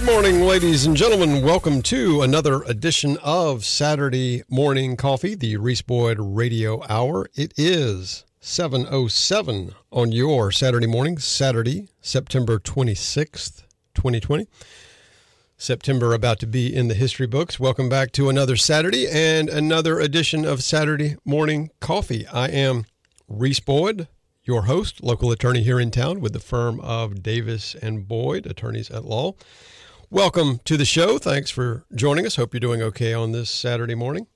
Good 0.00 0.14
morning, 0.14 0.40
ladies 0.40 0.86
and 0.86 0.96
gentlemen. 0.96 1.44
Welcome 1.44 1.82
to 1.82 2.22
another 2.22 2.62
edition 2.62 3.18
of 3.22 3.66
Saturday 3.66 4.42
Morning 4.48 4.96
Coffee, 4.96 5.34
the 5.34 5.58
Reese 5.58 5.82
Boyd 5.82 6.16
Radio 6.18 6.82
Hour. 6.88 7.28
It 7.34 7.52
is 7.58 8.24
7.07 8.40 9.74
on 9.92 10.10
your 10.10 10.50
Saturday 10.52 10.86
morning, 10.86 11.18
Saturday, 11.18 11.90
September 12.00 12.58
26th, 12.58 13.64
2020. 13.94 14.48
September 15.58 16.14
about 16.14 16.40
to 16.40 16.46
be 16.46 16.74
in 16.74 16.88
the 16.88 16.94
history 16.94 17.26
books. 17.26 17.60
Welcome 17.60 17.90
back 17.90 18.10
to 18.12 18.30
another 18.30 18.56
Saturday 18.56 19.06
and 19.06 19.50
another 19.50 20.00
edition 20.00 20.46
of 20.46 20.62
Saturday 20.62 21.16
Morning 21.26 21.68
Coffee. 21.78 22.26
I 22.28 22.48
am 22.48 22.86
Reese 23.28 23.60
Boyd, 23.60 24.08
your 24.44 24.62
host, 24.62 25.02
local 25.02 25.30
attorney 25.30 25.62
here 25.62 25.78
in 25.78 25.90
town 25.90 26.20
with 26.20 26.32
the 26.32 26.40
firm 26.40 26.80
of 26.80 27.22
Davis 27.22 27.74
and 27.82 28.08
Boyd, 28.08 28.46
attorneys 28.46 28.90
at 28.90 29.04
law. 29.04 29.34
Welcome 30.12 30.58
to 30.64 30.76
the 30.76 30.84
show. 30.84 31.18
Thanks 31.18 31.50
for 31.50 31.84
joining 31.94 32.26
us. 32.26 32.34
Hope 32.34 32.52
you're 32.52 32.58
doing 32.58 32.82
okay 32.82 33.14
on 33.14 33.30
this 33.30 33.48
Saturday 33.48 33.94
morning. 33.94 34.26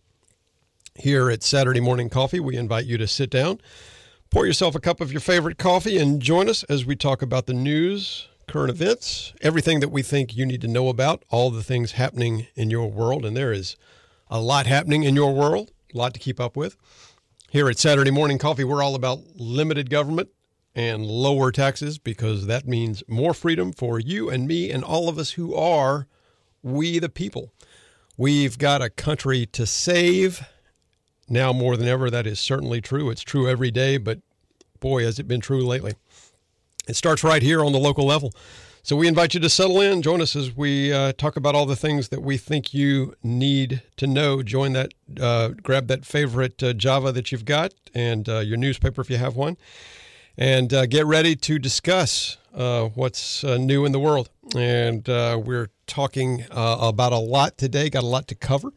Here 0.94 1.28
at 1.28 1.42
Saturday 1.42 1.80
Morning 1.80 2.08
Coffee, 2.08 2.38
we 2.38 2.54
invite 2.54 2.84
you 2.84 2.96
to 2.96 3.08
sit 3.08 3.28
down, 3.28 3.60
pour 4.30 4.46
yourself 4.46 4.76
a 4.76 4.80
cup 4.80 5.00
of 5.00 5.10
your 5.10 5.20
favorite 5.20 5.58
coffee, 5.58 5.98
and 5.98 6.22
join 6.22 6.48
us 6.48 6.62
as 6.64 6.86
we 6.86 6.94
talk 6.94 7.22
about 7.22 7.46
the 7.46 7.54
news, 7.54 8.28
current 8.46 8.70
events, 8.70 9.32
everything 9.40 9.80
that 9.80 9.88
we 9.88 10.02
think 10.02 10.36
you 10.36 10.46
need 10.46 10.60
to 10.60 10.68
know 10.68 10.88
about, 10.88 11.24
all 11.28 11.50
the 11.50 11.64
things 11.64 11.92
happening 11.92 12.46
in 12.54 12.70
your 12.70 12.88
world. 12.88 13.24
And 13.24 13.36
there 13.36 13.52
is 13.52 13.74
a 14.30 14.40
lot 14.40 14.66
happening 14.66 15.02
in 15.02 15.16
your 15.16 15.34
world, 15.34 15.72
a 15.92 15.98
lot 15.98 16.14
to 16.14 16.20
keep 16.20 16.38
up 16.38 16.56
with. 16.56 16.76
Here 17.50 17.68
at 17.68 17.80
Saturday 17.80 18.12
Morning 18.12 18.38
Coffee, 18.38 18.62
we're 18.62 18.80
all 18.80 18.94
about 18.94 19.18
limited 19.34 19.90
government 19.90 20.28
and 20.74 21.06
lower 21.06 21.52
taxes 21.52 21.98
because 21.98 22.46
that 22.46 22.66
means 22.66 23.02
more 23.08 23.34
freedom 23.34 23.72
for 23.72 23.98
you 24.00 24.28
and 24.28 24.48
me 24.48 24.70
and 24.70 24.82
all 24.82 25.08
of 25.08 25.18
us 25.18 25.32
who 25.32 25.54
are 25.54 26.06
we 26.62 26.98
the 26.98 27.08
people. 27.08 27.52
We've 28.16 28.58
got 28.58 28.82
a 28.82 28.90
country 28.90 29.46
to 29.46 29.66
save. 29.66 30.46
Now 31.28 31.52
more 31.52 31.76
than 31.76 31.88
ever, 31.88 32.10
that 32.10 32.26
is 32.26 32.40
certainly 32.40 32.80
true. 32.80 33.10
It's 33.10 33.22
true 33.22 33.48
every 33.48 33.70
day, 33.70 33.96
but 33.96 34.20
boy, 34.80 35.04
has 35.04 35.18
it 35.18 35.28
been 35.28 35.40
true 35.40 35.64
lately. 35.64 35.94
It 36.86 36.96
starts 36.96 37.24
right 37.24 37.42
here 37.42 37.64
on 37.64 37.72
the 37.72 37.78
local 37.78 38.04
level. 38.04 38.32
So 38.82 38.96
we 38.96 39.08
invite 39.08 39.32
you 39.32 39.40
to 39.40 39.48
settle 39.48 39.80
in, 39.80 40.02
join 40.02 40.20
us 40.20 40.36
as 40.36 40.54
we 40.54 40.92
uh, 40.92 41.14
talk 41.14 41.36
about 41.36 41.54
all 41.54 41.64
the 41.64 41.74
things 41.74 42.10
that 42.10 42.20
we 42.20 42.36
think 42.36 42.74
you 42.74 43.14
need 43.22 43.80
to 43.96 44.06
know. 44.06 44.42
Join 44.42 44.74
that, 44.74 44.92
uh, 45.18 45.48
grab 45.62 45.86
that 45.86 46.04
favorite 46.04 46.62
uh, 46.62 46.74
Java 46.74 47.10
that 47.12 47.32
you've 47.32 47.46
got 47.46 47.72
and 47.94 48.28
uh, 48.28 48.40
your 48.40 48.58
newspaper 48.58 49.00
if 49.00 49.08
you 49.08 49.16
have 49.16 49.36
one, 49.36 49.56
and 50.36 50.72
uh, 50.72 50.86
get 50.86 51.06
ready 51.06 51.36
to 51.36 51.58
discuss 51.58 52.36
uh, 52.54 52.86
what's 52.88 53.44
uh, 53.44 53.56
new 53.56 53.84
in 53.84 53.92
the 53.92 54.00
world. 54.00 54.30
And 54.56 55.08
uh, 55.08 55.40
we're 55.42 55.70
talking 55.86 56.44
uh, 56.50 56.78
about 56.80 57.12
a 57.12 57.18
lot 57.18 57.58
today, 57.58 57.90
got 57.90 58.02
a 58.02 58.06
lot 58.06 58.28
to 58.28 58.34
cover. 58.34 58.72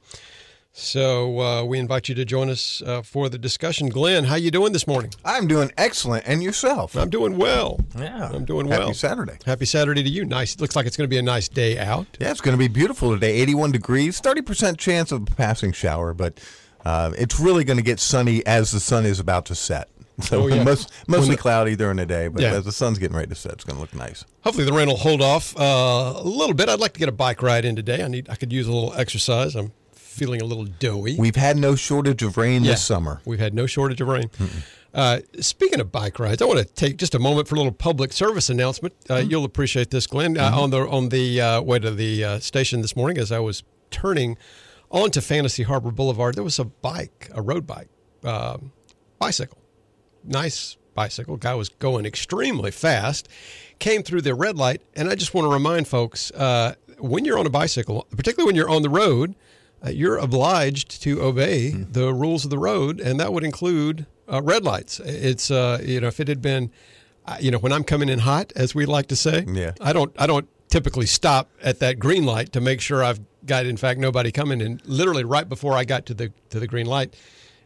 So 0.79 1.39
uh, 1.39 1.63
we 1.63 1.79
invite 1.79 2.07
you 2.07 2.13
to 2.13 2.23
join 2.23 2.51
us 2.51 2.83
uh, 2.83 3.01
for 3.01 3.29
the 3.29 3.39
discussion. 3.39 3.89
Glenn, 3.89 4.25
how 4.25 4.35
you 4.35 4.51
doing 4.51 4.73
this 4.73 4.85
morning? 4.85 5.11
I'm 5.25 5.47
doing 5.47 5.71
excellent, 5.75 6.27
and 6.27 6.43
yourself? 6.43 6.95
I'm 6.95 7.09
doing 7.09 7.35
well. 7.35 7.79
Yeah, 7.97 8.29
I'm 8.31 8.45
doing 8.45 8.67
well. 8.67 8.81
Happy. 8.81 8.93
Saturday. 8.93 9.39
Happy 9.43 9.65
Saturday 9.65 10.03
to 10.03 10.09
you. 10.09 10.23
Nice. 10.23 10.59
Looks 10.59 10.75
like 10.75 10.85
it's 10.85 10.95
going 10.95 11.07
to 11.07 11.09
be 11.09 11.17
a 11.17 11.23
nice 11.23 11.47
day 11.49 11.79
out. 11.79 12.05
Yeah, 12.19 12.29
it's 12.29 12.41
going 12.41 12.53
to 12.53 12.59
be 12.59 12.67
beautiful 12.67 13.11
today. 13.11 13.33
81 13.37 13.71
degrees, 13.71 14.19
30 14.19 14.41
percent 14.43 14.77
chance 14.77 15.11
of 15.11 15.23
a 15.23 15.25
passing 15.25 15.71
shower, 15.71 16.13
but 16.13 16.39
uh, 16.85 17.11
it's 17.17 17.39
really 17.39 17.63
going 17.63 17.77
to 17.77 17.83
get 17.83 17.99
sunny 17.99 18.45
as 18.45 18.71
the 18.71 18.79
sun 18.79 19.03
is 19.03 19.19
about 19.19 19.47
to 19.47 19.55
set. 19.55 19.89
So 20.19 20.43
Oh, 20.43 20.47
yeah. 20.47 20.63
most, 20.63 20.91
mostly 21.07 21.35
the- 21.35 21.41
cloudy 21.41 21.75
during 21.75 21.97
the 21.97 22.05
day, 22.05 22.27
but 22.27 22.41
Yeah. 22.41 22.53
as 22.55 22.65
the 22.65 22.71
sun's 22.71 22.97
getting 22.97 23.15
ready 23.15 23.29
to 23.29 23.35
set, 23.35 23.51
it's 23.53 23.63
going 23.63 23.75
to 23.75 23.81
look 23.81 23.93
nice. 23.93 24.25
Hopefully 24.43 24.65
the 24.65 24.73
rain 24.73 24.87
will 24.87 24.97
hold 24.97 25.21
off 25.21 25.55
uh, 25.59 26.13
a 26.15 26.23
little 26.23 26.55
bit. 26.55 26.69
I'd 26.69 26.79
like 26.79 26.93
to 26.93 26.99
get 26.99 27.07
a 27.09 27.11
bike 27.13 27.41
ride 27.43 27.65
in 27.65 27.75
today. 27.75 28.03
I 28.03 28.07
need. 28.07 28.27
I 28.29 28.35
could 28.35 28.51
use 28.51 28.67
a 28.67 28.71
little 28.71 28.93
exercise. 28.95 29.55
I'm 29.55 29.71
feeling 29.93 30.41
a 30.41 30.45
little 30.45 30.65
doughy. 30.65 31.15
We've 31.19 31.35
had 31.35 31.57
no 31.57 31.75
shortage 31.75 32.23
of 32.23 32.35
rain 32.37 32.63
Yeah. 32.63 32.71
this 32.71 32.83
summer. 32.83 33.21
We've 33.25 33.39
had 33.39 33.53
no 33.53 33.67
shortage 33.67 34.01
of 34.01 34.07
rain. 34.07 34.31
Uh, 34.93 35.19
speaking 35.39 35.79
of 35.79 35.91
bike 35.91 36.17
rides, 36.17 36.41
I 36.41 36.45
want 36.45 36.57
to 36.59 36.65
take 36.65 36.97
just 36.97 37.13
a 37.13 37.19
moment 37.19 37.47
for 37.47 37.53
a 37.53 37.59
little 37.59 37.71
public 37.71 38.11
service 38.11 38.49
announcement. 38.49 38.95
Uh, 39.07 39.17
You'll 39.17 39.45
appreciate 39.45 39.91
this, 39.91 40.07
Glenn. 40.07 40.35
Uh, 40.39 40.49
on 40.51 40.71
the 40.71 40.79
on 40.87 41.09
the 41.09 41.39
uh, 41.39 41.61
way 41.61 41.77
to 41.77 41.91
the 41.91 42.23
uh, 42.23 42.39
station 42.39 42.81
this 42.81 42.95
morning, 42.95 43.19
as 43.19 43.31
I 43.31 43.37
was 43.37 43.61
turning 43.91 44.37
onto 44.89 45.21
Fantasy 45.21 45.61
Harbor 45.61 45.91
Boulevard, 45.91 46.33
there 46.33 46.43
was 46.43 46.57
a 46.57 46.65
bike, 46.65 47.29
a 47.35 47.41
road 47.43 47.67
bike, 47.67 47.89
um 48.23 48.71
bicycle, 49.19 49.56
nice 50.27 50.77
bicycle. 50.93 51.37
Guy 51.37 51.53
was 51.55 51.69
going 51.69 52.05
extremely 52.05 52.71
fast, 52.71 53.27
came 53.79 54.03
through 54.03 54.21
the 54.21 54.35
red 54.35 54.57
light, 54.57 54.81
and 54.95 55.09
I 55.09 55.15
just 55.15 55.33
want 55.33 55.45
to 55.45 55.53
remind 55.53 55.87
folks 55.87 56.31
uh, 56.31 56.75
when 56.99 57.25
you're 57.25 57.37
on 57.37 57.45
a 57.45 57.51
bicycle, 57.51 58.07
particularly 58.15 58.47
when 58.47 58.55
you're 58.55 58.69
on 58.69 58.81
the 58.81 58.89
road, 58.89 59.35
uh, 59.85 59.89
you're 59.89 60.17
obliged 60.17 61.01
to 61.03 61.21
obey 61.21 61.69
the 61.69 62.13
rules 62.13 62.43
of 62.43 62.49
the 62.49 62.57
road, 62.57 62.99
and 62.99 63.19
that 63.19 63.31
would 63.31 63.43
include 63.43 64.07
uh, 64.31 64.41
red 64.41 64.63
lights. 64.63 64.99
It's 64.99 65.51
uh, 65.51 65.79
you 65.83 66.01
know 66.01 66.07
if 66.07 66.19
it 66.19 66.27
had 66.27 66.41
been, 66.41 66.71
uh, 67.27 67.37
you 67.39 67.51
know 67.51 67.59
when 67.59 67.71
I'm 67.71 67.83
coming 67.83 68.09
in 68.09 68.19
hot, 68.19 68.51
as 68.55 68.73
we 68.73 68.85
like 68.87 69.07
to 69.07 69.15
say, 69.15 69.45
Yeah. 69.47 69.73
I 69.79 69.93
don't 69.93 70.11
I 70.17 70.25
don't 70.25 70.47
typically 70.69 71.05
stop 71.05 71.49
at 71.61 71.79
that 71.79 71.99
green 71.99 72.25
light 72.25 72.51
to 72.53 72.59
make 72.59 72.81
sure 72.81 73.03
I've 73.03 73.19
got 73.45 73.67
in 73.67 73.77
fact 73.77 73.99
nobody 73.99 74.31
coming. 74.31 74.61
And 74.63 74.81
literally 74.85 75.23
right 75.23 75.47
before 75.47 75.73
I 75.73 75.85
got 75.85 76.07
to 76.07 76.15
the 76.15 76.33
to 76.49 76.59
the 76.59 76.67
green 76.67 76.87
light, 76.87 77.15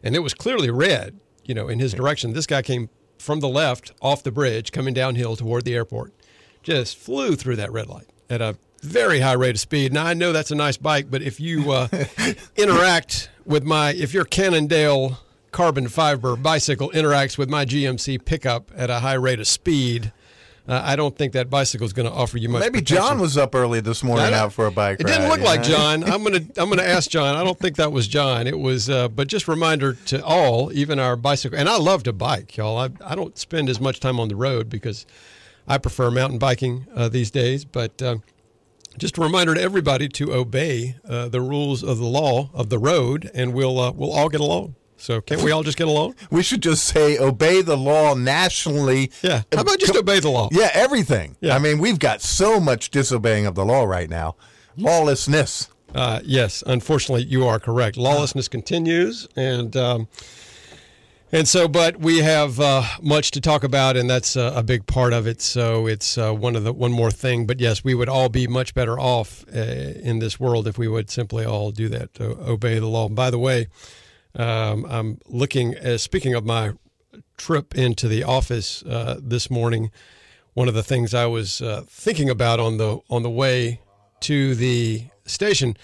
and 0.02 0.14
it 0.14 0.20
was 0.20 0.34
clearly 0.34 0.70
red, 0.70 1.18
you 1.44 1.54
know, 1.54 1.68
in 1.68 1.78
his 1.78 1.92
direction. 1.92 2.32
This 2.32 2.46
guy 2.46 2.62
came 2.62 2.88
from 3.18 3.40
the 3.40 3.48
left 3.48 3.92
off 4.00 4.22
the 4.22 4.32
bridge, 4.32 4.72
coming 4.72 4.94
downhill 4.94 5.36
toward 5.36 5.64
the 5.64 5.74
airport, 5.74 6.12
just 6.62 6.96
flew 6.96 7.36
through 7.36 7.56
that 7.56 7.72
red 7.72 7.88
light 7.88 8.08
at 8.28 8.40
a 8.40 8.56
very 8.80 9.20
high 9.20 9.32
rate 9.32 9.54
of 9.54 9.60
speed. 9.60 9.92
Now 9.92 10.06
I 10.06 10.14
know 10.14 10.32
that's 10.32 10.50
a 10.50 10.56
nice 10.56 10.76
bike, 10.76 11.06
but 11.10 11.22
if 11.22 11.38
you 11.38 11.70
uh, 11.70 11.88
interact 12.56 13.30
with 13.44 13.62
my, 13.62 13.92
if 13.92 14.12
your 14.12 14.24
Cannondale 14.24 15.18
carbon 15.52 15.86
fiber 15.86 16.34
bicycle 16.34 16.90
interacts 16.90 17.38
with 17.38 17.48
my 17.48 17.64
GMC 17.64 18.24
pickup 18.24 18.72
at 18.74 18.90
a 18.90 19.00
high 19.00 19.14
rate 19.14 19.38
of 19.38 19.46
speed, 19.46 20.12
uh, 20.68 20.80
I 20.84 20.94
don't 20.96 21.16
think 21.16 21.32
that 21.32 21.50
bicycle 21.50 21.84
is 21.86 21.92
going 21.92 22.08
to 22.08 22.12
offer 22.14 22.38
you 22.38 22.48
much. 22.48 22.60
Maybe 22.60 22.78
protection. 22.80 22.96
John 22.96 23.18
was 23.20 23.36
up 23.36 23.54
early 23.54 23.80
this 23.80 24.04
morning 24.04 24.32
out 24.32 24.52
for 24.52 24.66
a 24.66 24.70
bike 24.70 25.00
It 25.00 25.04
ride. 25.04 25.12
didn't 25.16 25.28
look 25.28 25.40
like. 25.40 25.62
John. 25.62 26.04
I'm 26.04 26.22
gonna 26.22 26.36
I'm 26.56 26.68
gonna 26.68 26.82
ask 26.82 27.10
John. 27.10 27.34
I 27.34 27.42
don't 27.42 27.58
think 27.58 27.76
that 27.76 27.90
was 27.90 28.06
John. 28.06 28.46
It 28.46 28.58
was, 28.58 28.88
uh, 28.88 29.08
but 29.08 29.26
just 29.28 29.48
reminder 29.48 29.94
to 30.06 30.24
all, 30.24 30.72
even 30.72 30.98
our 30.98 31.16
bicycle. 31.16 31.58
And 31.58 31.68
I 31.68 31.76
love 31.78 32.04
to 32.04 32.12
bike, 32.12 32.56
y'all. 32.56 32.78
I 32.78 32.90
I 33.04 33.14
don't 33.14 33.36
spend 33.36 33.68
as 33.68 33.80
much 33.80 33.98
time 34.00 34.20
on 34.20 34.28
the 34.28 34.36
road 34.36 34.68
because 34.70 35.04
I 35.66 35.78
prefer 35.78 36.10
mountain 36.10 36.38
biking 36.38 36.86
uh, 36.94 37.08
these 37.08 37.30
days. 37.30 37.64
But 37.64 38.00
uh, 38.00 38.16
just 38.98 39.18
a 39.18 39.20
reminder 39.20 39.54
to 39.54 39.60
everybody 39.60 40.08
to 40.10 40.32
obey 40.34 40.96
uh, 41.08 41.28
the 41.28 41.40
rules 41.40 41.82
of 41.82 41.98
the 41.98 42.04
law 42.06 42.50
of 42.54 42.68
the 42.68 42.78
road, 42.78 43.30
and 43.34 43.52
we'll 43.52 43.80
uh, 43.80 43.90
we'll 43.90 44.12
all 44.12 44.28
get 44.28 44.40
along. 44.40 44.74
So 45.02 45.20
can't 45.20 45.42
we 45.42 45.50
all 45.50 45.64
just 45.64 45.76
get 45.76 45.88
along? 45.88 46.14
We 46.30 46.44
should 46.44 46.62
just 46.62 46.84
say 46.84 47.18
obey 47.18 47.60
the 47.60 47.76
law 47.76 48.14
nationally. 48.14 49.10
Yeah. 49.20 49.42
How 49.52 49.62
about 49.62 49.80
just 49.80 49.96
obey 49.96 50.20
the 50.20 50.30
law? 50.30 50.48
Yeah, 50.52 50.70
everything. 50.72 51.36
Yeah. 51.40 51.56
I 51.56 51.58
mean, 51.58 51.78
we've 51.78 51.98
got 51.98 52.22
so 52.22 52.60
much 52.60 52.90
disobeying 52.90 53.44
of 53.46 53.56
the 53.56 53.64
law 53.64 53.82
right 53.82 54.08
now. 54.08 54.36
Lawlessness. 54.76 55.68
Uh, 55.92 56.20
yes, 56.24 56.62
unfortunately, 56.66 57.24
you 57.24 57.46
are 57.46 57.58
correct. 57.58 57.96
Lawlessness 57.96 58.48
continues, 58.48 59.28
and 59.36 59.76
um, 59.76 60.08
and 61.32 61.46
so, 61.48 61.66
but 61.66 61.98
we 61.98 62.18
have 62.18 62.60
uh, 62.60 62.82
much 63.02 63.32
to 63.32 63.40
talk 63.40 63.64
about, 63.64 63.96
and 63.96 64.08
that's 64.08 64.36
uh, 64.36 64.52
a 64.54 64.62
big 64.62 64.86
part 64.86 65.12
of 65.12 65.26
it. 65.26 65.42
So 65.42 65.86
it's 65.86 66.16
uh, 66.16 66.32
one 66.32 66.56
of 66.56 66.64
the 66.64 66.72
one 66.72 66.92
more 66.92 67.10
thing. 67.10 67.46
But 67.46 67.58
yes, 67.60 67.82
we 67.82 67.94
would 67.94 68.08
all 68.08 68.28
be 68.28 68.46
much 68.46 68.72
better 68.72 68.98
off 68.98 69.44
uh, 69.54 69.58
in 69.58 70.20
this 70.20 70.38
world 70.38 70.66
if 70.68 70.78
we 70.78 70.88
would 70.88 71.10
simply 71.10 71.44
all 71.44 71.72
do 71.72 71.88
that, 71.88 72.14
to 72.14 72.38
obey 72.48 72.78
the 72.78 72.86
law. 72.86 73.08
By 73.08 73.30
the 73.30 73.38
way, 73.38 73.66
um, 74.34 74.86
I'm 74.88 75.18
looking. 75.26 75.76
Uh, 75.76 75.98
speaking 75.98 76.34
of 76.34 76.44
my 76.44 76.72
trip 77.36 77.74
into 77.74 78.08
the 78.08 78.24
office 78.24 78.82
uh, 78.84 79.18
this 79.22 79.50
morning, 79.50 79.90
one 80.54 80.68
of 80.68 80.74
the 80.74 80.82
things 80.82 81.14
I 81.14 81.26
was 81.26 81.60
uh, 81.60 81.84
thinking 81.88 82.30
about 82.30 82.60
on 82.60 82.76
the 82.78 83.00
on 83.08 83.22
the 83.22 83.30
way 83.30 83.80
to 84.20 84.54
the 84.54 85.04
station 85.24 85.76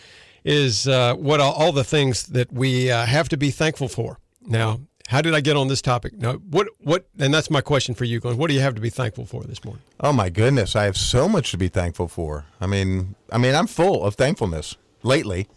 is 0.44 0.88
uh, 0.88 1.14
what 1.14 1.40
all, 1.40 1.52
all 1.52 1.72
the 1.72 1.84
things 1.84 2.24
that 2.24 2.52
we 2.52 2.90
uh, 2.90 3.04
have 3.04 3.28
to 3.30 3.36
be 3.36 3.50
thankful 3.50 3.88
for. 3.88 4.18
Now, 4.46 4.80
how 5.08 5.20
did 5.20 5.34
I 5.34 5.40
get 5.40 5.56
on 5.56 5.68
this 5.68 5.82
topic? 5.82 6.14
Now, 6.16 6.34
what 6.34 6.68
what? 6.80 7.06
And 7.18 7.32
that's 7.32 7.50
my 7.50 7.60
question 7.60 7.94
for 7.94 8.04
you, 8.04 8.20
Glenn. 8.20 8.36
What 8.36 8.48
do 8.48 8.54
you 8.54 8.60
have 8.60 8.74
to 8.74 8.80
be 8.80 8.90
thankful 8.90 9.26
for 9.26 9.42
this 9.44 9.64
morning? 9.64 9.82
Oh 10.00 10.12
my 10.12 10.28
goodness, 10.28 10.76
I 10.76 10.84
have 10.84 10.96
so 10.96 11.28
much 11.28 11.50
to 11.50 11.58
be 11.58 11.68
thankful 11.68 12.08
for. 12.08 12.44
I 12.60 12.66
mean, 12.66 13.14
I 13.32 13.38
mean, 13.38 13.54
I'm 13.54 13.66
full 13.66 14.04
of 14.04 14.14
thankfulness 14.14 14.76
lately. 15.02 15.48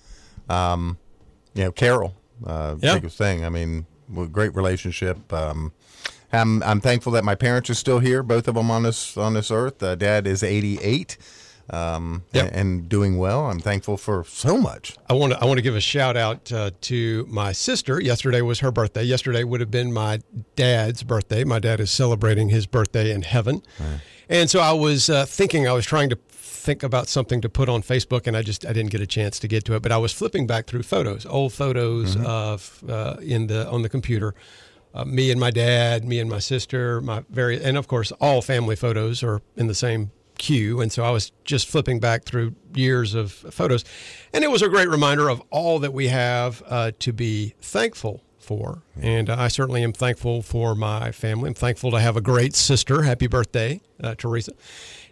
Um, 0.49 0.97
you 1.53 1.65
know, 1.65 1.71
Carol, 1.71 2.15
uh, 2.45 2.75
Yeah. 2.79 2.95
biggest 2.95 3.17
thing. 3.17 3.45
I 3.45 3.49
mean, 3.49 3.85
great 4.31 4.55
relationship. 4.55 5.31
Um, 5.33 5.71
I'm 6.33 6.63
I'm 6.63 6.79
thankful 6.81 7.11
that 7.13 7.23
my 7.23 7.35
parents 7.35 7.69
are 7.69 7.73
still 7.75 7.99
here, 7.99 8.23
both 8.23 8.47
of 8.47 8.55
them 8.55 8.71
on 8.71 8.83
this 8.83 9.17
on 9.17 9.33
this 9.33 9.51
earth. 9.51 9.83
Uh, 9.83 9.95
Dad 9.95 10.25
is 10.27 10.43
88, 10.43 11.17
um, 11.69 12.23
Yep. 12.33 12.45
and, 12.47 12.55
and 12.55 12.89
doing 12.89 13.17
well. 13.17 13.47
I'm 13.49 13.59
thankful 13.59 13.97
for 13.97 14.23
so 14.23 14.57
much. 14.57 14.95
I 15.09 15.13
want 15.13 15.33
to 15.33 15.39
I 15.41 15.45
want 15.45 15.57
to 15.57 15.61
give 15.61 15.75
a 15.75 15.81
shout 15.81 16.15
out 16.17 16.51
uh, 16.51 16.71
to 16.81 17.25
my 17.29 17.51
sister. 17.51 17.99
Yesterday 18.01 18.41
was 18.41 18.59
her 18.59 18.71
birthday. 18.71 19.03
Yesterday 19.03 19.43
would 19.43 19.59
have 19.59 19.71
been 19.71 19.91
my 19.91 20.21
dad's 20.55 21.03
birthday. 21.03 21.43
My 21.43 21.59
dad 21.59 21.79
is 21.81 21.91
celebrating 21.91 22.47
his 22.49 22.65
birthday 22.65 23.11
in 23.11 23.23
heaven, 23.23 23.61
and 24.29 24.49
so 24.49 24.61
I 24.61 24.71
was 24.71 25.09
uh, 25.09 25.25
thinking 25.25 25.67
I 25.67 25.73
was 25.73 25.85
trying 25.85 26.09
to 26.11 26.15
think 26.41 26.83
about 26.83 27.07
something 27.07 27.39
to 27.41 27.49
put 27.49 27.69
on 27.69 27.83
Facebook, 27.83 28.27
and 28.27 28.35
I 28.35 28.41
just 28.41 28.65
I 28.65 28.73
didn't 28.73 28.91
get 28.91 29.01
a 29.01 29.07
chance 29.07 29.39
to 29.39 29.47
get 29.47 29.63
to 29.65 29.75
it. 29.75 29.81
But 29.81 29.91
I 29.91 29.97
was 29.97 30.11
flipping 30.11 30.47
back 30.47 30.65
through 30.65 30.83
photos, 30.83 31.25
old 31.25 31.53
photos 31.53 32.17
of 32.17 32.83
uh, 32.89 33.17
in 33.21 33.47
the 33.47 33.69
on 33.69 33.81
the 33.83 33.89
computer. 33.89 34.33
Uh, 34.93 35.05
me 35.05 35.31
and 35.31 35.39
my 35.39 35.51
dad, 35.51 36.03
me 36.03 36.19
and 36.19 36.29
my 36.29 36.39
sister, 36.39 36.99
my 36.99 37.23
very, 37.29 37.63
and 37.63 37.77
of 37.77 37.87
course, 37.87 38.11
all 38.19 38.41
family 38.41 38.75
photos 38.75 39.23
are 39.23 39.41
in 39.55 39.67
the 39.67 39.73
same 39.73 40.11
queue. 40.37 40.81
And 40.81 40.91
so 40.91 41.05
I 41.05 41.11
was 41.11 41.31
just 41.45 41.69
flipping 41.69 42.01
back 42.01 42.25
through 42.25 42.55
years 42.75 43.13
of 43.13 43.31
photos, 43.31 43.85
and 44.33 44.43
it 44.43 44.51
was 44.51 44.61
a 44.61 44.67
great 44.67 44.89
reminder 44.89 45.29
of 45.29 45.41
all 45.49 45.79
that 45.79 45.93
we 45.93 46.09
have 46.09 46.61
uh, 46.67 46.91
to 46.99 47.13
be 47.13 47.53
thankful 47.61 48.21
for. 48.39 48.81
And 48.99 49.29
I 49.29 49.47
certainly 49.47 49.83
am 49.83 49.93
thankful 49.93 50.41
for 50.41 50.75
my 50.75 51.11
family. 51.11 51.49
I'm 51.49 51.53
thankful 51.53 51.91
to 51.91 51.99
have 51.99 52.17
a 52.17 52.21
great 52.21 52.55
sister. 52.55 53.03
Happy 53.03 53.27
birthday, 53.27 53.81
uh, 54.03 54.15
Teresa. 54.15 54.51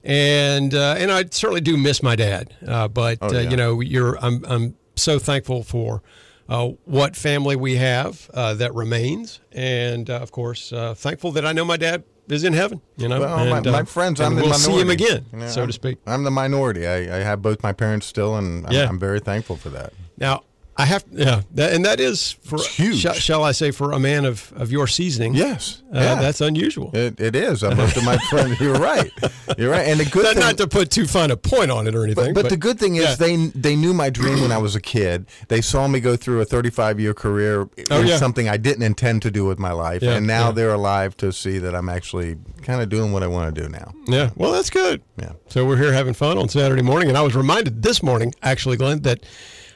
And 0.03 0.73
uh, 0.73 0.95
and 0.97 1.11
I 1.11 1.25
certainly 1.31 1.61
do 1.61 1.75
miss 1.77 2.01
my 2.01 2.15
dad. 2.15 2.53
Uh, 2.65 2.87
but 2.87 3.17
Oh, 3.21 3.27
uh, 3.27 3.31
yeah. 3.33 3.49
you 3.49 3.57
know, 3.57 3.81
you're 3.81 4.17
I'm 4.23 4.43
I'm 4.47 4.75
so 4.95 5.19
thankful 5.19 5.63
for 5.63 6.01
uh, 6.47 6.69
what 6.85 7.15
family 7.15 7.55
we 7.55 7.75
have 7.75 8.29
uh, 8.33 8.53
that 8.55 8.73
remains, 8.73 9.39
and 9.51 10.09
uh, 10.09 10.15
of 10.15 10.31
course, 10.31 10.71
uh, 10.73 10.93
thankful 10.95 11.31
that 11.33 11.45
I 11.45 11.51
know 11.51 11.63
my 11.65 11.77
dad 11.77 12.03
is 12.27 12.43
in 12.43 12.53
heaven. 12.53 12.81
You 12.97 13.07
know, 13.07 13.19
Well, 13.19 13.39
and, 13.55 13.65
my, 13.65 13.71
my 13.71 13.83
friends, 13.83 14.19
I'm 14.21 14.35
the 14.35 14.41
we'll 14.41 14.51
minority. 14.51 14.73
see 14.73 14.79
him 14.81 14.89
again, 14.89 15.25
You 15.33 15.39
know, 15.39 15.47
so 15.47 15.61
I'm- 15.61 15.67
to 15.67 15.73
speak. 15.73 15.97
I'm 16.07 16.23
the 16.23 16.31
minority. 16.31 16.87
I, 16.87 17.17
I 17.17 17.23
have 17.23 17.41
both 17.41 17.61
my 17.63 17.73
parents 17.73 18.05
still, 18.07 18.35
and 18.37 18.65
I'm. 18.67 18.89
I'm 18.89 18.99
very 18.99 19.19
thankful 19.19 19.55
for 19.57 19.69
that. 19.69 19.93
Now, 20.17 20.43
I 20.79 20.85
have, 20.85 21.03
yeah, 21.11 21.41
that, 21.55 21.73
and 21.73 21.83
that 21.83 21.99
is 21.99 22.31
for 22.31 22.55
It's 22.55 22.67
huge. 22.67 22.99
Shall, 22.99 23.13
shall 23.13 23.43
I 23.43 23.51
say, 23.51 23.71
for 23.71 23.91
a 23.91 23.99
man 23.99 24.23
of 24.23 24.53
of 24.55 24.71
your 24.71 24.87
seasoning? 24.87 25.33
Yes, 25.35 25.83
uh, 25.93 25.99
yeah. 25.99 26.15
that's 26.15 26.39
unusual. 26.39 26.91
It, 26.93 27.19
it 27.19 27.35
is. 27.35 27.65
Uh, 27.65 27.75
most 27.75 27.97
of 27.97 28.05
my 28.05 28.17
friends. 28.29 28.61
You're 28.61 28.79
right. 28.79 29.11
You're 29.57 29.71
right. 29.71 29.85
And 29.85 29.99
the 29.99 30.05
good 30.05 30.23
Not, 30.23 30.33
thing, 30.35 30.39
not 30.39 30.57
to 30.59 30.67
put 30.67 30.89
too 30.89 31.05
fine 31.05 31.31
a 31.31 31.35
point 31.35 31.69
on 31.69 31.85
it 31.85 31.95
or 31.95 32.05
anything, 32.05 32.33
but, 32.33 32.43
but 32.43 32.49
the 32.49 32.55
good 32.55 32.79
thing 32.79 32.95
is 32.95 33.03
yeah. 33.03 33.15
they 33.15 33.35
they 33.47 33.75
knew 33.75 33.93
my 33.93 34.09
dream 34.09 34.39
when 34.39 34.53
I 34.53 34.57
was 34.57 34.73
a 34.73 34.79
kid. 34.79 35.25
They 35.49 35.59
saw 35.59 35.85
me 35.89 35.99
go 35.99 36.15
through 36.15 36.39
a 36.39 36.45
35 36.45 36.97
year 36.97 37.13
career 37.13 37.67
Oh, 37.91 37.99
yeah. 37.99 38.15
something 38.15 38.47
I 38.47 38.55
didn't 38.55 38.83
intend 38.83 39.21
to 39.23 39.31
do 39.31 39.43
with 39.43 39.59
my 39.59 39.73
life, 39.73 40.01
and 40.01 40.25
now 40.25 40.53
they're 40.53 40.73
alive 40.73 41.17
to 41.17 41.33
see 41.33 41.57
that 41.57 41.75
I'm 41.75 41.89
actually 41.89 42.37
kind 42.61 42.81
of 42.81 42.87
doing 42.87 43.11
what 43.11 43.21
I 43.21 43.27
want 43.27 43.53
to 43.53 43.61
do 43.61 43.67
now. 43.67 43.91
Yeah, 44.07 44.29
well, 44.37 44.53
that's 44.53 44.69
good. 44.69 45.01
Yeah. 45.17 45.33
So 45.49 45.65
we're 45.65 45.75
here 45.75 45.91
having 45.91 46.13
fun 46.13 46.37
on 46.37 46.47
Saturday 46.47 46.83
morning, 46.83 47.09
and 47.09 47.17
I 47.17 47.21
was 47.21 47.35
reminded 47.35 47.83
this 47.83 48.01
morning, 48.01 48.33
actually, 48.41 48.77
Glenn, 48.77 49.01
that 49.01 49.25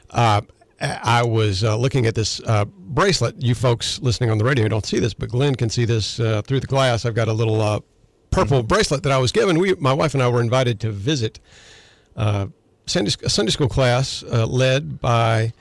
uh, 0.08 0.40
I 0.84 1.22
was 1.22 1.64
uh, 1.64 1.76
looking 1.76 2.06
at 2.06 2.14
this 2.14 2.40
uh, 2.40 2.64
bracelet. 2.66 3.42
You 3.42 3.54
folks 3.54 4.00
listening 4.00 4.30
on 4.30 4.38
the 4.38 4.44
radio 4.44 4.68
don't 4.68 4.84
see 4.84 4.98
this, 4.98 5.14
but 5.14 5.30
Glenn 5.30 5.54
can 5.54 5.70
see 5.70 5.84
this 5.84 6.20
uh, 6.20 6.42
through 6.42 6.60
the 6.60 6.66
glass. 6.66 7.04
I've 7.04 7.14
got 7.14 7.28
a 7.28 7.32
little 7.32 7.60
uh, 7.60 7.80
purple 8.30 8.62
bracelet 8.62 9.02
that 9.04 9.12
I 9.12 9.18
was 9.18 9.32
given. 9.32 9.58
We, 9.58 9.74
my 9.74 9.92
wife 9.92 10.14
and 10.14 10.22
I, 10.22 10.28
were 10.28 10.40
invited 10.40 10.80
to 10.80 10.90
visit 10.90 11.40
uh, 12.16 12.48
Sunday, 12.86 13.12
a 13.22 13.30
Sunday 13.30 13.50
school 13.50 13.68
class 13.68 14.22
uh, 14.24 14.46
led 14.46 15.00
by. 15.00 15.52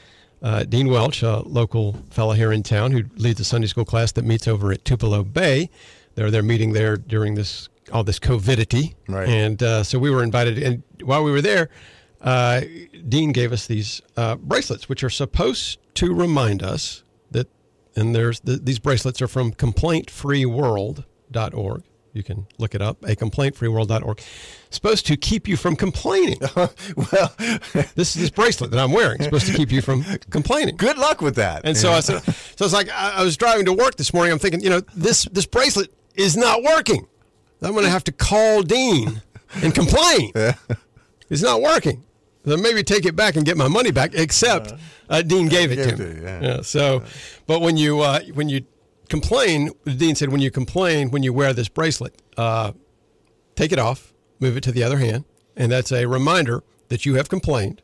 Uh, 0.42 0.66
Dean 0.66 0.90
Welch, 0.90 1.24
a 1.24 1.38
local 1.38 1.94
fellow 2.10 2.34
here 2.34 2.52
in 2.52 2.64
town 2.64 2.92
who 2.92 3.04
leads 3.16 3.40
a 3.40 3.46
Sunday 3.46 3.68
school 3.68 3.86
class 3.86 4.12
that 4.12 4.25
meets 4.25 4.46
over 4.46 4.74
at 4.74 4.84
Tupelo 4.84 5.24
Bay. 5.24 5.70
They're 6.16 6.30
they're 6.30 6.44
meeting 6.44 6.74
there 6.74 6.98
during 6.98 7.36
this 7.36 7.70
all 7.94 8.04
this 8.04 8.20
COVIDity, 8.20 8.94
Right. 9.08 9.30
And 9.30 9.64
uh, 9.64 9.84
so 9.84 10.00
we 10.00 10.10
were 10.10 10.22
invited, 10.22 10.58
and 10.58 10.84
while 11.02 11.24
we 11.24 11.31
were 11.31 11.42
there, 11.42 11.70
uh, 12.24 12.62
Dean 13.08 13.31
gave 13.34 13.52
us 13.52 13.68
these 13.68 14.02
uh, 14.16 14.36
bracelets, 14.36 14.88
which 14.88 15.04
are 15.04 15.10
supposed 15.10 15.80
to 15.96 16.14
remind 16.14 16.64
us 16.64 17.04
that, 17.31 17.50
and 17.96 18.16
there's 18.16 18.40
the, 18.40 18.56
these 18.56 18.80
bracelets 18.80 19.22
are 19.22 19.28
from 19.28 19.52
complaintfreeworld.org. 19.52 21.84
You 22.14 22.24
can 22.24 22.46
look 22.60 22.75
it 22.75 22.81
up, 22.81 23.04
a 23.04 23.16
complaintfreeworld.org. 23.16 24.22
Supposed 24.70 25.08
to 25.08 25.18
keep 25.18 25.48
you 25.48 25.58
from 25.58 25.75
complaining. 25.75 26.38
well, 26.56 27.34
this 27.96 28.16
is 28.16 28.22
this 28.22 28.30
bracelet 28.30 28.70
that 28.72 28.80
I'm 28.80 28.92
wearing. 28.92 29.16
It's 29.16 29.25
supposed 29.25 29.48
to 29.48 29.54
keep 29.54 29.72
you 29.72 29.81
from 29.81 30.04
complaining. 30.30 30.78
good 30.78 31.00
luck 31.00 31.22
with 31.22 31.36
that. 31.36 31.66
And 31.66 31.75
so 31.75 31.92
I 31.92 32.02
said, 32.02 32.22
so 32.22 32.66
it's 32.66 32.74
like 32.74 32.90
I, 32.90 33.14
I 33.18 33.24
was 33.24 33.36
driving 33.36 33.66
to 33.66 33.74
work 33.74 33.96
this 33.96 34.14
morning. 34.14 34.31
I'm 34.31 34.40
thinking, 34.40 34.62
you 34.62 34.70
know, 34.70 34.81
this 34.96 35.24
this 35.31 35.48
bracelet 35.48 35.92
is 36.16 36.38
not 36.38 36.62
working. 36.62 37.08
I'm 37.64 37.72
going 37.72 37.86
to 37.86 37.90
have 37.90 38.04
to 38.06 38.12
call 38.12 38.62
Dean 38.62 39.22
and 39.64 39.74
complain. 39.74 40.31
It's 41.30 41.42
not 41.42 41.62
working. 41.62 42.04
So 42.45 42.57
maybe 42.57 42.84
take 42.84 43.06
it 43.06 43.16
back 43.16 43.36
and 43.36 43.45
get 43.45 43.57
my 43.57 43.68
money 43.68 43.92
back. 43.92 44.13
Except 44.13 44.74
uh, 45.10 45.22
Dean 45.22 45.48
gave 45.48 45.72
it 45.72 45.90
to 45.90 45.98
me. 45.98 46.16
you, 46.16 46.22
yeah. 46.24 46.62
So, 46.62 47.04
but 47.48 47.62
when 47.62 47.78
you 47.78 48.01
uh, 48.01 48.22
when 48.34 48.50
you 48.50 48.66
complain, 49.10 49.72
Dean 49.86 50.16
said, 50.16 50.30
when 50.30 50.42
you 50.42 50.51
complain, 50.51 51.12
when 51.12 51.24
you 51.24 51.34
wear 51.34 51.54
this 51.54 51.69
bracelet, 51.69 52.22
uh, 52.38 52.72
take 53.56 53.72
it 53.72 53.79
off, 53.79 54.13
move 54.39 54.58
it 54.58 54.63
to 54.63 54.72
the 54.72 54.84
other 54.84 54.98
hand, 54.98 55.25
and 55.56 55.72
that's 55.72 55.91
a 55.91 56.06
reminder 56.06 56.63
that 56.89 57.06
you 57.06 57.15
have 57.15 57.29
complained, 57.29 57.82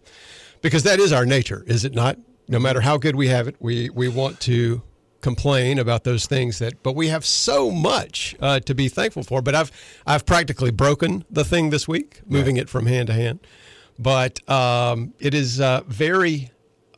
because 0.62 0.84
that 0.84 1.00
is 1.00 1.12
our 1.12 1.26
nature, 1.26 1.64
is 1.68 1.86
it 1.86 1.94
not? 1.94 2.18
No 2.48 2.60
matter 2.60 2.82
how 2.82 2.98
good 2.98 3.16
we 3.16 3.28
have 3.28 3.48
it, 3.48 3.56
we 3.60 3.90
we 3.90 4.08
want 4.08 4.40
to 4.42 4.82
complain 5.22 5.78
about 5.80 6.04
those 6.04 6.26
things 6.26 6.60
that, 6.60 6.82
but 6.82 6.96
we 6.96 7.10
have 7.10 7.26
so 7.26 7.70
much 7.70 8.36
uh, 8.40 8.60
to 8.62 8.74
be 8.74 8.88
thankful 8.88 9.24
for. 9.24 9.42
But 9.42 9.56
I've 9.56 9.72
I've 10.06 10.26
practically 10.26 10.72
broken 10.72 11.26
the 11.30 11.46
thing 11.46 11.70
this 11.70 11.88
week, 11.88 12.22
moving 12.26 12.58
it 12.58 12.70
from 12.70 12.88
hand 12.88 13.08
to 13.08 13.14
hand. 13.14 13.40
But 14.00 14.50
um, 14.50 15.14
it 15.20 15.34
is 15.34 15.60
uh, 15.60 15.82
very 15.86 16.52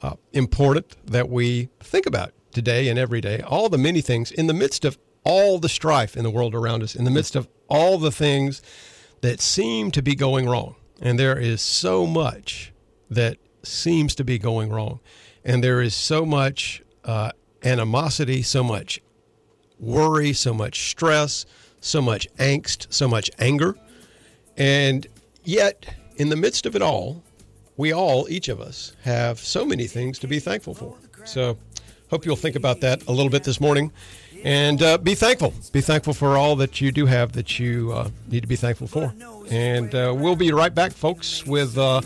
uh, 0.04 0.14
important 0.34 0.96
that 1.08 1.30
we 1.30 1.70
think 1.80 2.06
about 2.06 2.34
today 2.52 2.90
and 2.90 3.00
every 3.00 3.22
day 3.22 3.42
all 3.42 3.70
the 3.70 3.78
many 3.78 4.02
things 4.02 4.32
in 4.32 4.48
the 4.48 4.54
midst 4.54 4.86
of 4.86 4.98
all 5.24 5.58
the 5.58 5.70
strife 5.70 6.16
in 6.16 6.24
the 6.24 6.30
world 6.30 6.54
around 6.54 6.84
us, 6.84 6.96
in 6.96 7.04
the 7.04 7.12
midst 7.12 7.36
of 7.36 7.48
all 7.68 7.98
the 7.98 8.12
things 8.12 8.62
that 9.22 9.42
seem 9.42 9.92
to 9.92 10.02
be 10.02 10.16
going 10.16 10.48
wrong. 10.48 10.76
And 11.02 11.18
there 11.18 11.38
is 11.38 11.62
so 11.62 12.06
much 12.06 12.72
that 13.10 13.38
seems 13.64 14.16
to 14.16 14.24
be 14.24 14.38
going 14.38 14.70
wrong. 14.70 15.00
And 15.44 15.64
there 15.64 15.82
is 15.82 15.96
so 15.96 16.26
much 16.26 16.84
uh, 17.04 17.32
animosity, 17.64 18.42
so 18.44 18.64
much 18.64 19.02
worry, 19.80 20.34
so 20.34 20.54
much 20.54 20.92
stress, 20.92 21.46
so 21.80 22.02
much 22.02 22.28
angst, 22.38 22.88
so 22.92 23.08
much 23.08 23.30
anger. 23.40 23.76
And 24.58 25.08
yet, 25.44 25.96
in 26.22 26.30
the 26.30 26.36
midst 26.36 26.68
of 26.68 26.76
it 26.76 26.84
all, 26.84 27.24
we 27.78 27.92
all, 27.92 28.30
each 28.30 28.48
of 28.48 28.62
us, 28.62 28.94
have 29.04 29.40
so 29.40 29.66
many 29.66 29.88
things 29.88 30.20
to 30.20 30.28
be 30.28 30.38
thankful 30.38 30.76
for. 30.76 30.96
So, 31.26 31.58
hope 32.12 32.26
you'll 32.26 32.36
think 32.36 32.56
about 32.56 32.82
that 32.82 33.08
a 33.08 33.12
little 33.12 33.32
bit 33.32 33.44
this 33.44 33.60
morning 33.60 33.92
and 34.44 34.84
uh, 34.84 35.00
be 35.00 35.16
thankful. 35.16 35.52
Be 35.72 35.82
thankful 35.82 36.14
for 36.14 36.38
all 36.38 36.56
that 36.58 36.80
you 36.80 36.92
do 36.92 37.08
have 37.08 37.32
that 37.32 37.60
you 37.60 37.92
uh, 37.92 38.10
need 38.30 38.42
to 38.42 38.48
be 38.48 38.56
thankful 38.56 38.86
for. 38.86 39.14
And 39.50 39.96
uh, 39.96 40.14
we'll 40.16 40.36
be 40.36 40.52
right 40.52 40.74
back, 40.74 40.92
folks, 40.92 41.44
with 41.46 41.76
uh, 41.76 42.02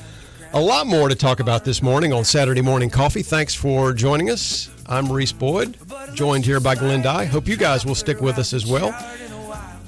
a 0.54 0.62
lot 0.62 0.88
more 0.88 1.10
to 1.10 1.16
talk 1.16 1.42
about 1.42 1.66
this 1.66 1.82
morning 1.82 2.14
on 2.14 2.24
Saturday 2.24 2.62
Morning 2.62 2.90
Coffee. 2.90 3.22
Thanks 3.22 3.54
for 3.54 3.92
joining 3.92 4.30
us. 4.30 4.70
I'm 4.86 5.12
Reese 5.12 5.34
Boyd, 5.34 5.78
joined 6.14 6.46
here 6.46 6.62
by 6.62 6.76
Glenn 6.76 7.02
Dye. 7.02 7.26
Hope 7.26 7.50
you 7.50 7.58
guys 7.58 7.86
will 7.86 7.96
stick 7.96 8.22
with 8.22 8.38
us 8.38 8.54
as 8.54 8.66
well. 8.66 8.96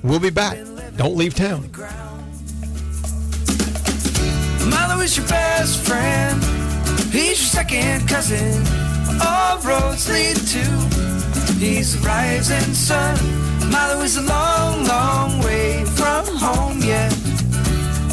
We'll 0.03 0.19
be 0.19 0.31
back. 0.31 0.57
Don't 0.97 1.15
leave 1.15 1.33
town. 1.33 1.71
Milo 4.69 5.01
is 5.01 5.17
your 5.17 5.27
best 5.27 5.85
friend. 5.87 6.43
He's 7.11 7.39
your 7.39 7.51
second 7.59 8.07
cousin. 8.07 8.63
All 9.21 9.59
roads 9.59 10.09
lead 10.09 10.37
to. 10.53 10.63
He's 11.59 11.99
the 11.99 12.05
rising 12.07 12.73
sun. 12.73 13.17
Milo 13.71 14.01
is 14.01 14.17
a 14.17 14.21
long, 14.21 14.85
long 14.85 15.39
way 15.39 15.83
from 15.85 16.25
home 16.25 16.79
yet. 16.81 17.11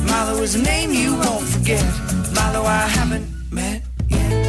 Milo 0.08 0.40
is 0.42 0.54
a 0.54 0.62
name 0.62 0.92
you 0.92 1.14
won't 1.16 1.44
forget. 1.44 1.84
Milo, 2.34 2.62
I 2.64 2.86
haven't 2.88 3.26
met 3.52 3.82
yet. 4.08 4.43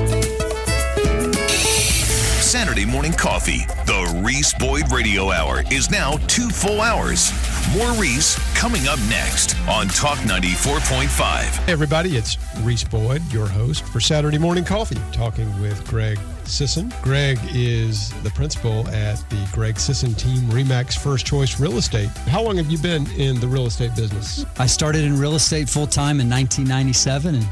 Saturday 2.56 2.86
morning 2.86 3.12
coffee, 3.12 3.66
the 3.86 4.22
Reese 4.26 4.54
Boyd 4.54 4.90
Radio 4.90 5.30
Hour 5.30 5.64
is 5.72 5.92
now 5.92 6.16
two 6.28 6.48
full 6.48 6.80
hours. 6.80 7.34
More 7.76 7.92
Reese 8.02 8.40
coming 8.56 8.88
up 8.88 8.98
next 9.10 9.60
on 9.68 9.90
Talk 9.90 10.20
94.5. 10.20 11.66
Hey, 11.66 11.72
everybody, 11.74 12.16
it's 12.16 12.38
Reese 12.62 12.86
Boyd, 12.86 13.22
your 13.30 13.46
host 13.46 13.84
for 13.84 14.00
Saturday 14.00 14.38
Morning 14.38 14.64
Coffee, 14.64 14.96
talking 15.12 15.48
with 15.60 15.86
Greg 15.86 16.18
Sisson. 16.46 16.94
Greg 17.02 17.38
is 17.54 18.14
the 18.24 18.30
principal 18.30 18.88
at 18.88 19.16
the 19.30 19.50
Greg 19.52 19.78
Sisson 19.78 20.14
Team 20.14 20.42
Remax 20.44 20.98
First 20.98 21.26
Choice 21.26 21.60
Real 21.60 21.78
Estate. 21.78 22.08
How 22.30 22.42
long 22.42 22.56
have 22.56 22.72
you 22.72 22.78
been 22.78 23.06
in 23.18 23.38
the 23.42 23.48
real 23.50 23.66
estate 23.66 23.94
business? 23.98 24.46
I 24.58 24.66
started 24.66 25.04
in 25.04 25.20
real 25.20 25.36
estate 25.36 25.68
full 25.68 25.88
time 25.88 26.22
in 26.22 26.30
1997, 26.30 27.36
and 27.36 27.44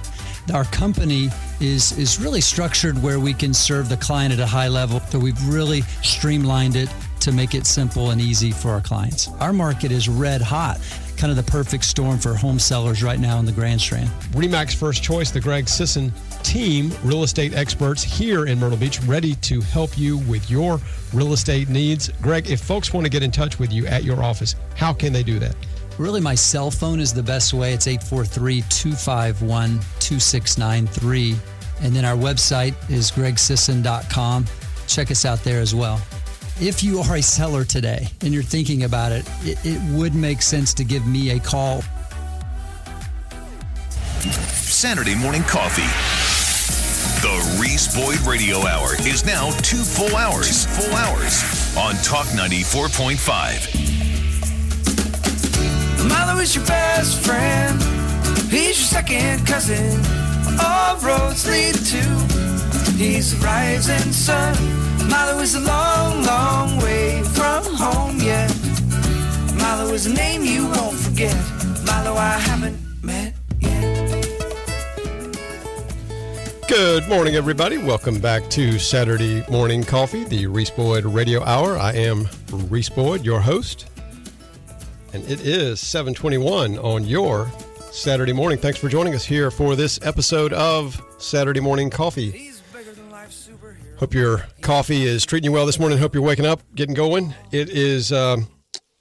our 0.51 0.65
company 0.65 1.29
is 1.59 1.97
is 1.97 2.19
really 2.19 2.41
structured 2.41 3.01
where 3.01 3.19
we 3.19 3.33
can 3.33 3.53
serve 3.53 3.89
the 3.89 3.97
client 3.97 4.33
at 4.33 4.39
a 4.39 4.45
high 4.45 4.67
level. 4.67 4.99
So 5.09 5.19
we've 5.19 5.41
really 5.47 5.81
streamlined 6.01 6.75
it 6.75 6.89
to 7.21 7.31
make 7.31 7.55
it 7.55 7.65
simple 7.65 8.11
and 8.11 8.19
easy 8.19 8.51
for 8.51 8.71
our 8.71 8.81
clients. 8.81 9.29
Our 9.39 9.53
market 9.53 9.91
is 9.91 10.09
red 10.09 10.41
hot, 10.41 10.81
kind 11.15 11.31
of 11.31 11.37
the 11.37 11.51
perfect 11.51 11.85
storm 11.85 12.19
for 12.19 12.33
home 12.33 12.59
sellers 12.59 13.01
right 13.01 13.19
now 13.19 13.39
in 13.39 13.45
the 13.45 13.51
Grand 13.53 13.79
Strand. 13.79 14.09
Remax 14.31 14.75
First 14.75 15.01
Choice, 15.03 15.31
the 15.31 15.39
Greg 15.39 15.69
Sisson 15.69 16.11
team, 16.43 16.91
real 17.01 17.23
estate 17.23 17.53
experts 17.53 18.03
here 18.03 18.47
in 18.47 18.59
Myrtle 18.59 18.77
Beach, 18.77 19.01
ready 19.03 19.35
to 19.35 19.61
help 19.61 19.97
you 19.97 20.17
with 20.17 20.51
your 20.51 20.81
real 21.13 21.31
estate 21.31 21.69
needs. 21.69 22.09
Greg, 22.21 22.49
if 22.49 22.59
folks 22.59 22.93
want 22.93 23.05
to 23.05 23.09
get 23.09 23.23
in 23.23 23.31
touch 23.31 23.57
with 23.57 23.71
you 23.71 23.87
at 23.87 24.03
your 24.03 24.21
office, 24.21 24.55
how 24.75 24.91
can 24.91 25.13
they 25.13 25.23
do 25.23 25.39
that? 25.39 25.55
Really, 25.97 26.21
my 26.21 26.35
cell 26.35 26.71
phone 26.71 26.99
is 26.99 27.13
the 27.13 27.23
best 27.23 27.53
way. 27.53 27.73
It's 27.73 27.87
843 27.87 28.63
251 28.69 29.79
2693. 29.99 31.35
And 31.81 31.95
then 31.95 32.05
our 32.05 32.15
website 32.15 32.73
is 32.89 33.11
gregsisson.com. 33.11 34.45
Check 34.87 35.11
us 35.11 35.25
out 35.25 35.43
there 35.43 35.59
as 35.59 35.75
well. 35.75 36.01
If 36.59 36.83
you 36.83 36.99
are 36.99 37.15
a 37.15 37.21
seller 37.21 37.63
today 37.63 38.07
and 38.21 38.33
you're 38.33 38.43
thinking 38.43 38.83
about 38.83 39.11
it, 39.11 39.27
it, 39.41 39.57
it 39.65 39.81
would 39.95 40.15
make 40.15 40.41
sense 40.41 40.73
to 40.75 40.83
give 40.83 41.05
me 41.05 41.31
a 41.31 41.39
call. 41.39 41.83
Saturday 44.23 45.15
morning 45.15 45.43
coffee. 45.43 45.81
The 47.21 47.59
Reese 47.61 47.95
Boyd 47.95 48.19
Radio 48.27 48.57
Hour 48.67 48.95
is 49.07 49.25
now 49.25 49.51
two 49.61 49.83
full 49.83 50.15
hours. 50.15 50.65
Two 50.65 50.81
full 50.81 50.95
hours 50.95 51.77
on 51.77 51.95
Talk 52.03 52.27
94.5. 52.27 53.92
Milo 56.09 56.39
is 56.39 56.55
your 56.55 56.65
best 56.65 57.23
friend. 57.25 57.81
He's 58.51 58.77
your 58.79 59.01
second 59.01 59.45
cousin. 59.47 59.99
All 60.59 60.97
roads 60.97 61.47
lead 61.47 61.75
to. 61.75 62.03
He's 62.97 63.37
the 63.37 63.45
rising 63.45 64.11
sun. 64.11 64.55
Milo 65.09 65.39
is 65.39 65.55
a 65.55 65.59
long, 65.59 66.23
long 66.23 66.77
way 66.79 67.23
from 67.23 67.63
home 67.75 68.19
yet. 68.19 68.53
Milo 69.55 69.91
is 69.93 70.05
a 70.05 70.13
name 70.13 70.43
you 70.43 70.67
won't 70.67 70.95
forget. 70.97 71.35
Milo, 71.85 72.13
I 72.15 72.37
haven't 72.39 72.77
met 73.03 73.33
yet. 73.59 73.93
Good 76.67 77.07
morning, 77.07 77.35
everybody. 77.35 77.77
Welcome 77.77 78.19
back 78.19 78.49
to 78.51 78.79
Saturday 78.79 79.43
Morning 79.49 79.83
Coffee, 79.83 80.23
the 80.25 80.47
Reese 80.47 80.69
Boyd 80.69 81.05
Radio 81.05 81.43
Hour. 81.43 81.77
I 81.77 81.93
am 81.93 82.27
Reese 82.51 82.89
Boyd, 82.89 83.25
your 83.25 83.39
host, 83.39 83.85
and 85.13 85.23
it 85.29 85.45
is 85.45 85.79
721 85.79 86.79
on 86.79 87.05
your 87.05 87.49
Saturday 87.91 88.33
morning. 88.33 88.57
Thanks 88.57 88.79
for 88.79 88.89
joining 88.89 89.13
us 89.13 89.23
here 89.23 89.51
for 89.51 89.75
this 89.75 89.99
episode 90.01 90.51
of 90.53 90.99
Saturday 91.19 91.59
Morning 91.59 91.91
Coffee. 91.91 92.51
Hope 93.97 94.15
your 94.15 94.47
coffee 94.61 95.03
is 95.03 95.23
treating 95.23 95.51
you 95.51 95.51
well 95.51 95.67
this 95.67 95.79
morning. 95.79 95.99
Hope 95.99 96.15
you're 96.15 96.23
waking 96.23 96.47
up, 96.47 96.61
getting 96.73 96.95
going. 96.95 97.35
It 97.51 97.69
is 97.69 98.11
um, 98.11 98.47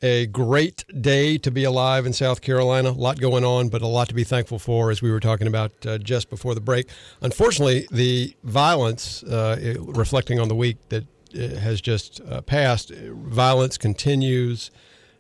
a 0.03 0.27
great 0.27 0.85
day 1.01 1.39
to 1.39 1.51
be 1.51 1.65
alive 1.65 2.05
in 2.05 2.13
South 2.13 2.43
Carolina. 2.43 2.91
A 2.91 2.93
lot 2.93 3.19
going 3.19 3.43
on, 3.43 3.71
but 3.71 3.81
a 3.81 3.87
lot 3.87 4.09
to 4.09 4.15
be 4.15 4.23
thankful 4.23 4.59
for, 4.59 4.91
as 4.91 5.01
we 5.01 5.11
were 5.11 5.21
talking 5.21 5.47
about 5.47 5.73
uh, 5.87 5.97
just 5.97 6.29
before 6.29 6.55
the 6.55 6.61
break. 6.61 6.91
Unfortunately, 7.23 7.89
the 7.91 8.37
violence, 8.45 9.23
uh, 9.23 9.77
reflecting 9.81 10.39
on 10.39 10.49
the 10.49 10.55
week 10.55 10.77
that 10.91 11.05
uh, 11.35 11.59
has 11.59 11.81
just 11.81 12.21
uh, 12.29 12.43
passed, 12.43 12.91
violence 12.91 13.79
continues 13.79 14.71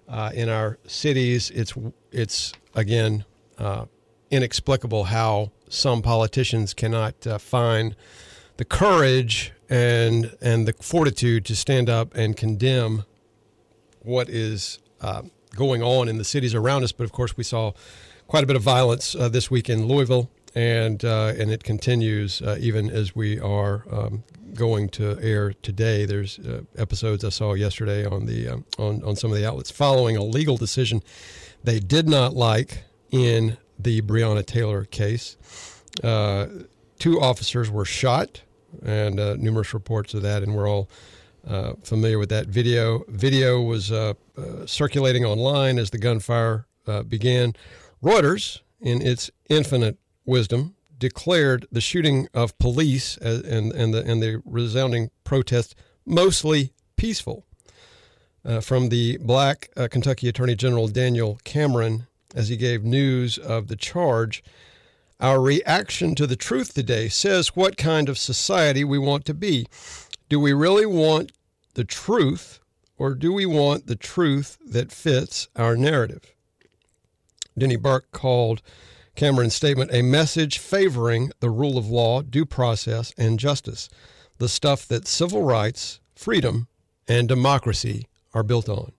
uh, 0.08 0.30
in 0.34 0.48
our 0.48 0.78
cities. 0.86 1.50
It's 1.50 1.74
it's 2.10 2.52
again 2.74 3.24
uh, 3.58 3.86
inexplicable 4.30 5.04
how 5.04 5.52
some 5.68 6.02
politicians 6.02 6.74
cannot 6.74 7.26
uh, 7.26 7.38
find 7.38 7.96
the 8.56 8.64
courage 8.64 9.52
and 9.68 10.36
and 10.40 10.68
the 10.68 10.74
fortitude 10.74 11.44
to 11.46 11.56
stand 11.56 11.88
up 11.88 12.14
and 12.14 12.36
condemn 12.36 13.04
what 14.00 14.28
is 14.28 14.78
uh, 15.00 15.22
going 15.54 15.82
on 15.82 16.08
in 16.08 16.18
the 16.18 16.24
cities 16.24 16.54
around 16.54 16.82
us. 16.84 16.92
But 16.92 17.04
of 17.04 17.12
course, 17.12 17.36
we 17.36 17.44
saw 17.44 17.72
quite 18.26 18.44
a 18.44 18.46
bit 18.46 18.56
of 18.56 18.62
violence 18.62 19.14
uh, 19.14 19.28
this 19.28 19.50
week 19.50 19.68
in 19.68 19.86
Louisville, 19.86 20.30
and 20.54 21.04
uh, 21.04 21.32
and 21.38 21.50
it 21.50 21.64
continues 21.64 22.42
even 22.58 22.90
as 22.90 23.14
we 23.14 23.40
are 23.40 23.84
um, 23.90 24.24
going 24.54 24.88
to 24.90 25.18
air 25.20 25.52
today. 25.52 26.04
There's 26.04 26.38
uh, 26.38 26.62
episodes 26.76 27.24
I 27.24 27.30
saw 27.30 27.54
yesterday 27.54 28.04
on 28.04 28.26
the 28.26 28.48
um, 28.48 28.64
on 28.78 29.02
on 29.04 29.16
some 29.16 29.30
of 29.30 29.36
the 29.36 29.46
outlets 29.46 29.70
following 29.70 30.16
a 30.16 30.22
legal 30.22 30.56
decision 30.56 31.02
they 31.64 31.78
did 31.78 32.08
not 32.08 32.34
like 32.34 32.84
in 33.10 33.56
the 33.78 34.00
Breonna 34.02 34.44
Taylor 34.44 34.84
case. 34.84 35.36
Uh, 36.02 36.46
two 36.98 37.20
officers 37.20 37.70
were 37.70 37.84
shot, 37.84 38.42
and 38.84 39.20
uh, 39.20 39.34
numerous 39.36 39.74
reports 39.74 40.14
of 40.14 40.22
that, 40.22 40.42
and 40.42 40.54
we're 40.54 40.68
all 40.68 40.88
uh, 41.46 41.74
familiar 41.82 42.18
with 42.18 42.28
that 42.30 42.46
video. 42.46 43.04
Video 43.08 43.60
was 43.60 43.90
uh, 43.92 44.14
uh, 44.36 44.66
circulating 44.66 45.24
online 45.24 45.78
as 45.78 45.90
the 45.90 45.98
gunfire 45.98 46.66
uh, 46.86 47.02
began. 47.02 47.54
Reuters, 48.02 48.60
in 48.80 49.00
its 49.00 49.30
infinite 49.48 49.98
wisdom, 50.24 50.74
declared 51.02 51.66
the 51.72 51.80
shooting 51.80 52.28
of 52.32 52.56
police 52.58 53.16
and 53.16 53.72
and 53.72 53.92
the 53.92 54.04
and 54.08 54.22
the 54.22 54.40
resounding 54.44 55.10
protest 55.24 55.74
mostly 56.06 56.72
peaceful. 56.96 57.44
Uh, 58.44 58.60
from 58.60 58.88
the 58.88 59.18
black 59.18 59.68
uh, 59.76 59.88
Kentucky 59.88 60.28
Attorney 60.28 60.56
General 60.56 60.88
Daniel 60.88 61.40
Cameron, 61.44 62.06
as 62.34 62.48
he 62.48 62.56
gave 62.56 62.84
news 62.84 63.36
of 63.36 63.66
the 63.66 63.76
charge. 63.76 64.44
Our 65.20 65.40
reaction 65.40 66.14
to 66.16 66.26
the 66.26 66.36
truth 66.36 66.74
today 66.74 67.08
says 67.08 67.56
what 67.56 67.76
kind 67.76 68.08
of 68.08 68.18
society 68.18 68.82
we 68.84 68.98
want 68.98 69.24
to 69.26 69.34
be. 69.34 69.66
Do 70.28 70.40
we 70.40 70.52
really 70.52 70.86
want 70.86 71.30
the 71.74 71.84
truth, 71.84 72.58
or 72.96 73.14
do 73.14 73.32
we 73.32 73.46
want 73.46 73.86
the 73.86 73.96
truth 73.96 74.58
that 74.66 74.90
fits 74.90 75.48
our 75.54 75.76
narrative? 75.76 76.34
Denny 77.56 77.76
Burk 77.76 78.10
called 78.12 78.62
Cameron's 79.14 79.54
statement 79.54 79.92
a 79.92 80.02
message 80.02 80.58
favoring 80.58 81.30
the 81.40 81.50
rule 81.50 81.78
of 81.78 81.88
law, 81.88 82.22
due 82.22 82.46
process, 82.46 83.12
and 83.18 83.38
justice, 83.38 83.88
the 84.38 84.48
stuff 84.48 84.86
that 84.88 85.06
civil 85.06 85.42
rights, 85.42 86.00
freedom, 86.14 86.68
and 87.06 87.28
democracy 87.28 88.06
are 88.32 88.42
built 88.42 88.68
on. 88.68 88.92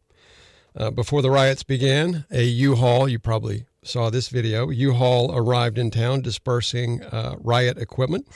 Uh, 0.76 0.92
before 0.92 1.22
the 1.22 1.32
riots 1.32 1.64
began, 1.64 2.26
a 2.32 2.44
U-Haul, 2.44 3.08
you 3.08 3.20
probably 3.20 3.66
saw 3.84 4.10
this 4.10 4.30
video, 4.30 4.70
U-Haul 4.70 5.36
arrived 5.36 5.78
in 5.78 5.92
town 5.92 6.22
dispersing 6.22 7.04
uh, 7.04 7.36
riot 7.40 7.78
equipment. 7.78 8.28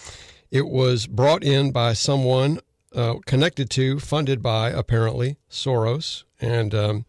It 0.52 0.68
was 0.68 1.08
brought 1.08 1.44
in 1.44 1.72
by 1.72 1.94
someone 1.94 2.60
uh, 2.96 3.16
connected 3.26 3.70
to, 3.72 4.00
funded 4.00 4.42
by, 4.42 4.70
apparently, 4.70 5.38
Soros. 5.50 6.24
And 6.40 6.74
um, 6.74 7.06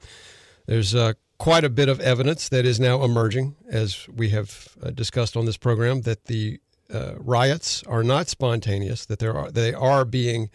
there's 0.66 0.94
uh, 0.94 1.14
quite 1.38 1.64
a 1.64 1.70
bit 1.70 1.88
of 1.88 2.00
evidence 2.00 2.48
that 2.48 2.66
is 2.66 2.80
now 2.80 3.02
emerging, 3.02 3.54
as 3.68 4.08
we 4.08 4.30
have 4.30 4.68
uh, 4.82 4.90
discussed 4.90 5.36
on 5.36 5.46
this 5.46 5.56
program, 5.56 6.02
that 6.02 6.24
the 6.24 6.60
uh, 6.92 7.12
riots 7.18 7.82
are 7.84 8.02
not 8.02 8.28
spontaneous, 8.28 9.06
that 9.06 9.18
there 9.18 9.34
are, 9.34 9.50
they 9.50 9.72
are 9.72 10.04
being 10.04 10.50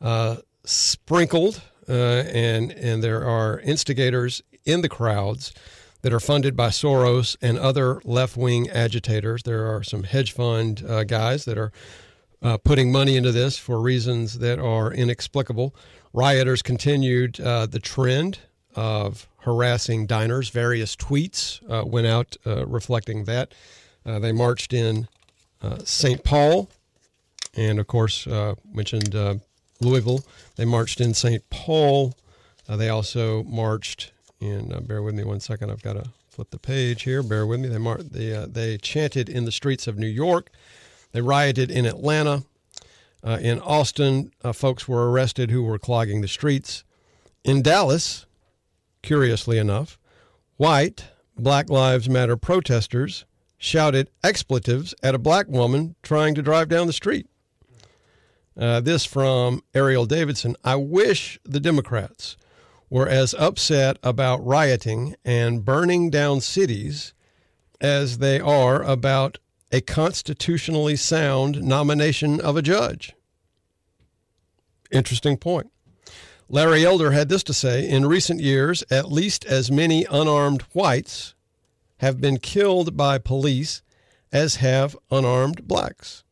uh, 0.00 0.36
sprinkled, 0.64 1.60
uh, 1.88 1.92
and 1.92 2.72
and 2.72 3.02
there 3.02 3.24
are 3.24 3.60
instigators 3.60 4.42
in 4.64 4.80
the 4.80 4.88
crowds 4.88 5.52
that 6.02 6.12
are 6.12 6.20
funded 6.20 6.56
by 6.56 6.68
Soros 6.68 7.36
and 7.42 7.58
other 7.58 8.00
left 8.04 8.36
wing 8.36 8.70
agitators. 8.70 9.42
There 9.42 9.66
are 9.66 9.82
some 9.82 10.04
hedge 10.04 10.32
fund 10.32 10.84
uh, 10.88 11.04
guys 11.04 11.44
that 11.44 11.58
are 11.58 11.72
uh, 12.40 12.58
putting 12.58 12.90
money 12.90 13.16
into 13.16 13.32
this 13.32 13.58
for 13.58 13.80
reasons 13.80 14.38
that 14.38 14.58
are 14.58 14.92
inexplicable. 14.92 15.74
Rioters 16.12 16.62
continued 16.62 17.34
the 17.36 17.80
trend 17.82 18.40
of 18.74 19.28
harassing 19.42 20.06
diners. 20.06 20.48
Various 20.50 20.96
tweets 20.96 21.60
uh, 21.70 21.84
went 21.84 22.06
out 22.06 22.36
uh, 22.46 22.66
reflecting 22.66 23.24
that. 23.24 23.54
Uh, 24.04 24.18
they 24.18 24.32
marched 24.32 24.72
in 24.72 25.08
uh, 25.60 25.78
St. 25.84 26.24
Paul, 26.24 26.68
and 27.54 27.78
of 27.78 27.86
course, 27.86 28.26
uh, 28.26 28.54
mentioned 28.72 29.14
uh, 29.14 29.36
Louisville. 29.80 30.24
They 30.56 30.64
marched 30.64 31.00
in 31.00 31.14
St. 31.14 31.48
Paul. 31.50 32.14
They 32.68 32.88
also 32.88 33.42
marched 33.42 34.12
in. 34.40 34.68
Bear 34.86 35.02
with 35.02 35.14
me 35.14 35.24
one 35.24 35.40
second. 35.40 35.70
I've 35.70 35.82
got 35.82 35.92
to 35.94 36.04
flip 36.30 36.50
the 36.50 36.58
page 36.58 37.02
here. 37.02 37.22
Bear 37.22 37.46
with 37.46 37.60
me. 37.60 37.68
They 37.68 37.78
mar- 37.78 38.02
they 38.02 38.46
they 38.48 38.78
chanted 38.78 39.28
in 39.28 39.44
the 39.44 39.52
streets 39.52 39.86
of 39.86 39.98
New 39.98 40.06
York. 40.06 40.50
They 41.12 41.20
rioted 41.20 41.70
in 41.70 41.84
Atlanta. 41.84 42.44
In 43.24 43.60
Austin, 43.60 44.32
folks 44.54 44.88
were 44.88 45.10
arrested 45.10 45.50
who 45.50 45.62
were 45.62 45.78
clogging 45.78 46.22
the 46.22 46.28
streets. 46.28 46.82
In 47.44 47.60
Dallas, 47.60 48.24
curiously 49.02 49.58
enough, 49.58 49.98
white 50.56 51.06
Black 51.36 51.68
Lives 51.68 52.08
Matter 52.08 52.36
protesters 52.36 53.24
shouted 53.58 54.10
expletives 54.24 54.94
at 55.02 55.14
a 55.14 55.18
black 55.18 55.48
woman 55.48 55.94
trying 56.02 56.34
to 56.34 56.42
drive 56.42 56.68
down 56.68 56.86
the 56.86 56.92
street. 56.92 57.26
Uh, 58.56 58.80
this 58.80 59.04
from 59.04 59.62
Ariel 59.74 60.04
Davidson. 60.04 60.56
I 60.62 60.76
wish 60.76 61.38
the 61.44 61.60
Democrats 61.60 62.36
were 62.90 63.08
as 63.08 63.34
upset 63.34 63.98
about 64.02 64.44
rioting 64.44 65.14
and 65.24 65.64
burning 65.64 66.10
down 66.10 66.42
cities 66.42 67.14
as 67.80 68.18
they 68.18 68.38
are 68.38 68.82
about 68.82 69.38
a 69.72 69.80
constitutionally 69.80 70.96
sound 70.96 71.62
nomination 71.62 72.40
of 72.40 72.56
a 72.56 72.62
judge. 72.62 73.14
Interesting 74.90 75.38
point. 75.38 75.71
Larry 76.48 76.84
Elder 76.84 77.12
had 77.12 77.28
this 77.28 77.42
to 77.44 77.54
say 77.54 77.88
In 77.88 78.06
recent 78.06 78.40
years, 78.40 78.84
at 78.90 79.10
least 79.10 79.44
as 79.44 79.70
many 79.70 80.04
unarmed 80.10 80.62
whites 80.72 81.34
have 81.98 82.20
been 82.20 82.38
killed 82.38 82.96
by 82.96 83.18
police 83.18 83.82
as 84.32 84.56
have 84.56 84.96
unarmed 85.10 85.66
blacks. 85.66 86.24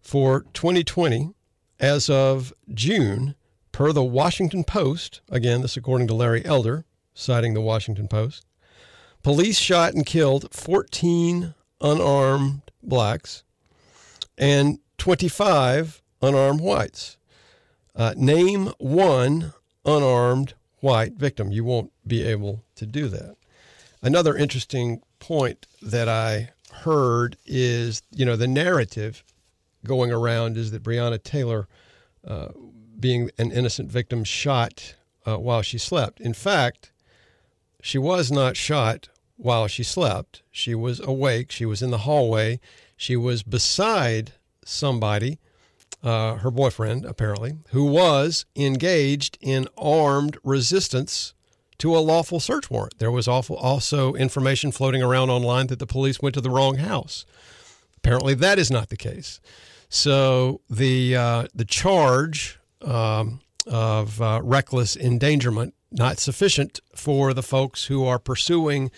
For 0.00 0.46
2020, 0.54 1.34
as 1.80 2.08
of 2.08 2.52
June, 2.72 3.34
per 3.72 3.92
the 3.92 4.04
Washington 4.04 4.64
Post, 4.64 5.20
again, 5.30 5.62
this 5.62 5.76
according 5.76 6.06
to 6.08 6.14
Larry 6.14 6.44
Elder, 6.44 6.84
citing 7.12 7.54
the 7.54 7.60
Washington 7.60 8.08
Post, 8.08 8.46
police 9.22 9.58
shot 9.58 9.94
and 9.94 10.06
killed 10.06 10.48
14 10.52 11.54
unarmed 11.80 12.62
blacks 12.82 13.44
and 14.36 14.78
25 14.96 16.02
unarmed 16.22 16.60
whites. 16.60 17.17
Uh, 17.98 18.14
name 18.16 18.72
one 18.78 19.52
unarmed 19.84 20.54
white 20.80 21.14
victim. 21.14 21.50
You 21.50 21.64
won't 21.64 21.92
be 22.06 22.22
able 22.22 22.62
to 22.76 22.86
do 22.86 23.08
that. 23.08 23.36
Another 24.00 24.36
interesting 24.36 25.02
point 25.18 25.66
that 25.82 26.08
I 26.08 26.50
heard 26.72 27.36
is, 27.44 28.00
you 28.12 28.24
know, 28.24 28.36
the 28.36 28.46
narrative 28.46 29.24
going 29.84 30.12
around 30.12 30.56
is 30.56 30.70
that 30.70 30.84
Breonna 30.84 31.20
Taylor, 31.20 31.66
uh, 32.24 32.48
being 33.00 33.30
an 33.36 33.50
innocent 33.50 33.90
victim, 33.90 34.22
shot 34.22 34.94
uh, 35.26 35.36
while 35.36 35.62
she 35.62 35.78
slept. 35.78 36.20
In 36.20 36.34
fact, 36.34 36.92
she 37.82 37.98
was 37.98 38.30
not 38.30 38.56
shot 38.56 39.08
while 39.36 39.66
she 39.66 39.82
slept. 39.82 40.42
She 40.52 40.74
was 40.74 41.00
awake. 41.00 41.50
She 41.50 41.66
was 41.66 41.82
in 41.82 41.90
the 41.90 41.98
hallway. 41.98 42.60
She 42.96 43.16
was 43.16 43.42
beside 43.42 44.32
somebody, 44.64 45.38
uh, 46.02 46.36
her 46.36 46.50
boyfriend, 46.50 47.04
apparently, 47.04 47.58
who 47.70 47.84
was 47.84 48.44
engaged 48.54 49.38
in 49.40 49.66
armed 49.76 50.38
resistance 50.44 51.34
to 51.78 51.96
a 51.96 51.98
lawful 51.98 52.40
search 52.40 52.70
warrant. 52.70 52.98
There 52.98 53.10
was 53.10 53.28
also 53.28 54.14
information 54.14 54.72
floating 54.72 55.02
around 55.02 55.30
online 55.30 55.68
that 55.68 55.78
the 55.78 55.86
police 55.86 56.20
went 56.20 56.34
to 56.34 56.40
the 56.40 56.50
wrong 56.50 56.76
house. 56.76 57.24
Apparently, 57.96 58.34
that 58.34 58.58
is 58.58 58.70
not 58.70 58.88
the 58.88 58.96
case. 58.96 59.40
So 59.88 60.60
the 60.68 61.16
uh, 61.16 61.46
the 61.54 61.64
charge 61.64 62.58
um, 62.82 63.40
of 63.66 64.20
uh, 64.20 64.40
reckless 64.42 64.96
endangerment 64.96 65.74
not 65.90 66.18
sufficient 66.18 66.80
for 66.94 67.32
the 67.32 67.42
folks 67.42 67.86
who 67.86 68.04
are 68.04 68.18
pursuing 68.18 68.90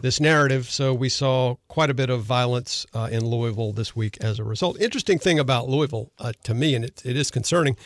this 0.00 0.20
narrative. 0.20 0.70
So 0.70 0.94
we 0.94 1.08
saw 1.08 1.56
quite 1.68 1.90
a 1.90 1.94
bit 1.94 2.10
of 2.10 2.22
violence 2.22 2.86
uh, 2.94 3.08
in 3.10 3.26
Louisville 3.26 3.72
this 3.72 3.94
week 3.94 4.16
as 4.20 4.38
a 4.38 4.44
result. 4.44 4.80
Interesting 4.80 5.18
thing 5.18 5.38
about 5.38 5.68
Louisville 5.68 6.10
uh, 6.18 6.32
to 6.44 6.54
me, 6.54 6.74
and 6.74 6.84
it, 6.84 7.02
it 7.04 7.16
is 7.16 7.30
concerning. 7.30 7.76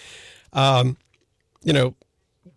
Um, 0.53 0.96
you 1.62 1.72
know, 1.72 1.94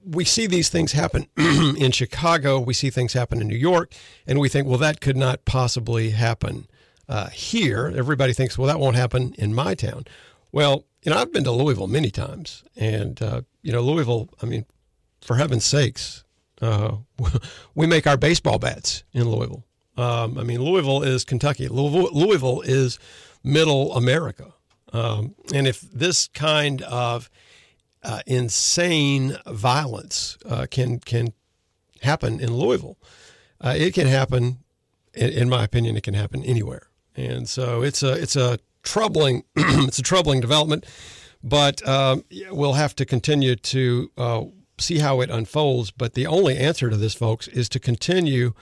we 0.03 0.25
see 0.25 0.47
these 0.47 0.69
things 0.69 0.91
happen 0.91 1.27
in 1.37 1.91
Chicago, 1.91 2.59
we 2.59 2.73
see 2.73 2.89
things 2.89 3.13
happen 3.13 3.41
in 3.41 3.47
New 3.47 3.57
York, 3.57 3.93
and 4.27 4.39
we 4.39 4.49
think, 4.49 4.67
well, 4.67 4.77
that 4.77 5.01
could 5.01 5.17
not 5.17 5.45
possibly 5.45 6.11
happen 6.11 6.67
uh, 7.09 7.29
here. 7.29 7.91
Everybody 7.95 8.33
thinks, 8.33 8.57
well, 8.57 8.67
that 8.67 8.79
won't 8.79 8.95
happen 8.95 9.33
in 9.37 9.53
my 9.53 9.73
town. 9.73 10.05
Well, 10.51 10.85
you 11.03 11.11
know, 11.11 11.17
I've 11.17 11.31
been 11.31 11.43
to 11.43 11.51
Louisville 11.51 11.87
many 11.87 12.09
times, 12.09 12.63
and 12.75 13.21
uh, 13.21 13.41
you 13.61 13.71
know, 13.71 13.81
Louisville. 13.81 14.29
I 14.41 14.45
mean, 14.45 14.65
for 15.25 15.35
heaven's 15.35 15.65
sakes, 15.65 16.23
uh, 16.61 16.97
we 17.75 17.87
make 17.87 18.07
our 18.07 18.17
baseball 18.17 18.59
bats 18.59 19.03
in 19.13 19.29
Louisville. 19.29 19.65
Um, 19.97 20.37
I 20.37 20.43
mean, 20.43 20.61
Louisville 20.61 21.03
is 21.03 21.23
Kentucky. 21.23 21.67
Louisville, 21.67 22.09
Louisville 22.11 22.61
is 22.61 22.99
Middle 23.43 23.93
America, 23.95 24.53
um, 24.93 25.35
and 25.53 25.67
if 25.67 25.81
this 25.81 26.27
kind 26.27 26.81
of 26.83 27.29
uh, 28.03 28.21
insane 28.27 29.37
violence 29.47 30.37
uh, 30.45 30.67
can 30.69 30.99
can 30.99 31.33
happen 32.01 32.39
in 32.39 32.53
Louisville. 32.53 32.97
Uh, 33.59 33.73
it 33.75 33.93
can 33.93 34.07
happen, 34.07 34.59
in, 35.13 35.29
in, 35.29 35.49
my 35.49 35.63
opinion, 35.63 35.97
it 35.97 36.03
can 36.03 36.13
happen 36.13 36.43
anywhere. 36.43 36.87
And 37.15 37.49
so 37.49 37.81
it's 37.81 38.03
a 38.03 38.13
it's 38.13 38.35
a 38.35 38.59
troubling 38.83 39.43
it's 39.55 39.97
a 39.97 40.03
troubling 40.03 40.39
development, 40.39 40.85
but 41.43 41.85
um, 41.87 42.23
we'll 42.51 42.73
have 42.73 42.95
to 42.97 43.05
continue 43.05 43.55
to 43.55 44.11
uh, 44.17 44.43
see 44.77 44.99
how 44.99 45.21
it 45.21 45.29
unfolds. 45.29 45.91
But 45.91 46.13
the 46.13 46.27
only 46.27 46.57
answer 46.57 46.89
to 46.89 46.97
this, 46.97 47.13
folks, 47.13 47.47
is 47.47 47.69
to 47.69 47.79
continue, 47.79 48.53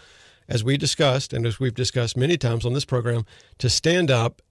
as 0.48 0.64
we 0.64 0.78
discussed 0.78 1.34
and 1.34 1.46
as 1.46 1.60
we've 1.60 1.74
discussed 1.74 2.18
many 2.18 2.38
times 2.38 2.66
on 2.66 2.74
this 2.74 2.86
program, 2.86 3.26
to 3.58 3.70
stand 3.70 4.12
up 4.12 4.42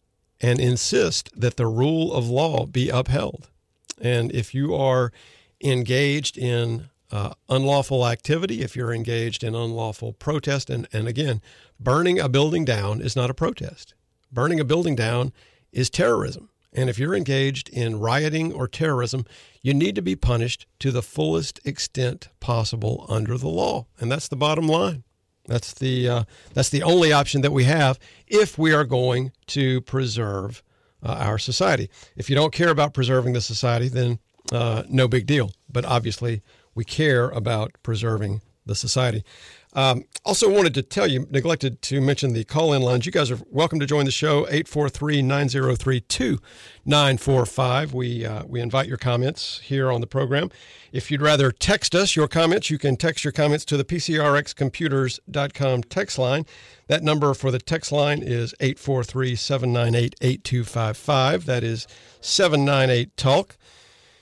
and 0.40 0.60
insist 0.60 1.30
that 1.40 1.56
the 1.56 1.66
rule 1.66 2.12
of 2.12 2.28
law 2.28 2.66
be 2.66 2.88
upheld. 2.88 3.48
And 4.00 4.32
if 4.32 4.54
you 4.54 4.74
are 4.74 5.12
engaged 5.62 6.36
in 6.36 6.90
uh, 7.12 7.34
unlawful 7.48 8.06
activity, 8.06 8.62
if 8.62 8.74
you're 8.74 8.92
engaged 8.92 9.44
in 9.44 9.54
unlawful 9.54 10.14
protest, 10.14 10.70
and, 10.70 10.88
and 10.92 11.06
again, 11.06 11.40
burning 11.78 12.18
a 12.18 12.28
building 12.28 12.64
down 12.64 13.00
is 13.00 13.14
not 13.14 13.30
a 13.30 13.34
protest. 13.34 13.94
Burning 14.32 14.58
a 14.58 14.64
building 14.64 14.96
down 14.96 15.32
is 15.72 15.90
terrorism. 15.90 16.48
And 16.72 16.88
if 16.88 16.98
you're 16.98 17.14
engaged 17.14 17.68
in 17.68 18.00
rioting 18.00 18.52
or 18.52 18.66
terrorism, 18.66 19.26
you 19.62 19.72
need 19.72 19.94
to 19.94 20.02
be 20.02 20.16
punished 20.16 20.66
to 20.80 20.90
the 20.90 21.02
fullest 21.02 21.60
extent 21.64 22.28
possible 22.40 23.06
under 23.08 23.38
the 23.38 23.48
law. 23.48 23.86
And 23.98 24.10
that's 24.10 24.28
the 24.28 24.36
bottom 24.36 24.66
line. 24.66 25.04
That's 25.46 25.72
the 25.72 26.08
uh, 26.08 26.24
that's 26.54 26.68
the 26.68 26.82
only 26.82 27.12
option 27.12 27.40
that 27.40 27.52
we 27.52 27.64
have 27.64 27.98
if 28.28 28.58
we 28.58 28.72
are 28.72 28.84
going 28.84 29.32
to 29.48 29.80
preserve 29.80 30.62
uh, 31.02 31.16
our 31.18 31.38
society. 31.38 31.90
If 32.16 32.30
you 32.30 32.36
don't 32.36 32.52
care 32.52 32.70
about 32.70 32.94
preserving 32.94 33.32
the 33.32 33.40
society, 33.40 33.88
then 33.88 34.20
uh, 34.52 34.84
no 34.88 35.08
big 35.08 35.26
deal. 35.26 35.52
But 35.68 35.84
obviously, 35.84 36.42
we 36.74 36.84
care 36.84 37.28
about 37.30 37.72
preserving 37.82 38.40
the 38.66 38.76
society. 38.76 39.24
Um, 39.74 40.04
also, 40.24 40.50
wanted 40.52 40.74
to 40.74 40.82
tell 40.82 41.06
you, 41.06 41.26
neglected 41.30 41.80
to 41.82 42.00
mention 42.00 42.34
the 42.34 42.44
call 42.44 42.74
in 42.74 42.82
lines. 42.82 43.06
You 43.06 43.12
guys 43.12 43.30
are 43.30 43.38
welcome 43.50 43.80
to 43.80 43.86
join 43.86 44.04
the 44.04 44.10
show, 44.10 44.40
843 44.40 45.22
903 45.22 46.00
2945. 46.00 47.94
We, 47.94 48.26
uh, 48.26 48.44
we 48.46 48.60
invite 48.60 48.86
your 48.86 48.98
comments 48.98 49.60
here 49.60 49.90
on 49.90 50.02
the 50.02 50.06
program. 50.06 50.50
If 50.92 51.10
you'd 51.10 51.22
rather 51.22 51.50
text 51.50 51.94
us 51.94 52.14
your 52.14 52.28
comments, 52.28 52.68
you 52.68 52.76
can 52.76 52.96
text 52.96 53.24
your 53.24 53.32
comments 53.32 53.64
to 53.66 53.78
the 53.78 53.84
PCRXcomputers.com 53.84 55.82
text 55.84 56.18
line. 56.18 56.44
That 56.88 57.02
number 57.02 57.32
for 57.32 57.50
the 57.50 57.58
text 57.58 57.90
line 57.90 58.22
is 58.22 58.54
843 58.60 59.34
798 59.34 60.14
8255. 60.20 61.46
That 61.46 61.64
is 61.64 61.88
798 62.20 63.16
Talk. 63.16 63.56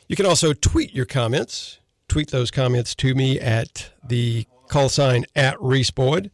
You 0.06 0.14
can 0.14 0.26
also 0.26 0.52
tweet 0.52 0.94
your 0.94 1.06
comments. 1.06 1.80
Tweet 2.08 2.30
those 2.30 2.52
comments 2.52 2.94
to 2.96 3.14
me 3.14 3.40
at 3.40 3.90
the 4.06 4.46
call 4.70 4.88
sign 4.88 5.26
at 5.34 5.60
Reese 5.60 5.90
Boyd. 5.90 6.30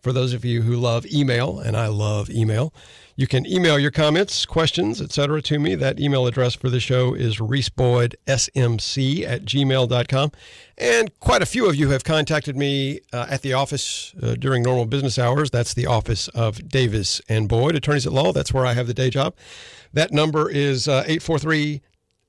For 0.00 0.12
those 0.12 0.32
of 0.32 0.44
you 0.44 0.62
who 0.62 0.76
love 0.76 1.06
email, 1.06 1.60
and 1.60 1.76
I 1.76 1.86
love 1.86 2.30
email, 2.30 2.72
you 3.14 3.26
can 3.26 3.46
email 3.46 3.78
your 3.78 3.90
comments, 3.90 4.46
questions, 4.46 5.00
etc. 5.00 5.42
to 5.42 5.58
me. 5.58 5.74
That 5.74 6.00
email 6.00 6.26
address 6.26 6.54
for 6.54 6.70
the 6.70 6.80
show 6.80 7.14
is 7.14 7.38
reeseboydsmc 7.38 9.26
at 9.26 9.44
gmail.com. 9.44 10.32
And 10.78 11.20
quite 11.20 11.42
a 11.42 11.46
few 11.46 11.68
of 11.68 11.76
you 11.76 11.90
have 11.90 12.04
contacted 12.04 12.56
me 12.56 13.00
uh, 13.12 13.26
at 13.28 13.42
the 13.42 13.52
office 13.52 14.14
uh, 14.20 14.34
during 14.34 14.62
normal 14.62 14.86
business 14.86 15.18
hours. 15.18 15.50
That's 15.50 15.74
the 15.74 15.86
office 15.86 16.28
of 16.28 16.68
Davis 16.68 17.20
and 17.28 17.48
Boyd, 17.48 17.76
attorneys 17.76 18.06
at 18.06 18.12
law. 18.12 18.32
That's 18.32 18.52
where 18.52 18.66
I 18.66 18.72
have 18.72 18.86
the 18.86 18.94
day 18.94 19.10
job. 19.10 19.36
That 19.92 20.10
number 20.10 20.50
is 20.50 20.88
uh, 20.88 21.04
843 21.06 21.82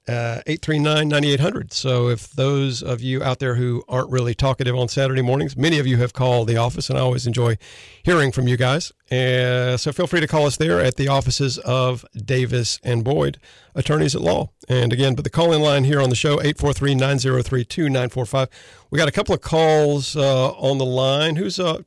uh, 0.06 0.44
839 0.46 1.08
9800. 1.08 1.72
So, 1.72 2.10
if 2.10 2.30
those 2.30 2.84
of 2.84 3.00
you 3.00 3.24
out 3.24 3.40
there 3.40 3.56
who 3.56 3.86
aren't 3.88 4.12
really 4.12 4.36
talkative 4.36 4.76
on 4.76 4.90
Saturday 4.90 5.22
mornings, 5.22 5.56
many 5.56 5.80
of 5.80 5.88
you 5.88 5.96
have 5.96 6.12
called 6.12 6.50
the 6.50 6.58
office, 6.58 6.90
and 6.90 7.00
I 7.00 7.02
always 7.02 7.26
enjoy 7.26 7.58
hearing 8.04 8.34
from 8.34 8.46
you 8.46 8.58
guys. 8.58 8.92
Uh, 9.10 9.78
so, 9.78 9.94
feel 9.94 10.06
free 10.06 10.20
to 10.20 10.28
call 10.28 10.46
us 10.46 10.58
there 10.58 10.82
at 10.82 10.98
the 10.98 11.08
offices 11.08 11.58
of 11.60 12.04
Davis 12.14 12.82
and 12.84 13.06
Boyd, 13.06 13.40
attorneys 13.76 14.14
at 14.14 14.22
law. 14.22 14.50
And 14.68 14.92
again, 14.92 15.16
but 15.16 15.24
the 15.24 15.30
call 15.30 15.54
in 15.54 15.62
line 15.62 15.86
here 15.86 16.02
on 16.02 16.10
the 16.10 16.18
show, 16.18 16.34
843 16.34 16.96
903 16.96 17.64
2945. 17.64 18.50
We 18.92 18.98
got 18.98 19.08
a 19.08 19.12
couple 19.12 19.34
of 19.34 19.40
calls 19.40 20.18
uh, 20.18 20.52
on 20.52 20.80
the 20.80 20.86
line. 20.86 21.38
Who's 21.38 21.62
uh, 21.62 21.84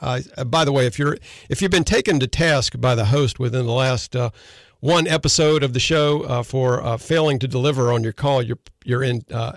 uh, 0.00 0.20
by 0.44 0.64
the 0.64 0.72
way, 0.72 0.86
if 0.86 0.98
you're 0.98 1.16
if 1.48 1.62
you've 1.62 1.70
been 1.70 1.84
taken 1.84 2.18
to 2.18 2.26
task 2.26 2.80
by 2.80 2.94
the 2.94 3.06
host 3.06 3.38
within 3.38 3.64
the 3.66 3.72
last 3.72 4.16
uh, 4.16 4.30
one 4.82 5.06
episode 5.06 5.62
of 5.62 5.74
the 5.74 5.80
show 5.80 6.22
uh, 6.24 6.42
for 6.42 6.82
uh, 6.82 6.96
failing 6.96 7.38
to 7.38 7.46
deliver 7.46 7.92
on 7.92 8.02
your 8.02 8.12
call, 8.12 8.42
you're 8.42 8.58
you're 8.84 9.04
in 9.04 9.22
uh, 9.32 9.52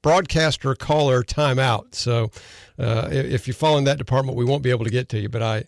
broadcaster 0.00 0.74
caller 0.74 1.22
timeout. 1.22 1.94
So 1.94 2.30
uh, 2.78 3.08
if 3.12 3.46
you 3.46 3.52
fall 3.52 3.76
in 3.76 3.84
that 3.84 3.98
department, 3.98 4.36
we 4.38 4.46
won't 4.46 4.62
be 4.62 4.70
able 4.70 4.86
to 4.86 4.90
get 4.90 5.10
to 5.10 5.18
you. 5.20 5.28
But 5.28 5.42
I, 5.42 5.64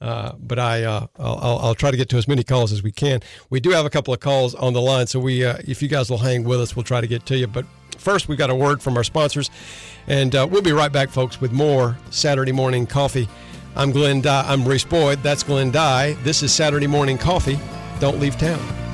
uh, 0.00 0.32
but 0.38 0.58
I, 0.58 0.84
uh, 0.84 1.06
I'll, 1.18 1.58
I'll- 1.58 1.74
try 1.74 1.90
to 1.90 1.98
get 1.98 2.08
to 2.08 2.16
as 2.16 2.26
many 2.26 2.42
calls 2.42 2.72
as 2.72 2.82
we 2.82 2.92
can. 2.92 3.20
We 3.50 3.60
do 3.60 3.70
have 3.72 3.84
a 3.84 3.90
couple 3.90 4.14
of 4.14 4.20
calls 4.20 4.54
on 4.54 4.72
the 4.72 4.80
line, 4.80 5.06
so 5.06 5.20
we, 5.20 5.42
if 5.44 5.82
you 5.82 5.88
guys 5.88 6.08
will 6.08 6.18
hang 6.18 6.44
with 6.44 6.62
us, 6.62 6.74
we'll 6.74 6.82
try 6.84 7.02
to 7.02 7.06
get 7.06 7.26
to 7.26 7.36
you. 7.36 7.46
But 7.46 7.66
first, 7.98 8.26
we've 8.26 8.38
got 8.38 8.48
a 8.48 8.54
word 8.54 8.80
from 8.82 8.96
our 8.96 9.04
sponsors, 9.04 9.50
and 10.06 10.32
we'll 10.32 10.62
be 10.62 10.72
right 10.72 10.90
back, 10.92 11.10
folks, 11.10 11.42
with 11.42 11.52
more 11.52 11.98
Saturday 12.08 12.52
morning 12.52 12.86
coffee. 12.86 13.28
I'm 13.76 13.90
Glenn. 13.90 14.22
Dye. 14.22 14.44
I'm 14.48 14.66
Reese 14.66 14.84
Boyd. 14.84 15.22
That's 15.22 15.42
Glenn 15.42 15.70
Dye. 15.70 16.14
This 16.22 16.42
is 16.42 16.52
Saturday 16.54 16.86
morning 16.86 17.18
coffee. 17.18 17.58
Don't 18.00 18.18
leave 18.18 18.38
town. 18.38 18.89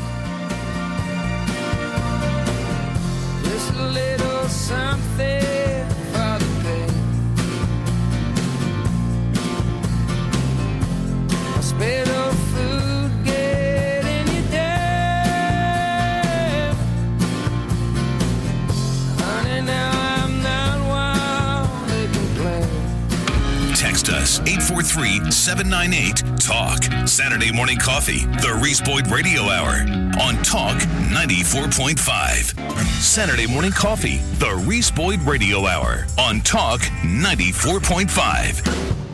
943 24.69 25.31
798 25.31 26.41
TALK. 26.41 27.09
Saturday 27.09 27.53
morning 27.53 27.79
coffee, 27.79 28.27
the 28.43 28.59
Reese 28.61 28.81
Boyd 28.81 29.07
Radio 29.07 29.43
Hour 29.43 29.83
on 30.21 30.43
Talk 30.43 30.79
94.5. 31.07 32.81
Saturday 33.01 33.47
morning 33.47 33.71
coffee, 33.71 34.17
the 34.39 34.57
Reese 34.67 34.91
Boyd 34.91 35.21
Radio 35.21 35.67
Hour 35.67 36.05
on 36.19 36.41
Talk 36.41 36.81
94.5. 36.81 39.06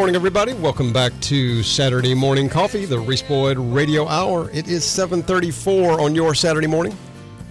morning, 0.00 0.16
everybody. 0.16 0.54
Welcome 0.54 0.94
back 0.94 1.12
to 1.20 1.62
Saturday 1.62 2.14
Morning 2.14 2.48
Coffee, 2.48 2.86
the 2.86 2.98
Reese 2.98 3.20
Boyd 3.20 3.58
Radio 3.58 4.08
Hour. 4.08 4.48
It 4.50 4.66
is 4.66 4.82
7:34 4.82 6.00
on 6.00 6.14
your 6.14 6.34
Saturday 6.34 6.66
morning. 6.66 6.96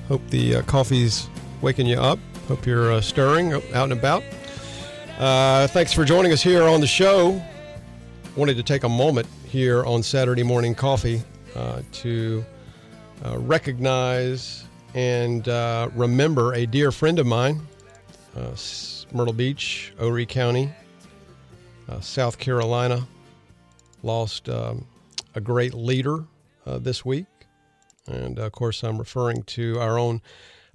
Hope 0.07 0.27
the 0.31 0.55
uh, 0.55 0.61
coffee's 0.63 1.29
waking 1.61 1.85
you 1.85 1.99
up. 1.99 2.17
Hope 2.47 2.65
you're 2.65 2.91
uh, 2.91 3.01
stirring 3.01 3.53
out 3.53 3.83
and 3.83 3.93
about. 3.93 4.23
Uh, 5.19 5.67
thanks 5.67 5.93
for 5.93 6.03
joining 6.03 6.31
us 6.31 6.41
here 6.41 6.63
on 6.63 6.81
the 6.81 6.87
show. 6.87 7.39
Wanted 8.35 8.57
to 8.57 8.63
take 8.63 8.83
a 8.83 8.89
moment 8.89 9.27
here 9.45 9.85
on 9.85 10.01
Saturday 10.01 10.41
Morning 10.41 10.73
Coffee 10.73 11.21
uh, 11.55 11.83
to 11.91 12.43
uh, 13.25 13.37
recognize 13.37 14.65
and 14.95 15.47
uh, 15.49 15.87
remember 15.93 16.55
a 16.55 16.65
dear 16.65 16.91
friend 16.91 17.19
of 17.19 17.27
mine, 17.27 17.61
Myrtle 19.13 19.33
Beach, 19.33 19.93
Horry 19.99 20.25
County, 20.25 20.73
uh, 21.89 21.99
South 22.01 22.37
Carolina 22.37 23.07
lost 24.03 24.47
um, 24.47 24.85
a 25.35 25.41
great 25.41 25.73
leader 25.73 26.25
uh, 26.65 26.77
this 26.77 27.03
week. 27.03 27.25
And 28.07 28.39
of 28.39 28.51
course, 28.51 28.83
I'm 28.83 28.97
referring 28.97 29.43
to 29.43 29.79
our 29.79 29.97
own 29.97 30.21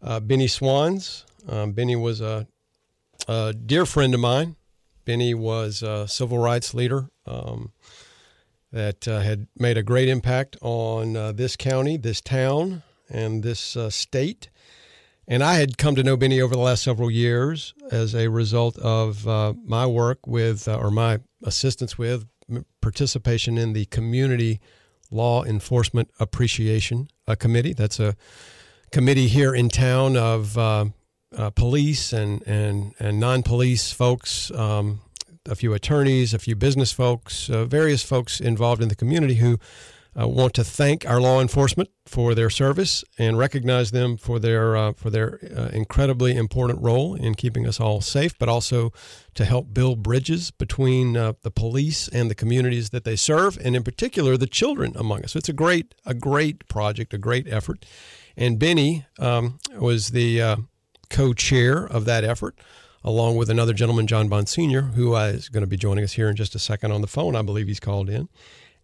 uh, 0.02 0.20
Benny 0.20 0.46
Swans. 0.46 1.24
Um, 1.48 1.72
Benny 1.72 1.96
was 1.96 2.20
a, 2.20 2.46
a 3.28 3.52
dear 3.52 3.86
friend 3.86 4.14
of 4.14 4.20
mine. 4.20 4.56
Benny 5.04 5.34
was 5.34 5.82
a 5.82 6.08
civil 6.08 6.38
rights 6.38 6.74
leader 6.74 7.10
um, 7.26 7.72
that 8.72 9.06
uh, 9.06 9.20
had 9.20 9.46
made 9.56 9.76
a 9.76 9.82
great 9.82 10.08
impact 10.08 10.56
on 10.62 11.16
uh, 11.16 11.32
this 11.32 11.56
county, 11.56 11.96
this 11.96 12.20
town, 12.20 12.82
and 13.08 13.42
this 13.42 13.76
uh, 13.76 13.90
state. 13.90 14.48
And 15.26 15.42
I 15.42 15.54
had 15.54 15.78
come 15.78 15.94
to 15.94 16.02
know 16.02 16.16
Benny 16.16 16.40
over 16.40 16.54
the 16.54 16.60
last 16.60 16.82
several 16.82 17.10
years 17.10 17.74
as 17.90 18.14
a 18.14 18.28
result 18.28 18.78
of 18.78 19.26
uh, 19.26 19.54
my 19.64 19.86
work 19.86 20.26
with, 20.26 20.68
uh, 20.68 20.76
or 20.76 20.90
my 20.90 21.20
assistance 21.42 21.96
with, 21.96 22.26
participation 22.82 23.56
in 23.56 23.72
the 23.72 23.86
Community 23.86 24.60
Law 25.10 25.44
Enforcement 25.44 26.10
Appreciation 26.20 27.08
uh, 27.26 27.34
Committee. 27.34 27.72
That's 27.72 27.98
a 27.98 28.16
committee 28.92 29.28
here 29.28 29.54
in 29.54 29.70
town 29.70 30.16
of 30.16 30.58
uh, 30.58 30.86
uh, 31.36 31.50
police 31.50 32.12
and, 32.12 32.46
and, 32.46 32.94
and 32.98 33.18
non 33.18 33.42
police 33.42 33.92
folks, 33.92 34.50
um, 34.50 35.00
a 35.46 35.54
few 35.54 35.72
attorneys, 35.72 36.34
a 36.34 36.38
few 36.38 36.54
business 36.54 36.92
folks, 36.92 37.48
uh, 37.48 37.64
various 37.64 38.02
folks 38.02 38.40
involved 38.40 38.82
in 38.82 38.88
the 38.88 38.94
community 38.94 39.36
who 39.36 39.58
uh, 40.18 40.28
want 40.28 40.54
to 40.54 40.64
thank 40.64 41.08
our 41.08 41.20
law 41.20 41.40
enforcement 41.40 41.88
for 42.06 42.34
their 42.34 42.50
service 42.50 43.02
and 43.18 43.36
recognize 43.36 43.90
them 43.90 44.16
for 44.16 44.38
their 44.38 44.76
uh, 44.76 44.92
for 44.92 45.10
their 45.10 45.40
uh, 45.56 45.68
incredibly 45.72 46.36
important 46.36 46.80
role 46.80 47.14
in 47.14 47.34
keeping 47.34 47.66
us 47.66 47.80
all 47.80 48.00
safe, 48.00 48.38
but 48.38 48.48
also 48.48 48.92
to 49.34 49.44
help 49.44 49.74
build 49.74 50.02
bridges 50.02 50.50
between 50.50 51.16
uh, 51.16 51.32
the 51.42 51.50
police 51.50 52.08
and 52.08 52.30
the 52.30 52.34
communities 52.34 52.90
that 52.90 53.04
they 53.04 53.16
serve, 53.16 53.58
and 53.64 53.74
in 53.74 53.82
particular 53.82 54.36
the 54.36 54.46
children 54.46 54.92
among 54.96 55.24
us. 55.24 55.34
It's 55.34 55.48
a 55.48 55.54
great 55.54 55.94
a 56.06 56.14
great 56.14 56.68
project, 56.68 57.12
a 57.12 57.18
great 57.18 57.48
effort, 57.48 57.84
and 58.36 58.58
Benny 58.58 59.06
um, 59.18 59.58
was 59.78 60.10
the 60.10 60.40
uh, 60.40 60.56
co-chair 61.10 61.84
of 61.84 62.04
that 62.04 62.24
effort. 62.24 62.58
Along 63.06 63.36
with 63.36 63.50
another 63.50 63.74
gentleman, 63.74 64.06
John 64.06 64.28
Bond 64.30 64.48
Sr., 64.48 64.80
who 64.80 65.12
uh, 65.12 65.36
going 65.52 65.60
to 65.60 65.66
be 65.66 65.76
joining 65.76 66.04
us 66.04 66.12
here 66.12 66.30
in 66.30 66.36
just 66.36 66.54
a 66.54 66.58
second 66.58 66.90
on 66.90 67.02
the 67.02 67.06
phone. 67.06 67.36
I 67.36 67.42
believe 67.42 67.66
he's 67.66 67.78
called 67.78 68.08
in. 68.08 68.30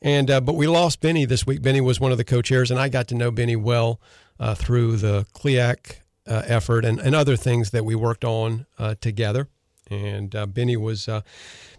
And 0.03 0.31
uh, 0.31 0.41
but 0.41 0.55
we 0.55 0.67
lost 0.67 1.01
Benny 1.01 1.27
this 1.27 1.47
week. 1.47 1.61
Benny 1.61 1.81
was 1.81 2.01
one 2.01 2.11
of 2.11 2.19
the 2.19 2.25
co-chairs, 2.25 2.71
and 2.71 2.81
I 2.81 2.89
got 2.89 3.07
to 3.09 3.15
know 3.15 3.31
Benny 3.31 3.57
well 3.57 4.01
uh, 4.39 4.55
through 4.55 4.97
the 4.97 5.27
CLEAC 5.35 5.97
uh, 6.27 6.43
effort 6.47 6.85
and, 6.85 6.99
and 6.99 7.15
other 7.15 7.37
things 7.37 7.71
that 7.71 7.85
we 7.85 7.95
worked 7.95 8.25
on 8.25 8.67
uh, 8.79 8.95
together. 9.01 9.49
And 9.91 10.35
uh, 10.35 10.47
Benny 10.47 10.77
was 10.77 11.07
uh, 11.07 11.21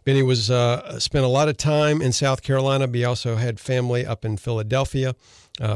Benny 0.04 0.22
was 0.22 0.46
spent 1.04 1.26
a 1.26 1.30
lot 1.30 1.48
of 1.48 1.58
time 1.58 2.02
in 2.02 2.12
South 2.12 2.44
Carolina. 2.44 2.88
But 2.88 2.96
he 2.98 3.06
also 3.06 3.38
had 3.38 3.60
family 3.60 4.06
up 4.06 4.24
in 4.24 4.38
Philadelphia. 4.38 5.16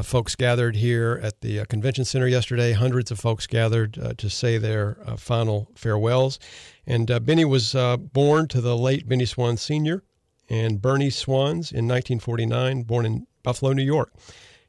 Folks 0.04 0.36
gathered 0.36 0.76
here 0.76 1.20
at 1.24 1.42
the 1.42 1.66
convention 1.66 2.06
center 2.06 2.28
yesterday. 2.28 2.74
Hundreds 2.74 3.10
of 3.10 3.20
folks 3.20 3.48
gathered 3.48 4.18
to 4.18 4.30
say 4.30 4.58
their 4.58 4.98
final 5.18 5.70
farewells. 5.76 6.38
And 6.86 7.08
Benny 7.26 7.46
was 7.46 7.74
born 7.74 8.48
to 8.50 8.62
the 8.62 8.76
late 8.76 9.08
Benny 9.08 9.26
Swan 9.26 9.58
Sr 9.58 10.04
and 10.50 10.82
Bernie 10.82 11.10
Swans 11.10 11.72
in 11.72 11.88
1949, 11.88 12.84
born 12.84 13.06
in 13.06 13.28
Buffalo, 13.44 13.74
New 13.74 13.84
York. 13.84 14.14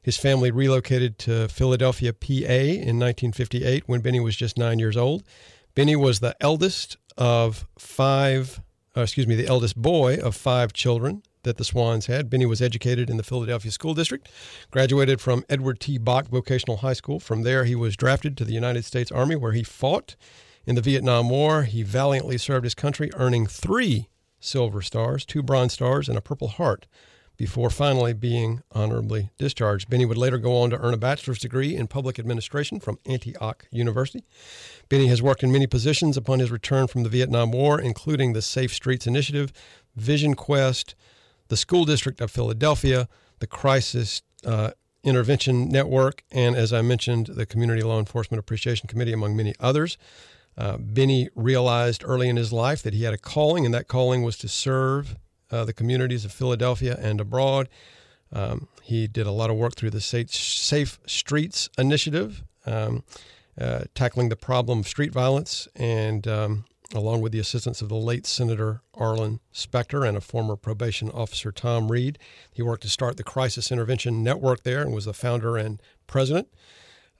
His 0.01 0.17
family 0.17 0.51
relocated 0.51 1.19
to 1.19 1.47
Philadelphia, 1.49 2.13
PA 2.13 2.25
in 2.27 2.97
1958 2.99 3.83
when 3.87 4.01
Benny 4.01 4.19
was 4.19 4.35
just 4.35 4.57
nine 4.57 4.79
years 4.79 4.95
old. 4.95 5.23
Benny 5.75 5.95
was 5.95 6.21
the 6.21 6.35
eldest 6.39 6.97
of 7.17 7.67
five, 7.77 8.61
uh, 8.95 9.01
excuse 9.01 9.27
me, 9.27 9.35
the 9.35 9.47
eldest 9.47 9.75
boy 9.75 10.17
of 10.17 10.35
five 10.35 10.71
children 10.71 11.23
that 11.43 11.57
the 11.57 11.63
Swans 11.63 12.05
had. 12.05 12.29
Benny 12.29 12.45
was 12.45 12.61
educated 12.61 13.09
in 13.09 13.17
the 13.17 13.23
Philadelphia 13.23 13.71
School 13.71 13.93
District, 13.93 14.29
graduated 14.71 15.19
from 15.19 15.43
Edward 15.49 15.79
T. 15.79 15.97
Bok 15.97 16.27
Vocational 16.27 16.77
High 16.77 16.93
School. 16.93 17.19
From 17.19 17.43
there, 17.43 17.65
he 17.65 17.75
was 17.75 17.95
drafted 17.95 18.37
to 18.37 18.45
the 18.45 18.53
United 18.53 18.85
States 18.85 19.11
Army, 19.11 19.35
where 19.35 19.53
he 19.53 19.63
fought 19.63 20.15
in 20.65 20.75
the 20.75 20.81
Vietnam 20.81 21.29
War. 21.29 21.63
He 21.63 21.83
valiantly 21.83 22.37
served 22.37 22.63
his 22.63 22.75
country, 22.75 23.09
earning 23.15 23.47
three 23.47 24.09
Silver 24.39 24.81
Stars, 24.81 25.25
two 25.25 25.43
Bronze 25.43 25.73
Stars, 25.73 26.07
and 26.07 26.17
a 26.17 26.21
Purple 26.21 26.49
Heart 26.49 26.87
before 27.37 27.69
finally 27.69 28.13
being 28.13 28.63
honorably 28.71 29.29
discharged. 29.37 29.89
Benny 29.89 30.05
would 30.05 30.17
later 30.17 30.39
go 30.39 30.57
on 30.57 30.71
to 30.71 30.79
earn 30.79 30.93
a 30.93 30.97
bachelor's 30.97 31.39
degree 31.39 31.75
in 31.75 31.87
public 31.87 32.17
administration 32.17 32.79
from 32.79 32.97
Antioch 33.05 33.67
University. 33.71 34.25
Benny 34.89 35.07
has 35.07 35.21
worked 35.21 35.43
in 35.43 35.51
many 35.51 35.67
positions 35.67 36.17
upon 36.17 36.39
his 36.39 36.49
return 36.51 36.87
from 36.87 37.03
the 37.03 37.09
Vietnam 37.09 37.51
War, 37.51 37.79
including 37.79 38.33
the 38.33 38.41
Safe 38.41 38.73
Streets 38.73 39.05
Initiative, 39.05 39.53
Vision 39.95 40.33
Quest, 40.33 40.95
the 41.49 41.57
School 41.57 41.85
District 41.85 42.19
of 42.19 42.31
Philadelphia, 42.31 43.07
the 43.39 43.47
Crisis 43.47 44.23
uh, 44.45 44.71
Intervention 45.03 45.69
Network, 45.69 46.23
and 46.31 46.55
as 46.55 46.73
I 46.73 46.81
mentioned, 46.81 47.27
the 47.27 47.45
Community 47.45 47.83
Law 47.83 47.99
Enforcement 47.99 48.39
Appreciation 48.39 48.87
Committee, 48.87 49.13
among 49.13 49.35
many 49.35 49.53
others. 49.59 49.97
Uh, 50.57 50.77
Benny 50.77 51.29
realized 51.35 52.03
early 52.05 52.29
in 52.29 52.35
his 52.35 52.51
life 52.51 52.81
that 52.81 52.93
he 52.93 53.03
had 53.03 53.13
a 53.13 53.17
calling, 53.17 53.65
and 53.65 53.73
that 53.73 53.87
calling 53.87 54.23
was 54.23 54.37
to 54.39 54.47
serve 54.47 55.15
uh, 55.51 55.63
the 55.65 55.73
communities 55.73 56.25
of 56.25 56.31
Philadelphia 56.31 56.97
and 56.99 57.21
abroad. 57.21 57.69
Um, 58.33 58.67
he 58.81 59.07
did 59.07 59.27
a 59.27 59.31
lot 59.31 59.49
of 59.49 59.55
work 59.55 59.75
through 59.75 59.91
the 59.91 60.01
Safe 60.01 60.99
Streets 61.05 61.69
Initiative, 61.77 62.43
um, 62.65 63.03
uh, 63.59 63.81
tackling 63.95 64.29
the 64.29 64.35
problem 64.35 64.79
of 64.79 64.87
street 64.87 65.11
violence, 65.11 65.67
and 65.75 66.27
um, 66.27 66.65
along 66.93 67.21
with 67.21 67.31
the 67.31 67.39
assistance 67.39 67.81
of 67.81 67.89
the 67.89 67.95
late 67.95 68.25
Senator 68.25 68.81
Arlen 68.93 69.39
Specter 69.51 70.03
and 70.03 70.17
a 70.17 70.21
former 70.21 70.55
probation 70.55 71.09
officer, 71.11 71.51
Tom 71.51 71.91
Reed. 71.91 72.17
He 72.51 72.61
worked 72.61 72.83
to 72.83 72.89
start 72.89 73.17
the 73.17 73.23
Crisis 73.23 73.71
Intervention 73.71 74.23
Network 74.23 74.63
there 74.63 74.81
and 74.81 74.93
was 74.93 75.05
the 75.05 75.13
founder 75.13 75.57
and 75.57 75.81
president. 76.07 76.47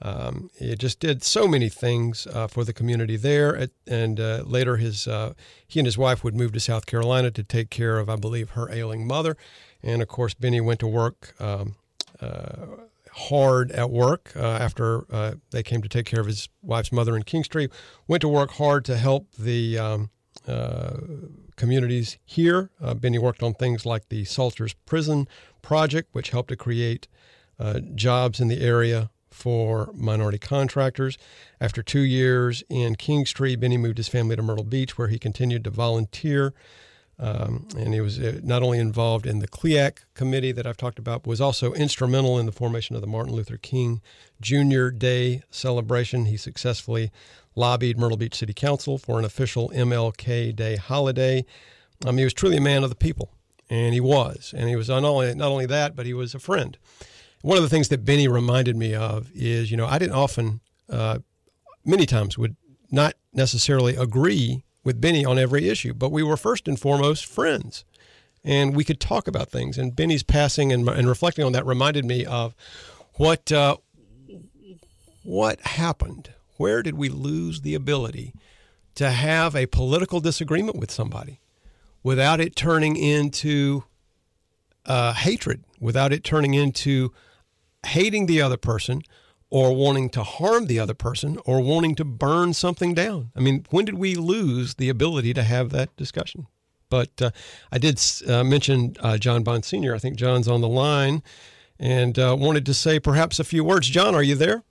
Um, 0.01 0.49
he 0.57 0.75
just 0.75 0.99
did 0.99 1.23
so 1.23 1.47
many 1.47 1.69
things 1.69 2.27
uh, 2.27 2.47
for 2.47 2.63
the 2.63 2.73
community 2.73 3.17
there, 3.17 3.67
and 3.88 4.19
uh, 4.19 4.43
later 4.45 4.77
his 4.77 5.07
uh, 5.07 5.33
he 5.67 5.79
and 5.79 5.88
his 5.88 5.97
wife 5.97 6.23
would 6.23 6.36
move 6.36 6.51
to 6.53 6.60
South 6.60 6.86
Carolina 6.86 7.31
to 7.31 7.43
take 7.43 7.69
care 7.69 7.97
of, 7.97 8.10
I 8.10 8.15
believe, 8.15 8.51
her 8.51 8.71
ailing 8.71 9.07
mother. 9.07 9.38
And 9.81 10.01
of 10.01 10.07
course, 10.07 10.33
Benny 10.33 10.62
went 10.62 10.79
to 10.81 10.88
work 10.88 11.33
um, 11.39 11.75
uh, 12.21 12.65
hard 13.13 13.71
at 13.71 13.89
work 13.89 14.33
uh, 14.36 14.41
after 14.41 15.12
uh, 15.12 15.33
they 15.49 15.63
came 15.63 15.81
to 15.81 15.89
take 15.89 16.05
care 16.05 16.19
of 16.19 16.27
his 16.27 16.47
wife's 16.62 16.91
mother 16.91 17.15
in 17.15 17.23
Kingstree. 17.23 17.69
Went 18.07 18.21
to 18.21 18.29
work 18.29 18.51
hard 18.51 18.86
to 18.86 18.97
help 18.97 19.31
the 19.33 19.79
um, 19.79 20.10
communities 21.55 22.19
here. 22.23 22.69
Benny 22.97 23.17
worked 23.17 23.41
on 23.41 23.55
things 23.55 23.83
like 23.86 24.10
the 24.10 24.25
Salters 24.25 24.75
Prison 24.86 25.27
Project, 25.63 26.10
which 26.12 26.29
helped 26.29 26.49
to 26.49 26.55
create 26.55 27.07
jobs 27.95 28.39
in 28.39 28.47
the 28.47 28.62
area 28.62 29.10
for 29.38 29.91
minority 29.93 30.39
contractors. 30.39 31.17
After 31.62 31.84
two 31.84 32.02
years 32.02 32.63
in 32.69 32.95
Kingstree, 32.95 33.60
Benny 33.60 33.78
moved 33.78 33.97
his 33.97 34.08
family 34.08 34.36
to 34.36 34.41
Myrtle 34.41 34.63
Beach, 34.63 34.97
where 34.97 35.08
he 35.08 35.19
continued 35.19 35.63
to 35.63 35.69
volunteer 35.69 36.54
um, 37.19 37.67
and 37.76 37.93
he 37.93 38.02
was 38.02 38.19
uh, 38.19 38.39
not 38.43 38.62
only 38.62 38.78
involved 38.78 39.26
in 39.26 39.39
the 39.39 39.47
CLEAC 39.47 40.00
committee 40.13 40.52
that 40.52 40.67
I've 40.67 40.78
talked 40.78 41.00
about, 41.00 41.23
but 41.23 41.30
was 41.30 41.41
also 41.41 41.73
instrumental 41.73 42.38
in 42.38 42.45
the 42.45 42.52
formation 42.52 42.95
of 42.95 43.02
the 43.02 43.08
Martin 43.08 43.34
Luther 43.34 43.58
King 43.58 44.02
Jr. 44.39 44.89
Day 44.89 45.41
celebration. 45.50 46.26
He 46.26 46.38
successfully 46.38 47.12
lobbied 47.56 47.97
Myrtle 47.97 48.17
Beach 48.17 48.36
City 48.36 48.54
Council 48.54 49.00
for 49.00 49.17
an 49.17 49.26
official 49.26 49.69
MLK 49.69 50.56
Day 50.56 50.76
holiday. 50.76 51.43
Um, 52.06 52.19
he 52.19 52.23
was 52.23 52.36
truly 52.36 52.58
a 52.58 52.62
man 52.62 52.84
of 52.84 52.91
the 52.91 52.95
people, 52.95 53.32
and 53.67 53.95
he 53.95 54.00
was. 54.00 54.54
And 54.56 54.69
he 54.69 54.76
was 54.76 54.89
not 54.89 55.04
only, 55.04 55.34
not 55.34 55.50
only 55.50 55.65
that, 55.65 55.95
but 55.95 56.06
he 56.06 56.13
was 56.13 56.36
a 56.36 56.39
friend. 56.39 56.78
One 57.41 57.58
of 57.58 57.63
the 57.63 57.69
things 57.69 57.89
that 57.89 58.06
Benny 58.06 58.28
reminded 58.28 58.76
me 58.76 58.93
of 58.93 59.32
is, 59.34 59.69
you 59.71 59.78
know, 59.78 59.86
I 59.86 60.00
didn't 60.00 60.15
often, 60.15 60.60
uh, 60.89 61.19
many 61.86 62.06
times, 62.06 62.38
would 62.38 62.56
not 62.91 63.13
necessarily 63.34 63.95
agree 63.95 64.63
with 64.84 65.02
Benny 65.02 65.26
on 65.26 65.38
every 65.38 65.69
issue, 65.69 65.93
but 65.93 66.12
we 66.12 66.23
were 66.23 66.38
first 66.38 66.67
and 66.67 66.80
foremost 66.80 67.26
friends. 67.26 67.84
And 68.43 68.76
we 68.76 68.84
could 68.84 69.00
talk 69.00 69.28
about 69.28 69.50
things. 69.50 69.78
And 69.78 69.95
Benny's 69.95 70.23
passing 70.23 70.71
and, 70.71 70.88
and 70.88 71.08
reflecting 71.08 71.43
on 71.43 71.52
that 71.52 71.65
reminded 71.65 72.06
me 72.06 72.26
of 72.26 72.56
what 73.15 73.52
uh, 73.52 73.78
what 75.23 75.60
happened. 75.62 76.30
Where 76.56 76.82
did 76.82 76.95
we 76.95 77.10
lose 77.10 77.62
the 77.62 77.76
ability 77.76 78.34
to 78.95 79.12
have 79.12 79.56
a 79.56 79.65
political 79.65 80.21
disagreement 80.21 80.78
with 80.78 80.89
somebody 80.89 81.41
without 82.02 82.39
it 82.39 82.56
turning 82.56 82.95
into 82.95 83.84
uh, 84.86 85.13
hatred, 85.13 85.65
without 85.80 86.13
it 86.13 86.23
turning 86.23 86.54
into 86.54 87.12
hating 87.85 88.25
the 88.25 88.41
other 88.41 88.57
person 88.57 89.01
or 89.49 89.73
wanting 89.73 90.09
to 90.09 90.23
harm 90.23 90.65
the 90.65 90.79
other 90.79 90.93
person 90.93 91.37
or 91.45 91.61
wanting 91.61 91.95
to 91.95 92.03
burn 92.03 92.53
something 92.53 92.93
down. 92.93 93.31
I 93.35 93.39
mean, 93.39 93.65
when 93.69 93.85
did 93.85 93.95
we 93.95 94.15
lose 94.15 94.75
the 94.75 94.89
ability 94.89 95.33
to 95.35 95.43
have 95.43 95.69
that 95.69 95.95
discussion? 95.95 96.47
But 96.89 97.21
uh, 97.21 97.31
I 97.71 97.77
did 97.77 98.01
uh, 98.27 98.43
mention 98.43 98.95
uh, 98.99 99.17
John 99.17 99.43
Bond 99.43 99.65
Sr. 99.65 99.93
I 99.95 99.99
think 99.99 100.17
John's 100.17 100.47
on 100.47 100.61
the 100.61 100.67
line 100.67 101.21
and 101.79 102.17
uh, 102.17 102.35
wanted 102.37 102.65
to 102.65 102.73
say 102.73 102.99
perhaps 102.99 103.39
a 103.39 103.43
few 103.43 103.63
words. 103.63 103.87
John, 103.87 104.15
are 104.15 104.23
you 104.23 104.35
there? 104.35 104.63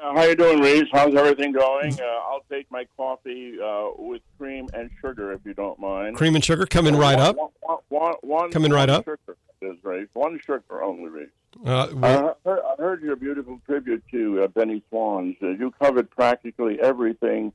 Uh, 0.00 0.14
how 0.14 0.24
you 0.24 0.36
doing, 0.36 0.60
Reese? 0.60 0.84
How's 0.92 1.14
everything 1.14 1.52
going? 1.52 1.98
Uh, 2.00 2.04
I'll 2.04 2.44
take 2.50 2.70
my 2.70 2.86
coffee 2.96 3.58
with 3.98 4.22
cream 4.38 4.68
and 4.72 4.90
sugar, 5.00 5.32
if 5.32 5.40
you 5.44 5.54
don't 5.54 5.78
mind. 5.78 6.16
Cream 6.16 6.36
and 6.36 6.44
sugar 6.44 6.66
coming 6.66 6.94
right 6.94 7.18
up. 7.18 7.36
One, 7.36 7.78
one, 7.88 8.14
one, 8.20 8.50
coming 8.50 8.70
right 8.70 8.88
up. 8.88 9.04
Sugar 9.04 9.18
is 9.60 9.76
Reese. 9.82 10.08
One 10.12 10.38
sugar 10.46 10.82
only, 10.82 11.08
Reese. 11.10 11.28
Uh, 11.64 11.88
I, 12.02 12.12
heard, 12.12 12.60
I 12.60 12.74
heard 12.78 13.02
your 13.02 13.16
beautiful 13.16 13.60
tribute 13.66 14.04
to 14.12 14.44
uh, 14.44 14.46
Benny 14.48 14.82
Swans. 14.88 15.36
Uh, 15.42 15.48
you 15.48 15.72
covered 15.82 16.10
practically 16.10 16.78
everything 16.80 17.52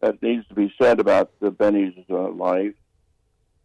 that 0.00 0.22
needs 0.22 0.46
to 0.48 0.54
be 0.54 0.72
said 0.80 1.00
about 1.00 1.30
uh, 1.42 1.50
Benny's 1.50 1.94
uh, 2.10 2.28
life. 2.30 2.74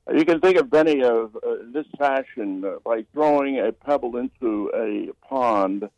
Uh, 0.07 0.13
you 0.13 0.25
can 0.25 0.39
think 0.39 0.57
of 0.57 0.69
Benny 0.69 1.03
of 1.03 1.36
uh, 1.36 1.55
this 1.71 1.86
fashion, 1.97 2.63
uh, 2.65 2.77
like 2.86 3.12
throwing 3.13 3.59
a 3.59 3.71
pebble 3.71 4.17
into 4.17 4.71
a 4.73 5.12
pond 5.27 5.89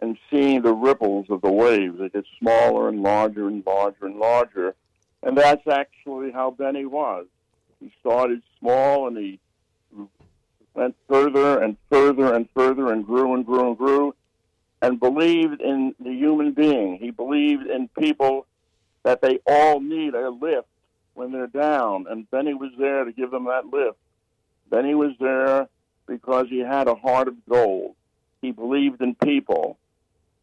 and 0.00 0.16
seeing 0.30 0.62
the 0.62 0.72
ripples 0.72 1.26
of 1.28 1.40
the 1.40 1.50
waves. 1.50 1.98
They 1.98 2.08
get 2.08 2.24
smaller 2.38 2.88
and 2.88 3.02
larger 3.02 3.48
and 3.48 3.64
larger 3.66 4.06
and 4.06 4.16
larger. 4.16 4.74
And 5.22 5.36
that's 5.36 5.66
actually 5.66 6.30
how 6.30 6.50
Benny 6.52 6.86
was. 6.86 7.26
He 7.80 7.92
started 8.00 8.42
small 8.58 9.08
and 9.08 9.16
he 9.16 9.40
went 10.78 10.94
further 11.08 11.60
and 11.60 11.76
further 11.90 12.34
and 12.34 12.48
further 12.54 12.92
and 12.92 13.04
grew 13.04 13.34
and 13.34 13.44
grew 13.44 13.68
and 13.68 13.76
grew 13.76 14.14
and 14.80 15.00
believed 15.00 15.60
in 15.60 15.92
the 15.98 16.12
human 16.12 16.52
being. 16.52 16.98
He 16.98 17.10
believed 17.10 17.66
in 17.66 17.88
people 17.98 18.46
that 19.02 19.20
they 19.20 19.40
all 19.44 19.80
need 19.80 20.14
a 20.14 20.30
lift 20.30 20.68
when 21.14 21.32
they're 21.32 21.48
down. 21.48 22.06
And 22.08 22.30
Benny 22.30 22.54
was 22.54 22.70
there 22.78 23.04
to 23.04 23.12
give 23.12 23.32
them 23.32 23.46
that 23.46 23.66
lift. 23.66 23.98
Benny 24.70 24.94
was 24.94 25.14
there 25.18 25.68
because 26.06 26.46
he 26.48 26.60
had 26.60 26.86
a 26.86 26.94
heart 26.94 27.26
of 27.26 27.34
gold. 27.48 27.96
He 28.40 28.52
believed 28.52 29.02
in 29.02 29.16
people. 29.16 29.78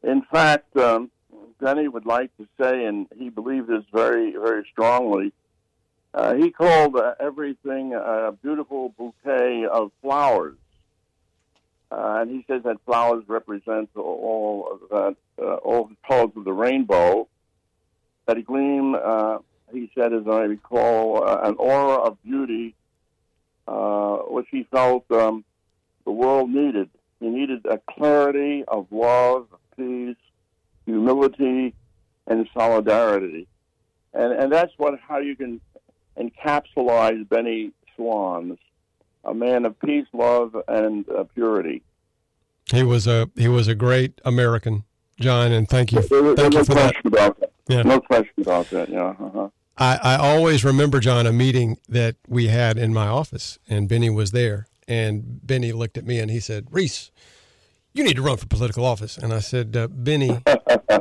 In 0.04 0.22
fact, 0.22 0.76
um, 0.76 1.12
Benny 1.62 1.88
would 1.88 2.06
like 2.06 2.36
to 2.38 2.48
say, 2.60 2.84
and 2.84 3.08
he 3.18 3.30
believed 3.30 3.70
this 3.70 3.86
very, 3.94 4.34
very 4.34 4.66
strongly, 4.70 5.32
uh, 6.16 6.34
he 6.36 6.50
called 6.50 6.96
uh, 6.96 7.14
everything 7.20 7.94
a 7.94 8.32
beautiful 8.42 8.94
bouquet 8.98 9.66
of 9.66 9.92
flowers. 10.02 10.56
Uh, 11.92 12.20
and 12.22 12.32
he 12.32 12.46
says 12.48 12.64
that 12.64 12.78
flowers 12.86 13.26
represent 13.28 13.90
all 13.96 14.70
of 14.72 14.90
that, 14.90 15.16
uh, 15.46 15.56
all 15.56 15.86
the 15.86 15.96
colors 16.08 16.32
of 16.38 16.46
the 16.46 16.54
rainbow. 16.54 17.28
That 18.28 18.38
he 18.38 18.44
gleam, 18.44 18.96
uh, 18.96 19.40
he 19.74 19.92
said, 19.94 20.14
as 20.14 20.26
I 20.26 20.44
recall, 20.44 21.28
uh, 21.28 21.42
an 21.44 21.56
aura 21.58 21.96
of 21.96 22.18
beauty, 22.24 22.76
which 24.28 24.48
he 24.50 24.64
felt 24.72 25.10
um, 25.12 25.44
the 26.06 26.12
world 26.12 26.50
needed. 26.50 26.90
He 27.20 27.28
needed 27.28 27.66
a 27.66 27.78
clarity 27.78 28.64
of 28.68 28.88
love, 28.90 29.48
peace, 29.76 30.16
humility, 30.86 31.74
and 32.26 32.48
solidarity. 32.54 33.48
And, 34.14 34.32
and 34.32 34.52
that's 34.52 34.72
what 34.78 34.98
how 35.00 35.18
you 35.20 35.36
can 35.36 35.60
encapsulated 36.18 37.30
Benny 37.30 37.72
Swans, 37.96 38.58
a 39.24 39.34
man 39.34 39.66
of 39.66 39.80
peace, 39.80 40.08
love, 40.14 40.56
and 40.68 41.08
uh, 41.10 41.24
purity. 41.34 41.82
He 42.72 42.84
was 42.84 43.06
a 43.06 43.30
he 43.36 43.48
was 43.48 43.68
a 43.68 43.76
great 43.76 44.20
American, 44.26 44.86
John, 45.20 45.52
and 45.52 45.70
thank 45.70 45.92
you, 45.92 46.02
there, 46.02 46.36
thank 46.36 46.54
no 46.54 46.60
you 46.60 46.66
for 46.66 46.74
question 46.74 47.02
that. 47.04 47.14
About 47.14 47.40
that. 47.40 47.52
Yeah. 47.68 47.82
No 47.84 48.00
question 48.00 48.34
about 48.42 48.70
that. 48.72 48.90
Yeah. 48.90 49.14
Uh-huh. 49.20 49.50
I, 49.78 50.00
I 50.02 50.16
always 50.18 50.64
remember, 50.64 51.00
John, 51.00 51.28
a 51.28 51.34
meeting 51.34 51.78
that 51.90 52.16
we 52.28 52.48
had 52.48 52.78
in 52.78 52.94
my 52.94 53.08
office, 53.08 53.60
and 53.68 53.90
Benny 53.90 54.10
was 54.10 54.32
there. 54.32 54.68
And 54.88 55.46
Benny 55.46 55.72
looked 55.72 55.98
at 55.98 56.06
me 56.06 56.20
and 56.20 56.30
he 56.30 56.40
said, 56.40 56.68
Reese, 56.70 57.12
you 57.94 58.04
need 58.04 58.16
to 58.16 58.22
run 58.22 58.38
for 58.38 58.46
political 58.46 58.86
office. 58.86 59.18
And 59.18 59.34
I 59.34 59.40
said, 59.40 59.76
uh, 59.76 59.88
Benny, 59.88 60.44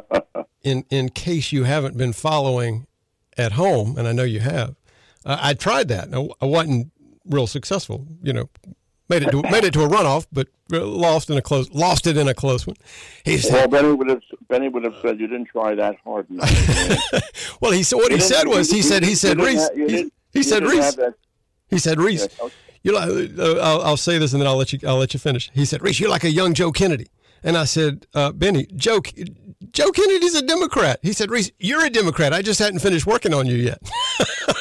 in, 0.62 0.84
in 0.90 1.10
case 1.10 1.52
you 1.52 1.64
haven't 1.64 1.96
been 1.96 2.12
following 2.12 2.86
at 3.36 3.52
home, 3.52 3.96
and 3.98 4.08
I 4.08 4.12
know 4.12 4.22
you 4.22 4.40
have, 4.40 4.74
uh, 5.24 5.38
I 5.40 5.54
tried 5.54 5.88
that. 5.88 6.08
I, 6.40 6.44
wasn't 6.44 6.90
real 7.26 7.46
successful. 7.46 8.06
You 8.22 8.32
know, 8.32 8.50
made 9.08 9.22
it 9.22 9.30
to, 9.30 9.42
made 9.50 9.64
it 9.64 9.72
to 9.74 9.82
a 9.82 9.88
runoff, 9.88 10.26
but 10.32 10.48
lost 10.70 11.30
in 11.30 11.36
a 11.36 11.42
close 11.42 11.70
lost 11.70 12.06
it 12.06 12.16
in 12.16 12.28
a 12.28 12.34
close 12.34 12.66
one. 12.66 12.76
He 13.24 13.38
said, 13.38 13.52
well, 13.52 13.68
Benny 13.68 13.92
would 13.92 14.08
have 14.08 14.22
Benny 14.48 14.68
would 14.68 14.84
have 14.84 14.96
said 15.02 15.20
you 15.20 15.26
didn't 15.26 15.46
try 15.46 15.74
that 15.74 15.96
hard 16.04 16.28
enough. 16.30 16.50
well, 17.60 17.72
he 17.72 17.82
said 17.82 17.96
what 17.96 18.12
he 18.12 18.20
said 18.20 18.46
was 18.46 18.70
he 18.70 18.82
said 18.82 19.04
he 19.04 19.14
said 19.14 19.38
Reese 19.38 19.68
he, 20.32 20.42
said 20.42 20.64
Reese 20.64 20.96
he 21.68 21.78
said 21.78 21.98
Reese. 21.98 22.28
You 22.82 22.92
know, 22.92 23.58
I'll, 23.62 23.80
I'll 23.80 23.96
say 23.96 24.18
this 24.18 24.34
and 24.34 24.42
then 24.42 24.46
I'll 24.46 24.56
let 24.56 24.72
you 24.72 24.78
I'll 24.86 24.98
let 24.98 25.14
you 25.14 25.20
finish. 25.20 25.50
He 25.54 25.64
said 25.64 25.82
Reese, 25.82 26.00
you're 26.00 26.10
like 26.10 26.24
a 26.24 26.30
young 26.30 26.54
Joe 26.54 26.72
Kennedy. 26.72 27.08
And 27.44 27.58
I 27.58 27.64
said, 27.64 28.06
uh, 28.14 28.32
Benny, 28.32 28.66
Joe, 28.74 29.02
Joe 29.70 29.90
Kennedy's 29.90 30.34
a 30.34 30.40
Democrat. 30.40 30.98
He 31.02 31.12
said, 31.12 31.30
Reese, 31.30 31.50
you're 31.58 31.84
a 31.84 31.90
Democrat. 31.90 32.32
I 32.32 32.40
just 32.40 32.58
hadn't 32.58 32.78
finished 32.78 33.06
working 33.06 33.34
on 33.34 33.46
you 33.46 33.56
yet. 33.56 33.82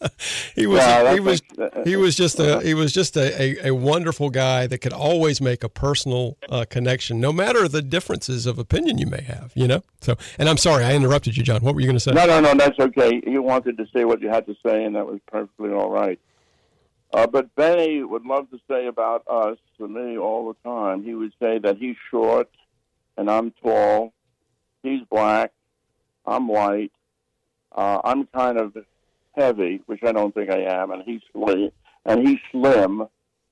he 0.54 0.66
was 0.66 0.78
Yeah, 0.78 1.12
he 1.12 1.20
was 1.20 1.42
like- 1.56 1.86
he 1.86 1.96
was 1.96 2.16
just 2.16 2.38
a 2.40 2.60
he 2.60 2.74
was 2.74 2.92
just 2.92 3.16
a, 3.16 3.42
a, 3.42 3.68
a 3.68 3.74
wonderful 3.74 4.30
guy 4.30 4.66
that 4.66 4.78
could 4.78 4.92
always 4.92 5.40
make 5.40 5.62
a 5.62 5.68
personal 5.68 6.36
uh, 6.48 6.64
connection, 6.68 7.20
no 7.20 7.32
matter 7.32 7.68
the 7.68 7.82
differences 7.82 8.46
of 8.46 8.58
opinion 8.58 8.98
you 8.98 9.06
may 9.06 9.22
have. 9.22 9.52
You 9.54 9.68
know. 9.68 9.82
So, 10.00 10.16
and 10.38 10.48
I'm 10.48 10.56
sorry 10.56 10.84
I 10.84 10.94
interrupted 10.94 11.36
you, 11.36 11.42
John. 11.42 11.62
What 11.62 11.74
were 11.74 11.80
you 11.80 11.86
going 11.86 11.96
to 11.96 12.00
say? 12.00 12.12
No, 12.12 12.24
no, 12.26 12.40
no, 12.40 12.54
that's 12.54 12.78
okay. 12.78 13.20
You 13.26 13.42
wanted 13.42 13.76
to 13.78 13.86
say 13.94 14.04
what 14.04 14.20
you 14.22 14.28
had 14.28 14.46
to 14.46 14.56
say, 14.64 14.84
and 14.84 14.96
that 14.96 15.06
was 15.06 15.20
perfectly 15.30 15.70
all 15.70 15.90
right. 15.90 16.18
Uh, 17.12 17.26
but 17.26 17.54
Benny 17.56 18.02
would 18.02 18.24
love 18.24 18.48
to 18.50 18.60
say 18.70 18.86
about 18.86 19.24
us, 19.26 19.58
to 19.78 19.88
me, 19.88 20.16
all 20.16 20.46
the 20.48 20.68
time. 20.68 21.02
He 21.02 21.14
would 21.14 21.32
say 21.40 21.58
that 21.58 21.76
he's 21.76 21.96
short 22.10 22.48
and 23.16 23.28
I'm 23.30 23.50
tall. 23.62 24.12
He's 24.82 25.02
black. 25.10 25.52
I'm 26.24 26.46
white. 26.46 26.92
Uh, 27.72 28.00
I'm 28.04 28.26
kind 28.26 28.58
of 28.58 28.76
heavy, 29.40 29.82
which 29.86 30.02
I 30.02 30.12
don't 30.12 30.34
think 30.34 30.50
I 30.50 30.60
am, 30.80 30.90
and 30.90 31.02
he's 31.02 31.20
slim. 31.32 31.70
And 32.04 32.26
he's 32.26 32.38
slim. 32.50 33.06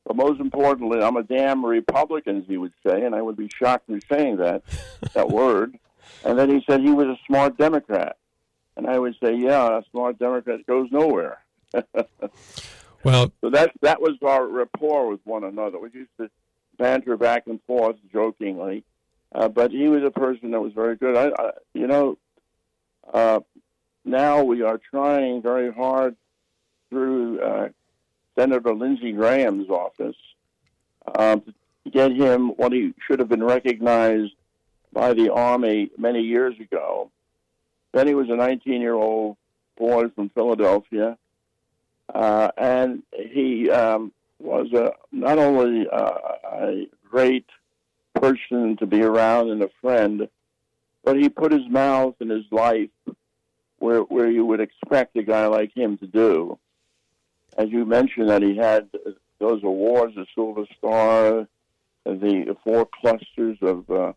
But 0.05 0.17
most 0.17 0.41
importantly, 0.41 1.01
I'm 1.03 1.17
a 1.17 1.23
damn 1.23 1.65
Republican, 1.65 2.39
as 2.39 2.45
he 2.47 2.57
would 2.57 2.73
say, 2.87 3.05
and 3.05 3.15
I 3.15 3.21
would 3.23 3.37
be 3.37 3.49
shocked 3.49 3.89
in 3.89 4.01
saying 4.11 4.39
that 4.39 4.63
that 5.15 5.29
word. 5.29 5.79
And 6.25 6.39
then 6.39 6.49
he 6.49 6.65
said 6.69 6.81
he 6.81 6.91
was 6.91 7.07
a 7.07 7.19
smart 7.27 7.59
Democrat. 7.59 8.17
And 8.77 8.87
I 8.87 8.99
would 8.99 9.17
say, 9.23 9.35
yeah, 9.35 9.79
a 9.79 9.83
smart 9.91 10.19
Democrat 10.19 10.67
goes 10.67 10.89
nowhere. 10.91 11.39
Well, 13.05 13.33
So 13.41 13.51
that 13.51 13.73
that 13.83 14.01
was 14.01 14.17
our 14.23 14.47
rapport 14.47 15.09
with 15.09 15.21
one 15.25 15.45
another. 15.45 15.79
We 15.79 15.91
used 15.93 16.11
to 16.19 16.29
banter 16.79 17.17
back 17.17 17.47
and 17.47 17.61
forth 17.67 17.97
jokingly, 18.13 18.85
uh, 19.35 19.49
but 19.49 19.71
he 19.71 19.89
was 19.89 20.03
a 20.03 20.11
person 20.11 20.51
that 20.51 20.61
was 20.61 20.73
very 20.73 20.97
good. 20.97 21.17
I, 21.17 21.29
I 21.43 21.51
you 21.75 21.87
know, 21.87 22.19
uh, 23.13 23.41
now 24.05 24.43
we 24.43 24.63
are 24.63 24.79
trying 24.79 25.43
very 25.43 25.73
hard 25.73 26.17
through 26.91 27.41
uh, 27.41 27.69
Senator 28.39 28.75
Lindsey 28.75 29.13
Graham's 29.13 29.69
office 29.69 30.17
um, 31.19 31.43
to 31.43 31.91
get 31.91 32.13
him 32.13 32.51
what 32.51 32.73
he 32.73 32.95
should 33.07 33.19
have 33.19 33.29
been 33.29 33.45
recognized 33.45 34.33
by 34.93 35.13
the 35.13 35.33
Army 35.33 35.91
many 35.99 36.23
years 36.23 36.55
ago. 36.61 37.11
He 37.93 38.15
was 38.15 38.29
a 38.29 38.33
19-year-old 38.33 39.37
boy 39.77 40.09
from 40.11 40.29
Philadelphia 40.29 41.19
uh, 42.15 42.51
and 42.57 43.03
he 43.13 43.71
um, 43.71 44.13
was 44.39 44.73
a, 44.73 44.93
not 45.13 45.39
only 45.39 45.87
uh, 45.89 46.19
a 46.45 46.87
great 47.11 47.47
person 48.15 48.77
to 48.79 48.87
be 48.87 49.03
around 49.03 49.51
and 49.51 49.63
a 49.63 49.71
friend, 49.81 50.29
but 51.05 51.17
he 51.17 51.29
put 51.29 51.53
his 51.53 51.69
mouth 51.69 52.15
and 52.21 52.31
his 52.31 52.45
life 52.51 52.91
where 53.79 54.01
where 54.01 54.31
you 54.31 54.45
would 54.45 54.61
expect 54.61 55.17
a 55.17 55.23
guy 55.23 55.47
like 55.47 55.77
him 55.77 55.99
to 55.99 56.07
do. 56.07 56.59
As 57.57 57.71
you 57.71 57.85
mentioned, 57.85 58.29
that 58.29 58.43
he 58.43 58.57
had 58.57 58.89
those 59.39 59.63
awards, 59.63 60.15
the 60.15 60.27
Silver 60.35 60.65
Star, 60.77 61.49
the 62.05 62.57
four 62.65 62.87
clusters 62.87 63.59
of 63.63 63.91
uh, 63.91 64.13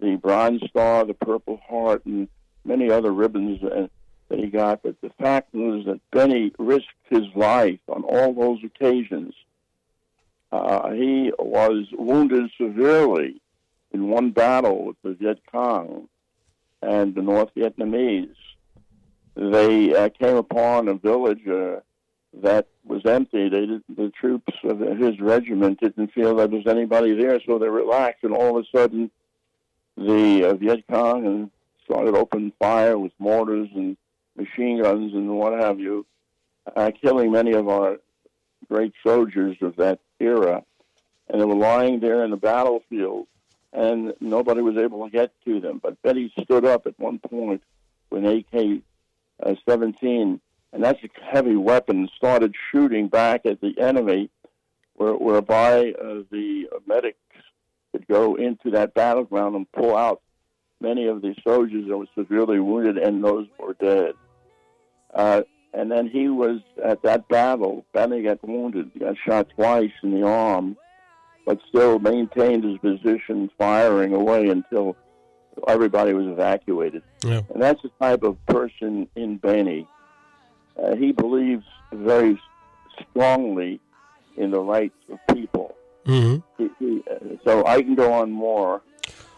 the 0.00 0.16
Bronze 0.16 0.62
Star, 0.68 1.04
the 1.04 1.14
Purple 1.14 1.60
Heart, 1.68 2.06
and 2.06 2.28
many 2.64 2.90
other 2.90 3.12
ribbons. 3.12 3.60
That 3.60 4.38
he 4.38 4.46
got, 4.46 4.84
but 4.84 5.00
the 5.00 5.10
fact 5.20 5.52
was 5.52 5.86
that 5.86 6.00
Benny 6.12 6.52
risked 6.56 6.86
his 7.08 7.24
life 7.34 7.80
on 7.88 8.04
all 8.04 8.32
those 8.32 8.60
occasions. 8.62 9.34
Uh, 10.52 10.90
he 10.92 11.32
was 11.36 11.86
wounded 11.92 12.48
severely 12.56 13.40
in 13.92 14.08
one 14.08 14.30
battle 14.30 14.84
with 14.84 14.96
the 15.02 15.14
Viet 15.14 15.40
Cong 15.50 16.08
and 16.80 17.14
the 17.14 17.22
North 17.22 17.50
Vietnamese. 17.56 18.34
They 19.34 19.94
uh, 19.94 20.08
came 20.10 20.36
upon 20.36 20.88
a 20.88 20.94
village 20.94 21.46
uh, 21.46 21.80
that 22.42 22.66
was 22.84 23.04
empty. 23.06 23.48
They 23.48 23.66
did, 23.66 23.82
the 23.88 24.10
troops 24.10 24.52
of 24.64 24.80
his 24.80 25.20
regiment 25.20 25.80
didn't 25.80 26.12
feel 26.12 26.36
that 26.36 26.50
there 26.50 26.58
was 26.58 26.66
anybody 26.66 27.14
there, 27.14 27.40
so 27.46 27.58
they 27.58 27.68
relaxed, 27.68 28.24
and 28.24 28.34
all 28.34 28.58
of 28.58 28.64
a 28.64 28.76
sudden, 28.76 29.10
the 29.96 30.44
uh, 30.44 30.54
Viet 30.54 30.84
Cong 30.90 31.50
started 31.84 32.14
open 32.14 32.52
fire 32.58 32.98
with 32.98 33.12
mortars 33.18 33.68
and 33.74 33.96
machine 34.36 34.82
guns 34.82 35.12
and 35.12 35.28
what 35.36 35.52
have 35.52 35.80
you, 35.80 36.06
uh, 36.76 36.90
killing 37.02 37.32
many 37.32 37.52
of 37.52 37.68
our 37.68 37.98
great 38.68 38.92
soldiers 39.04 39.56
of 39.60 39.76
that 39.76 39.98
era. 40.20 40.62
And 41.28 41.40
they 41.40 41.44
were 41.44 41.54
lying 41.54 42.00
there 42.00 42.24
in 42.24 42.30
the 42.30 42.36
battlefield, 42.36 43.26
and 43.72 44.14
nobody 44.20 44.62
was 44.62 44.76
able 44.76 45.04
to 45.04 45.10
get 45.10 45.32
to 45.44 45.60
them. 45.60 45.78
But 45.82 46.00
Betty 46.02 46.32
stood 46.42 46.64
up 46.64 46.86
at 46.86 46.98
one 46.98 47.18
point 47.18 47.62
with 48.10 48.24
an 48.24 48.44
AK 48.52 48.82
uh, 49.42 49.54
17, 49.68 50.40
and 50.72 50.84
that's 50.84 51.02
a 51.02 51.08
heavy 51.24 51.56
weapon, 51.56 52.08
started 52.16 52.54
shooting 52.70 53.08
back 53.08 53.46
at 53.46 53.60
the 53.60 53.78
enemy, 53.78 54.30
where, 54.94 55.14
whereby 55.14 55.92
uh, 56.00 56.22
the 56.30 56.68
medics 56.86 57.18
could 57.92 58.06
go 58.06 58.36
into 58.36 58.70
that 58.70 58.94
battleground 58.94 59.56
and 59.56 59.70
pull 59.72 59.96
out 59.96 60.22
many 60.80 61.06
of 61.06 61.22
the 61.22 61.34
soldiers 61.46 61.88
that 61.88 61.96
were 61.96 62.06
severely 62.14 62.60
wounded, 62.60 62.98
and 62.98 63.22
those 63.22 63.46
were 63.58 63.74
dead. 63.74 64.14
Uh, 65.12 65.42
and 65.72 65.90
then 65.90 66.08
he 66.08 66.28
was 66.28 66.60
at 66.84 67.02
that 67.02 67.28
battle. 67.28 67.84
Benny 67.92 68.22
got 68.22 68.46
wounded, 68.46 68.90
got 68.98 69.16
shot 69.24 69.48
twice 69.50 69.92
in 70.02 70.12
the 70.12 70.26
arm, 70.26 70.76
but 71.46 71.60
still 71.68 71.98
maintained 71.98 72.64
his 72.64 72.78
position, 72.78 73.50
firing 73.58 74.14
away 74.14 74.48
until 74.48 74.96
everybody 75.68 76.12
was 76.14 76.26
evacuated. 76.26 77.02
Yeah. 77.24 77.42
And 77.52 77.62
that's 77.62 77.80
the 77.82 77.90
type 78.00 78.22
of 78.22 78.36
person 78.46 79.08
in 79.16 79.36
Benny. 79.38 79.86
Uh, 80.82 80.94
he 80.96 81.12
believes 81.12 81.64
very 81.92 82.40
strongly 83.10 83.80
in 84.36 84.50
the 84.50 84.60
rights 84.60 84.94
of 85.12 85.18
people. 85.36 85.74
hmm 86.06 86.36
He, 86.58 86.70
he, 86.78 87.02
uh, 87.10 87.14
so 87.44 87.66
I 87.66 87.82
can 87.82 87.94
go 87.94 88.12
on 88.12 88.30
more. 88.30 88.82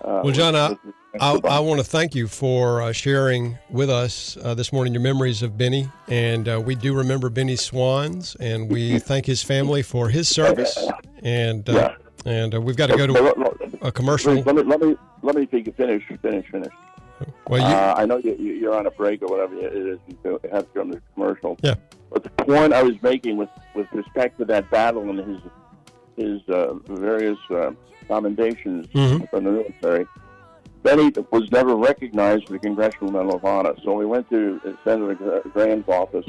Uh, 0.05 0.21
Well, 0.25 0.33
John, 0.33 0.55
I, 0.55 0.71
with- 0.71 0.79
with- 0.85 0.95
I, 1.21 1.39
I 1.45 1.59
want 1.61 1.79
to 1.79 1.85
thank 1.85 2.15
you 2.15 2.27
for 2.27 2.81
uh, 2.83 2.93
sharing 2.93 3.59
with 3.69 3.91
us 3.91 4.39
uh, 4.43 4.55
this 4.55 4.73
morning 4.73 4.95
your 4.95 5.03
memories 5.03 5.43
of 5.43 5.59
Benny. 5.59 5.87
And 6.09 6.49
uh, 6.49 6.61
we 6.65 6.75
do 6.75 6.95
remember 6.95 7.29
Benny 7.29 7.57
Swans, 7.57 8.35
and 8.41 8.71
we 8.71 8.99
thank 8.99 9.27
his 9.27 9.43
family 9.43 9.83
for 9.83 10.09
his 10.09 10.29
service. 10.29 10.79
And 11.23 11.69
uh, 11.69 11.73
Yeah. 11.73 11.95
and 12.33 12.55
uh, 12.55 12.61
we've 12.63 12.77
got 12.77 12.89
to 12.89 12.97
go 12.97 13.07
to 13.07 13.77
a 13.83 13.93
commercial. 13.93 14.35
Let 14.35 14.55
me 14.55 14.63
let 14.63 14.81
me 14.81 14.97
let 15.23 15.35
me 15.37 15.47
think- 15.47 15.75
finish 15.77 16.03
finish 16.21 16.47
finish. 16.51 16.73
Well, 17.49 17.61
you, 17.61 17.67
Uh, 17.67 17.95
I 17.97 18.05
know 18.07 18.17
you, 18.19 18.35
you're 18.35 18.75
on 18.75 18.87
a 18.87 18.91
break 18.91 19.23
or 19.23 19.27
whatever 19.29 19.55
it 19.57 19.75
is. 19.75 19.99
You 20.25 20.41
have 20.51 20.65
to 20.65 20.75
go 20.75 20.85
to 20.85 20.91
the 20.93 21.03
commercial. 21.15 21.57
Yeah. 21.63 21.75
But 22.11 22.25
the 22.25 22.31
point 22.31 22.73
I 22.73 22.83
was 22.83 23.01
making 23.03 23.37
with, 23.37 23.49
with 23.75 23.87
respect 23.93 24.39
to 24.41 24.45
that 24.47 24.71
battle 24.71 25.09
and 25.09 25.19
his 25.19 25.41
his 26.17 26.49
uh, 26.49 26.75
various 26.89 27.39
uh, 27.51 27.71
commendations 28.09 28.87
Mhm. 28.89 29.31
from 29.31 29.45
the 29.45 29.51
military, 29.53 30.07
Benny 30.83 31.11
was 31.31 31.51
never 31.53 31.75
recognized 31.75 32.47
for 32.47 32.53
the 32.55 32.59
Congressional 32.59 33.13
Medal 33.13 33.37
of 33.37 33.45
Honor. 33.45 33.75
So 33.85 33.93
we 33.95 34.05
went 34.05 34.29
to 34.31 34.61
Senator 34.85 35.15
Gra- 35.15 35.41
Graham's 35.55 35.89
office 35.89 36.27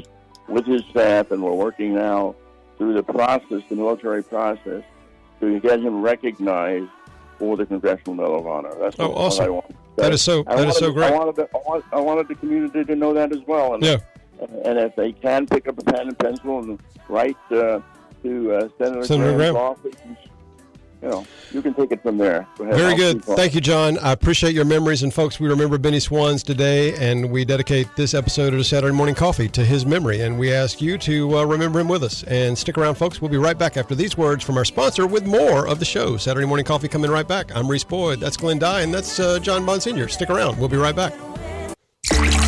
with 0.48 0.64
his 0.64 0.82
staff, 0.90 1.32
and 1.32 1.42
we're 1.42 1.52
working 1.52 1.94
now 1.94 2.34
through 2.78 2.94
the 2.94 3.02
process, 3.02 3.62
the 3.68 3.76
military 3.76 4.22
process, 4.22 4.82
to 5.40 5.60
get 5.60 5.80
him 5.80 6.00
recognized 6.00 6.88
for 7.38 7.56
the 7.56 7.66
Congressional 7.66 8.14
Medal 8.14 8.38
of 8.38 8.46
Honor. 8.46 8.72
That's 8.80 8.96
Oh, 8.98 9.08
what 9.08 9.18
awesome. 9.18 9.44
I 9.44 9.48
want. 9.50 9.68
to 9.68 9.74
That 9.96 10.12
is 10.12 10.22
so- 10.22 10.42
that 10.44 10.52
is 10.58 10.64
wanted- 10.66 10.74
so 10.74 10.92
great. 10.92 11.12
I 11.12 11.16
wanted, 11.16 11.36
the, 11.36 11.48
I, 11.54 11.58
want, 11.68 11.84
I 11.92 12.00
wanted 12.00 12.28
the 12.28 12.34
community 12.34 12.84
to 12.84 12.96
know 12.96 13.12
that 13.14 13.32
as 13.32 13.40
well. 13.46 13.74
And, 13.74 13.82
yeah. 13.84 13.96
and 14.64 14.78
if 14.78 14.94
they 14.96 15.12
can 15.12 15.46
pick 15.46 15.68
up 15.68 15.78
a 15.78 15.84
pen 15.84 16.08
and 16.08 16.18
pencil 16.18 16.58
and 16.60 16.78
write 17.08 17.36
uh, 17.52 17.80
to 18.22 18.52
uh, 18.54 18.68
Senator, 18.78 19.04
Senator 19.04 19.36
Graham's 19.36 19.36
Graham. 19.36 19.56
office, 19.56 19.94
you 21.04 21.10
know, 21.10 21.26
you 21.52 21.60
can 21.60 21.74
take 21.74 21.92
it 21.92 22.02
from 22.02 22.16
there. 22.16 22.46
Go 22.56 22.64
ahead. 22.64 22.76
Very 22.76 22.92
I'll 22.92 22.96
good. 22.96 23.24
Thank 23.24 23.54
you, 23.54 23.60
John. 23.60 23.98
I 23.98 24.12
appreciate 24.12 24.54
your 24.54 24.64
memories. 24.64 25.02
And, 25.02 25.12
folks, 25.12 25.38
we 25.38 25.48
remember 25.48 25.76
Benny 25.76 26.00
Swans 26.00 26.42
today, 26.42 26.94
and 26.96 27.30
we 27.30 27.44
dedicate 27.44 27.94
this 27.94 28.14
episode 28.14 28.54
of 28.54 28.64
Saturday 28.64 28.94
Morning 28.94 29.14
Coffee 29.14 29.48
to 29.48 29.64
his 29.64 29.84
memory. 29.84 30.22
And 30.22 30.38
we 30.38 30.52
ask 30.52 30.80
you 30.80 30.96
to 30.98 31.38
uh, 31.38 31.44
remember 31.44 31.78
him 31.78 31.88
with 31.88 32.02
us. 32.02 32.22
And 32.24 32.56
stick 32.56 32.78
around, 32.78 32.94
folks. 32.94 33.20
We'll 33.20 33.30
be 33.30 33.36
right 33.36 33.58
back 33.58 33.76
after 33.76 33.94
these 33.94 34.16
words 34.16 34.42
from 34.42 34.56
our 34.56 34.64
sponsor 34.64 35.06
with 35.06 35.26
more 35.26 35.68
of 35.68 35.78
the 35.78 35.84
show. 35.84 36.16
Saturday 36.16 36.46
Morning 36.46 36.64
Coffee 36.64 36.88
coming 36.88 37.10
right 37.10 37.28
back. 37.28 37.54
I'm 37.54 37.68
Reese 37.68 37.84
Boyd. 37.84 38.20
That's 38.20 38.38
Glenn 38.38 38.58
Dye, 38.58 38.80
and 38.80 38.94
that's 38.94 39.20
uh, 39.20 39.38
John 39.38 39.66
Bond 39.66 39.82
Sr. 39.82 40.08
Stick 40.08 40.30
around. 40.30 40.58
We'll 40.58 40.70
be 40.70 40.78
right 40.78 40.96
back. 40.96 41.12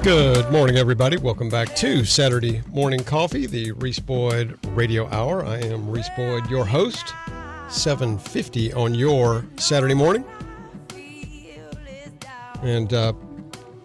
Good 0.09 0.51
morning, 0.51 0.79
everybody. 0.79 1.19
Welcome 1.19 1.51
back 1.51 1.77
to 1.77 2.03
Saturday 2.07 2.63
Morning 2.69 3.05
Coffee, 3.05 3.45
the 3.47 3.73
Reese 3.73 3.99
Boyd 3.99 4.59
Radio 4.69 5.07
Hour. 5.09 5.45
I 5.45 5.59
am 5.59 5.91
Reese 5.91 6.09
Boyd, 6.17 6.49
your 6.49 6.65
host. 6.65 7.13
750 7.69 8.73
on 8.73 8.95
your 8.95 9.45
Saturday 9.59 9.93
morning. 9.93 10.25
And 12.63 12.91
uh, 12.95 13.13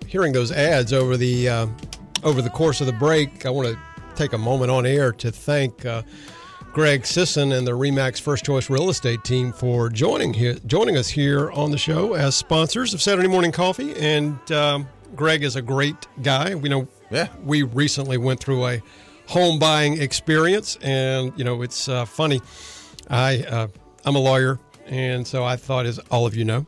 hearing 0.08 0.32
those 0.32 0.54
ads 0.54 0.94
over 0.94 1.18
the 1.18 1.50
uh, 1.50 1.68
over 2.24 2.42
the 2.42 2.50
course 2.50 2.80
of 2.80 2.88
the 2.88 2.94
break, 2.94 3.46
I 3.46 3.50
want 3.50 3.68
to 3.68 3.78
take 4.16 4.32
a 4.32 4.38
moment 4.38 4.72
on 4.72 4.86
air 4.86 5.12
to 5.12 5.30
thank 5.30 5.86
uh, 5.86 6.04
Greg 6.72 7.06
Sisson 7.06 7.52
and 7.52 7.68
the 7.68 7.74
Remax 7.74 8.22
First 8.22 8.46
Choice 8.46 8.70
Real 8.70 8.90
Estate 8.90 9.26
team 9.26 9.52
for 9.52 9.90
joining 9.90 10.34
here, 10.34 10.56
joining 10.68 10.96
us 10.96 11.10
here 11.10 11.52
on 11.52 11.72
the 11.72 11.78
show 11.78 12.14
as 12.14 12.34
sponsors 12.34 12.94
of 12.94 13.02
Saturday 13.02 13.28
Morning 13.28 13.52
Coffee. 13.52 13.94
And 13.96 14.40
um, 14.54 14.88
Greg 15.16 15.44
is 15.44 15.56
a 15.56 15.62
great 15.62 16.08
guy. 16.22 16.56
We 16.56 16.70
know 16.70 16.88
Yeah. 17.12 17.28
we 17.44 17.64
recently 17.64 18.18
went 18.18 18.40
through 18.40 18.66
a 18.68 18.82
home 19.28 19.60
buying 19.60 20.02
experience, 20.02 20.78
and 20.82 21.32
you 21.38 21.44
know 21.44 21.62
it's 21.62 21.88
uh, 21.88 22.06
funny. 22.06 22.42
I 23.10 23.44
uh, 23.44 23.68
I'm 24.06 24.16
a 24.16 24.20
lawyer, 24.20 24.60
and 24.88 25.26
so 25.28 25.44
I 25.44 25.56
thought, 25.56 25.86
as 25.86 26.00
all 26.12 26.26
of 26.26 26.36
you 26.36 26.46
know, 26.46 26.66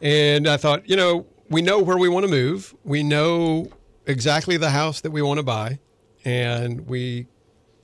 and 0.00 0.48
I 0.48 0.56
thought, 0.56 0.88
you 0.88 0.96
know, 0.96 1.26
we 1.48 1.62
know 1.62 1.80
where 1.80 1.96
we 1.96 2.08
want 2.08 2.24
to 2.24 2.30
move. 2.30 2.74
We 2.84 3.02
know 3.02 3.68
exactly 4.06 4.56
the 4.56 4.70
house 4.70 5.00
that 5.02 5.12
we 5.12 5.22
want 5.22 5.38
to 5.38 5.44
buy, 5.44 5.78
and 6.24 6.86
we 6.88 7.26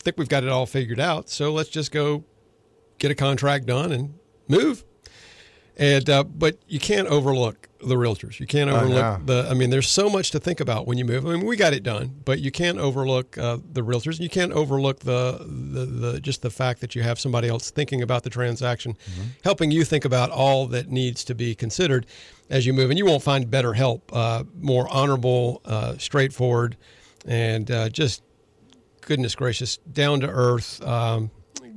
think 0.02 0.18
we've 0.18 0.28
got 0.28 0.42
it 0.44 0.48
all 0.50 0.66
figured 0.66 1.00
out. 1.00 1.28
So 1.28 1.52
let's 1.52 1.68
just 1.70 1.92
go 1.92 2.24
get 2.98 3.10
a 3.10 3.14
contract 3.14 3.66
done 3.66 3.92
and 3.92 4.14
move. 4.48 4.84
And 5.76 6.10
uh, 6.10 6.24
but 6.24 6.58
you 6.68 6.78
can't 6.78 7.08
overlook 7.08 7.68
the 7.82 7.94
realtors. 7.94 8.38
You 8.38 8.46
can't 8.46 8.70
overlook 8.70 9.20
know. 9.26 9.42
the. 9.42 9.48
I 9.50 9.54
mean, 9.54 9.70
there's 9.70 9.88
so 9.88 10.08
much 10.08 10.30
to 10.32 10.40
think 10.40 10.60
about 10.60 10.86
when 10.86 10.98
you 10.98 11.04
move. 11.04 11.26
I 11.26 11.32
mean, 11.32 11.46
we 11.46 11.56
got 11.56 11.72
it 11.72 11.82
done, 11.82 12.20
but 12.24 12.40
you 12.40 12.50
can't 12.50 12.78
overlook 12.78 13.36
uh, 13.38 13.58
the 13.72 13.82
realtors. 13.82 14.20
You 14.20 14.28
can't 14.28 14.52
overlook 14.52 15.00
the, 15.00 15.38
the 15.40 15.86
the 15.86 16.20
just 16.20 16.42
the 16.42 16.50
fact 16.50 16.80
that 16.80 16.94
you 16.94 17.02
have 17.02 17.18
somebody 17.18 17.48
else 17.48 17.70
thinking 17.70 18.02
about 18.02 18.22
the 18.22 18.30
transaction, 18.30 18.96
helping 19.44 19.70
you 19.70 19.84
think 19.84 20.04
about 20.04 20.30
all 20.30 20.66
that 20.68 20.88
needs 20.88 21.24
to 21.24 21.34
be 21.34 21.54
considered 21.54 22.06
as 22.48 22.66
you 22.66 22.72
move. 22.72 22.90
And 22.90 22.98
you 22.98 23.06
won't 23.06 23.22
find 23.22 23.50
better 23.50 23.72
help, 23.72 24.10
uh, 24.14 24.44
more 24.58 24.86
honorable, 24.90 25.60
uh, 25.64 25.96
straightforward, 25.98 26.76
and 27.26 27.70
uh, 27.70 27.88
just 27.88 28.22
goodness 29.00 29.34
gracious, 29.34 29.78
down 29.78 30.20
to 30.20 30.28
earth, 30.28 30.82
um, 30.86 31.30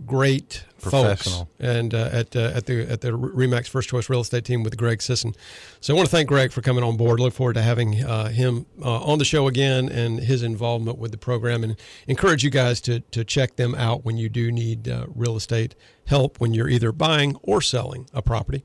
great 0.05 0.65
folks, 0.89 1.43
and 1.59 1.93
uh, 1.93 2.09
at 2.11 2.35
uh, 2.35 2.51
at 2.53 2.65
the 2.65 2.89
at 2.89 3.01
the 3.01 3.09
Remax 3.09 3.67
First 3.67 3.89
Choice 3.89 4.09
Real 4.09 4.21
Estate 4.21 4.45
team 4.45 4.63
with 4.63 4.75
Greg 4.77 5.01
Sisson. 5.01 5.33
So 5.79 5.93
I 5.93 5.95
want 5.95 6.07
to 6.07 6.11
thank 6.15 6.29
Greg 6.29 6.51
for 6.51 6.61
coming 6.61 6.83
on 6.83 6.97
board. 6.97 7.19
Look 7.19 7.33
forward 7.33 7.53
to 7.53 7.61
having 7.61 8.03
uh, 8.03 8.29
him 8.29 8.65
uh, 8.81 9.03
on 9.03 9.19
the 9.19 9.25
show 9.25 9.47
again 9.47 9.89
and 9.89 10.19
his 10.19 10.43
involvement 10.43 10.97
with 10.97 11.11
the 11.11 11.17
program, 11.17 11.63
and 11.63 11.75
encourage 12.07 12.43
you 12.43 12.49
guys 12.49 12.81
to 12.81 12.99
to 12.99 13.23
check 13.23 13.55
them 13.55 13.75
out 13.75 14.05
when 14.05 14.17
you 14.17 14.29
do 14.29 14.51
need 14.51 14.87
uh, 14.87 15.05
real 15.13 15.35
estate 15.35 15.75
help 16.05 16.41
when 16.41 16.53
you're 16.53 16.67
either 16.67 16.91
buying 16.91 17.35
or 17.43 17.61
selling 17.61 18.09
a 18.13 18.21
property. 18.21 18.63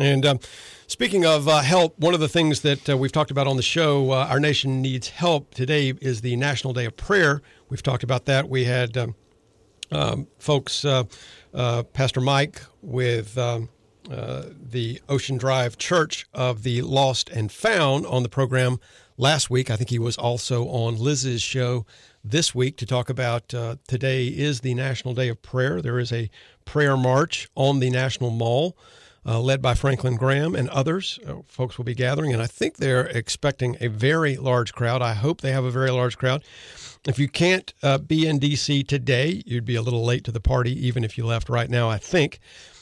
And 0.00 0.24
um, 0.24 0.40
speaking 0.86 1.26
of 1.26 1.46
uh, 1.46 1.60
help, 1.60 1.98
one 1.98 2.14
of 2.14 2.20
the 2.20 2.28
things 2.28 2.62
that 2.62 2.88
we've 2.88 3.12
talked 3.12 3.30
about 3.30 3.46
on 3.46 3.56
the 3.56 3.62
show, 3.62 4.12
our 4.12 4.40
nation 4.40 4.80
needs 4.80 5.08
help. 5.08 5.52
Today 5.52 5.92
is 6.00 6.22
the 6.22 6.34
National 6.36 6.72
Day 6.72 6.86
of 6.86 6.96
Prayer. 6.96 7.42
We've 7.68 7.82
talked 7.82 8.02
about 8.02 8.24
that. 8.26 8.48
We 8.48 8.64
had. 8.64 8.96
Um, 8.96 9.14
um, 9.90 10.26
folks, 10.38 10.84
uh, 10.84 11.04
Pastor 11.92 12.20
Mike 12.20 12.62
with 12.82 13.36
um, 13.38 13.68
uh, 14.10 14.44
the 14.60 15.00
Ocean 15.08 15.36
Drive 15.36 15.76
Church 15.76 16.26
of 16.32 16.62
the 16.62 16.82
Lost 16.82 17.28
and 17.28 17.52
Found 17.52 18.06
on 18.06 18.22
the 18.22 18.28
program 18.28 18.80
last 19.16 19.50
week. 19.50 19.70
I 19.70 19.76
think 19.76 19.90
he 19.90 19.98
was 19.98 20.16
also 20.16 20.66
on 20.68 20.96
Liz's 20.96 21.42
show 21.42 21.84
this 22.24 22.54
week 22.54 22.76
to 22.78 22.86
talk 22.86 23.10
about 23.10 23.52
uh, 23.52 23.76
today 23.86 24.26
is 24.26 24.60
the 24.60 24.74
National 24.74 25.14
Day 25.14 25.28
of 25.28 25.42
Prayer. 25.42 25.82
There 25.82 25.98
is 25.98 26.12
a 26.12 26.30
prayer 26.64 26.96
march 26.96 27.48
on 27.54 27.80
the 27.80 27.90
National 27.90 28.30
Mall. 28.30 28.76
Uh, 29.28 29.38
led 29.38 29.60
by 29.60 29.74
Franklin 29.74 30.16
Graham 30.16 30.54
and 30.54 30.70
others. 30.70 31.18
Uh, 31.26 31.42
folks 31.48 31.76
will 31.76 31.84
be 31.84 31.94
gathering, 31.94 32.32
and 32.32 32.40
I 32.40 32.46
think 32.46 32.78
they're 32.78 33.08
expecting 33.08 33.76
a 33.78 33.88
very 33.88 34.38
large 34.38 34.72
crowd. 34.72 35.02
I 35.02 35.12
hope 35.12 35.42
they 35.42 35.52
have 35.52 35.64
a 35.64 35.70
very 35.70 35.90
large 35.90 36.16
crowd. 36.16 36.42
If 37.06 37.18
you 37.18 37.28
can't 37.28 37.74
uh, 37.82 37.98
be 37.98 38.26
in 38.26 38.38
D.C. 38.38 38.84
today, 38.84 39.42
you'd 39.44 39.66
be 39.66 39.74
a 39.74 39.82
little 39.82 40.02
late 40.02 40.24
to 40.24 40.32
the 40.32 40.40
party, 40.40 40.72
even 40.86 41.04
if 41.04 41.18
you 41.18 41.26
left 41.26 41.50
right 41.50 41.68
now, 41.68 41.90
I 41.90 41.98
think. 41.98 42.38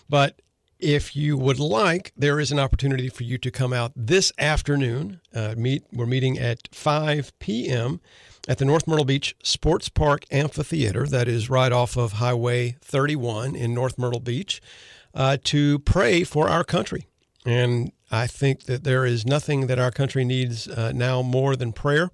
But 0.08 0.40
if 0.78 1.16
you 1.16 1.36
would 1.36 1.58
like, 1.58 2.12
there 2.16 2.38
is 2.38 2.52
an 2.52 2.60
opportunity 2.60 3.08
for 3.08 3.24
you 3.24 3.38
to 3.38 3.50
come 3.50 3.72
out 3.72 3.90
this 3.96 4.30
afternoon. 4.38 5.20
Uh, 5.34 5.54
meet. 5.56 5.82
We're 5.92 6.06
meeting 6.06 6.38
at 6.38 6.68
5 6.70 7.36
p.m. 7.40 8.00
at 8.46 8.58
the 8.58 8.64
North 8.64 8.86
Myrtle 8.86 9.04
Beach 9.04 9.34
Sports 9.42 9.88
Park 9.88 10.24
Amphitheater. 10.30 11.06
That 11.06 11.26
is 11.26 11.50
right 11.50 11.72
off 11.72 11.96
of 11.96 12.12
Highway 12.12 12.76
31 12.82 13.56
in 13.56 13.74
North 13.74 13.98
Myrtle 13.98 14.20
Beach 14.20 14.60
uh, 15.16 15.38
to 15.44 15.78
pray 15.80 16.22
for 16.22 16.48
our 16.48 16.62
country. 16.62 17.06
And 17.44 17.92
I 18.10 18.26
think 18.26 18.64
that 18.64 18.84
there 18.84 19.04
is 19.04 19.26
nothing 19.26 19.66
that 19.66 19.78
our 19.78 19.90
country 19.90 20.24
needs 20.24 20.68
uh, 20.68 20.92
now 20.92 21.22
more 21.22 21.56
than 21.56 21.72
prayer. 21.72 22.10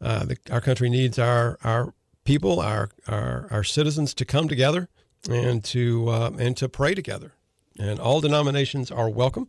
Uh, 0.00 0.26
the, 0.26 0.36
our 0.50 0.60
country 0.60 0.90
needs 0.90 1.18
our 1.18 1.58
our 1.64 1.94
people, 2.24 2.60
our, 2.60 2.90
our 3.08 3.48
our 3.50 3.64
citizens 3.64 4.14
to 4.14 4.24
come 4.24 4.48
together 4.48 4.88
and 5.28 5.64
to 5.64 6.08
uh, 6.08 6.30
and 6.38 6.56
to 6.58 6.68
pray 6.68 6.94
together. 6.94 7.32
And 7.78 7.98
all 7.98 8.20
denominations 8.20 8.90
are 8.90 9.08
welcome. 9.08 9.48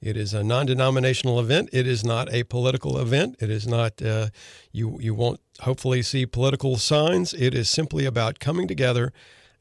It 0.00 0.16
is 0.16 0.34
a 0.34 0.44
non-denominational 0.44 1.40
event. 1.40 1.70
It 1.72 1.86
is 1.86 2.04
not 2.04 2.32
a 2.32 2.44
political 2.44 2.98
event. 2.98 3.36
It 3.40 3.50
is 3.50 3.66
not 3.66 4.02
uh, 4.02 4.28
you 4.70 4.98
you 5.00 5.14
won't 5.14 5.40
hopefully 5.60 6.02
see 6.02 6.26
political 6.26 6.76
signs. 6.76 7.32
It 7.32 7.54
is 7.54 7.70
simply 7.70 8.04
about 8.04 8.38
coming 8.38 8.68
together 8.68 9.12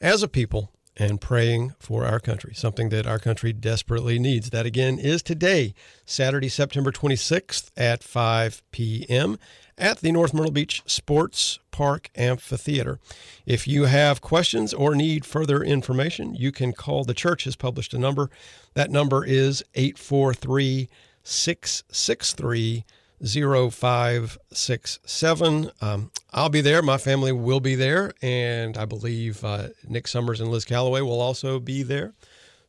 as 0.02 0.22
a 0.22 0.28
people 0.28 0.74
and 0.96 1.20
praying 1.20 1.74
for 1.80 2.06
our 2.06 2.20
country, 2.20 2.54
something 2.54 2.90
that 2.90 3.08
our 3.08 3.20
country 3.20 3.54
desperately 3.54 4.20
needs. 4.20 4.50
That 4.50 4.66
again 4.66 5.00
is 5.00 5.24
today, 5.24 5.74
Saturday, 6.06 6.50
September 6.50 6.92
26th 6.92 7.72
at 7.76 8.04
5 8.04 8.62
p.m. 8.72 9.40
at 9.78 10.00
the 10.00 10.12
North 10.12 10.34
Myrtle 10.34 10.52
Beach 10.52 10.84
Sports 10.86 11.60
Park 11.72 12.10
Amphitheater. 12.16 13.00
If 13.46 13.68
you 13.68 13.86
have 13.86 14.22
questions 14.22 14.74
or 14.74 14.96
need 14.96 15.26
further 15.26 15.64
information, 15.64 16.36
you 16.36 16.52
can 16.52 16.74
call 16.74 17.04
the 17.04 17.14
church 17.14 17.46
has 17.46 17.56
published 17.56 17.94
a 17.94 18.00
number. 18.00 18.30
That 18.76 18.92
number 18.92 19.26
is 19.26 19.64
843 19.74 20.90
663 21.24 22.86
0567. 23.24 25.72
Um, 25.82 26.12
I'll 26.34 26.50
be 26.50 26.62
there. 26.62 26.82
My 26.82 26.98
family 26.98 27.32
will 27.32 27.60
be 27.60 27.76
there. 27.76 28.14
And 28.22 28.78
I 28.78 28.86
believe 28.86 29.44
uh, 29.44 29.68
Nick 29.88 30.08
Summers 30.08 30.42
and 30.42 30.50
Liz 30.50 30.66
Calloway 30.66 31.02
will 31.02 31.22
also 31.22 31.60
be 31.60 31.84
there. 31.84 32.14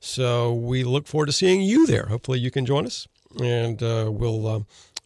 So 0.00 0.52
we 0.54 0.84
look 0.84 1.06
forward 1.06 1.26
to 1.26 1.32
seeing 1.32 1.62
you 1.62 1.86
there. 1.86 2.06
Hopefully 2.06 2.38
you 2.38 2.50
can 2.50 2.66
join 2.66 2.86
us. 2.86 3.08
And 3.40 3.82
uh, 3.82 4.10
we'll, 4.12 4.46
uh, 4.46 4.60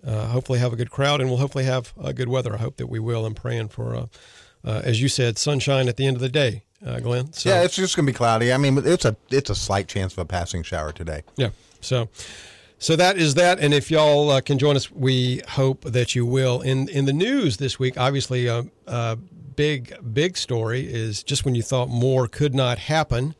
uh, 0.07 0.27
hopefully 0.27 0.59
have 0.59 0.73
a 0.73 0.77
good 0.77 0.91
crowd, 0.91 1.21
and 1.21 1.31
we'll 1.31 1.39
hopefully 1.39 1.65
have 1.65 1.93
uh, 2.01 2.13
good 2.13 2.29
weather. 2.29 2.55
I 2.55 2.59
hope 2.59 2.77
that 2.77 2.89
we 2.89 2.99
will. 2.99 3.25
I'm 3.27 3.35
praying 3.35 3.69
for, 3.69 3.95
uh, 3.95 4.07
uh, 4.65 4.83
as 4.85 5.01
you 5.03 5.09
said, 5.09 5.39
sunshine 5.39 5.89
at 5.89 5.97
the 5.97 6.07
end 6.07 6.17
of 6.17 6.21
the 6.21 6.29
day, 6.29 6.63
uh, 6.85 7.01
Glenn. 7.01 7.33
So, 7.33 7.49
Yeah, 7.49 7.63
it's 7.63 7.77
just 7.77 7.97
going 7.97 8.07
to 8.07 8.13
be 8.13 8.17
cloudy. 8.17 8.53
I 8.53 8.59
mean, 8.59 8.79
it's 8.85 9.05
a 9.05 9.17
it's 9.31 9.51
a 9.51 9.55
slight 9.55 9.89
chance 9.89 10.13
of 10.13 10.19
a 10.19 10.25
passing 10.25 10.63
shower 10.63 10.93
today. 10.93 11.23
Yeah. 11.37 11.51
So, 11.81 12.09
so 12.79 12.97
that 12.97 13.17
is 13.17 13.35
that. 13.35 13.59
And 13.59 13.75
if 13.75 13.91
y'all 13.91 14.31
uh, 14.31 14.41
can 14.41 14.59
join 14.59 14.77
us, 14.77 14.91
we 14.91 15.43
hope 15.49 15.83
that 15.83 16.15
you 16.15 16.25
will. 16.25 16.61
In 16.61 16.89
in 16.89 17.05
the 17.05 17.13
news 17.13 17.57
this 17.57 17.79
week, 17.79 17.99
obviously, 17.99 18.47
a 18.47 18.59
uh, 18.59 18.63
uh, 18.87 19.17
big 19.57 19.95
big 20.13 20.37
story 20.37 20.83
is 20.83 21.23
just 21.23 21.45
when 21.45 21.55
you 21.55 21.63
thought 21.63 21.89
more 21.89 22.29
could 22.29 22.55
not 22.55 22.79
happen 22.79 23.35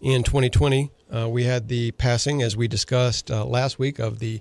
in 0.00 0.22
2020, 0.22 0.90
uh, 1.10 1.28
we 1.28 1.44
had 1.44 1.68
the 1.68 1.90
passing, 1.92 2.42
as 2.42 2.56
we 2.56 2.68
discussed 2.68 3.30
uh, 3.30 3.44
last 3.44 3.78
week, 3.78 3.98
of 3.98 4.18
the 4.18 4.40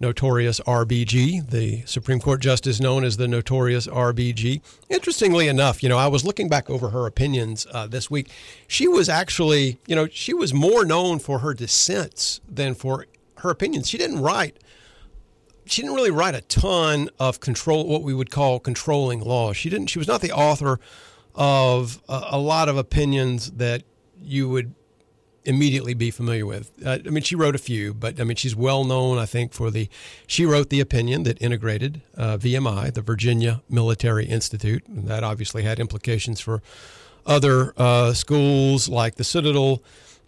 notorious 0.00 0.60
RBG, 0.60 1.50
the 1.50 1.82
Supreme 1.86 2.20
Court 2.20 2.40
justice 2.40 2.80
known 2.80 3.04
as 3.04 3.16
the 3.16 3.28
notorious 3.28 3.86
RBG. 3.86 4.60
Interestingly 4.88 5.46
enough, 5.46 5.82
you 5.82 5.88
know, 5.88 5.98
I 5.98 6.08
was 6.08 6.24
looking 6.24 6.48
back 6.48 6.68
over 6.68 6.90
her 6.90 7.06
opinions 7.06 7.66
uh, 7.72 7.86
this 7.86 8.10
week. 8.10 8.30
She 8.66 8.88
was 8.88 9.08
actually, 9.08 9.78
you 9.86 9.94
know, 9.94 10.08
she 10.08 10.34
was 10.34 10.52
more 10.52 10.84
known 10.84 11.18
for 11.20 11.40
her 11.40 11.54
dissents 11.54 12.40
than 12.48 12.74
for 12.74 13.06
her 13.44 13.50
opinions. 13.50 13.88
She 13.88 13.98
didn't 13.98 14.20
write. 14.20 14.58
She 15.66 15.82
didn't 15.82 15.94
really 15.94 16.10
write 16.10 16.34
a 16.34 16.40
ton 16.42 17.08
of 17.18 17.40
control, 17.40 17.86
what 17.86 18.02
we 18.02 18.12
would 18.12 18.30
call 18.30 18.58
controlling 18.58 19.20
law. 19.20 19.52
She 19.52 19.70
didn't. 19.70 19.86
She 19.86 19.98
was 19.98 20.08
not 20.08 20.20
the 20.20 20.32
author 20.32 20.80
of 21.34 22.02
a, 22.08 22.22
a 22.32 22.38
lot 22.38 22.68
of 22.68 22.76
opinions 22.76 23.52
that 23.52 23.82
you 24.20 24.48
would 24.48 24.74
immediately 25.44 25.94
be 25.94 26.10
familiar 26.10 26.46
with. 26.46 26.72
Uh, 26.84 26.98
I 27.04 27.10
mean, 27.10 27.22
she 27.22 27.34
wrote 27.34 27.54
a 27.54 27.58
few, 27.58 27.94
but 27.94 28.20
I 28.20 28.24
mean, 28.24 28.36
she's 28.36 28.56
well 28.56 28.84
known, 28.84 29.18
I 29.18 29.26
think, 29.26 29.52
for 29.52 29.70
the. 29.70 29.88
She 30.26 30.44
wrote 30.44 30.70
the 30.70 30.80
opinion 30.80 31.22
that 31.24 31.40
integrated 31.40 32.02
uh, 32.16 32.36
VMI, 32.38 32.92
the 32.92 33.02
Virginia 33.02 33.62
Military 33.68 34.26
Institute, 34.26 34.86
and 34.86 35.06
that 35.08 35.22
obviously 35.22 35.62
had 35.62 35.78
implications 35.78 36.40
for 36.40 36.62
other 37.26 37.72
uh, 37.76 38.12
schools 38.12 38.88
like 38.88 39.16
the 39.16 39.24
Citadel. 39.24 39.82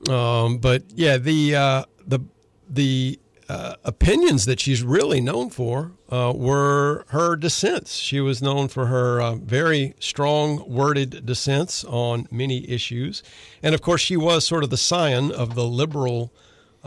Um, 0.08 0.58
but 0.58 0.84
yeah, 0.94 1.16
the 1.16 1.56
uh, 1.56 1.84
the 2.06 2.20
the 2.68 3.18
uh, 3.48 3.74
opinions 3.84 4.44
that 4.44 4.58
she's 4.58 4.82
really 4.82 5.20
known 5.20 5.50
for 5.50 5.92
uh, 6.10 6.32
were 6.34 7.04
her 7.08 7.36
dissents. 7.36 7.96
She 7.96 8.20
was 8.20 8.42
known 8.42 8.66
for 8.68 8.86
her 8.86 9.20
uh, 9.20 9.36
very 9.36 9.94
strong 10.00 10.68
worded 10.68 11.24
dissents 11.24 11.84
on 11.84 12.26
many 12.30 12.68
issues. 12.68 13.22
And 13.62 13.74
of 13.74 13.82
course, 13.82 14.00
she 14.00 14.16
was 14.16 14.44
sort 14.44 14.64
of 14.64 14.70
the 14.70 14.76
scion 14.76 15.30
of 15.30 15.54
the 15.54 15.64
liberal 15.64 16.32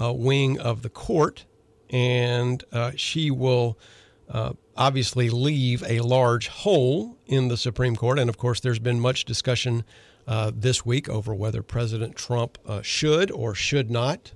uh, 0.02 0.12
wing 0.14 0.60
of 0.60 0.82
the 0.82 0.90
court. 0.90 1.46
And 1.90 2.64
uh, 2.74 2.92
she 2.96 3.32
will 3.32 3.80
uh, 4.30 4.54
obviously 4.76 5.30
leave 5.30 5.82
a 5.88 6.02
large 6.02 6.50
hole 6.50 7.18
in 7.26 7.48
the 7.48 7.58
Supreme 7.58 7.96
Court. 7.96 8.20
And 8.20 8.30
of 8.30 8.38
course, 8.38 8.60
there's 8.60 8.80
been 8.80 9.00
much 9.00 9.24
discussion 9.24 9.84
this 10.54 10.86
week 10.86 11.10
over 11.10 11.34
whether 11.34 11.64
President 11.64 12.16
Trump 12.16 12.60
should 12.84 13.32
or 13.32 13.56
should 13.56 13.90
not 13.90 14.34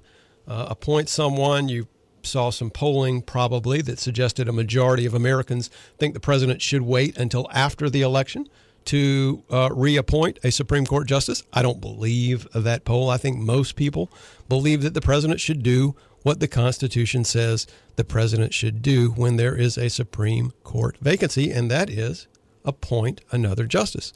appoint 0.47 1.09
someone. 1.09 1.69
You 1.69 1.87
saw 2.23 2.49
some 2.49 2.69
polling 2.69 3.21
probably 3.21 3.81
that 3.81 3.99
suggested 3.99 4.47
a 4.47 4.53
majority 4.53 5.05
of 5.05 5.13
Americans 5.13 5.69
think 5.97 6.13
the 6.13 6.19
president 6.19 6.61
should 6.61 6.81
wait 6.81 7.17
until 7.17 7.47
after 7.51 7.89
the 7.89 8.01
election 8.01 8.47
to 8.85 9.43
uh, 9.49 9.69
reappoint 9.71 10.39
a 10.43 10.51
Supreme 10.51 10.85
Court 10.85 11.07
justice. 11.07 11.43
I 11.53 11.61
don't 11.61 11.79
believe 11.79 12.47
that 12.53 12.85
poll. 12.85 13.09
I 13.09 13.17
think 13.17 13.37
most 13.37 13.75
people 13.75 14.11
believe 14.49 14.81
that 14.83 14.93
the 14.93 15.01
president 15.01 15.39
should 15.39 15.63
do 15.63 15.95
what 16.23 16.39
the 16.39 16.47
Constitution 16.47 17.23
says 17.23 17.67
the 17.95 18.03
president 18.03 18.53
should 18.53 18.81
do 18.81 19.11
when 19.11 19.35
there 19.35 19.55
is 19.55 19.77
a 19.77 19.89
Supreme 19.89 20.51
Court 20.63 20.97
vacancy, 21.01 21.51
and 21.51 21.69
that 21.69 21.89
is 21.89 22.27
appoint 22.65 23.21
another 23.31 23.65
justice. 23.65 24.13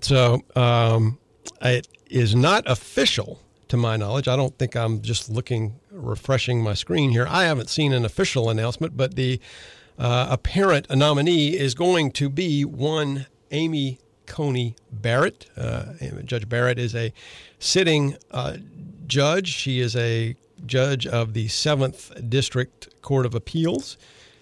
So 0.00 0.42
um, 0.56 1.18
it 1.60 1.86
is 2.10 2.34
not 2.34 2.64
official 2.66 3.40
to 3.68 3.76
my 3.76 3.96
knowledge. 3.96 4.28
I 4.28 4.36
don't 4.36 4.56
think 4.58 4.76
I'm 4.76 5.02
just 5.02 5.28
looking, 5.30 5.78
refreshing 5.90 6.62
my 6.62 6.74
screen 6.74 7.10
here. 7.10 7.26
I 7.28 7.44
haven't 7.44 7.68
seen 7.68 7.92
an 7.92 8.04
official 8.04 8.50
announcement, 8.50 8.96
but 8.96 9.14
the 9.14 9.40
uh, 9.98 10.28
apparent 10.30 10.88
nominee 10.90 11.56
is 11.56 11.74
going 11.74 12.12
to 12.12 12.28
be 12.28 12.64
one 12.64 13.26
Amy 13.50 13.98
Coney 14.26 14.76
Barrett. 14.92 15.48
Uh, 15.56 15.86
judge 16.24 16.48
Barrett 16.48 16.78
is 16.78 16.94
a 16.94 17.12
sitting 17.58 18.16
uh, 18.30 18.58
judge. 19.06 19.48
She 19.48 19.80
is 19.80 19.96
a 19.96 20.36
judge 20.66 21.06
of 21.06 21.32
the 21.32 21.48
Seventh 21.48 22.12
District 22.28 22.88
Court 23.02 23.26
of 23.26 23.34
Appeals. 23.34 23.96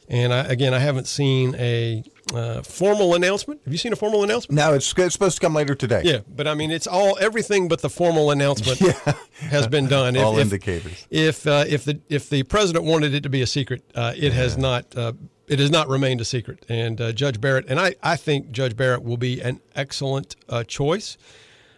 And 0.09 0.33
I, 0.33 0.41
again, 0.45 0.74
I 0.74 0.79
haven't 0.79 1.07
seen 1.07 1.55
a 1.57 2.05
uh, 2.35 2.62
formal 2.62 3.14
announcement. 3.14 3.61
Have 3.64 3.72
you 3.72 3.79
seen 3.79 3.93
a 3.93 3.97
formal 3.97 4.24
announcement? 4.24 4.57
No, 4.57 4.74
it's, 4.74 4.93
it's 4.97 5.12
supposed 5.12 5.37
to 5.37 5.41
come 5.41 5.55
later 5.55 5.74
today. 5.74 6.03
Yeah, 6.05 6.18
but 6.29 6.47
I 6.47 6.55
mean, 6.55 6.70
it's 6.70 6.87
all 6.87 7.16
everything 7.20 7.68
but 7.68 7.83
the 7.83 7.91
formal 7.91 8.31
announcement 8.31 8.79
has 9.39 9.66
been 9.66 9.87
done. 9.87 10.16
All 10.16 10.39
indicators. 10.39 11.07
If 11.11 11.47
uh, 11.47 11.64
if 11.68 11.85
the 11.85 12.01
if 12.09 12.29
the 12.29 12.43
president 12.45 12.85
wanted 12.85 13.14
it 13.14 13.22
to 13.22 13.29
be 13.29 13.43
a 13.43 13.47
secret, 13.47 13.83
uh, 13.95 14.12
it 14.16 14.33
has 14.33 14.57
not. 14.57 14.97
Uh, 14.97 15.12
it 15.49 15.61
has 15.61 15.70
not 15.70 15.89
remained 15.89 16.20
a 16.20 16.24
secret. 16.24 16.66
And 16.68 17.01
uh, 17.01 17.12
Judge 17.12 17.41
Barrett, 17.41 17.66
and 17.68 17.79
I, 17.79 17.95
I 18.03 18.16
think 18.16 18.51
Judge 18.51 18.77
Barrett 18.77 19.05
will 19.05 19.16
be 19.16 19.41
an 19.41 19.61
excellent 19.77 20.35
uh, 20.49 20.64
choice. 20.64 21.16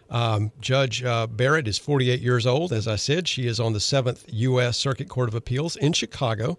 Um, 0.09 0.51
Judge 0.59 1.03
uh, 1.03 1.27
Barrett 1.27 1.67
is 1.67 1.77
48 1.77 2.19
years 2.19 2.47
old. 2.47 2.73
As 2.73 2.87
I 2.87 2.95
said, 2.95 3.27
she 3.27 3.45
is 3.45 3.59
on 3.59 3.73
the 3.73 3.79
Seventh 3.79 4.25
U.S. 4.27 4.75
Circuit 4.75 5.07
Court 5.07 5.29
of 5.29 5.35
Appeals 5.35 5.75
in 5.75 5.93
Chicago. 5.93 6.57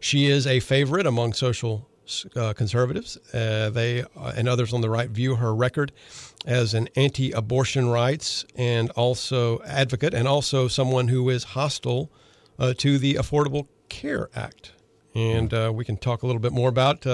She 0.00 0.26
is 0.26 0.46
a 0.46 0.60
favorite 0.60 1.06
among 1.06 1.32
social 1.32 1.88
uh, 2.36 2.52
conservatives. 2.52 3.16
Uh, 3.32 3.70
they 3.70 4.02
uh, 4.02 4.32
and 4.36 4.48
others 4.48 4.72
on 4.72 4.80
the 4.80 4.90
right 4.90 5.10
view 5.10 5.36
her 5.36 5.54
record 5.54 5.92
as 6.46 6.74
an 6.74 6.88
anti-abortion 6.96 7.88
rights 7.88 8.44
and 8.56 8.90
also 8.90 9.60
advocate, 9.62 10.14
and 10.14 10.26
also 10.26 10.68
someone 10.68 11.08
who 11.08 11.28
is 11.28 11.44
hostile 11.44 12.10
uh, 12.58 12.72
to 12.78 12.98
the 12.98 13.14
Affordable 13.14 13.66
Care 13.88 14.28
Act. 14.34 14.72
And 15.14 15.52
uh, 15.52 15.72
we 15.74 15.84
can 15.84 15.96
talk 15.96 16.22
a 16.22 16.26
little 16.26 16.40
bit 16.40 16.52
more 16.52 16.68
about 16.68 17.04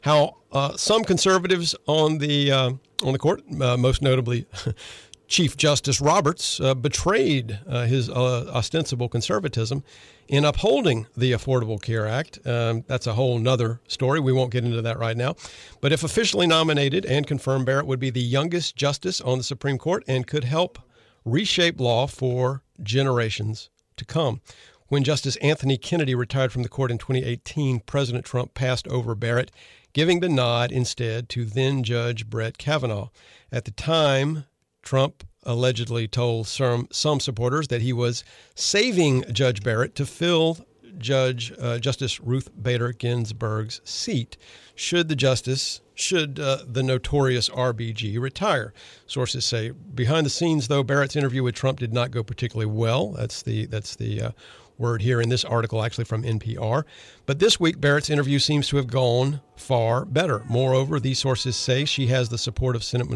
how 0.00 0.36
some 0.76 1.04
conservatives 1.04 1.74
on 1.86 2.18
the 2.18 2.50
on 2.50 3.12
the 3.12 3.18
court, 3.18 3.42
most 3.50 4.00
notably 4.00 4.46
Chief 5.32 5.56
Justice 5.56 5.98
Roberts 5.98 6.60
uh, 6.60 6.74
betrayed 6.74 7.58
uh, 7.66 7.86
his 7.86 8.10
uh, 8.10 8.52
ostensible 8.54 9.08
conservatism 9.08 9.82
in 10.28 10.44
upholding 10.44 11.06
the 11.16 11.32
Affordable 11.32 11.80
Care 11.80 12.06
Act. 12.06 12.38
Um, 12.46 12.84
that's 12.86 13.06
a 13.06 13.14
whole 13.14 13.38
nother 13.38 13.80
story. 13.88 14.20
We 14.20 14.34
won't 14.34 14.52
get 14.52 14.62
into 14.62 14.82
that 14.82 14.98
right 14.98 15.16
now. 15.16 15.36
But 15.80 15.90
if 15.90 16.04
officially 16.04 16.46
nominated 16.46 17.06
and 17.06 17.26
confirmed, 17.26 17.64
Barrett 17.64 17.86
would 17.86 17.98
be 17.98 18.10
the 18.10 18.20
youngest 18.20 18.76
justice 18.76 19.22
on 19.22 19.38
the 19.38 19.44
Supreme 19.44 19.78
Court 19.78 20.04
and 20.06 20.26
could 20.26 20.44
help 20.44 20.78
reshape 21.24 21.80
law 21.80 22.06
for 22.06 22.62
generations 22.82 23.70
to 23.96 24.04
come. 24.04 24.42
When 24.88 25.02
Justice 25.02 25.36
Anthony 25.36 25.78
Kennedy 25.78 26.14
retired 26.14 26.52
from 26.52 26.62
the 26.62 26.68
court 26.68 26.90
in 26.90 26.98
2018, 26.98 27.80
President 27.80 28.26
Trump 28.26 28.52
passed 28.52 28.86
over 28.88 29.14
Barrett, 29.14 29.50
giving 29.94 30.20
the 30.20 30.28
nod 30.28 30.70
instead 30.70 31.30
to 31.30 31.46
then 31.46 31.82
Judge 31.84 32.28
Brett 32.28 32.58
Kavanaugh. 32.58 33.08
At 33.50 33.64
the 33.64 33.70
time, 33.70 34.44
Trump 34.82 35.24
allegedly 35.44 36.06
told 36.06 36.46
some, 36.46 36.88
some 36.90 37.20
supporters 37.20 37.68
that 37.68 37.82
he 37.82 37.92
was 37.92 38.24
saving 38.54 39.24
Judge 39.32 39.62
Barrett 39.62 39.94
to 39.96 40.06
fill 40.06 40.58
Judge 40.98 41.52
uh, 41.58 41.78
Justice 41.78 42.20
Ruth 42.20 42.50
Bader 42.60 42.92
Ginsburg's 42.92 43.80
seat 43.84 44.36
should 44.74 45.08
the 45.08 45.16
justice 45.16 45.80
should 45.94 46.38
uh, 46.38 46.58
the 46.66 46.82
notorious 46.82 47.48
RBG 47.48 48.18
retire. 48.20 48.72
Sources 49.06 49.44
say 49.44 49.70
behind 49.70 50.26
the 50.26 50.30
scenes, 50.30 50.68
though, 50.68 50.82
Barrett's 50.82 51.16
interview 51.16 51.42
with 51.42 51.54
Trump 51.54 51.78
did 51.78 51.92
not 51.92 52.10
go 52.10 52.22
particularly 52.22 52.70
well. 52.70 53.12
That's 53.12 53.42
the 53.42 53.66
that's 53.66 53.96
the 53.96 54.22
uh, 54.22 54.30
word 54.78 55.02
here 55.02 55.20
in 55.20 55.28
this 55.28 55.44
article, 55.44 55.82
actually 55.82 56.04
from 56.04 56.22
NPR. 56.22 56.84
But 57.26 57.38
this 57.38 57.60
week, 57.60 57.80
Barrett's 57.80 58.10
interview 58.10 58.38
seems 58.38 58.68
to 58.68 58.76
have 58.76 58.86
gone 58.86 59.40
far 59.56 60.04
better. 60.04 60.42
Moreover, 60.48 60.98
these 60.98 61.18
sources 61.18 61.56
say 61.56 61.84
she 61.84 62.06
has 62.08 62.28
the 62.28 62.38
support 62.38 62.76
of 62.76 62.84
Senate 62.84 63.08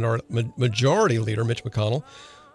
Majority 0.57 1.19
Leader 1.19 1.45
Mitch 1.45 1.65
McConnell, 1.65 2.05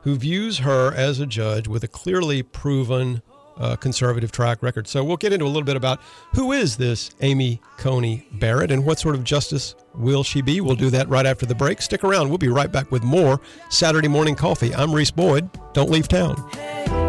who 0.02 0.16
views 0.16 0.60
her 0.60 0.94
as 0.94 1.20
a 1.20 1.26
judge 1.26 1.68
with 1.68 1.84
a 1.84 1.88
clearly 1.88 2.44
proven 2.44 3.22
uh, 3.58 3.76
conservative 3.76 4.32
track 4.32 4.64
record. 4.64 4.88
So 4.88 5.04
we'll 5.04 5.18
get 5.18 5.34
into 5.34 5.46
a 5.46 5.48
little 5.48 5.64
bit 5.64 5.76
about 5.76 6.02
who 6.34 6.52
is 6.52 6.78
this 6.78 7.12
Amy 7.22 7.62
Coney 7.78 8.26
Barrett 8.34 8.72
and 8.72 8.86
what 8.86 9.00
sort 9.00 9.16
of 9.16 9.24
justice 9.24 9.76
will 9.94 10.24
she 10.24 10.42
be. 10.42 10.62
We'll 10.62 10.76
do 10.76 10.90
that 10.90 11.08
right 11.10 11.26
after 11.26 11.46
the 11.46 11.56
break. 11.56 11.82
Stick 11.82 12.04
around. 12.04 12.30
We'll 12.30 12.38
be 12.38 12.50
right 12.50 12.72
back 12.72 12.92
with 12.92 13.04
more 13.04 13.40
Saturday 13.70 14.08
Morning 14.08 14.36
Coffee. 14.36 14.74
I'm 14.74 14.94
Reese 14.94 15.12
Boyd. 15.12 15.50
Don't 15.74 15.90
leave 15.90 16.08
town. 16.08 17.01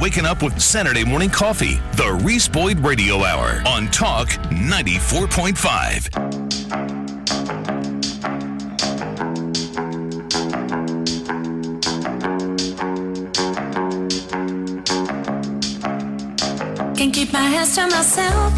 waking 0.00 0.24
up 0.24 0.42
with 0.42 0.58
Saturday 0.60 1.04
morning 1.04 1.28
coffee, 1.28 1.78
the 1.96 2.18
Reese 2.24 2.48
Boyd 2.48 2.80
Radio 2.80 3.22
Hour 3.22 3.62
on 3.66 3.86
Talk 3.88 4.28
94.5. 4.48 6.08
Can't 16.96 17.12
keep 17.14 17.30
my 17.32 17.40
hands 17.40 17.74
to 17.74 17.86
myself. 17.88 18.52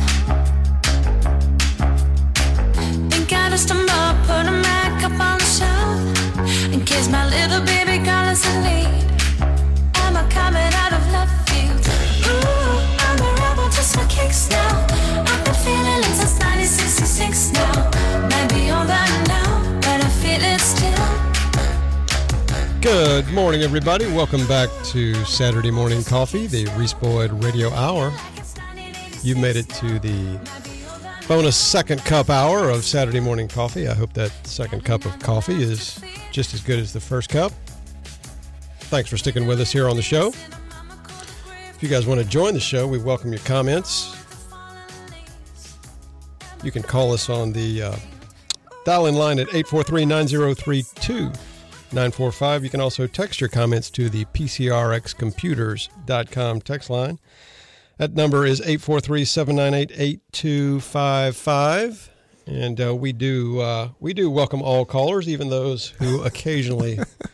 Think 3.11 3.33
I 3.33 3.49
just 3.51 3.71
about 3.71 4.17
put 4.23 4.47
back 4.63 5.03
up 5.05 5.13
on 5.13 5.39
the 5.39 5.45
shelf. 5.45 5.99
and 6.73 6.87
kiss 6.87 7.09
my 7.09 7.25
little 7.29 7.61
baby 7.65 7.99
girl 8.05 8.29
is 8.29 8.45
asleep. 8.45 8.82
Kicks 14.13 14.51
now. 14.51 14.87
I've 15.27 15.45
been 15.45 15.55
feeling 15.55 16.01
it 16.05 16.15
since 16.15 16.39
1966 16.39 17.53
now. 17.53 17.73
Maybe 18.29 18.71
older 18.71 19.07
now, 19.27 19.81
but 19.81 20.05
I 20.05 20.09
feel 20.21 20.43
it 20.43 20.61
still. 20.61 20.93
Good 22.83 23.33
morning, 23.33 23.63
everybody. 23.63 24.07
Welcome 24.13 24.47
back 24.47 24.69
to 24.87 25.15
Saturday 25.25 25.71
Morning 25.71 26.05
Coffee, 26.05 26.47
the 26.47 26.67
Reese 26.77 26.93
Boyd 26.93 27.33
Radio 27.43 27.71
Hour. 27.71 28.13
You've 29.23 29.39
made 29.39 29.57
it 29.57 29.69
to 29.71 29.99
the 29.99 30.39
bonus 31.27 31.57
second 31.57 32.05
cup 32.05 32.29
hour 32.29 32.69
of 32.69 32.85
Saturday 32.85 33.21
Morning 33.21 33.49
Coffee. 33.49 33.89
I 33.89 33.95
hope 33.95 34.13
that 34.13 34.31
second 34.47 34.85
cup 34.85 35.07
of 35.07 35.19
coffee 35.21 35.63
is 35.63 36.03
just 36.31 36.53
as 36.53 36.61
good 36.61 36.79
as 36.79 36.93
the 36.93 37.01
first 37.01 37.31
cup. 37.31 37.53
Thanks 38.91 39.09
for 39.09 39.17
sticking 39.17 39.47
with 39.47 39.59
us 39.61 39.73
here 39.73 39.89
on 39.89 39.97
the 39.97 40.03
show. 40.03 40.35
If 41.83 41.91
you 41.91 41.97
guys 41.97 42.07
want 42.07 42.21
to 42.21 42.27
join 42.27 42.55
the 42.55 42.61
show, 42.61 42.87
we 42.87 42.99
welcome 42.99 43.33
your 43.33 43.43
comments. 43.43 44.15
You 46.63 46.71
can 46.71 46.85
call 46.85 47.13
us 47.13 47.29
on 47.29 47.53
the 47.53 47.83
uh, 47.83 47.97
dial 48.85 49.07
in 49.07 49.17
line 49.17 49.41
at 49.41 49.49
843 49.49 50.05
9032 50.05 51.25
945. 51.25 52.63
You 52.63 52.71
can 52.71 52.81
also 52.81 53.09
text 53.09 53.41
your 53.41 53.49
comments 53.49 53.91
to 53.91 54.09
the 54.09 54.25
PCRXcomputers.com 54.27 56.61
text 56.61 56.89
line. 56.89 57.19
That 57.99 58.15
number 58.15 58.47
is 58.47 58.61
843 58.61 59.25
798 59.25 60.01
8255. 60.01 62.11
And 62.47 62.81
uh, 62.81 62.95
we 62.95 63.13
do 63.13 63.59
uh, 63.59 63.89
we 63.99 64.15
do 64.15 64.31
welcome 64.31 64.63
all 64.63 64.85
callers, 64.85 65.29
even 65.29 65.51
those 65.51 65.89
who 65.89 66.23
occasionally 66.23 67.01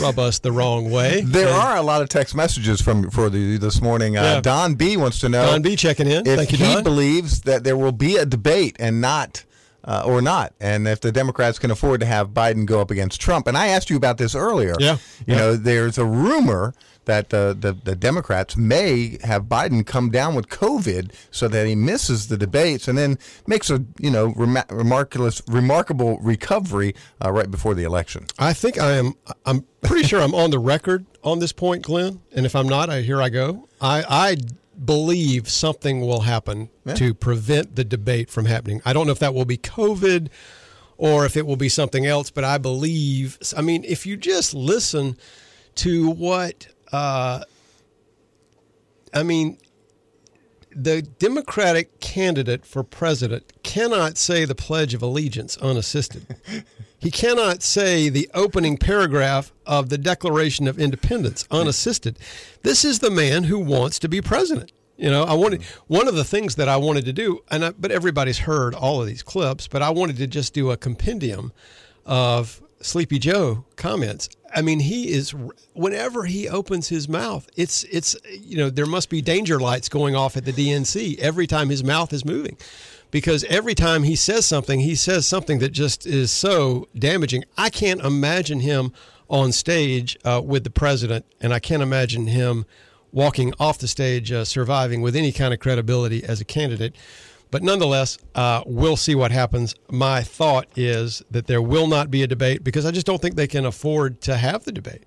rub 0.00 0.18
us 0.18 0.38
the 0.38 0.52
wrong 0.52 0.90
way. 0.90 1.20
There 1.22 1.46
And 1.48 1.56
are 1.56 1.76
a 1.76 1.82
lot 1.82 2.02
of 2.02 2.08
text 2.08 2.34
messages 2.34 2.80
from 2.80 3.10
for 3.10 3.30
the 3.30 3.56
this 3.58 3.80
morning. 3.80 4.16
Uh, 4.16 4.22
Yeah. 4.22 4.40
Don 4.40 4.74
B 4.74 4.96
wants 4.96 5.20
to 5.20 5.28
know 5.28 5.46
Don 5.46 5.62
B 5.62 5.76
checking 5.76 6.06
in. 6.06 6.26
if 6.26 6.36
Thank 6.36 6.52
you, 6.52 6.58
he 6.58 6.74
Don. 6.74 6.82
believes 6.82 7.42
that 7.42 7.64
there 7.64 7.76
will 7.76 7.92
be 7.92 8.16
a 8.16 8.26
debate 8.26 8.76
and 8.78 9.00
not 9.00 9.44
uh, 9.86 10.02
or 10.06 10.22
not, 10.22 10.54
and 10.60 10.88
if 10.88 11.00
the 11.00 11.12
Democrats 11.12 11.58
can 11.58 11.70
afford 11.70 12.00
to 12.00 12.06
have 12.06 12.30
Biden 12.30 12.64
go 12.64 12.80
up 12.80 12.90
against 12.90 13.20
Trump. 13.20 13.46
And 13.46 13.54
I 13.56 13.66
asked 13.66 13.90
you 13.90 13.96
about 13.96 14.16
this 14.16 14.34
earlier. 14.34 14.74
Yeah. 14.80 14.96
you 15.26 15.34
Yeah. 15.34 15.36
know, 15.36 15.56
there's 15.56 15.98
a 15.98 16.06
rumor 16.06 16.72
that 17.06 17.30
the, 17.30 17.56
the 17.58 17.72
the 17.72 17.94
Democrats 17.94 18.56
may 18.56 19.18
have 19.22 19.44
Biden 19.44 19.86
come 19.86 20.10
down 20.10 20.34
with 20.34 20.48
COVID 20.48 21.12
so 21.30 21.48
that 21.48 21.66
he 21.66 21.74
misses 21.74 22.28
the 22.28 22.36
debates 22.36 22.88
and 22.88 22.96
then 22.96 23.18
makes 23.46 23.70
a 23.70 23.84
you 23.98 24.10
know 24.10 24.32
rema- 24.36 24.66
remarkable 24.70 25.30
remarkable 25.48 26.18
recovery 26.20 26.94
uh, 27.24 27.30
right 27.30 27.50
before 27.50 27.74
the 27.74 27.84
election. 27.84 28.26
I 28.38 28.52
think 28.52 28.78
I 28.78 28.92
am. 28.92 29.14
I'm 29.44 29.64
pretty 29.82 30.06
sure 30.06 30.20
I'm 30.20 30.34
on 30.34 30.50
the 30.50 30.58
record 30.58 31.06
on 31.22 31.38
this 31.38 31.52
point, 31.52 31.82
Glenn. 31.84 32.20
And 32.32 32.46
if 32.46 32.54
I'm 32.54 32.68
not, 32.68 32.90
I 32.90 33.00
here 33.02 33.20
I 33.20 33.28
go. 33.28 33.68
I 33.80 34.04
I 34.08 34.36
believe 34.84 35.48
something 35.48 36.00
will 36.00 36.22
happen 36.22 36.68
to 36.96 37.14
prevent 37.14 37.76
the 37.76 37.84
debate 37.84 38.28
from 38.28 38.46
happening. 38.46 38.82
I 38.84 38.92
don't 38.92 39.06
know 39.06 39.12
if 39.12 39.20
that 39.20 39.32
will 39.34 39.44
be 39.44 39.56
COVID 39.56 40.28
or 40.96 41.24
if 41.24 41.36
it 41.36 41.46
will 41.46 41.56
be 41.56 41.68
something 41.68 42.06
else, 42.06 42.30
but 42.30 42.44
I 42.44 42.58
believe. 42.58 43.38
I 43.56 43.62
mean, 43.62 43.84
if 43.84 44.06
you 44.06 44.16
just 44.16 44.54
listen 44.54 45.16
to 45.76 46.08
what 46.10 46.68
uh, 46.94 47.44
I 49.12 49.22
mean, 49.24 49.58
the 50.70 51.02
Democratic 51.02 51.98
candidate 51.98 52.64
for 52.64 52.84
president 52.84 53.52
cannot 53.64 54.16
say 54.16 54.44
the 54.44 54.54
Pledge 54.54 54.94
of 54.94 55.02
Allegiance 55.02 55.56
unassisted. 55.56 56.36
he 56.98 57.10
cannot 57.10 57.64
say 57.64 58.08
the 58.08 58.30
opening 58.32 58.76
paragraph 58.76 59.52
of 59.66 59.88
the 59.88 59.98
Declaration 59.98 60.68
of 60.68 60.78
Independence 60.78 61.48
unassisted. 61.50 62.16
This 62.62 62.84
is 62.84 63.00
the 63.00 63.10
man 63.10 63.44
who 63.44 63.58
wants 63.58 63.98
to 63.98 64.08
be 64.08 64.20
president. 64.20 64.70
You 64.96 65.10
know, 65.10 65.24
I 65.24 65.34
wanted 65.34 65.64
one 65.88 66.06
of 66.06 66.14
the 66.14 66.24
things 66.24 66.54
that 66.54 66.68
I 66.68 66.76
wanted 66.76 67.04
to 67.06 67.12
do, 67.12 67.42
and 67.50 67.64
I, 67.64 67.70
but 67.72 67.90
everybody's 67.90 68.38
heard 68.38 68.72
all 68.72 69.00
of 69.00 69.08
these 69.08 69.24
clips, 69.24 69.66
but 69.66 69.82
I 69.82 69.90
wanted 69.90 70.16
to 70.18 70.28
just 70.28 70.54
do 70.54 70.70
a 70.70 70.76
compendium 70.76 71.52
of 72.06 72.62
Sleepy 72.80 73.18
Joe 73.18 73.64
comments. 73.74 74.28
I 74.54 74.62
mean, 74.62 74.80
he 74.80 75.10
is 75.10 75.34
whenever 75.72 76.24
he 76.24 76.48
opens 76.48 76.88
his 76.88 77.08
mouth, 77.08 77.48
it's 77.56 77.84
it's 77.84 78.16
you 78.30 78.56
know 78.56 78.70
there 78.70 78.86
must 78.86 79.10
be 79.10 79.20
danger 79.20 79.58
lights 79.58 79.88
going 79.88 80.14
off 80.14 80.36
at 80.36 80.44
the 80.44 80.52
DNC 80.52 81.18
every 81.18 81.46
time 81.46 81.70
his 81.70 81.82
mouth 81.82 82.12
is 82.12 82.24
moving, 82.24 82.56
because 83.10 83.44
every 83.44 83.74
time 83.74 84.04
he 84.04 84.16
says 84.16 84.46
something, 84.46 84.80
he 84.80 84.94
says 84.94 85.26
something 85.26 85.58
that 85.58 85.70
just 85.70 86.06
is 86.06 86.30
so 86.30 86.88
damaging. 86.96 87.44
I 87.58 87.70
can't 87.70 88.00
imagine 88.00 88.60
him 88.60 88.92
on 89.28 89.52
stage 89.52 90.16
uh, 90.24 90.40
with 90.44 90.64
the 90.64 90.70
president, 90.70 91.26
and 91.40 91.52
I 91.52 91.58
can't 91.58 91.82
imagine 91.82 92.28
him 92.28 92.64
walking 93.12 93.54
off 93.58 93.78
the 93.78 93.88
stage 93.88 94.32
uh, 94.32 94.44
surviving 94.44 95.00
with 95.00 95.16
any 95.16 95.32
kind 95.32 95.54
of 95.54 95.60
credibility 95.60 96.24
as 96.24 96.40
a 96.40 96.44
candidate. 96.44 96.94
But 97.54 97.62
nonetheless, 97.62 98.18
uh, 98.34 98.64
we'll 98.66 98.96
see 98.96 99.14
what 99.14 99.30
happens. 99.30 99.76
My 99.88 100.24
thought 100.24 100.66
is 100.74 101.22
that 101.30 101.46
there 101.46 101.62
will 101.62 101.86
not 101.86 102.10
be 102.10 102.24
a 102.24 102.26
debate 102.26 102.64
because 102.64 102.84
I 102.84 102.90
just 102.90 103.06
don't 103.06 103.22
think 103.22 103.36
they 103.36 103.46
can 103.46 103.64
afford 103.64 104.20
to 104.22 104.36
have 104.36 104.64
the 104.64 104.72
debate. 104.72 105.04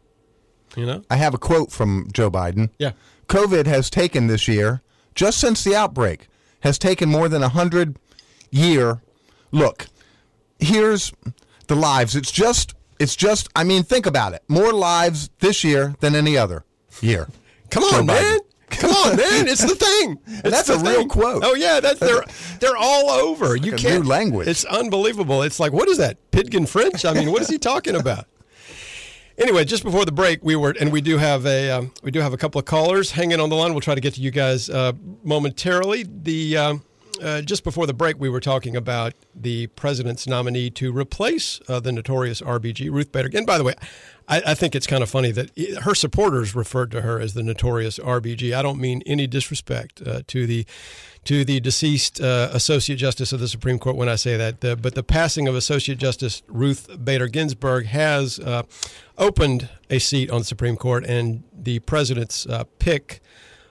You 0.77 0.85
know? 0.85 1.03
I 1.09 1.17
have 1.17 1.33
a 1.33 1.37
quote 1.37 1.73
from 1.73 2.07
Joe 2.13 2.31
Biden. 2.31 2.69
Yeah. 2.79 2.93
COVID 3.27 3.67
has 3.67 3.89
taken 3.89 4.27
this 4.27 4.47
year, 4.47 4.81
just 5.13 5.41
since 5.41 5.61
the 5.65 5.75
outbreak, 5.75 6.29
has 6.61 6.79
taken 6.79 7.09
more 7.09 7.27
than 7.27 7.43
a 7.43 7.49
hundred 7.49 7.99
year 8.49 9.01
look. 9.51 9.87
Here's 10.57 11.11
the 11.67 11.75
lives. 11.75 12.15
It's 12.15 12.31
just 12.31 12.75
it's 12.97 13.17
just 13.17 13.49
I 13.57 13.65
mean, 13.65 13.83
think 13.83 14.05
about 14.05 14.31
it. 14.31 14.41
More 14.47 14.71
lives 14.71 15.29
this 15.39 15.65
year 15.65 15.95
than 15.99 16.15
any 16.15 16.37
other 16.37 16.63
year. 17.01 17.27
Come 17.71 17.83
on, 17.83 18.07
Joe 18.07 18.13
Biden. 18.13 18.39
Come 18.69 18.91
on, 18.91 19.15
man. 19.15 19.47
It's 19.47 19.61
the 19.61 19.75
thing. 19.75 20.19
It's 20.27 20.51
that's 20.51 20.69
a 20.69 20.77
real 20.77 20.99
thing. 20.99 21.09
quote. 21.09 21.43
Oh 21.43 21.55
yeah, 21.55 21.79
that's 21.79 21.99
they're 21.99 22.23
they're 22.59 22.77
all 22.77 23.09
over. 23.09 23.55
you 23.55 23.71
like 23.71 23.79
a 23.79 23.83
can't 23.83 24.03
new 24.03 24.09
language. 24.09 24.47
It's 24.47 24.65
unbelievable. 24.65 25.41
It's 25.41 25.59
like 25.59 25.71
what 25.73 25.87
is 25.89 25.97
that? 25.97 26.17
Pidgin 26.31 26.67
French? 26.67 27.05
I 27.05 27.13
mean, 27.13 27.31
what 27.31 27.41
is 27.41 27.49
he 27.49 27.57
talking 27.57 27.95
about? 27.95 28.25
Anyway, 29.39 29.63
just 29.63 29.83
before 29.83 30.03
the 30.03 30.11
break, 30.11 30.39
we 30.41 30.55
were, 30.55 30.73
and 30.79 30.91
we 30.91 30.99
do 30.99 31.19
have 31.19 31.45
a, 31.45 31.69
um, 31.69 31.93
we 32.01 32.09
do 32.09 32.19
have 32.21 32.33
a 32.33 32.37
couple 32.37 32.57
of 32.57 32.65
callers 32.65 33.11
hanging 33.11 33.39
on 33.39 33.49
the 33.49 33.55
line. 33.55 33.71
We'll 33.71 33.81
try 33.81 33.93
to 33.93 34.01
get 34.01 34.15
to 34.15 34.21
you 34.21 34.31
guys 34.31 34.67
uh, 34.67 34.93
momentarily. 35.23 36.07
The 36.09 36.57
um, 36.57 36.83
uh, 37.19 37.41
just 37.41 37.63
before 37.63 37.87
the 37.87 37.93
break, 37.93 38.19
we 38.19 38.29
were 38.29 38.39
talking 38.39 38.75
about 38.75 39.13
the 39.35 39.67
president's 39.67 40.27
nominee 40.27 40.69
to 40.71 40.91
replace 40.91 41.59
uh, 41.67 41.79
the 41.79 41.91
notorious 41.91 42.41
RBG, 42.41 42.91
Ruth 42.91 43.11
Bader. 43.11 43.29
And 43.33 43.45
by 43.45 43.57
the 43.57 43.63
way, 43.63 43.73
I, 44.27 44.41
I 44.47 44.53
think 44.53 44.75
it's 44.75 44.87
kind 44.87 45.03
of 45.03 45.09
funny 45.09 45.31
that 45.31 45.51
her 45.83 45.95
supporters 45.95 46.55
referred 46.55 46.91
to 46.91 47.01
her 47.01 47.19
as 47.19 47.33
the 47.33 47.43
notorious 47.43 47.99
RBG. 47.99 48.55
I 48.55 48.61
don't 48.61 48.79
mean 48.79 49.01
any 49.05 49.27
disrespect 49.27 50.01
uh, 50.05 50.21
to 50.27 50.45
the 50.45 50.65
to 51.25 51.43
the 51.43 51.59
deceased 51.59 52.21
uh, 52.21 52.49
Associate 52.53 52.95
Justice 52.95 53.33
of 53.33 53.41
the 53.41 53.49
Supreme 53.49 53.79
Court 53.79 53.97
when 53.97 54.07
I 54.07 54.15
say 54.15 54.37
that. 54.37 54.61
The, 54.61 54.77
but 54.77 54.95
the 54.95 55.03
passing 55.03 55.45
of 55.49 55.55
Associate 55.55 55.97
Justice 55.97 56.41
Ruth 56.47 57.03
Bader 57.03 57.27
Ginsburg 57.27 57.87
has 57.87 58.39
uh, 58.39 58.63
opened 59.17 59.67
a 59.89 59.99
seat 59.99 60.31
on 60.31 60.39
the 60.39 60.45
Supreme 60.45 60.77
Court, 60.77 61.05
and 61.05 61.43
the 61.53 61.79
president's 61.79 62.45
uh, 62.45 62.63
pick 62.79 63.19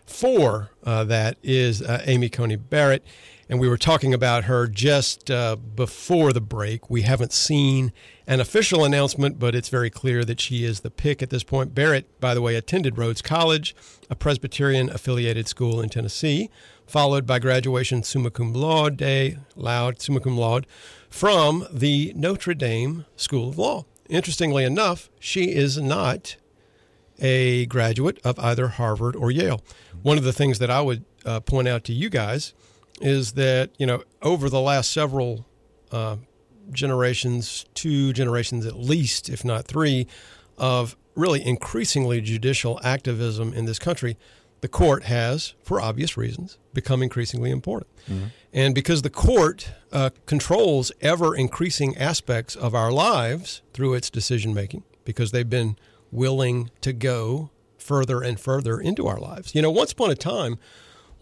for 0.07 0.70
uh, 0.84 1.05
that 1.05 1.36
is 1.42 1.82
uh, 1.82 2.03
Amy 2.07 2.28
Coney 2.28 2.57
Barrett. 2.57 3.05
And 3.49 3.61
we 3.61 3.68
were 3.68 3.78
talking 3.78 4.12
about 4.12 4.44
her 4.44 4.66
just 4.66 5.30
uh, 5.30 5.55
before 5.55 6.32
the 6.32 6.40
break. 6.40 6.90
We 6.90 7.03
haven't 7.03 7.32
seen 7.32 7.92
an 8.26 8.40
official 8.40 8.84
announcement, 8.84 9.38
but 9.38 9.55
it's 9.55 9.68
very 9.68 9.88
clear 9.88 10.24
that 10.24 10.40
she 10.40 10.64
is 10.64 10.80
the 10.80 10.90
pick 10.90 11.22
at 11.22 11.30
this 11.30 11.44
point. 11.44 11.74
Barrett, 11.74 12.20
by 12.20 12.34
the 12.34 12.42
way, 12.42 12.57
attended 12.57 12.99
Rhodes 12.99 13.22
College, 13.22 13.76
a 14.11 14.16
Presbyterian 14.16 14.90
affiliated 14.90 15.47
school 15.47 15.80
in 15.80 15.88
Tennessee, 15.88 16.51
followed 16.86 17.24
by 17.24 17.38
graduation 17.38 18.03
summa 18.03 18.30
cum 18.30 18.53
laude, 18.53 19.38
loud 19.55 20.01
summa 20.01 20.18
cum 20.18 20.36
laude, 20.36 20.66
from 21.09 21.66
the 21.70 22.12
Notre 22.16 22.55
Dame 22.55 23.07
School 23.14 23.49
of 23.51 23.59
Law. 23.59 23.84
Interestingly 24.09 24.64
enough, 24.64 25.09
she 25.20 25.55
is 25.55 25.78
not 25.78 26.36
a 27.20 27.66
graduate 27.66 28.18
of 28.24 28.38
either 28.40 28.68
Harvard 28.68 29.14
or 29.14 29.30
Yale. 29.30 29.62
One 30.03 30.18
of 30.18 30.24
the 30.24 30.32
things 30.32 30.59
that 30.59 30.70
I 30.70 30.80
would 30.80 31.05
uh, 31.24 31.40
point 31.40 31.68
out 31.68 31.84
to 31.84 31.92
you 31.92 32.11
guys 32.11 32.53
is 33.01 33.32
that 33.32 33.70
you 33.78 33.86
know 33.86 34.03
over 34.22 34.49
the 34.49 34.61
last 34.61 34.90
several 34.92 35.47
uh, 35.92 36.16
generations, 36.72 37.66
two 37.74 38.12
generations 38.12 38.66
at 38.66 38.76
least, 38.76 39.28
if 39.28 39.44
not 39.44 39.64
three, 39.66 40.07
of 40.59 40.97
really 41.14 41.44
increasingly 41.44 42.20
judicial 42.20 42.80
activism 42.82 43.53
in 43.53 43.64
this 43.64 43.78
country, 43.78 44.16
the 44.61 44.68
court 44.68 45.05
has, 45.05 45.55
for 45.62 45.80
obvious 45.80 46.16
reasons, 46.16 46.59
become 46.74 47.03
increasingly 47.03 47.51
important. 47.51 47.90
And 48.53 48.74
because 48.74 49.03
the 49.03 49.11
court 49.11 49.70
uh, 49.92 50.11
controls 50.26 50.90
ever 51.01 51.34
increasing 51.34 51.97
aspects 51.97 52.57
of 52.57 52.74
our 52.74 52.90
lives 52.90 53.62
through 53.72 53.94
its 53.94 54.11
decision 54.11 54.53
making, 54.55 54.82
because 55.05 55.30
they've 55.30 55.49
been 55.49 55.76
willing 56.11 56.70
to 56.80 56.92
go 56.92 57.51
further 57.78 58.22
and 58.22 58.40
further 58.40 58.80
into 58.80 59.07
our 59.07 59.18
lives. 59.18 59.55
You 59.55 59.62
know, 59.62 59.70
once 59.70 59.92
upon 59.92 60.11
a 60.11 60.14
time, 60.14 60.59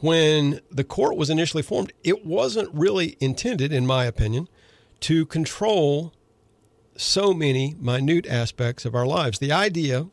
when 0.00 0.60
the 0.70 0.84
court 0.84 1.16
was 1.16 1.30
initially 1.30 1.62
formed, 1.62 1.92
it 2.02 2.26
wasn't 2.26 2.68
really 2.72 3.16
intended, 3.20 3.72
in 3.72 3.86
my 3.86 4.04
opinion, 4.04 4.48
to 5.00 5.26
control 5.26 6.12
so 6.96 7.32
many 7.32 7.74
minute 7.78 8.26
aspects 8.26 8.84
of 8.84 8.94
our 8.94 9.06
lives. 9.06 9.38
The 9.38 9.52
idea, 9.52 10.08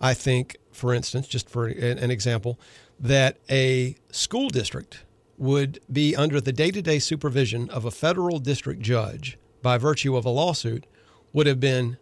I 0.00 0.14
think, 0.14 0.56
for 0.72 0.94
instance, 0.94 1.26
just 1.26 1.48
for 1.50 1.66
an 1.66 2.10
example, 2.10 2.58
that 2.98 3.38
a 3.50 3.96
school 4.10 4.48
district 4.48 5.04
would 5.36 5.78
be 5.92 6.16
under 6.16 6.40
the 6.40 6.52
day 6.52 6.70
to 6.70 6.82
day 6.82 6.98
supervision 6.98 7.70
of 7.70 7.84
a 7.84 7.90
federal 7.90 8.38
district 8.38 8.80
judge 8.80 9.38
by 9.62 9.78
virtue 9.78 10.16
of 10.16 10.24
a 10.24 10.30
lawsuit 10.30 10.84
would 11.32 11.46
have 11.46 11.60
been 11.60 11.96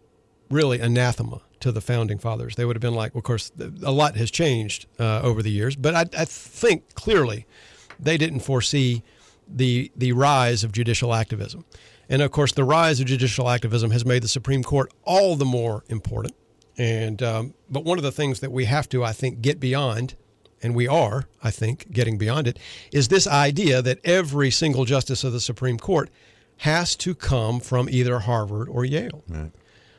really 0.49 0.79
anathema 0.79 1.41
to 1.59 1.71
the 1.71 1.81
founding 1.81 2.17
fathers. 2.17 2.55
They 2.55 2.65
would 2.65 2.75
have 2.75 2.81
been 2.81 2.93
like, 2.93 3.15
of 3.15 3.23
course, 3.23 3.51
a 3.83 3.91
lot 3.91 4.15
has 4.15 4.31
changed 4.31 4.85
uh, 4.99 5.21
over 5.21 5.41
the 5.41 5.51
years, 5.51 5.75
but 5.75 5.95
I, 5.95 6.05
I 6.17 6.25
think 6.25 6.93
clearly 6.95 7.45
they 7.99 8.17
didn't 8.17 8.41
foresee 8.41 9.03
the 9.47 9.91
the 9.95 10.11
rise 10.11 10.63
of 10.63 10.71
judicial 10.71 11.13
activism, 11.13 11.65
and 12.09 12.21
of 12.21 12.31
course, 12.31 12.51
the 12.51 12.63
rise 12.63 12.99
of 12.99 13.07
judicial 13.07 13.49
activism 13.49 13.91
has 13.91 14.05
made 14.05 14.21
the 14.21 14.27
Supreme 14.27 14.63
Court 14.63 14.91
all 15.03 15.35
the 15.35 15.45
more 15.45 15.83
important. 15.87 16.35
And 16.77 17.23
um, 17.23 17.53
but 17.69 17.83
one 17.83 17.97
of 17.97 18.03
the 18.03 18.11
things 18.11 18.39
that 18.41 18.51
we 18.51 18.65
have 18.65 18.87
to, 18.89 19.03
I 19.03 19.13
think, 19.13 19.41
get 19.41 19.59
beyond, 19.59 20.15
and 20.61 20.75
we 20.75 20.87
are, 20.87 21.25
I 21.41 21.49
think, 21.49 21.91
getting 21.91 22.17
beyond 22.17 22.47
it, 22.47 22.59
is 22.91 23.07
this 23.07 23.25
idea 23.25 23.81
that 23.81 23.99
every 24.03 24.51
single 24.51 24.85
justice 24.85 25.23
of 25.23 25.33
the 25.33 25.39
Supreme 25.39 25.79
Court 25.79 26.09
has 26.57 26.95
to 26.97 27.15
come 27.15 27.59
from 27.59 27.87
either 27.89 28.19
Harvard 28.19 28.67
or 28.69 28.83
Yale. 28.85 29.23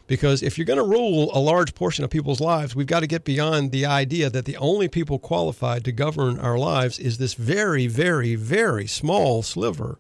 Because 0.09 0.43
if 0.43 0.59
you're 0.59 0.65
going 0.65 0.79
to 0.79 0.83
rule 0.83 1.31
a 1.33 1.39
large 1.39 1.75
portion 1.75 2.03
of 2.03 2.11
people's 2.11 2.41
lives, 2.41 2.75
we've 2.75 2.87
got 2.87 3.01
to 3.01 3.07
get 3.07 3.25
beyond 3.25 3.71
the 3.71 3.87
idea 3.87 4.29
that 4.31 4.47
the 4.47 4.57
only 4.57 4.89
people 4.89 5.19
qualified 5.19 5.85
to 5.85 5.93
govern 5.93 6.41
our 6.41 6.59
lives 6.59 6.99
is 6.99 7.19
this 7.19 7.35
very, 7.35 7.87
very, 7.87 8.35
very 8.35 8.87
small 8.87 9.43
sliver 9.43 9.99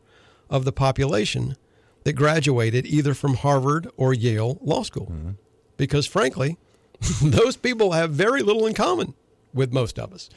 of 0.50 0.64
the 0.64 0.72
population 0.72 1.56
that 2.04 2.14
graduated 2.14 2.86
either 2.86 3.12
from 3.12 3.34
Harvard 3.34 3.86
or 3.96 4.14
Yale 4.14 4.58
Law 4.62 4.82
School. 4.82 5.12
Because 5.76 6.06
frankly, 6.06 6.56
those 7.22 7.56
people 7.56 7.92
have 7.92 8.10
very 8.10 8.42
little 8.42 8.66
in 8.66 8.72
common 8.74 9.14
with 9.52 9.72
most 9.72 9.98
of 9.98 10.12
us. 10.12 10.30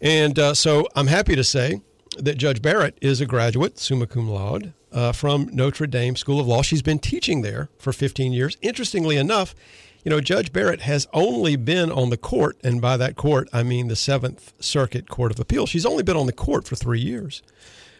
And 0.00 0.38
uh, 0.38 0.54
so 0.54 0.88
I'm 0.96 1.06
happy 1.06 1.36
to 1.36 1.44
say 1.44 1.80
that 2.18 2.38
Judge 2.38 2.60
Barrett 2.60 2.98
is 3.00 3.20
a 3.20 3.26
graduate, 3.26 3.78
summa 3.78 4.06
cum 4.06 4.28
laude, 4.28 4.72
uh, 4.96 5.12
from 5.12 5.48
Notre 5.52 5.86
Dame 5.86 6.16
School 6.16 6.40
of 6.40 6.48
Law. 6.48 6.62
She's 6.62 6.82
been 6.82 6.98
teaching 6.98 7.42
there 7.42 7.68
for 7.78 7.92
15 7.92 8.32
years. 8.32 8.56
Interestingly 8.62 9.16
enough, 9.16 9.54
you 10.02 10.10
know, 10.10 10.20
Judge 10.20 10.52
Barrett 10.52 10.80
has 10.80 11.06
only 11.12 11.56
been 11.56 11.92
on 11.92 12.10
the 12.10 12.16
court, 12.16 12.56
and 12.64 12.80
by 12.80 12.96
that 12.96 13.14
court, 13.14 13.48
I 13.52 13.62
mean 13.62 13.88
the 13.88 13.96
Seventh 13.96 14.54
Circuit 14.58 15.08
Court 15.08 15.32
of 15.32 15.38
Appeal. 15.38 15.66
She's 15.66 15.84
only 15.84 16.02
been 16.02 16.16
on 16.16 16.26
the 16.26 16.32
court 16.32 16.66
for 16.66 16.76
three 16.76 17.00
years. 17.00 17.42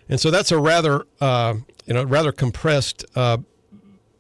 And 0.09 0.19
so 0.19 0.31
that's 0.31 0.51
a 0.51 0.59
rather, 0.59 1.05
uh, 1.21 1.57
you 1.85 1.95
know, 1.95 2.05
rather 2.05 2.33
compressed 2.33 3.05
uh, 3.15 3.39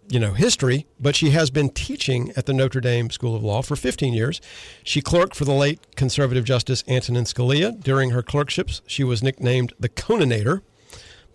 you 0.09 0.20
know 0.20 0.35
history, 0.35 0.87
but 1.01 1.16
she 1.16 1.31
has 1.31 1.51
been 1.51 1.70
teaching 1.70 2.33
at 2.37 2.47
the 2.47 2.53
Notre 2.53 2.81
Dame 2.81 3.11
School 3.11 3.35
of 3.35 3.43
Law 3.43 3.62
for 3.62 3.74
15 3.74 4.12
years. 4.12 4.41
She 4.85 5.01
clerked 5.01 5.35
for 5.35 5.45
the 5.45 5.55
late 5.55 5.97
conservative 5.97 6.45
Justice 6.45 6.85
Antonin 6.87 7.24
Scalia. 7.24 7.81
During 7.83 8.11
her 8.11 8.22
clerkships, 8.22 8.83
she 8.87 9.03
was 9.03 9.22
nicknamed 9.22 9.72
the 9.81 9.89
Coninator 9.89 10.62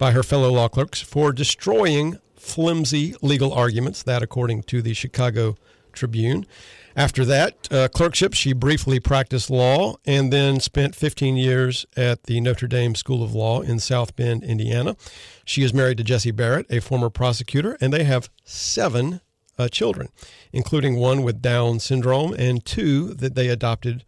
by 0.02 0.14
her 0.14 0.24
fellow 0.24 0.50
law 0.50 0.68
clerks 0.68 1.00
for 1.00 1.32
destroying 1.32 2.18
flimsy 2.36 3.14
legal 3.22 3.54
arguments. 3.54 4.02
That, 4.02 4.24
according 4.24 4.64
to 4.64 4.82
the 4.82 4.96
Chicago 4.96 5.58
Tribune. 5.94 6.48
After 6.96 7.24
that 7.26 7.72
uh, 7.72 7.88
clerkship, 7.88 8.34
she 8.34 8.52
briefly 8.52 9.00
practiced 9.00 9.52
law 9.52 9.98
and 10.04 10.34
then 10.34 10.60
spent 10.60 10.96
15 10.96 11.38
years 11.38 11.86
at 11.96 12.24
the 12.24 12.42
Notre 12.42 12.68
Dame 12.68 12.96
School 12.96 13.22
of 13.22 13.36
Law 13.36 13.62
in 13.62 13.78
South 13.78 14.16
Bend, 14.16 14.44
Indiana. 14.44 14.96
She 15.46 15.62
is 15.62 15.72
married 15.72 16.00
to 16.00 16.04
Jesse 16.04 16.32
Barrett, 16.32 16.66
a 16.72 16.80
former 16.80 17.12
prosecutor, 17.12 17.78
and 17.80 17.94
they 17.94 18.04
have 18.04 18.32
seven 18.44 19.22
uh, 19.60 19.68
children, 19.68 20.10
including 20.52 20.96
one 20.96 21.22
with 21.22 21.44
Down 21.44 21.80
syndrome 21.80 22.34
and 22.34 22.66
two 22.66 23.14
that 23.14 23.36
they 23.36 23.50
adopted 23.50 24.04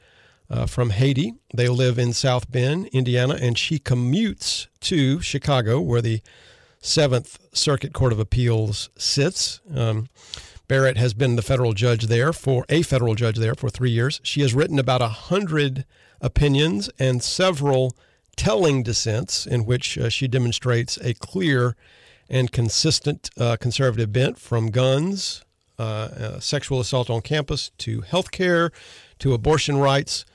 uh, 0.49 0.65
from 0.65 0.91
Haiti. 0.91 1.33
They 1.53 1.67
live 1.67 1.97
in 1.97 2.13
South 2.13 2.51
Bend, 2.51 2.87
Indiana, 2.87 3.37
and 3.41 3.57
she 3.57 3.79
commutes 3.79 4.67
to 4.81 5.21
Chicago, 5.21 5.79
where 5.79 6.01
the 6.01 6.21
Seventh 6.79 7.39
Circuit 7.53 7.93
Court 7.93 8.11
of 8.11 8.19
Appeals 8.19 8.89
sits. 8.97 9.61
Um, 9.73 10.09
Barrett 10.67 10.97
has 10.97 11.13
been 11.13 11.35
the 11.35 11.41
federal 11.41 11.73
judge 11.73 12.07
there 12.07 12.33
for 12.33 12.65
a 12.69 12.81
federal 12.81 13.15
judge 13.15 13.37
there 13.37 13.55
for 13.55 13.69
three 13.69 13.91
years. 13.91 14.19
She 14.23 14.41
has 14.41 14.53
written 14.53 14.79
about 14.79 15.01
a 15.01 15.07
hundred 15.07 15.85
opinions 16.21 16.89
and 16.97 17.21
several 17.21 17.95
telling 18.35 18.83
dissents 18.83 19.45
in 19.45 19.65
which 19.65 19.97
uh, 19.97 20.09
she 20.09 20.27
demonstrates 20.27 20.97
a 20.97 21.13
clear 21.13 21.75
and 22.29 22.51
consistent 22.51 23.29
uh, 23.37 23.57
conservative 23.57 24.11
bent 24.11 24.39
from 24.39 24.71
guns, 24.71 25.43
uh, 25.77 25.83
uh, 25.83 26.39
sexual 26.39 26.79
assault 26.79 27.09
on 27.09 27.21
campus, 27.21 27.71
to 27.77 28.01
health 28.01 28.31
care, 28.31 28.71
to 29.19 29.33
abortion 29.33 29.77
rights. 29.77 30.25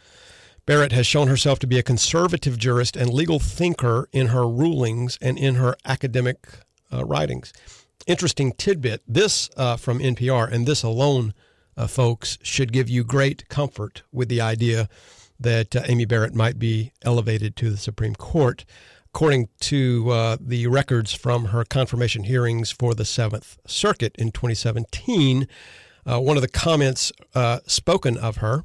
Barrett 0.68 0.92
has 0.92 1.06
shown 1.06 1.28
herself 1.28 1.58
to 1.60 1.66
be 1.66 1.78
a 1.78 1.82
conservative 1.82 2.58
jurist 2.58 2.94
and 2.94 3.08
legal 3.08 3.38
thinker 3.38 4.06
in 4.12 4.26
her 4.26 4.46
rulings 4.46 5.16
and 5.18 5.38
in 5.38 5.54
her 5.54 5.78
academic 5.86 6.46
uh, 6.92 7.06
writings. 7.06 7.54
Interesting 8.06 8.52
tidbit 8.52 9.00
this 9.08 9.48
uh, 9.56 9.78
from 9.78 9.98
NPR, 9.98 10.52
and 10.52 10.66
this 10.66 10.82
alone, 10.82 11.32
uh, 11.78 11.86
folks, 11.86 12.36
should 12.42 12.70
give 12.70 12.86
you 12.86 13.02
great 13.02 13.48
comfort 13.48 14.02
with 14.12 14.28
the 14.28 14.42
idea 14.42 14.90
that 15.40 15.74
uh, 15.74 15.84
Amy 15.86 16.04
Barrett 16.04 16.34
might 16.34 16.58
be 16.58 16.92
elevated 17.00 17.56
to 17.56 17.70
the 17.70 17.78
Supreme 17.78 18.14
Court. 18.14 18.66
According 19.06 19.48
to 19.60 20.10
uh, 20.10 20.36
the 20.38 20.66
records 20.66 21.14
from 21.14 21.46
her 21.46 21.64
confirmation 21.64 22.24
hearings 22.24 22.70
for 22.70 22.92
the 22.92 23.06
Seventh 23.06 23.56
Circuit 23.66 24.14
in 24.18 24.32
2017, 24.32 25.48
uh, 26.04 26.20
one 26.20 26.36
of 26.36 26.42
the 26.42 26.46
comments 26.46 27.10
spoken 27.66 28.18
of 28.18 28.36
her 28.36 28.64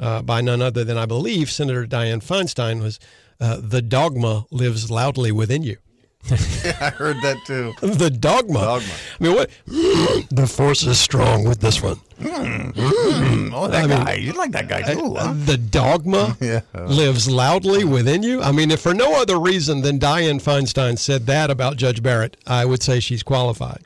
uh, 0.00 0.22
by 0.22 0.40
none 0.40 0.62
other 0.62 0.82
than, 0.84 0.98
I 0.98 1.06
believe, 1.06 1.50
Senator 1.50 1.86
Dianne 1.86 2.24
Feinstein 2.24 2.82
was, 2.82 2.98
uh, 3.40 3.60
"The 3.62 3.82
dogma 3.82 4.46
lives 4.50 4.90
loudly 4.90 5.30
within 5.30 5.62
you." 5.62 5.76
I 6.30 6.90
heard 6.90 7.16
that 7.22 7.36
too. 7.46 7.72
the 7.80 8.10
dogma. 8.10 8.60
Dogma. 8.60 8.92
I 9.20 9.22
mean, 9.22 9.34
what? 9.34 9.50
the 9.66 10.46
force 10.50 10.82
is 10.82 10.98
strong 10.98 11.44
with 11.44 11.60
this 11.60 11.82
one. 11.82 12.00
Hmm. 12.20 12.70
Hmm. 12.70 13.24
Hmm. 13.48 13.54
Oh, 13.54 13.68
that 13.68 13.88
guy. 13.88 14.14
You 14.14 14.32
like 14.32 14.52
that 14.52 14.68
guy 14.68 14.82
uh, 14.82 14.94
too, 14.94 15.14
huh? 15.14 15.34
The 15.44 15.56
dogma 15.56 16.36
Yeah. 16.40 16.60
lives 16.74 17.28
loudly 17.28 17.84
within 17.84 18.22
you. 18.22 18.40
I 18.42 18.52
mean, 18.52 18.70
if 18.70 18.80
for 18.80 18.94
no 18.94 19.20
other 19.20 19.38
reason 19.38 19.80
than 19.82 19.98
Dianne 19.98 20.42
Feinstein 20.42 20.98
said 20.98 21.26
that 21.26 21.50
about 21.50 21.76
Judge 21.76 22.02
Barrett, 22.02 22.36
I 22.46 22.64
would 22.64 22.82
say 22.82 23.00
she's 23.00 23.22
qualified. 23.22 23.82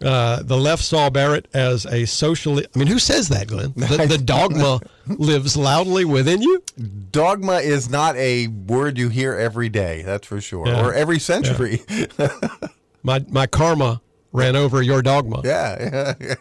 Uh, 0.00 0.42
the 0.44 0.56
left 0.56 0.84
saw 0.84 1.10
Barrett 1.10 1.48
as 1.52 1.84
a 1.86 2.04
socially. 2.06 2.64
I 2.72 2.78
mean, 2.78 2.86
who 2.88 3.00
says 3.00 3.28
that, 3.30 3.48
Glenn? 3.48 3.72
The, 3.74 4.06
the 4.08 4.18
dogma 4.24 4.78
lives 5.08 5.56
loudly 5.56 6.04
within 6.04 6.40
you. 6.40 6.62
Dogma 7.10 7.54
is 7.56 7.90
not 7.90 8.14
a 8.16 8.46
word 8.46 8.96
you 8.96 9.08
hear 9.08 9.34
every 9.34 9.68
day, 9.68 10.02
that's 10.02 10.26
for 10.26 10.40
sure, 10.40 10.68
Yeah. 10.68 10.84
or 10.86 10.94
every 10.94 11.18
century. 11.18 11.82
My 13.02 13.24
my 13.28 13.46
karma 13.46 14.00
ran 14.32 14.56
over 14.56 14.82
your 14.82 15.02
dogma. 15.02 15.40
Yeah, 15.44 15.76
yeah, 15.80 16.14
yeah. 16.20 16.34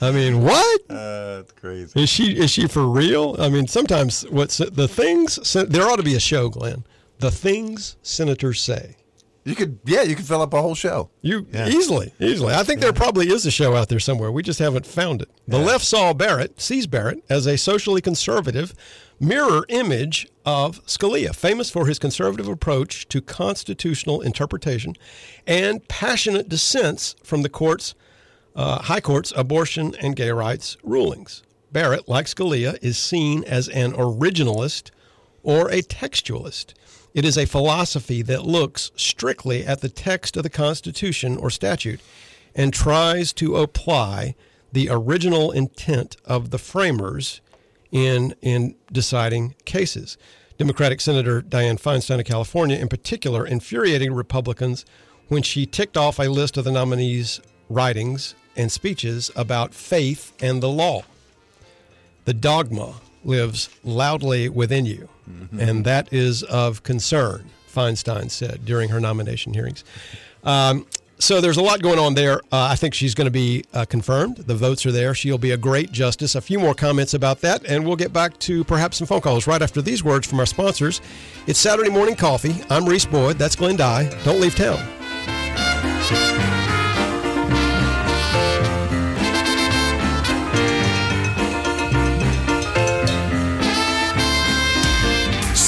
I 0.00 0.10
mean, 0.10 0.42
what? 0.42 0.80
Uh, 0.90 1.36
that's 1.36 1.52
crazy. 1.52 2.00
Is 2.02 2.08
she 2.08 2.36
is 2.38 2.50
she 2.50 2.66
for 2.66 2.86
real? 2.86 3.36
I 3.38 3.48
mean, 3.48 3.66
sometimes 3.66 4.22
what's 4.30 4.58
the 4.58 4.88
things 4.88 5.36
there 5.54 5.86
ought 5.86 5.96
to 5.96 6.02
be 6.02 6.14
a 6.14 6.20
show, 6.20 6.48
Glenn. 6.48 6.84
The 7.18 7.30
things 7.30 7.96
senators 8.02 8.60
say. 8.60 8.96
You 9.44 9.54
could, 9.54 9.78
yeah, 9.84 10.02
you 10.02 10.14
could 10.14 10.26
fill 10.26 10.42
up 10.42 10.52
a 10.52 10.60
whole 10.60 10.74
show. 10.74 11.10
You 11.22 11.46
Yeah. 11.50 11.68
easily, 11.68 12.12
easily. 12.20 12.54
I 12.54 12.62
think 12.62 12.80
there 12.80 12.92
probably 12.92 13.28
is 13.30 13.46
a 13.46 13.50
show 13.50 13.74
out 13.74 13.88
there 13.88 13.98
somewhere. 13.98 14.30
We 14.30 14.42
just 14.42 14.58
haven't 14.58 14.86
found 14.86 15.22
it. 15.22 15.30
The 15.48 15.58
left 15.58 15.84
saw 15.84 16.12
Barrett, 16.12 16.60
sees 16.60 16.86
Barrett 16.86 17.24
as 17.30 17.46
a 17.46 17.56
socially 17.56 18.02
conservative 18.02 18.74
mirror 19.18 19.64
image 19.70 20.28
of 20.44 20.84
Scalia, 20.86 21.34
famous 21.34 21.70
for 21.70 21.86
his 21.86 21.98
conservative 21.98 22.48
approach 22.48 23.08
to 23.08 23.22
constitutional 23.22 24.20
interpretation 24.20 24.94
and 25.46 25.86
passionate 25.88 26.48
dissents 26.48 27.16
from 27.24 27.40
the 27.42 27.48
court's 27.48 27.94
uh, 28.60 28.82
high 28.82 29.00
court's 29.00 29.32
abortion 29.34 29.94
and 30.00 30.14
gay 30.14 30.30
rights 30.30 30.76
rulings. 30.82 31.42
Barrett, 31.72 32.10
like 32.10 32.26
Scalia, 32.26 32.78
is 32.82 32.98
seen 32.98 33.42
as 33.44 33.68
an 33.70 33.92
originalist 33.92 34.90
or 35.42 35.70
a 35.70 35.80
textualist. 35.80 36.74
It 37.14 37.24
is 37.24 37.38
a 37.38 37.46
philosophy 37.46 38.20
that 38.20 38.44
looks 38.44 38.92
strictly 38.96 39.64
at 39.64 39.80
the 39.80 39.88
text 39.88 40.36
of 40.36 40.42
the 40.42 40.50
Constitution 40.50 41.38
or 41.38 41.48
statute 41.48 42.00
and 42.54 42.74
tries 42.74 43.32
to 43.34 43.56
apply 43.56 44.34
the 44.72 44.88
original 44.90 45.52
intent 45.52 46.18
of 46.26 46.50
the 46.50 46.58
framers 46.58 47.40
in, 47.90 48.34
in 48.42 48.74
deciding 48.92 49.54
cases. 49.64 50.18
Democratic 50.58 51.00
Senator 51.00 51.40
Dianne 51.40 51.80
Feinstein 51.80 52.20
of 52.20 52.26
California, 52.26 52.76
in 52.76 52.88
particular, 52.88 53.46
infuriated 53.46 54.12
Republicans 54.12 54.84
when 55.28 55.42
she 55.42 55.64
ticked 55.64 55.96
off 55.96 56.18
a 56.18 56.28
list 56.28 56.58
of 56.58 56.64
the 56.64 56.70
nominees' 56.70 57.40
writings 57.70 58.34
and 58.56 58.70
speeches 58.70 59.30
about 59.36 59.74
faith 59.74 60.32
and 60.42 60.62
the 60.62 60.68
law. 60.68 61.02
The 62.24 62.34
dogma 62.34 62.94
lives 63.24 63.68
loudly 63.84 64.48
within 64.48 64.86
you, 64.86 65.08
and 65.58 65.84
that 65.84 66.12
is 66.12 66.42
of 66.44 66.82
concern, 66.82 67.50
Feinstein 67.72 68.30
said 68.30 68.64
during 68.64 68.88
her 68.90 69.00
nomination 69.00 69.54
hearings. 69.54 69.84
Um, 70.44 70.86
so 71.20 71.40
there's 71.42 71.58
a 71.58 71.62
lot 71.62 71.82
going 71.82 71.98
on 71.98 72.14
there. 72.14 72.40
Uh, 72.50 72.68
I 72.70 72.76
think 72.76 72.94
she's 72.94 73.14
going 73.14 73.26
to 73.26 73.30
be 73.30 73.64
uh, 73.74 73.84
confirmed. 73.84 74.38
The 74.38 74.54
votes 74.54 74.86
are 74.86 74.92
there. 74.92 75.14
She'll 75.14 75.36
be 75.36 75.50
a 75.50 75.56
great 75.56 75.92
justice. 75.92 76.34
A 76.34 76.40
few 76.40 76.58
more 76.58 76.74
comments 76.74 77.12
about 77.12 77.42
that, 77.42 77.62
and 77.66 77.86
we'll 77.86 77.96
get 77.96 78.12
back 78.12 78.38
to 78.40 78.64
perhaps 78.64 78.96
some 78.96 79.06
phone 79.06 79.20
calls 79.20 79.46
right 79.46 79.60
after 79.60 79.82
these 79.82 80.02
words 80.02 80.26
from 80.26 80.40
our 80.40 80.46
sponsors. 80.46 81.02
It's 81.46 81.58
Saturday 81.58 81.90
Morning 81.90 82.16
Coffee. 82.16 82.62
I'm 82.70 82.86
Reese 82.86 83.04
Boyd. 83.04 83.36
That's 83.36 83.54
Glenn 83.54 83.76
Dye. 83.76 84.08
Don't 84.24 84.40
leave 84.40 84.56
town. 84.56 84.78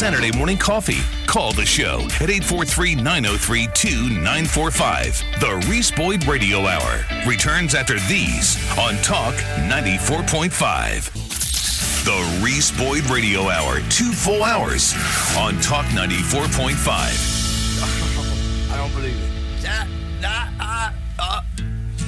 Saturday 0.02 0.34
morning 0.36 0.58
coffee. 0.58 0.98
Call 1.28 1.52
the 1.52 1.64
show 1.64 2.00
at 2.20 2.28
843 2.28 2.96
903 2.96 3.68
2945. 3.72 5.22
The 5.38 5.64
Reese 5.70 5.92
Boyd 5.92 6.26
Radio 6.26 6.66
Hour 6.66 7.04
returns 7.24 7.76
after 7.76 8.00
these 8.08 8.56
on 8.76 8.96
Talk 8.96 9.34
94.5. 9.70 12.04
The 12.04 12.40
Reese 12.44 12.72
Boyd 12.72 13.08
Radio 13.10 13.42
Hour, 13.42 13.78
two 13.90 14.10
full 14.10 14.42
hours 14.42 14.92
on 15.38 15.60
Talk 15.60 15.86
94.5. 15.86 18.68
I 18.72 18.76
don't 18.76 18.92
believe 18.96 19.16
it. 19.16 19.30
Ah, 19.68 19.86
ah, 20.24 20.52
ah, 20.58 20.92
ah. 21.20 21.44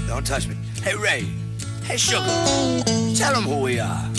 Don't 0.09 0.27
touch 0.27 0.49
me. 0.49 0.57
Hey, 0.83 0.97
Ray. 0.97 1.29
Hey, 1.85 1.97
Sugar. 1.97 2.25
Tell 3.15 3.35
them 3.35 3.45
who 3.45 3.61
we 3.61 3.79
are. 3.79 4.11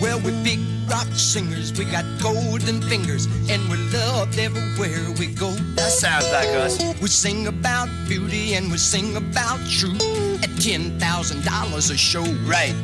Well, 0.00 0.20
we're 0.20 0.42
big 0.42 0.60
rock 0.88 1.06
singers. 1.14 1.72
We 1.78 1.84
got 1.84 2.04
golden 2.20 2.82
fingers, 2.82 3.26
and 3.48 3.60
we're 3.68 3.84
loved 3.92 4.38
everywhere 4.38 5.10
we 5.18 5.26
go. 5.28 5.50
That 5.76 5.90
sounds 5.90 6.30
like 6.32 6.48
us. 6.48 6.78
We 7.00 7.08
sing 7.08 7.46
about 7.46 7.88
beauty 8.08 8.54
and 8.54 8.70
we 8.70 8.78
sing 8.78 9.16
about 9.16 9.58
truth 9.68 10.02
at 10.42 10.50
ten 10.60 10.98
thousand 10.98 11.44
dollars 11.44 11.90
a 11.90 11.96
show. 11.96 12.24
Right. 12.44 12.74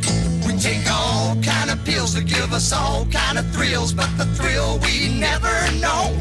We 0.46 0.56
take 0.58 0.86
all 0.90 1.36
kind 1.42 1.70
of 1.70 1.84
pills 1.84 2.14
to 2.14 2.24
give 2.24 2.52
us 2.52 2.72
all 2.72 3.06
kind 3.06 3.38
of 3.38 3.46
thrills, 3.50 3.92
but 3.92 4.10
the 4.16 4.26
thrill 4.36 4.78
we 4.78 5.18
never 5.18 5.54
know. 5.80 6.14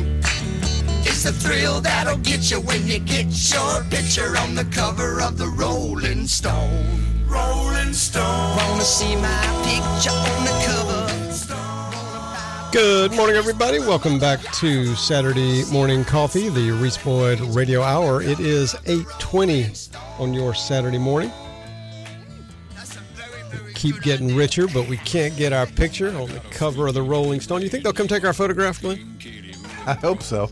It's 1.09 1.23
the 1.23 1.31
thrill 1.31 1.79
that'll 1.81 2.17
get 2.17 2.51
you 2.51 2.59
when 2.59 2.85
you 2.85 2.99
get 2.99 3.27
your 3.51 3.83
picture 3.89 4.37
on 4.37 4.55
the 4.55 4.65
cover 4.65 5.21
of 5.21 5.37
the 5.37 5.47
Rolling 5.47 6.27
Stone. 6.27 7.16
Rolling 7.27 7.93
Stone. 7.93 8.55
Wanna 8.57 8.83
see 8.83 9.15
my 9.15 9.41
picture 9.63 10.11
on 10.11 10.45
the 10.45 10.51
cover? 10.65 10.97
Good 12.71 13.11
morning, 13.13 13.35
everybody. 13.35 13.79
Welcome 13.79 14.19
back 14.19 14.41
to 14.55 14.93
Saturday 14.95 15.63
Morning 15.71 16.03
Coffee, 16.05 16.49
the 16.49 16.71
Reese 16.71 16.97
Boyd 16.97 17.39
Radio 17.39 17.81
Hour. 17.81 18.21
It 18.21 18.39
is 18.39 18.73
8.20 18.85 20.19
on 20.19 20.33
your 20.33 20.53
Saturday 20.53 20.97
morning. 20.97 21.31
We 23.65 23.73
keep 23.73 24.01
getting 24.01 24.35
richer, 24.35 24.67
but 24.67 24.87
we 24.87 24.97
can't 24.97 25.35
get 25.37 25.53
our 25.53 25.65
picture 25.65 26.09
on 26.17 26.29
the 26.29 26.41
cover 26.51 26.87
of 26.87 26.93
the 26.93 27.01
Rolling 27.01 27.41
Stone. 27.41 27.61
You 27.61 27.69
think 27.69 27.83
they'll 27.83 27.93
come 27.93 28.07
take 28.07 28.25
our 28.25 28.33
photograph, 28.33 28.81
Glenn? 28.81 29.17
I 29.85 29.93
hope 29.93 30.21
so. 30.21 30.49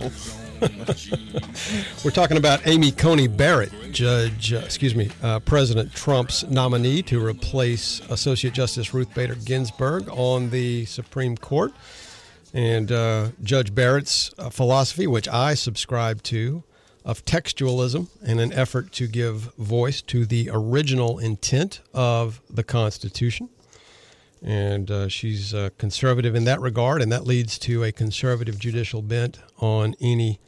We're 2.03 2.11
talking 2.11 2.37
about 2.37 2.65
Amy 2.65 2.91
Coney 2.91 3.27
Barrett, 3.27 3.71
Judge, 3.91 4.53
uh, 4.53 4.57
excuse 4.57 4.95
me, 4.95 5.09
uh, 5.21 5.39
President 5.39 5.93
Trump's 5.93 6.43
nominee 6.43 7.01
to 7.03 7.23
replace 7.23 7.99
Associate 8.09 8.53
Justice 8.53 8.93
Ruth 8.93 9.13
Bader 9.13 9.35
Ginsburg 9.35 10.07
on 10.09 10.49
the 10.49 10.85
Supreme 10.85 11.35
Court. 11.35 11.73
And 12.53 12.91
uh, 12.91 13.29
Judge 13.43 13.75
Barrett's 13.75 14.33
uh, 14.37 14.49
philosophy, 14.49 15.07
which 15.07 15.27
I 15.27 15.55
subscribe 15.55 16.23
to, 16.23 16.63
of 17.03 17.25
textualism 17.25 18.07
and 18.25 18.39
an 18.39 18.53
effort 18.53 18.91
to 18.93 19.07
give 19.07 19.53
voice 19.55 20.01
to 20.03 20.25
the 20.25 20.49
original 20.51 21.19
intent 21.19 21.81
of 21.93 22.41
the 22.49 22.63
Constitution. 22.63 23.49
And 24.41 24.91
uh, 24.91 25.07
she's 25.07 25.53
uh, 25.53 25.69
conservative 25.77 26.35
in 26.35 26.43
that 26.45 26.61
regard, 26.61 27.01
and 27.01 27.11
that 27.11 27.25
leads 27.25 27.57
to 27.59 27.83
a 27.83 27.91
conservative 27.91 28.59
judicial 28.59 29.01
bent 29.01 29.39
on 29.57 29.95
any 29.99 30.39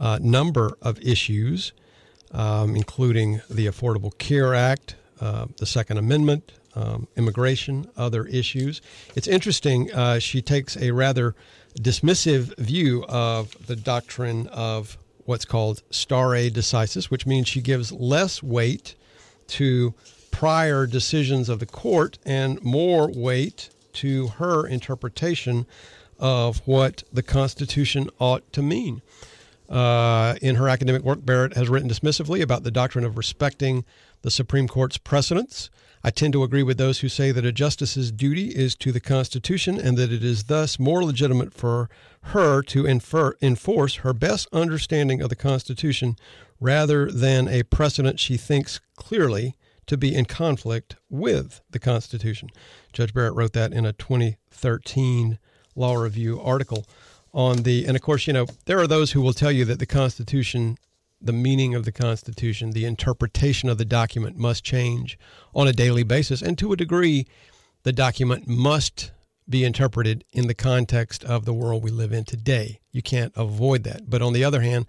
uh, 0.00 0.18
number 0.20 0.76
of 0.82 1.00
issues, 1.00 1.72
um, 2.32 2.74
including 2.74 3.40
the 3.48 3.66
Affordable 3.66 4.16
Care 4.18 4.54
Act, 4.54 4.96
uh, 5.20 5.46
the 5.58 5.66
Second 5.66 5.98
Amendment, 5.98 6.52
um, 6.74 7.08
immigration, 7.16 7.88
other 7.96 8.26
issues. 8.26 8.82
It's 9.14 9.26
interesting, 9.26 9.92
uh, 9.92 10.18
she 10.18 10.42
takes 10.42 10.76
a 10.76 10.90
rather 10.90 11.34
dismissive 11.80 12.56
view 12.58 13.04
of 13.08 13.66
the 13.66 13.76
doctrine 13.76 14.46
of 14.48 14.98
what's 15.24 15.44
called 15.44 15.82
stare 15.90 16.50
decisis, 16.50 17.06
which 17.06 17.26
means 17.26 17.48
she 17.48 17.60
gives 17.60 17.92
less 17.92 18.42
weight 18.42 18.94
to 19.48 19.94
prior 20.36 20.86
decisions 20.86 21.48
of 21.48 21.60
the 21.60 21.66
court 21.66 22.18
and 22.26 22.62
more 22.62 23.10
weight 23.10 23.70
to 23.94 24.26
her 24.36 24.66
interpretation 24.66 25.64
of 26.18 26.58
what 26.66 27.02
the 27.10 27.22
Constitution 27.22 28.10
ought 28.20 28.52
to 28.52 28.60
mean. 28.60 29.00
Uh, 29.66 30.34
in 30.42 30.56
her 30.56 30.68
academic 30.68 31.00
work, 31.00 31.24
Barrett 31.24 31.56
has 31.56 31.70
written 31.70 31.88
dismissively 31.88 32.42
about 32.42 32.64
the 32.64 32.70
doctrine 32.70 33.06
of 33.06 33.16
respecting 33.16 33.86
the 34.20 34.30
Supreme 34.30 34.68
Court's 34.68 34.98
precedents. 34.98 35.70
I 36.04 36.10
tend 36.10 36.34
to 36.34 36.42
agree 36.42 36.62
with 36.62 36.76
those 36.76 37.00
who 37.00 37.08
say 37.08 37.32
that 37.32 37.46
a 37.46 37.50
justice's 37.50 38.12
duty 38.12 38.48
is 38.48 38.74
to 38.76 38.92
the 38.92 39.00
Constitution 39.00 39.80
and 39.80 39.96
that 39.96 40.12
it 40.12 40.22
is 40.22 40.44
thus 40.44 40.78
more 40.78 41.02
legitimate 41.02 41.54
for 41.54 41.88
her 42.24 42.60
to 42.64 42.84
infer, 42.84 43.38
enforce 43.40 43.96
her 43.96 44.12
best 44.12 44.48
understanding 44.52 45.22
of 45.22 45.30
the 45.30 45.34
Constitution 45.34 46.14
rather 46.60 47.10
than 47.10 47.48
a 47.48 47.62
precedent 47.62 48.20
she 48.20 48.36
thinks 48.36 48.80
clearly 48.96 49.56
to 49.86 49.96
be 49.96 50.14
in 50.14 50.24
conflict 50.24 50.96
with 51.08 51.60
the 51.70 51.78
Constitution. 51.78 52.48
Judge 52.92 53.14
Barrett 53.14 53.34
wrote 53.34 53.52
that 53.52 53.72
in 53.72 53.86
a 53.86 53.92
2013 53.92 55.38
Law 55.74 55.94
Review 55.94 56.40
article 56.40 56.86
on 57.32 57.64
the, 57.64 57.84
and 57.86 57.96
of 57.96 58.02
course, 58.02 58.26
you 58.26 58.32
know, 58.32 58.46
there 58.64 58.78
are 58.78 58.86
those 58.86 59.12
who 59.12 59.20
will 59.20 59.34
tell 59.34 59.52
you 59.52 59.64
that 59.66 59.78
the 59.78 59.86
Constitution, 59.86 60.78
the 61.20 61.32
meaning 61.32 61.74
of 61.74 61.84
the 61.84 61.92
Constitution, 61.92 62.70
the 62.70 62.86
interpretation 62.86 63.68
of 63.68 63.78
the 63.78 63.84
document 63.84 64.36
must 64.36 64.64
change 64.64 65.18
on 65.54 65.68
a 65.68 65.72
daily 65.72 66.02
basis. 66.02 66.40
And 66.40 66.56
to 66.58 66.72
a 66.72 66.76
degree, 66.76 67.26
the 67.82 67.92
document 67.92 68.48
must 68.48 69.12
be 69.48 69.64
interpreted 69.64 70.24
in 70.32 70.46
the 70.46 70.54
context 70.54 71.22
of 71.24 71.44
the 71.44 71.54
world 71.54 71.84
we 71.84 71.90
live 71.90 72.12
in 72.12 72.24
today. 72.24 72.80
You 72.90 73.02
can't 73.02 73.32
avoid 73.36 73.84
that. 73.84 74.10
But 74.10 74.22
on 74.22 74.32
the 74.32 74.42
other 74.42 74.60
hand, 74.60 74.86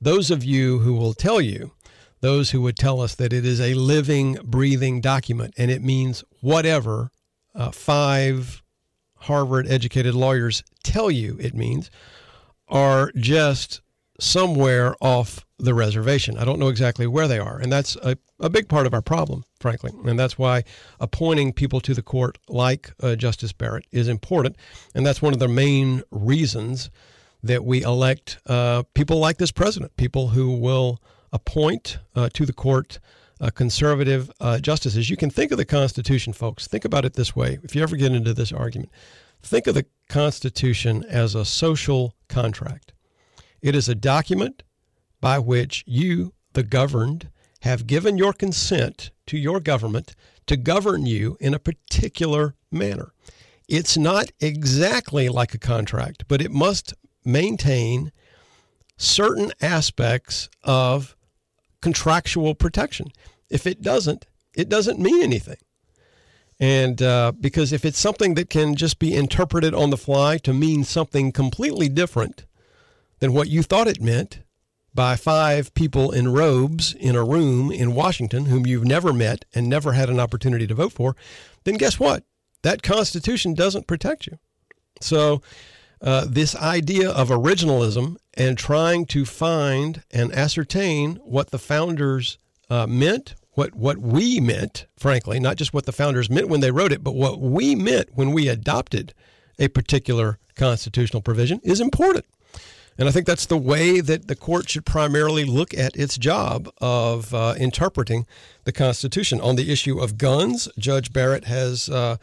those 0.00 0.30
of 0.30 0.42
you 0.42 0.80
who 0.80 0.94
will 0.94 1.14
tell 1.14 1.40
you, 1.40 1.72
those 2.20 2.50
who 2.50 2.60
would 2.62 2.76
tell 2.76 3.00
us 3.00 3.14
that 3.14 3.32
it 3.32 3.44
is 3.44 3.60
a 3.60 3.74
living, 3.74 4.38
breathing 4.44 5.00
document 5.00 5.54
and 5.56 5.70
it 5.70 5.82
means 5.82 6.24
whatever 6.40 7.10
uh, 7.54 7.70
five 7.70 8.62
Harvard 9.20 9.66
educated 9.68 10.14
lawyers 10.14 10.62
tell 10.82 11.10
you 11.10 11.36
it 11.40 11.54
means, 11.54 11.90
are 12.68 13.12
just 13.16 13.80
somewhere 14.18 14.94
off 15.00 15.44
the 15.58 15.74
reservation. 15.74 16.38
I 16.38 16.44
don't 16.44 16.58
know 16.58 16.68
exactly 16.68 17.06
where 17.06 17.28
they 17.28 17.38
are. 17.38 17.58
And 17.58 17.70
that's 17.70 17.96
a, 17.96 18.16
a 18.38 18.48
big 18.48 18.68
part 18.68 18.86
of 18.86 18.94
our 18.94 19.02
problem, 19.02 19.44
frankly. 19.58 19.92
And 20.06 20.18
that's 20.18 20.38
why 20.38 20.64
appointing 20.98 21.52
people 21.52 21.80
to 21.80 21.94
the 21.94 22.02
court 22.02 22.38
like 22.48 22.92
uh, 23.02 23.16
Justice 23.16 23.52
Barrett 23.52 23.86
is 23.92 24.08
important. 24.08 24.56
And 24.94 25.04
that's 25.04 25.20
one 25.20 25.32
of 25.32 25.38
the 25.38 25.48
main 25.48 26.02
reasons 26.10 26.90
that 27.42 27.64
we 27.64 27.82
elect 27.82 28.38
uh, 28.46 28.84
people 28.94 29.18
like 29.18 29.38
this 29.38 29.52
president, 29.52 29.96
people 29.96 30.28
who 30.28 30.56
will 30.56 31.00
appoint 31.32 31.98
uh, 32.14 32.28
to 32.34 32.46
the 32.46 32.52
court 32.52 32.98
uh, 33.40 33.50
conservative 33.50 34.30
uh, 34.40 34.58
justices. 34.58 35.08
You 35.08 35.16
can 35.16 35.30
think 35.30 35.50
of 35.50 35.58
the 35.58 35.64
Constitution, 35.64 36.32
folks. 36.32 36.66
Think 36.66 36.84
about 36.84 37.04
it 37.04 37.14
this 37.14 37.34
way. 37.34 37.58
If 37.62 37.74
you 37.74 37.82
ever 37.82 37.96
get 37.96 38.12
into 38.12 38.34
this 38.34 38.52
argument, 38.52 38.90
think 39.42 39.66
of 39.66 39.74
the 39.74 39.86
Constitution 40.08 41.04
as 41.08 41.34
a 41.34 41.44
social 41.44 42.14
contract. 42.28 42.92
It 43.62 43.74
is 43.74 43.88
a 43.88 43.94
document 43.94 44.62
by 45.20 45.38
which 45.38 45.84
you, 45.86 46.32
the 46.52 46.62
governed, 46.62 47.30
have 47.62 47.86
given 47.86 48.16
your 48.16 48.32
consent 48.32 49.10
to 49.26 49.38
your 49.38 49.60
government 49.60 50.14
to 50.46 50.56
govern 50.56 51.06
you 51.06 51.36
in 51.40 51.54
a 51.54 51.58
particular 51.58 52.54
manner. 52.70 53.12
It's 53.68 53.96
not 53.96 54.32
exactly 54.40 55.28
like 55.28 55.54
a 55.54 55.58
contract, 55.58 56.24
but 56.26 56.42
it 56.42 56.50
must 56.50 56.94
maintain 57.24 58.10
certain 58.96 59.52
aspects 59.60 60.48
of 60.64 61.14
contractual 61.82 62.54
protection. 62.54 63.12
If 63.48 63.66
it 63.66 63.82
doesn't, 63.82 64.26
it 64.54 64.68
doesn't 64.68 64.98
mean 64.98 65.22
anything. 65.22 65.58
And 66.58 67.00
uh, 67.00 67.32
because 67.38 67.72
if 67.72 67.84
it's 67.84 67.98
something 67.98 68.34
that 68.34 68.50
can 68.50 68.74
just 68.74 68.98
be 68.98 69.14
interpreted 69.14 69.74
on 69.74 69.90
the 69.90 69.96
fly 69.96 70.36
to 70.38 70.52
mean 70.52 70.84
something 70.84 71.32
completely 71.32 71.88
different 71.88 72.44
than 73.20 73.32
what 73.32 73.48
you 73.48 73.62
thought 73.62 73.88
it 73.88 74.00
meant 74.00 74.40
by 74.92 75.16
five 75.16 75.72
people 75.74 76.10
in 76.10 76.32
robes 76.32 76.92
in 76.94 77.16
a 77.16 77.24
room 77.24 77.70
in 77.70 77.94
Washington 77.94 78.46
whom 78.46 78.66
you've 78.66 78.84
never 78.84 79.12
met 79.12 79.44
and 79.54 79.68
never 79.68 79.92
had 79.92 80.10
an 80.10 80.20
opportunity 80.20 80.66
to 80.66 80.74
vote 80.74 80.92
for, 80.92 81.16
then 81.64 81.76
guess 81.76 81.98
what? 81.98 82.24
that 82.62 82.82
Constitution 82.82 83.54
doesn't 83.54 83.86
protect 83.86 84.26
you. 84.26 84.38
So, 85.00 85.42
uh, 86.02 86.26
this 86.28 86.56
idea 86.56 87.10
of 87.10 87.28
originalism 87.28 88.16
and 88.34 88.56
trying 88.56 89.06
to 89.06 89.24
find 89.24 90.02
and 90.10 90.32
ascertain 90.32 91.16
what 91.16 91.50
the 91.50 91.58
founders 91.58 92.38
uh, 92.68 92.86
meant, 92.86 93.34
what 93.52 93.74
what 93.74 93.98
we 93.98 94.40
meant, 94.40 94.86
frankly, 94.96 95.40
not 95.40 95.56
just 95.56 95.74
what 95.74 95.86
the 95.86 95.92
founders 95.92 96.30
meant 96.30 96.48
when 96.48 96.60
they 96.60 96.70
wrote 96.70 96.92
it, 96.92 97.02
but 97.02 97.14
what 97.14 97.40
we 97.40 97.74
meant 97.74 98.10
when 98.14 98.32
we 98.32 98.48
adopted 98.48 99.12
a 99.58 99.68
particular 99.68 100.38
constitutional 100.56 101.22
provision, 101.22 101.60
is 101.62 101.80
important. 101.80 102.24
And 102.98 103.08
I 103.08 103.12
think 103.12 103.26
that's 103.26 103.46
the 103.46 103.56
way 103.56 104.00
that 104.00 104.28
the 104.28 104.36
court 104.36 104.68
should 104.68 104.84
primarily 104.84 105.44
look 105.44 105.72
at 105.72 105.96
its 105.96 106.18
job 106.18 106.68
of 106.78 107.32
uh, 107.32 107.54
interpreting 107.58 108.26
the 108.64 108.72
Constitution. 108.72 109.40
On 109.40 109.56
the 109.56 109.72
issue 109.72 109.98
of 109.98 110.18
guns, 110.18 110.68
Judge 110.76 111.12
Barrett 111.12 111.44
has, 111.44 111.88
uh, 111.88 112.16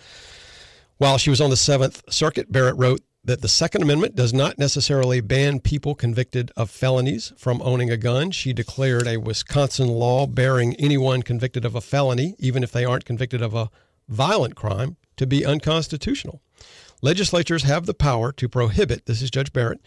while 0.97 1.17
she 1.17 1.31
was 1.31 1.41
on 1.41 1.49
the 1.49 1.57
Seventh 1.57 2.03
Circuit, 2.09 2.51
Barrett 2.51 2.77
wrote 2.77 3.01
that 3.27 3.41
the 3.41 3.49
Second 3.49 3.81
Amendment 3.81 4.15
does 4.15 4.33
not 4.33 4.57
necessarily 4.57 5.19
ban 5.19 5.59
people 5.59 5.95
convicted 5.95 6.49
of 6.55 6.69
felonies 6.69 7.33
from 7.35 7.61
owning 7.61 7.91
a 7.91 7.97
gun. 7.97 8.31
She 8.31 8.53
declared 8.53 9.05
a 9.05 9.17
Wisconsin 9.17 9.89
law 9.89 10.25
bearing 10.25 10.75
anyone 10.77 11.21
convicted 11.21 11.65
of 11.65 11.75
a 11.75 11.81
felony, 11.81 12.35
even 12.39 12.63
if 12.63 12.71
they 12.71 12.85
aren't 12.85 13.03
convicted 13.03 13.41
of 13.41 13.53
a 13.53 13.69
violent 14.07 14.55
crime, 14.55 14.95
to 15.17 15.27
be 15.27 15.45
unconstitutional. 15.45 16.41
Legislatures 17.01 17.63
have 17.63 17.85
the 17.85 17.93
power 17.93 18.31
to 18.31 18.47
prohibit, 18.47 19.07
this 19.07 19.21
is 19.21 19.29
Judge 19.29 19.51
Barrett, 19.51 19.81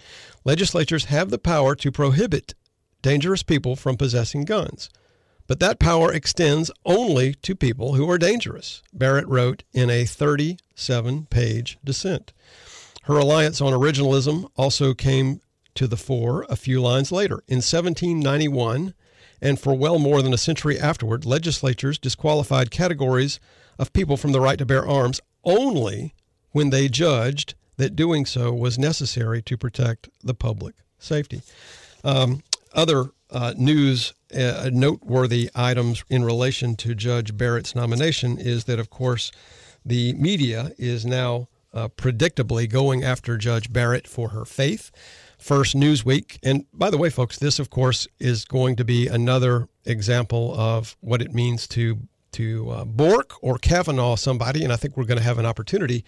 legislatures 0.44 1.06
have 1.06 1.30
the 1.30 1.38
power 1.38 1.74
to 1.76 1.90
prohibit 1.90 2.52
dangerous 3.00 3.42
people 3.42 3.74
from 3.74 3.96
possessing 3.96 4.44
guns. 4.44 4.90
But 5.46 5.60
that 5.60 5.80
power 5.80 6.12
extends 6.12 6.70
only 6.84 7.32
to 7.36 7.56
people 7.56 7.94
who 7.94 8.08
are 8.10 8.18
dangerous, 8.18 8.82
Barrett 8.92 9.26
wrote 9.26 9.62
in 9.72 9.88
a 9.88 10.04
37 10.04 11.24
page 11.30 11.78
dissent. 11.82 12.34
Her 13.10 13.16
reliance 13.16 13.60
on 13.60 13.72
originalism 13.72 14.48
also 14.56 14.94
came 14.94 15.40
to 15.74 15.88
the 15.88 15.96
fore 15.96 16.46
a 16.48 16.54
few 16.54 16.80
lines 16.80 17.10
later. 17.10 17.42
In 17.48 17.56
1791, 17.56 18.94
and 19.42 19.58
for 19.58 19.74
well 19.74 19.98
more 19.98 20.22
than 20.22 20.32
a 20.32 20.38
century 20.38 20.78
afterward, 20.78 21.26
legislatures 21.26 21.98
disqualified 21.98 22.70
categories 22.70 23.40
of 23.80 23.92
people 23.92 24.16
from 24.16 24.30
the 24.30 24.40
right 24.40 24.58
to 24.58 24.64
bear 24.64 24.86
arms 24.86 25.20
only 25.42 26.14
when 26.52 26.70
they 26.70 26.86
judged 26.86 27.54
that 27.78 27.96
doing 27.96 28.26
so 28.26 28.52
was 28.52 28.78
necessary 28.78 29.42
to 29.42 29.56
protect 29.56 30.08
the 30.22 30.32
public 30.32 30.76
safety. 31.00 31.42
Um, 32.04 32.44
other 32.74 33.06
uh, 33.28 33.54
news, 33.56 34.14
uh, 34.32 34.70
noteworthy 34.72 35.50
items 35.56 36.04
in 36.08 36.22
relation 36.22 36.76
to 36.76 36.94
Judge 36.94 37.36
Barrett's 37.36 37.74
nomination 37.74 38.38
is 38.38 38.66
that, 38.66 38.78
of 38.78 38.88
course, 38.88 39.32
the 39.84 40.12
media 40.12 40.70
is 40.78 41.04
now 41.04 41.48
uh, 41.72 41.88
predictably 41.88 42.68
going 42.68 43.04
after 43.04 43.36
Judge 43.36 43.72
Barrett 43.72 44.06
for 44.06 44.30
her 44.30 44.44
faith. 44.44 44.90
First 45.38 45.74
Newsweek, 45.74 46.38
and 46.42 46.66
by 46.72 46.90
the 46.90 46.98
way, 46.98 47.08
folks, 47.08 47.38
this 47.38 47.58
of 47.58 47.70
course 47.70 48.06
is 48.18 48.44
going 48.44 48.76
to 48.76 48.84
be 48.84 49.06
another 49.06 49.68
example 49.86 50.54
of 50.54 50.96
what 51.00 51.22
it 51.22 51.32
means 51.32 51.66
to 51.68 51.98
to 52.32 52.70
uh, 52.70 52.84
Bork 52.84 53.32
or 53.42 53.58
Kavanaugh 53.58 54.16
somebody, 54.16 54.62
and 54.62 54.72
I 54.72 54.76
think 54.76 54.96
we're 54.96 55.04
going 55.04 55.18
to 55.18 55.24
have 55.24 55.38
an 55.38 55.46
opportunity 55.46 56.04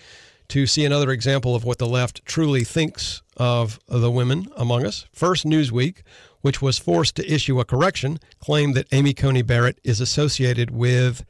to 0.48 0.66
see 0.66 0.84
another 0.84 1.10
example 1.10 1.54
of 1.54 1.64
what 1.64 1.78
the 1.78 1.86
left 1.86 2.24
truly 2.24 2.62
thinks 2.62 3.22
of 3.36 3.80
the 3.88 4.10
women 4.10 4.48
among 4.56 4.84
us. 4.84 5.06
First 5.12 5.46
Newsweek, 5.46 6.02
which 6.42 6.60
was 6.60 6.78
forced 6.78 7.16
to 7.16 7.32
issue 7.32 7.58
a 7.58 7.64
correction, 7.64 8.18
claimed 8.38 8.74
that 8.74 8.86
Amy 8.92 9.14
Coney 9.14 9.42
Barrett 9.42 9.80
is 9.82 10.00
associated 10.00 10.70
with 10.70 11.24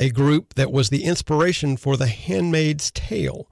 a 0.00 0.10
group 0.10 0.54
that 0.54 0.72
was 0.72 0.88
the 0.88 1.04
inspiration 1.04 1.76
for 1.76 1.96
The 1.96 2.08
Handmaid's 2.08 2.90
Tale. 2.90 3.48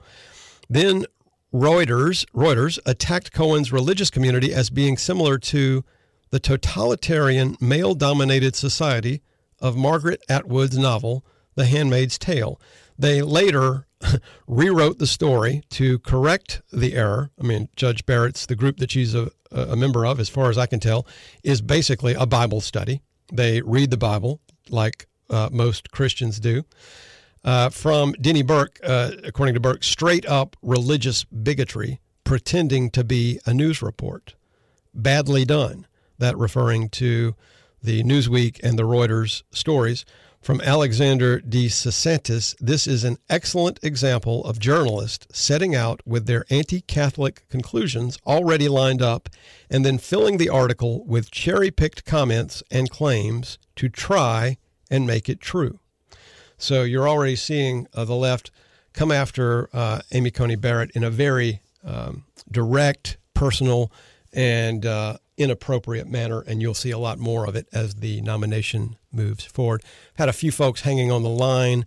Then 0.68 1.04
Reuters, 1.52 2.24
Reuters 2.34 2.78
attacked 2.86 3.32
Cohen's 3.32 3.70
religious 3.70 4.10
community 4.10 4.52
as 4.52 4.70
being 4.70 4.96
similar 4.96 5.38
to 5.38 5.84
the 6.30 6.40
totalitarian 6.40 7.56
male 7.60 7.94
dominated 7.94 8.56
society 8.56 9.22
of 9.60 9.76
Margaret 9.76 10.22
Atwood's 10.28 10.78
novel, 10.78 11.24
The 11.54 11.66
Handmaid's 11.66 12.18
Tale. 12.18 12.60
They 12.98 13.22
later 13.22 13.86
rewrote 14.46 14.98
the 14.98 15.06
story 15.06 15.62
to 15.70 15.98
correct 16.00 16.62
the 16.72 16.94
error. 16.94 17.30
I 17.38 17.44
mean, 17.44 17.68
Judge 17.76 18.06
Barrett's, 18.06 18.46
the 18.46 18.56
group 18.56 18.78
that 18.78 18.90
she's 18.90 19.14
a, 19.14 19.30
a 19.52 19.76
member 19.76 20.06
of, 20.06 20.18
as 20.18 20.28
far 20.28 20.48
as 20.48 20.56
I 20.56 20.66
can 20.66 20.80
tell, 20.80 21.06
is 21.42 21.60
basically 21.60 22.14
a 22.14 22.26
Bible 22.26 22.60
study. 22.60 23.02
They 23.32 23.60
read 23.60 23.90
the 23.90 23.96
Bible 23.96 24.40
like 24.70 25.06
uh, 25.30 25.48
most 25.52 25.90
Christians 25.90 26.40
do. 26.40 26.64
Uh, 27.44 27.70
from 27.70 28.12
Denny 28.20 28.42
Burk, 28.42 28.78
uh, 28.82 29.12
according 29.24 29.54
to 29.54 29.60
Burk, 29.60 29.84
straight 29.84 30.26
up 30.26 30.56
religious 30.62 31.24
bigotry 31.24 32.00
pretending 32.24 32.90
to 32.90 33.04
be 33.04 33.40
a 33.46 33.54
news 33.54 33.80
report. 33.80 34.34
Badly 34.92 35.44
done. 35.44 35.86
That 36.18 36.36
referring 36.36 36.88
to 36.90 37.34
the 37.82 38.02
Newsweek 38.02 38.60
and 38.62 38.78
the 38.78 38.82
Reuters 38.82 39.44
stories. 39.50 40.04
From 40.40 40.60
Alexander 40.60 41.40
DeSanctis, 41.40 42.54
this 42.60 42.86
is 42.86 43.04
an 43.04 43.18
excellent 43.28 43.80
example 43.82 44.44
of 44.44 44.58
journalists 44.58 45.26
setting 45.32 45.74
out 45.74 46.00
with 46.06 46.26
their 46.26 46.44
anti 46.48 46.80
Catholic 46.82 47.48
conclusions 47.48 48.18
already 48.26 48.68
lined 48.68 49.02
up 49.02 49.28
and 49.68 49.84
then 49.84 49.98
filling 49.98 50.36
the 50.36 50.48
article 50.48 51.04
with 51.06 51.30
cherry 51.30 51.70
picked 51.70 52.04
comments 52.04 52.62
and 52.70 52.90
claims 52.90 53.58
to 53.76 53.88
try 53.88 54.58
and 54.90 55.06
make 55.06 55.28
it 55.28 55.40
true. 55.40 55.78
So 56.56 56.82
you're 56.82 57.08
already 57.08 57.36
seeing 57.36 57.86
uh, 57.94 58.04
the 58.04 58.14
left 58.14 58.50
come 58.92 59.12
after 59.12 59.68
uh, 59.72 60.00
Amy 60.12 60.30
Coney 60.30 60.56
Barrett 60.56 60.90
in 60.92 61.04
a 61.04 61.10
very 61.10 61.60
um, 61.84 62.24
direct, 62.50 63.16
personal, 63.34 63.92
and 64.32 64.84
uh, 64.84 65.18
inappropriate 65.36 66.08
manner, 66.08 66.40
and 66.40 66.60
you'll 66.60 66.74
see 66.74 66.90
a 66.90 66.98
lot 66.98 67.18
more 67.18 67.46
of 67.46 67.54
it 67.54 67.68
as 67.72 67.96
the 67.96 68.20
nomination 68.22 68.96
moves 69.12 69.44
forward. 69.44 69.82
Had 70.14 70.28
a 70.28 70.32
few 70.32 70.50
folks 70.50 70.82
hanging 70.82 71.10
on 71.10 71.22
the 71.22 71.28
line. 71.28 71.86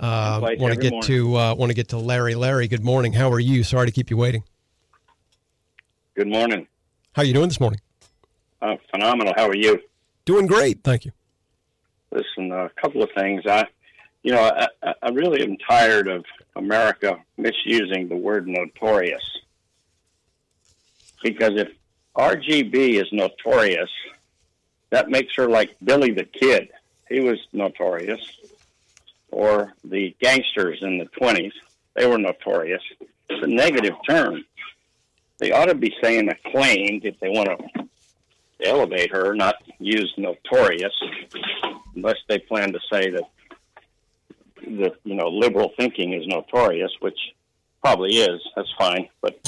Uh, 0.00 0.38
want 0.40 0.58
to 0.58 0.64
every 0.64 0.90
get 0.90 1.02
to 1.04 1.36
uh, 1.36 1.54
want 1.54 1.70
to 1.70 1.74
get 1.74 1.88
to 1.88 1.98
Larry. 1.98 2.34
Larry, 2.34 2.68
good 2.68 2.84
morning. 2.84 3.14
How 3.14 3.32
are 3.32 3.40
you? 3.40 3.64
Sorry 3.64 3.86
to 3.86 3.92
keep 3.92 4.10
you 4.10 4.16
waiting. 4.16 4.44
Good 6.14 6.28
morning. 6.28 6.66
How 7.12 7.22
are 7.22 7.24
you 7.24 7.34
doing 7.34 7.48
this 7.48 7.60
morning? 7.60 7.80
Uh, 8.60 8.76
phenomenal. 8.90 9.32
How 9.36 9.48
are 9.48 9.56
you? 9.56 9.80
Doing 10.24 10.46
great, 10.46 10.82
thank 10.84 11.04
you. 11.04 11.12
Listen, 12.10 12.52
a 12.52 12.70
couple 12.80 13.02
of 13.02 13.10
things. 13.16 13.42
I, 13.46 13.66
you 14.22 14.32
know, 14.32 14.42
I, 14.82 14.92
I- 15.02 15.10
really 15.10 15.42
am 15.42 15.56
tired 15.58 16.08
of 16.08 16.24
America 16.56 17.18
misusing 17.36 18.08
the 18.08 18.16
word 18.16 18.46
notorious. 18.48 19.22
Because 21.22 21.52
if 21.56 21.68
RGB 22.16 23.00
is 23.00 23.08
notorious, 23.12 23.90
that 24.90 25.10
makes 25.10 25.34
her 25.36 25.48
like 25.48 25.76
Billy 25.82 26.12
the 26.12 26.24
Kid. 26.24 26.68
He 27.08 27.20
was 27.20 27.38
notorious. 27.52 28.20
Or 29.30 29.74
the 29.84 30.16
gangsters 30.20 30.78
in 30.82 30.98
the 30.98 31.04
20s, 31.06 31.52
they 31.94 32.06
were 32.06 32.18
notorious. 32.18 32.82
It's 33.28 33.44
a 33.44 33.46
negative 33.46 33.94
term. 34.08 34.44
They 35.38 35.52
ought 35.52 35.66
to 35.66 35.74
be 35.74 35.94
saying 36.02 36.28
acclaimed 36.30 37.04
if 37.04 37.20
they 37.20 37.28
want 37.28 37.48
to 37.50 37.87
elevate 38.64 39.10
her, 39.12 39.34
not 39.34 39.56
use 39.78 40.12
notorious, 40.16 40.92
unless 41.94 42.16
they 42.28 42.38
plan 42.38 42.72
to 42.72 42.80
say 42.92 43.10
that 43.10 43.22
that 44.80 44.94
you 45.04 45.14
know 45.14 45.28
liberal 45.28 45.72
thinking 45.78 46.12
is 46.12 46.26
notorious, 46.26 46.90
which 47.00 47.18
probably 47.82 48.16
is. 48.18 48.40
That's 48.56 48.72
fine, 48.78 49.08
but 49.20 49.38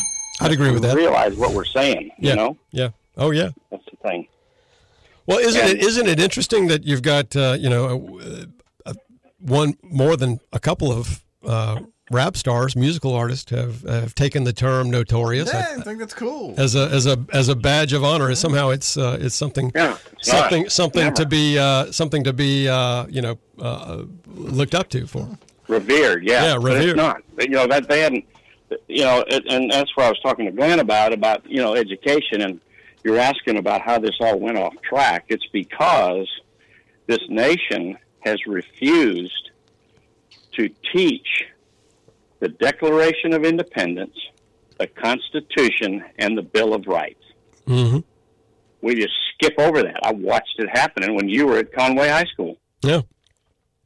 I'd 0.41 0.53
agree 0.53 0.71
with 0.71 0.83
that. 0.83 0.97
realize 0.97 1.37
what 1.37 1.53
we're 1.53 1.65
saying. 1.65 2.11
Yeah. 2.19 2.31
You 2.31 2.37
know, 2.37 2.57
Yeah. 2.71 2.89
Oh 3.17 3.31
yeah. 3.31 3.51
that's 3.71 3.85
the 3.91 3.97
thing. 4.09 4.29
Well, 5.27 5.39
isn't 5.39 5.61
And- 5.61 5.79
it 5.79 5.85
isn't 5.85 6.07
it 6.09 6.19
interesting 6.21 6.69
that 6.69 6.85
you've 6.85 7.03
got 7.03 7.35
uh, 7.37 7.57
you 7.59 7.69
know 7.69 8.19
uh, 8.21 8.45
uh, 8.87 8.95
one 9.41 9.77
more 9.83 10.17
than 10.17 10.41
a 10.53 10.59
couple 10.61 10.91
of 10.93 11.23
uh, 11.45 11.81
rap 12.11 12.37
stars, 12.37 12.75
musical 12.77 13.15
artists 13.15 13.51
have 13.51 13.83
have 13.83 14.15
taken 14.15 14.45
the 14.45 14.53
term 14.53 14.91
notorious 14.91 15.51
Yeah, 15.53 15.67
I- 15.77 15.81
I 15.81 15.83
think 15.83 15.99
that's 16.01 16.13
cool. 16.15 16.55
as 16.59 16.75
a 16.75 16.89
as 16.89 17.07
a 17.07 17.19
as 17.33 17.49
a 17.49 17.55
badge 17.57 17.93
of 17.93 18.05
honor. 18.05 18.35
Somehow 18.35 18.71
it's 18.71 18.97
uh, 18.97 19.17
it's 19.21 19.35
something 19.35 19.71
Yeah, 19.75 19.97
it's 20.13 20.29
not. 20.29 20.41
something 20.43 20.69
something 20.69 21.05
Never. 21.05 21.17
to 21.17 21.27
be 21.27 21.59
uh, 21.59 21.93
something 21.93 22.25
to 22.25 22.33
be 22.33 22.69
uh, 22.69 23.07
you 23.09 23.23
know 23.23 23.39
uh, 23.61 24.03
looked 24.27 24.75
up 24.75 24.89
to 24.91 25.07
for. 25.07 25.29
revered. 25.69 26.25
Yeah, 26.25 26.45
Yeah, 26.45 26.55
but 26.55 26.65
revered. 26.65 26.89
it's 26.91 26.97
not. 26.97 27.23
You 27.39 27.49
know 27.51 27.67
that 27.69 27.89
they 27.89 28.01
hadn't. 28.01 28.25
You 28.89 29.03
know, 29.03 29.25
it, 29.27 29.45
and 29.49 29.69
that's 29.71 29.97
what 29.97 30.07
I 30.07 30.11
was 30.11 30.21
talking 30.21 30.47
to 30.47 30.53
Glenn 30.53 30.79
about 30.81 31.13
about 31.13 31.49
you 31.51 31.57
know 31.63 31.75
education, 31.75 32.41
and 32.43 32.61
you're 33.05 33.19
asking 33.19 33.57
about 33.57 33.81
how 33.83 33.99
this 33.99 34.17
all 34.21 34.39
went 34.39 34.59
off 34.59 34.75
track. 34.83 35.25
It's 35.29 35.47
because 35.53 36.29
this 37.07 37.21
nation 37.29 37.97
has 38.21 38.39
refused 38.47 39.51
to 40.53 40.69
teach 40.93 41.47
the 42.41 42.49
Declaration 42.49 43.33
of 43.35 43.45
Independence, 43.45 44.17
the 44.79 44.87
Constitution, 44.89 46.05
and 46.19 46.37
the 46.37 46.43
Bill 46.43 46.75
of 46.75 46.87
Rights. 46.87 47.23
hmm 47.67 47.99
We 48.83 48.95
just 48.97 49.15
skip 49.35 49.55
over 49.59 49.83
that. 49.83 50.01
I 50.03 50.13
watched 50.13 50.55
it 50.59 50.69
happening 50.73 51.15
when 51.15 51.29
you 51.29 51.47
were 51.47 51.59
at 51.59 51.73
Conway 51.73 52.09
High 52.09 52.25
School 52.33 52.57
Yeah. 52.83 53.03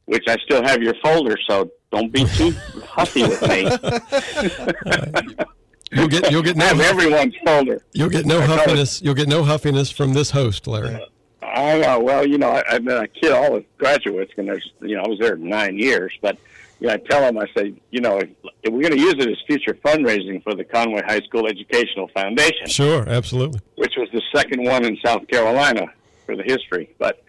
which 0.05 0.23
I 0.27 0.37
still 0.45 0.63
have 0.63 0.81
your 0.81 0.93
folder. 1.03 1.35
So 1.49 1.71
Don't 1.91 2.11
be 2.11 2.25
too 2.25 2.51
huffy 2.85 3.23
with 3.23 3.41
me. 3.47 3.69
You'll 5.91 6.07
get 6.07 6.29
you'll 6.31 6.41
get 6.41 6.59
I 6.59 6.65
have 6.65 6.77
no 6.77 6.83
everyone's 6.83 7.35
folder. 7.45 7.81
you'll 7.93 8.09
get 8.09 8.25
no 8.25 8.39
I 8.41 8.45
call 8.47 8.55
it- 8.55 8.59
huffiness. 8.59 9.01
You'll 9.01 9.13
get 9.13 9.27
no 9.29 9.43
huffiness 9.43 9.91
from 9.91 10.13
this 10.13 10.31
host, 10.31 10.67
Larry. 10.67 10.99
I 11.41 11.77
know. 11.79 11.99
Well, 11.99 12.27
you 12.27 12.37
know, 12.37 12.49
I, 12.49 12.63
I've 12.69 12.83
been 12.83 12.97
a 12.97 13.07
kid 13.07 13.31
all 13.31 13.53
the 13.53 13.63
graduates, 13.77 14.33
and 14.35 14.47
there's, 14.47 14.69
you 14.81 14.95
know, 14.97 15.03
I 15.03 15.07
was 15.07 15.19
there 15.19 15.37
nine 15.37 15.77
years. 15.77 16.11
But 16.21 16.37
you 16.79 16.87
know, 16.87 16.93
I 16.93 16.97
tell 16.97 17.21
them, 17.21 17.37
I 17.37 17.45
say, 17.55 17.73
you 17.91 18.01
know, 18.01 18.17
if, 18.19 18.29
if 18.63 18.73
we're 18.73 18.81
going 18.81 18.93
to 18.93 18.99
use 18.99 19.13
it 19.13 19.29
as 19.29 19.37
future 19.47 19.73
fundraising 19.73 20.43
for 20.43 20.55
the 20.55 20.63
Conway 20.63 21.01
High 21.05 21.21
School 21.21 21.47
Educational 21.47 22.09
Foundation, 22.09 22.67
Sure, 22.67 23.07
absolutely. 23.07 23.61
which 23.75 23.93
was 23.97 24.09
the 24.11 24.21
second 24.33 24.63
one 24.63 24.83
in 24.85 24.97
South 25.03 25.27
Carolina 25.27 25.87
for 26.25 26.35
the 26.35 26.43
history. 26.43 26.93
But 26.99 27.21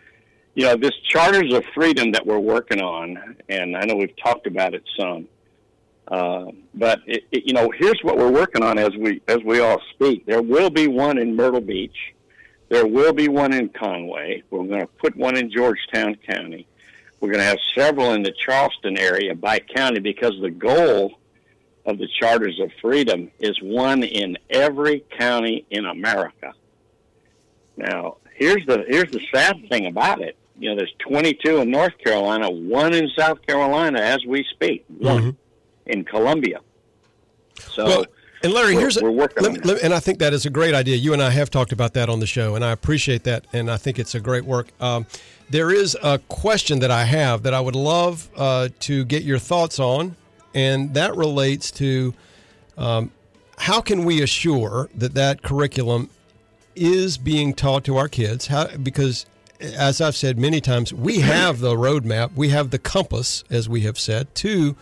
you 0.55 0.65
know, 0.65 0.75
this 0.75 0.93
Charters 1.11 1.53
of 1.53 1.65
Freedom 1.75 2.13
that 2.13 2.27
we're 2.27 2.39
working 2.39 2.81
on, 2.81 3.37
and 3.49 3.77
I 3.77 3.85
know 3.85 3.95
we've 3.95 4.17
talked 4.17 4.47
about 4.47 4.75
it 4.75 4.83
some. 4.99 5.29
Uh, 6.09 6.47
but 6.75 7.01
it, 7.07 7.25
it, 7.31 7.43
you 7.47 7.53
know, 7.53 7.71
here's 7.77 7.99
what 8.03 8.17
we're 8.17 8.31
working 8.31 8.63
on 8.63 8.79
as 8.79 8.91
we 8.97 9.21
as 9.29 9.39
we 9.45 9.61
all 9.61 9.81
speak. 9.93 10.25
There 10.25 10.41
will 10.41 10.71
be 10.71 10.87
one 10.87 11.19
in 11.19 11.37
Myrtle 11.37 11.61
Beach. 11.61 11.97
There 12.69 12.87
will 12.87 13.13
be 13.13 13.29
one 13.29 13.53
in 13.53 13.69
Conway. 13.69 14.43
We're 14.51 14.65
going 14.65 14.81
to 14.81 14.87
put 14.87 15.17
one 15.17 15.37
in 15.37 15.51
Georgetown 15.51 16.17
County. 16.29 16.67
We're 17.21 17.29
going 17.29 17.41
to 17.41 17.45
have 17.47 17.59
several 17.75 18.13
in 18.13 18.23
the 18.23 18.33
Charleston 18.45 18.99
area 18.99 19.35
by 19.35 19.59
county 19.59 20.01
because 20.01 20.35
the 20.41 20.51
goal 20.51 21.15
of 21.87 21.99
the 21.99 22.09
Charters 22.21 22.59
of 22.61 22.71
Freedom 22.81 23.31
is 23.39 23.57
one 23.63 24.03
in 24.03 24.37
every 24.51 25.05
county 25.19 25.65
in 25.71 25.87
America. 25.87 26.53
Now, 27.77 28.17
here's 28.35 28.65
the 28.67 28.85
here's 28.89 29.11
the 29.11 29.21
sad 29.33 29.69
thing 29.69 29.87
about 29.87 30.21
it. 30.21 30.37
You 30.59 30.71
know, 30.71 30.77
there's 30.77 30.95
22 31.01 31.59
in 31.59 31.71
North 31.71 31.97
Carolina, 31.99 32.51
one 32.51 32.95
in 32.95 33.09
South 33.17 33.43
Carolina 33.47 34.01
as 34.01 34.25
we 34.27 34.45
speak, 34.55 34.85
one 34.99 35.37
in 35.87 36.05
Columbia. 36.05 36.61
So, 37.61 37.85
Well, 37.85 38.07
and 38.43 38.53
Larry, 38.53 38.69
we're- 38.73 38.81
here's 38.81 39.01
we're 39.03 39.11
working 39.11 39.43
let 39.43 39.53
on 39.53 39.61
let 39.65 39.83
and 39.83 39.93
I 39.95 40.01
think 40.01 40.19
that 40.21 40.33
is 40.33 40.47
a 40.47 40.51
great 40.51 40.75
idea. 40.75 40.97
You 40.97 41.13
and 41.13 41.23
I 41.23 41.31
have 41.31 41.51
talked 41.51 41.73
about 41.73 41.93
that 41.95 42.09
on 42.09 42.21
the 42.21 42.27
show, 42.27 42.55
and 42.55 42.65
I 42.65 42.73
appreciate 42.73 43.25
that, 43.25 43.47
and 43.53 43.71
I 43.71 43.77
think 43.77 43.99
it's 43.99 44.15
a 44.15 44.21
great 44.21 44.45
work. 44.45 44.69
Um, 44.81 45.07
there 45.51 45.71
is 45.71 45.97
a 46.03 46.19
question 46.19 46.81
that 46.81 46.91
I 46.91 47.05
have 47.05 47.43
that 47.45 47.55
I 47.55 47.61
would 47.61 47.77
love 47.77 48.29
uh, 48.37 48.69
to 48.81 49.05
get 49.05 49.23
your 49.23 49.39
thoughts 49.39 49.79
on, 49.79 50.17
and 50.55 50.95
that 50.95 51.17
relates 51.17 51.71
to 51.73 52.15
um, 52.77 53.11
how 53.59 53.81
can 53.81 54.05
we 54.05 54.23
assure 54.23 54.91
that 54.95 55.15
that 55.15 55.43
curriculum 55.43 56.11
is 56.75 57.17
being 57.17 57.55
taught 57.55 57.85
to 57.85 57.97
our 57.97 58.09
kids? 58.09 58.49
How 58.49 58.77
because 58.77 59.27
as 59.61 60.01
I've 60.01 60.17
said 60.17 60.39
many 60.39 60.61
times, 60.61 60.93
we 60.93 61.21
have 61.21 61.61
the 61.61 61.75
roadmap, 61.75 62.33
we 62.35 62.51
have 62.51 62.71
the 62.71 62.79
compass, 62.79 63.45
as 63.51 63.69
we 63.69 63.83
have 63.83 63.99
said, 63.99 64.35
to 64.37 64.77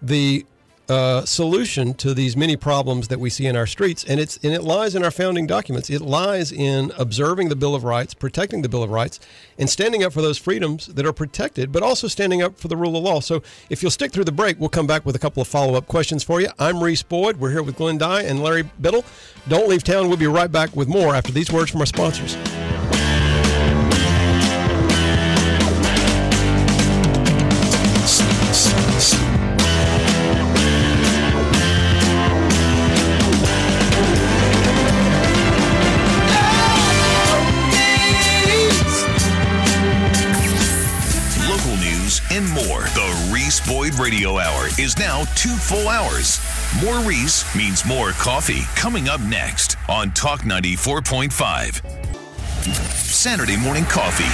the 0.00 0.46
uh, 0.88 1.24
solution 1.24 1.94
to 1.94 2.12
these 2.12 2.36
many 2.36 2.56
problems 2.56 3.08
that 3.08 3.18
we 3.18 3.30
see 3.30 3.46
in 3.46 3.56
our 3.56 3.66
streets, 3.66 4.04
and 4.04 4.20
it's 4.20 4.38
and 4.42 4.52
it 4.52 4.62
lies 4.62 4.94
in 4.94 5.02
our 5.04 5.10
founding 5.10 5.46
documents. 5.46 5.88
It 5.88 6.02
lies 6.02 6.52
in 6.52 6.92
observing 6.98 7.48
the 7.48 7.56
Bill 7.56 7.74
of 7.74 7.84
Rights, 7.84 8.14
protecting 8.14 8.62
the 8.62 8.68
Bill 8.68 8.82
of 8.82 8.90
Rights, 8.90 9.20
and 9.58 9.68
standing 9.70 10.02
up 10.02 10.12
for 10.12 10.22
those 10.22 10.38
freedoms 10.38 10.86
that 10.88 11.06
are 11.06 11.12
protected, 11.12 11.72
but 11.72 11.82
also 11.82 12.08
standing 12.08 12.42
up 12.42 12.58
for 12.58 12.68
the 12.68 12.76
rule 12.76 12.96
of 12.96 13.02
law. 13.02 13.20
So, 13.20 13.42
if 13.70 13.82
you'll 13.82 13.90
stick 13.90 14.12
through 14.12 14.24
the 14.24 14.32
break, 14.32 14.60
we'll 14.60 14.68
come 14.68 14.86
back 14.86 15.06
with 15.06 15.16
a 15.16 15.18
couple 15.18 15.40
of 15.40 15.48
follow 15.48 15.74
up 15.74 15.86
questions 15.86 16.22
for 16.22 16.40
you. 16.40 16.48
I'm 16.58 16.82
Reese 16.82 17.02
Boyd. 17.02 17.38
We're 17.38 17.50
here 17.50 17.62
with 17.62 17.76
Glenn 17.76 17.98
Dye 17.98 18.22
and 18.22 18.42
Larry 18.42 18.64
Biddle. 18.80 19.04
Don't 19.48 19.68
leave 19.68 19.84
town. 19.84 20.08
We'll 20.08 20.16
be 20.16 20.26
right 20.26 20.50
back 20.50 20.74
with 20.76 20.88
more 20.88 21.14
after 21.14 21.32
these 21.32 21.50
words 21.50 21.70
from 21.70 21.80
our 21.80 21.86
sponsors. 21.86 22.36
Radio 44.04 44.36
Hour 44.36 44.66
is 44.78 44.98
now 44.98 45.24
two 45.34 45.56
full 45.56 45.88
hours. 45.88 46.38
More 46.84 46.98
Reese 47.08 47.42
means 47.56 47.86
more 47.86 48.10
coffee. 48.10 48.64
Coming 48.78 49.08
up 49.08 49.18
next 49.22 49.78
on 49.88 50.10
Talk 50.10 50.40
94.5. 50.40 51.32
Saturday 52.92 53.56
morning 53.56 53.84
coffee. 53.84 54.28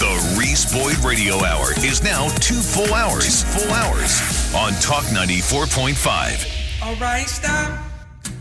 The 0.00 0.38
Reese 0.38 0.72
Boyd 0.72 0.96
Radio 1.04 1.34
Hour 1.44 1.72
is 1.84 2.02
now 2.02 2.30
two 2.38 2.54
full 2.54 2.94
hours. 2.94 3.44
two 3.44 3.60
Full 3.60 3.74
hours 3.74 4.54
on 4.54 4.72
Talk 4.80 5.04
94.5. 5.12 6.82
Alright, 6.82 7.28
stop, 7.28 7.78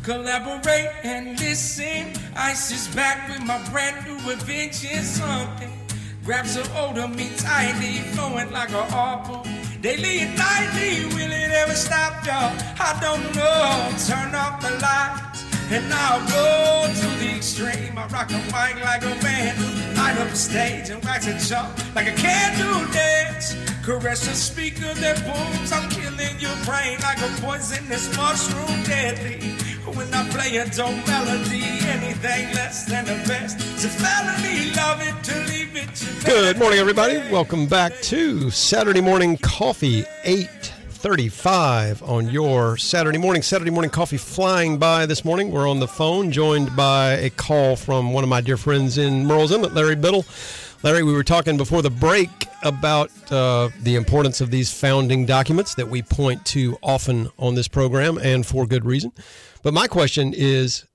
collaborate 0.03 0.91
and 1.03 1.37
listen. 1.41 2.13
Ice 2.37 2.71
is 2.71 2.87
back 2.95 3.27
with 3.27 3.45
my 3.45 3.61
brand 3.69 4.07
new 4.07 4.31
invention. 4.31 5.03
Something 5.03 5.73
grabs 6.23 6.55
a 6.55 6.65
hold 6.69 6.97
of 6.97 7.13
me 7.13 7.29
tightly, 7.35 7.99
flowing 8.13 8.49
like 8.51 8.71
a 8.71 8.95
arbor. 8.95 9.43
Daily 9.81 10.19
and 10.19 10.37
nightly, 10.37 11.05
will 11.15 11.31
it 11.31 11.51
ever 11.51 11.73
stop, 11.73 12.25
y'all? 12.25 12.51
I 12.81 12.99
don't 12.99 13.23
know. 13.33 13.87
Turn 14.05 14.35
off 14.35 14.59
the 14.59 14.71
lights. 14.71 15.45
And 15.71 15.93
I'll 15.93 16.19
go 16.27 16.91
to 16.93 17.07
the 17.19 17.37
extreme. 17.37 17.97
I 17.97 18.07
rock 18.07 18.29
a 18.31 18.39
mic 18.51 18.83
like 18.83 19.03
a 19.03 19.15
man, 19.23 19.55
Light 19.95 20.17
up 20.17 20.29
the 20.31 20.35
stage 20.35 20.89
and 20.89 21.01
wax 21.05 21.27
a 21.27 21.37
jump 21.47 21.69
like 21.95 22.07
a 22.07 22.15
candle 22.15 22.91
dance. 22.91 23.55
Caress 23.81 24.27
the 24.27 24.33
speaker 24.33 24.93
that 24.95 25.23
booms. 25.23 25.71
I'm 25.71 25.89
killing 25.89 26.37
your 26.39 26.57
brain 26.65 26.99
like 26.99 27.21
a 27.21 27.29
poisonous 27.39 28.13
mushroom 28.17 28.83
deadly. 28.83 29.55
When 29.95 30.13
I 30.13 30.29
play 30.29 30.57
a 30.57 30.65
dope 30.69 31.07
melody, 31.07 31.63
anything 31.87 32.53
less 32.53 32.85
than 32.85 33.05
the 33.05 33.15
best. 33.27 33.57
It's 33.59 33.85
a 33.85 33.89
felony, 33.89 34.71
love 34.75 35.01
it 35.01 35.23
to 35.23 35.39
leave 35.51 35.75
it 35.75 35.95
to 35.95 36.25
Good 36.25 36.59
morning, 36.59 36.79
everybody. 36.79 37.17
Welcome 37.31 37.65
back 37.65 37.99
to 38.03 38.51
Saturday 38.51 39.01
Morning 39.01 39.37
Coffee, 39.37 40.03
835 40.23 42.03
on 42.03 42.29
your 42.29 42.77
Saturday 42.77 43.17
morning. 43.17 43.41
Saturday 43.41 43.71
morning 43.71 43.89
coffee 43.89 44.17
flying 44.17 44.77
by 44.77 45.07
this 45.07 45.25
morning. 45.25 45.49
We're 45.49 45.67
on 45.67 45.79
the 45.79 45.87
phone, 45.87 46.31
joined 46.31 46.75
by 46.75 47.13
a 47.13 47.31
call 47.31 47.75
from 47.75 48.13
one 48.13 48.23
of 48.23 48.29
my 48.29 48.41
dear 48.41 48.57
friends 48.57 48.99
in 48.99 49.25
Murrells 49.25 49.51
Inlet, 49.51 49.73
Larry 49.73 49.95
Biddle. 49.95 50.23
Larry, 50.83 51.03
we 51.03 51.13
were 51.13 51.23
talking 51.23 51.57
before 51.57 51.81
the 51.81 51.89
break 51.89 52.29
about 52.63 53.09
uh, 53.31 53.69
the 53.81 53.95
importance 53.95 54.39
of 54.39 54.51
these 54.51 54.71
founding 54.71 55.25
documents 55.25 55.75
that 55.75 55.87
we 55.87 56.01
point 56.01 56.45
to 56.45 56.77
often 56.83 57.29
on 57.39 57.55
this 57.55 57.67
program, 57.67 58.17
and 58.19 58.45
for 58.45 58.65
good 58.67 58.85
reason. 58.85 59.11
But 59.61 59.73
my 59.73 59.87
question 59.87 60.33
is, 60.33 60.85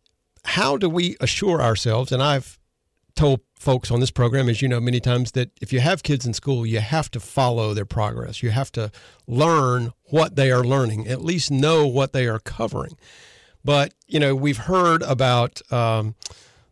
how 0.45 0.77
do 0.77 0.89
we 0.89 1.17
assure 1.21 1.61
ourselves, 1.61 2.13
and 2.13 2.23
I've 2.23 2.59
told 3.15 3.41
folks 3.59 3.91
on 3.91 4.01
this 4.01 4.11
program, 4.11 4.49
as 4.49 4.61
you 4.61 4.69
know, 4.69 4.81
many 4.81 5.01
times 5.01 5.33
that 5.33 5.51
if 5.61 5.73
you 5.73 5.81
have 5.81 6.03
kids 6.03 6.27
in 6.27 6.35
school, 6.35 6.67
you 6.67 6.81
have 6.81 7.11
to 7.13 7.21
follow 7.21 7.73
their 7.73 7.85
progress. 7.85 8.43
You 8.43 8.51
have 8.51 8.73
to 8.73 8.91
learn 9.27 9.93
what 10.05 10.37
they 10.37 10.51
are 10.51 10.65
learning, 10.65 11.07
at 11.09 11.23
least 11.23 11.51
know 11.51 11.87
what 11.87 12.13
they 12.13 12.27
are 12.27 12.39
covering. 12.39 12.97
But, 13.65 13.95
you 14.07 14.21
know, 14.21 14.35
we've 14.35 14.59
heard 14.59 15.03
about 15.03 15.63
um, 15.73 16.15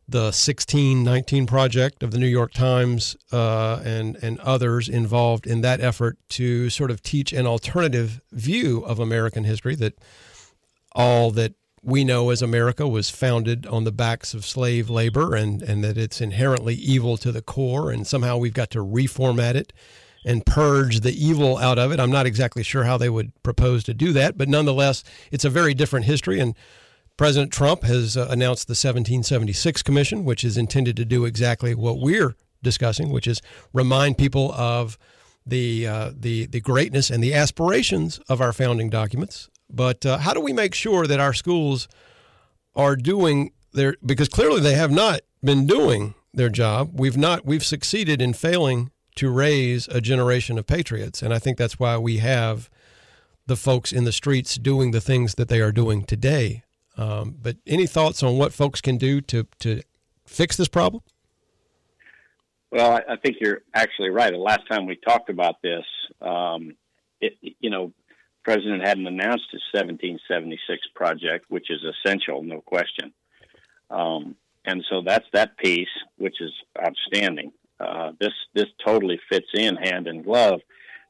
the 0.06 0.24
1619 0.24 1.46
project 1.46 2.02
of 2.02 2.10
the 2.10 2.18
New 2.18 2.26
York 2.26 2.52
Times 2.52 3.16
uh, 3.32 3.80
and, 3.84 4.16
and 4.16 4.38
others 4.40 4.88
involved 4.88 5.46
in 5.46 5.62
that 5.62 5.80
effort 5.80 6.18
to 6.30 6.68
sort 6.68 6.90
of 6.90 7.02
teach 7.02 7.32
an 7.32 7.46
alternative 7.46 8.20
view 8.30 8.84
of 8.84 8.98
American 8.98 9.44
history 9.44 9.74
that 9.76 9.98
all 10.94 11.30
that 11.30 11.54
we 11.82 12.04
know 12.04 12.30
as 12.30 12.42
America 12.42 12.86
was 12.86 13.10
founded 13.10 13.66
on 13.66 13.84
the 13.84 13.92
backs 13.92 14.34
of 14.34 14.46
slave 14.46 14.88
labor 14.88 15.34
and, 15.34 15.62
and 15.62 15.82
that 15.82 15.98
it's 15.98 16.20
inherently 16.20 16.74
evil 16.74 17.16
to 17.16 17.32
the 17.32 17.42
core, 17.42 17.90
and 17.90 18.06
somehow 18.06 18.36
we've 18.36 18.54
got 18.54 18.70
to 18.70 18.78
reformat 18.78 19.54
it 19.54 19.72
and 20.24 20.46
purge 20.46 21.00
the 21.00 21.12
evil 21.12 21.58
out 21.58 21.78
of 21.78 21.90
it. 21.90 21.98
I'm 21.98 22.10
not 22.12 22.26
exactly 22.26 22.62
sure 22.62 22.84
how 22.84 22.96
they 22.96 23.10
would 23.10 23.32
propose 23.42 23.82
to 23.84 23.94
do 23.94 24.12
that, 24.12 24.38
but 24.38 24.48
nonetheless, 24.48 25.02
it's 25.32 25.44
a 25.44 25.50
very 25.50 25.74
different 25.74 26.06
history. 26.06 26.38
And 26.38 26.54
President 27.16 27.52
Trump 27.52 27.82
has 27.82 28.16
uh, 28.16 28.28
announced 28.30 28.68
the 28.68 28.72
1776 28.72 29.82
Commission, 29.82 30.24
which 30.24 30.44
is 30.44 30.56
intended 30.56 30.96
to 30.96 31.04
do 31.04 31.24
exactly 31.24 31.74
what 31.74 31.98
we're 31.98 32.36
discussing, 32.62 33.10
which 33.10 33.26
is 33.26 33.42
remind 33.72 34.16
people 34.16 34.52
of 34.52 34.96
the 35.44 35.86
uh, 35.88 36.12
the 36.16 36.46
the 36.46 36.60
greatness 36.60 37.10
and 37.10 37.22
the 37.22 37.34
aspirations 37.34 38.18
of 38.28 38.40
our 38.40 38.52
founding 38.52 38.88
documents. 38.88 39.50
But 39.72 40.04
uh, 40.04 40.18
how 40.18 40.34
do 40.34 40.40
we 40.40 40.52
make 40.52 40.74
sure 40.74 41.06
that 41.06 41.18
our 41.18 41.32
schools 41.32 41.88
are 42.74 42.96
doing 42.96 43.52
their 43.72 43.96
because 44.04 44.28
clearly 44.28 44.60
they 44.60 44.74
have 44.74 44.90
not 44.90 45.20
been 45.42 45.66
doing 45.66 46.14
their 46.32 46.48
job. 46.48 46.90
We've 46.94 47.16
not 47.16 47.44
we've 47.44 47.64
succeeded 47.64 48.20
in 48.20 48.32
failing 48.32 48.90
to 49.16 49.30
raise 49.30 49.88
a 49.88 50.00
generation 50.00 50.58
of 50.58 50.66
patriots, 50.66 51.22
and 51.22 51.34
I 51.34 51.38
think 51.38 51.58
that's 51.58 51.78
why 51.78 51.98
we 51.98 52.18
have 52.18 52.70
the 53.46 53.56
folks 53.56 53.92
in 53.92 54.04
the 54.04 54.12
streets 54.12 54.56
doing 54.56 54.92
the 54.92 55.00
things 55.00 55.34
that 55.34 55.48
they 55.48 55.60
are 55.60 55.72
doing 55.72 56.04
today. 56.04 56.62
Um, 56.96 57.36
but 57.40 57.56
any 57.66 57.86
thoughts 57.86 58.22
on 58.22 58.38
what 58.38 58.52
folks 58.52 58.80
can 58.80 58.98
do 58.98 59.20
to 59.22 59.46
to 59.60 59.82
fix 60.26 60.56
this 60.56 60.68
problem? 60.68 61.02
Well, 62.70 62.92
I, 62.92 63.12
I 63.12 63.16
think 63.16 63.36
you're 63.40 63.60
actually 63.74 64.08
right. 64.08 64.32
The 64.32 64.38
last 64.38 64.62
time 64.70 64.86
we 64.86 64.96
talked 64.96 65.28
about 65.28 65.60
this, 65.60 65.84
um, 66.22 66.74
it, 67.20 67.34
you 67.60 67.68
know, 67.68 67.92
President 68.44 68.86
hadn't 68.86 69.06
announced 69.06 69.44
his 69.52 69.62
1776 69.72 70.88
project, 70.94 71.46
which 71.48 71.70
is 71.70 71.80
essential, 71.84 72.42
no 72.42 72.60
question. 72.60 73.12
Um, 73.90 74.36
and 74.64 74.84
so 74.88 75.02
that's 75.04 75.26
that 75.32 75.56
piece, 75.56 75.88
which 76.16 76.40
is 76.40 76.52
outstanding. 76.78 77.52
Uh, 77.80 78.12
this 78.20 78.32
this 78.54 78.68
totally 78.84 79.20
fits 79.28 79.48
in 79.54 79.76
hand 79.76 80.06
in 80.06 80.22
glove. 80.22 80.60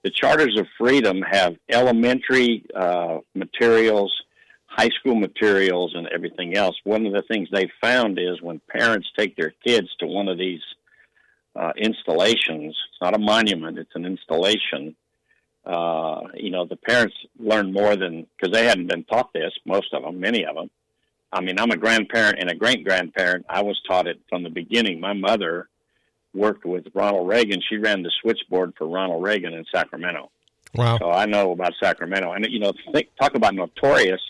The 0.05 0.11
charters 0.11 0.59
of 0.59 0.67
freedom 0.79 1.23
have 1.23 1.57
elementary 1.71 2.65
uh, 2.75 3.19
materials, 3.35 4.13
high 4.67 4.89
school 4.99 5.15
materials, 5.15 5.93
and 5.95 6.09
everything 6.09 6.57
else. 6.57 6.77
One 6.85 7.07
of 7.07 7.13
the 7.13 7.23
things 7.23 7.49
they 7.53 7.71
found 7.81 8.19
is 8.19 8.41
when 8.41 8.61
parents 8.69 9.09
take 9.17 9.37
their 9.37 9.53
kids 9.65 9.89
to 10.01 10.07
one 10.07 10.29
of 10.29 10.39
these 10.39 10.63
uh, 11.55 11.73
installations, 11.77 12.75
it's 12.91 13.01
not 13.03 13.15
a 13.15 13.19
monument; 13.19 13.79
it's 13.79 13.95
an 13.95 14.07
installation. 14.07 14.97
Uh, 15.65 16.23
you 16.35 16.51
know, 16.51 16.67
the 16.67 16.77
parents 16.77 17.15
learn 17.39 17.73
more 17.73 17.95
than 17.97 18.27
because 18.37 18.53
they 18.53 18.67
hadn't 18.67 18.89
been 18.89 19.05
taught 19.05 19.33
this. 19.33 19.53
Most 19.65 19.93
of 19.95 20.03
them, 20.03 20.19
many 20.19 20.45
of 20.45 20.57
them. 20.57 20.71
I 21.33 21.41
mean, 21.41 21.59
I'm 21.59 21.71
a 21.71 21.77
grandparent 21.77 22.39
and 22.39 22.51
a 22.51 22.55
great 22.55 22.85
grandparent. 22.85 23.47
I 23.49 23.63
was 23.63 23.81
taught 23.89 24.07
it 24.07 24.21
from 24.29 24.43
the 24.43 24.51
beginning. 24.51 25.01
My 25.01 25.15
mother 25.15 25.69
worked 26.35 26.65
with 26.65 26.87
Ronald 26.95 27.29
Reagan. 27.29 27.61
She 27.69 27.77
ran 27.77 28.03
the 28.03 28.11
switchboard 28.21 28.75
for 28.77 28.87
Ronald 28.87 29.23
Reagan 29.23 29.55
in 29.55 29.65
Sacramento. 29.73 30.31
Wow. 30.75 30.99
So 30.99 31.11
I 31.11 31.27
know 31.27 31.53
about 31.53 31.73
Sacramento. 31.81 32.33
And, 32.33 32.47
you 32.51 32.59
know, 32.59 32.73
think, 32.93 33.09
talk 33.21 33.35
about 33.35 33.55
notorious. 33.55 34.21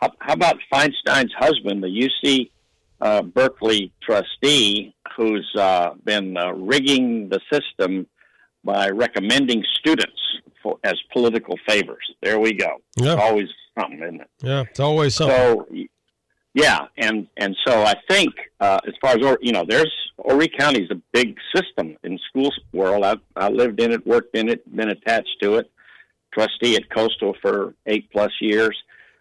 How, 0.00 0.12
how 0.18 0.34
about 0.34 0.56
Feinstein's 0.72 1.32
husband, 1.36 1.82
the 1.82 2.10
UC 2.24 2.50
uh, 3.00 3.22
Berkeley 3.22 3.92
trustee, 4.02 4.94
who's 5.16 5.48
uh, 5.56 5.94
been 6.04 6.36
uh, 6.36 6.52
rigging 6.52 7.28
the 7.28 7.40
system 7.52 8.06
by 8.64 8.88
recommending 8.88 9.62
students 9.78 10.20
for, 10.62 10.78
as 10.84 10.94
political 11.12 11.56
favors? 11.68 12.04
There 12.22 12.40
we 12.40 12.52
go. 12.54 12.78
Yeah. 12.96 13.14
It's 13.14 13.22
always 13.22 13.48
something, 13.78 14.02
isn't 14.02 14.20
it? 14.22 14.30
Yeah, 14.42 14.60
it's 14.62 14.80
always 14.80 15.14
something. 15.14 15.36
So, 15.36 15.66
yeah, 16.54 16.86
and 16.98 17.26
and 17.36 17.56
so 17.66 17.82
I 17.82 17.94
think 18.08 18.32
uh, 18.60 18.78
as 18.86 18.94
far 19.00 19.16
as 19.16 19.24
Or- 19.24 19.38
you 19.42 19.52
know, 19.52 19.64
there's 19.68 19.92
Horry 20.18 20.48
County 20.48 20.82
is 20.84 20.90
a 20.90 21.00
big 21.12 21.36
system 21.54 21.96
in 22.04 22.18
school 22.28 22.50
world. 22.72 23.04
I 23.04 23.16
I 23.36 23.48
lived 23.48 23.80
in 23.80 23.92
it, 23.92 24.06
worked 24.06 24.36
in 24.36 24.48
it, 24.48 24.60
been 24.76 24.88
attached 24.90 25.36
to 25.42 25.56
it. 25.56 25.70
Trustee 26.32 26.76
at 26.76 26.88
Coastal 26.90 27.34
for 27.42 27.74
eight 27.86 28.10
plus 28.12 28.32
years. 28.40 28.76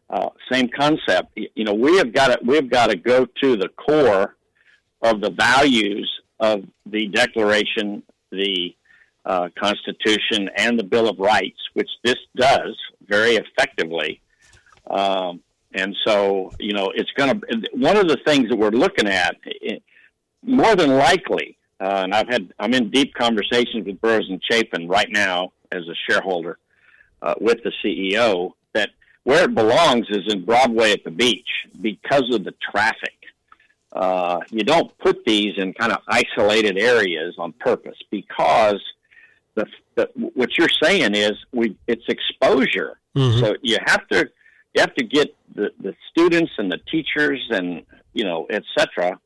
Uh, 0.09 0.29
same 0.51 0.69
concept. 0.69 1.37
You 1.55 1.63
know, 1.63 1.73
we 1.73 1.97
have 1.97 2.13
got 2.13 2.27
to 2.27 2.39
we've 2.45 2.69
got 2.69 2.87
to 2.91 2.95
go 2.95 3.25
to 3.41 3.57
the 3.57 3.69
core 3.69 4.35
of 5.01 5.21
the 5.21 5.31
values 5.31 6.09
of 6.39 6.63
the 6.85 7.07
Declaration, 7.07 8.03
the 8.31 8.75
uh, 9.25 9.49
Constitution, 9.57 10.49
and 10.57 10.77
the 10.77 10.83
Bill 10.83 11.09
of 11.09 11.19
Rights, 11.19 11.59
which 11.73 11.89
this 12.03 12.17
does 12.35 12.77
very 13.07 13.35
effectively. 13.35 14.21
Um, 14.89 15.41
and 15.73 15.95
so, 16.05 16.51
you 16.59 16.73
know, 16.73 16.91
it's 16.93 17.11
going 17.11 17.39
to, 17.39 17.69
one 17.73 17.97
of 17.97 18.07
the 18.07 18.17
things 18.25 18.49
that 18.49 18.57
we're 18.57 18.69
looking 18.69 19.07
at, 19.07 19.35
eh, 19.65 19.77
more 20.43 20.75
than 20.75 20.97
likely, 20.97 21.57
uh, 21.79 22.01
and 22.03 22.13
I've 22.13 22.27
had, 22.27 22.53
I'm 22.59 22.73
in 22.73 22.89
deep 22.91 23.13
conversations 23.15 23.85
with 23.85 23.99
Burroughs 24.01 24.29
and 24.29 24.41
Chapin 24.49 24.87
right 24.87 25.09
now 25.09 25.51
as 25.71 25.81
a 25.87 25.95
shareholder 26.09 26.59
uh, 27.21 27.33
with 27.39 27.63
the 27.63 27.71
CEO, 27.83 28.51
that 28.73 28.91
where 29.23 29.45
it 29.45 29.55
belongs 29.55 30.05
is 30.09 30.31
in 30.31 30.45
Broadway 30.45 30.91
at 30.91 31.03
the 31.03 31.11
beach 31.11 31.47
because 31.81 32.33
of 32.33 32.43
the 32.43 32.53
traffic. 32.71 33.13
Uh, 33.91 34.39
you 34.49 34.63
don't 34.63 34.95
put 34.99 35.23
these 35.25 35.53
in 35.57 35.73
kind 35.73 35.91
of 35.91 35.99
isolated 36.07 36.77
areas 36.77 37.35
on 37.37 37.53
purpose 37.53 37.97
because 38.11 38.81
the, 39.55 39.65
the 39.95 40.09
what 40.15 40.49
you're 40.57 40.67
saying 40.81 41.15
is 41.15 41.31
we 41.51 41.75
it's 41.87 42.03
exposure. 42.07 42.99
Mhm. 43.15 43.39
So 43.39 43.55
you 43.61 43.77
have 43.85 44.07
to 44.09 44.29
you 44.73 44.81
have 44.81 44.93
to 44.95 45.03
get 45.03 45.35
the, 45.55 45.71
the 45.79 45.95
students 46.09 46.51
and 46.57 46.71
the 46.71 46.79
teachers 46.91 47.39
and 47.51 47.83
you 48.13 48.23
know 48.23 48.45
et 48.49 48.63
cetera 48.77 49.19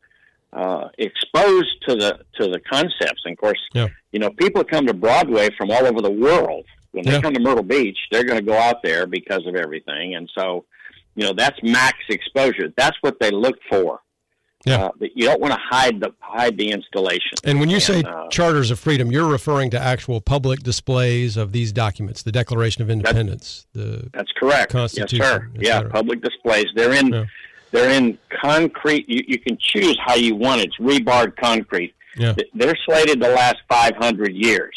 uh, 0.53 0.89
exposed 0.97 1.75
to 1.87 1.95
the 1.95 2.19
to 2.39 2.47
the 2.49 2.59
concepts. 2.59 3.21
And 3.25 3.33
of 3.33 3.37
course, 3.37 3.59
Yeah. 3.73 3.87
you 4.11 4.19
know 4.19 4.29
people 4.31 4.63
come 4.63 4.85
to 4.87 4.93
Broadway 4.93 5.49
from 5.57 5.71
all 5.71 5.85
over 5.85 6.01
the 6.01 6.11
world. 6.11 6.65
When 6.91 7.05
they 7.05 7.11
Yeah. 7.13 7.21
come 7.21 7.33
to 7.33 7.39
Myrtle 7.39 7.63
Beach, 7.63 7.97
they're 8.11 8.23
going 8.23 8.39
to 8.39 8.45
go 8.45 8.57
out 8.57 8.81
there 8.81 9.05
because 9.05 9.45
of 9.45 9.55
everything. 9.55 10.15
And 10.15 10.29
so, 10.35 10.65
you 11.15 11.25
know, 11.25 11.33
that's 11.33 11.57
max 11.61 11.97
exposure. 12.09 12.73
That's 12.75 12.97
what 13.01 13.19
they 13.19 13.29
look 13.29 13.57
for. 13.69 13.99
Yeah. 14.67 14.85
Uh, 14.85 14.91
but 14.99 15.09
you 15.15 15.25
don't 15.25 15.39
want 15.41 15.53
to 15.53 15.59
hide 15.61 15.99
the 15.99 16.13
hide 16.19 16.57
the 16.57 16.71
installation. 16.71 17.31
And 17.43 17.59
when 17.59 17.69
you 17.69 17.79
say 17.79 18.03
uh, 18.03 18.27
charters 18.29 18.69
of 18.71 18.79
freedom, 18.79 19.11
you're 19.11 19.27
referring 19.29 19.69
to 19.71 19.79
actual 19.79 20.19
public 20.21 20.61
displays 20.61 21.37
of 21.37 21.51
these 21.51 21.71
documents, 21.71 22.23
the 22.23 22.31
Declaration 22.31 22.81
of 22.81 22.89
Independence, 22.89 23.65
the 23.73 24.09
That's 24.13 24.31
correct. 24.33 24.71
Constitution, 24.71 25.51
Yes, 25.55 25.79
sir. 25.79 25.85
Yeah, 25.85 25.89
public 25.89 26.21
displays. 26.21 26.65
They're 26.75 26.93
in 26.93 27.13
Yeah. 27.13 27.25
they're 27.71 27.89
in 27.91 28.17
concrete. 28.43 29.07
You, 29.07 29.23
you 29.27 29.39
can 29.39 29.57
choose 29.59 29.97
how 30.05 30.15
you 30.15 30.35
want 30.35 30.61
it. 30.61 30.65
It's 30.67 30.79
rebarred 30.79 31.37
concrete. 31.37 31.93
Yeah. 32.17 32.33
They're 32.53 32.77
slated 32.85 33.21
to 33.21 33.29
last 33.29 33.57
500 33.69 34.33
years. 34.33 34.75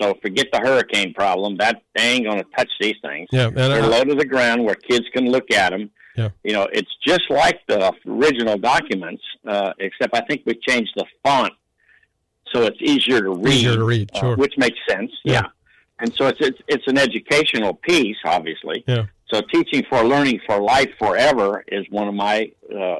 So 0.00 0.14
forget 0.22 0.46
the 0.52 0.60
hurricane 0.60 1.12
problem. 1.12 1.56
That 1.58 1.82
they 1.96 2.02
ain't 2.12 2.24
going 2.24 2.38
to 2.38 2.46
touch 2.56 2.70
these 2.80 2.94
things. 3.02 3.28
yeah, 3.32 3.46
and 3.48 3.56
They're 3.56 3.86
low 3.86 4.04
to 4.04 4.14
the 4.14 4.24
ground 4.24 4.64
where 4.64 4.74
kids 4.76 5.04
can 5.12 5.30
look 5.30 5.50
at 5.52 5.70
them. 5.70 5.90
Yeah. 6.18 6.30
You 6.44 6.52
know, 6.52 6.68
it's 6.72 6.90
just 7.06 7.22
like 7.30 7.60
the 7.66 7.92
original 8.06 8.58
documents, 8.58 9.22
uh, 9.46 9.72
except 9.78 10.14
I 10.14 10.20
think 10.22 10.42
we 10.44 10.54
changed 10.66 10.92
the 10.96 11.06
font 11.24 11.52
so 12.52 12.62
it's 12.62 12.80
easier 12.80 13.20
to 13.20 13.30
read. 13.30 13.54
Easier 13.54 13.76
to 13.76 13.84
read, 13.84 14.10
uh, 14.14 14.20
sure. 14.20 14.36
which 14.36 14.54
makes 14.56 14.78
sense. 14.88 15.10
Yeah. 15.24 15.32
Yeah. 15.32 15.42
And 16.00 16.14
so 16.14 16.26
it's, 16.26 16.40
it's 16.40 16.58
it's 16.68 16.86
an 16.86 16.96
educational 16.96 17.74
piece, 17.74 18.16
obviously. 18.24 18.84
Yeah. 18.86 19.06
So 19.32 19.42
teaching 19.52 19.84
for 19.88 20.04
learning 20.04 20.40
for 20.46 20.60
life 20.60 20.90
forever 20.98 21.64
is 21.68 21.84
one 21.90 22.08
of 22.08 22.14
my 22.14 22.50
uh, 22.74 22.96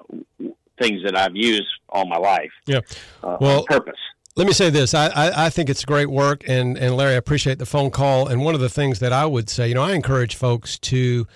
things 0.81 1.03
that 1.05 1.17
I've 1.17 1.37
used 1.37 1.69
all 1.89 2.07
my 2.07 2.19
life. 2.19 2.51
Yeah. 2.67 2.81
Uh, 3.23 3.37
Well, 3.41 3.65
purpose. 3.65 3.99
Let 4.37 4.47
me 4.47 4.53
say 4.53 4.71
this. 4.71 4.95
I, 4.95 5.09
I, 5.09 5.47
I 5.47 5.51
think 5.51 5.71
it's 5.71 5.85
great 5.85 6.11
work. 6.11 6.45
And, 6.47 6.77
and 6.77 6.97
Larry, 6.97 7.15
I 7.15 7.17
appreciate 7.17 7.59
the 7.59 7.67
phone 7.67 7.91
call. 7.91 8.29
And 8.29 8.45
one 8.45 8.55
of 8.55 8.61
the 8.61 8.69
things 8.69 9.01
that 9.01 9.13
I 9.13 9.27
would 9.27 9.49
say, 9.49 9.69
you 9.69 9.75
know, 9.75 9.83
I 9.83 9.95
encourage 9.95 10.37
folks 10.37 10.79
to 10.81 11.27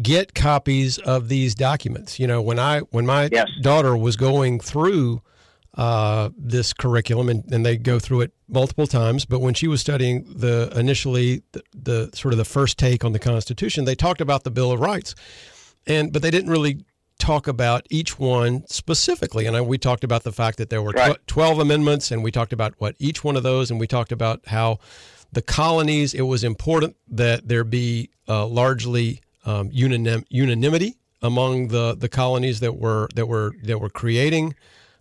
get 0.00 0.34
copies 0.34 0.98
of 0.98 1.28
these 1.28 1.54
documents. 1.54 2.18
You 2.18 2.26
know, 2.26 2.40
when 2.40 2.58
I 2.58 2.80
when 2.90 3.04
my 3.06 3.28
Yes. 3.32 3.48
daughter 3.60 3.96
was 3.96 4.16
going 4.16 4.60
through 4.60 5.22
uh, 5.74 6.28
this 6.36 6.72
curriculum, 6.74 7.28
and, 7.30 7.44
and 7.52 7.64
they 7.64 7.76
go 7.78 7.98
through 7.98 8.20
it 8.20 8.32
multiple 8.46 8.86
times, 8.86 9.24
but 9.24 9.40
when 9.40 9.54
she 9.54 9.66
was 9.66 9.80
studying 9.80 10.24
the 10.34 10.70
initially 10.76 11.42
the, 11.52 11.62
the 11.74 12.10
sort 12.14 12.34
of 12.34 12.38
the 12.38 12.44
first 12.44 12.78
take 12.78 13.04
on 13.04 13.12
the 13.12 13.18
Constitution, 13.18 13.84
they 13.86 13.94
talked 13.94 14.20
about 14.20 14.44
the 14.44 14.50
Bill 14.50 14.70
of 14.70 14.80
Rights, 14.80 15.14
and 15.86 16.12
but 16.12 16.20
they 16.22 16.30
didn't 16.30 16.50
really 16.50 16.84
talk 17.18 17.46
about 17.46 17.86
each 17.88 18.18
one 18.18 18.64
specifically. 18.66 19.46
And 19.46 19.56
I, 19.56 19.60
we 19.60 19.78
talked 19.78 20.02
about 20.04 20.24
the 20.24 20.32
fact 20.32 20.58
that 20.58 20.68
there 20.70 20.82
were 20.82 20.90
Right. 20.90 21.14
tw- 21.14 21.26
12 21.26 21.58
amendments, 21.60 22.10
and 22.10 22.22
we 22.22 22.30
talked 22.32 22.52
about 22.52 22.74
what 22.78 22.94
each 22.98 23.22
one 23.24 23.36
of 23.36 23.42
those, 23.42 23.70
and 23.70 23.78
we 23.80 23.86
talked 23.86 24.10
about 24.12 24.40
how 24.48 24.78
the 25.32 25.40
colonies, 25.42 26.12
it 26.12 26.22
was 26.22 26.42
important 26.44 26.96
that 27.08 27.48
there 27.48 27.64
be 27.64 28.10
uh, 28.28 28.46
largely 28.46 29.20
um, 29.44 29.70
unanim- 29.70 30.24
unanimity 30.28 30.96
among 31.20 31.68
the, 31.68 31.94
the 31.94 32.08
colonies 32.08 32.60
that 32.60 32.76
were 32.76 33.08
that 33.14 33.26
were 33.26 33.52
that 33.62 33.78
were 33.80 33.90
creating 33.90 34.54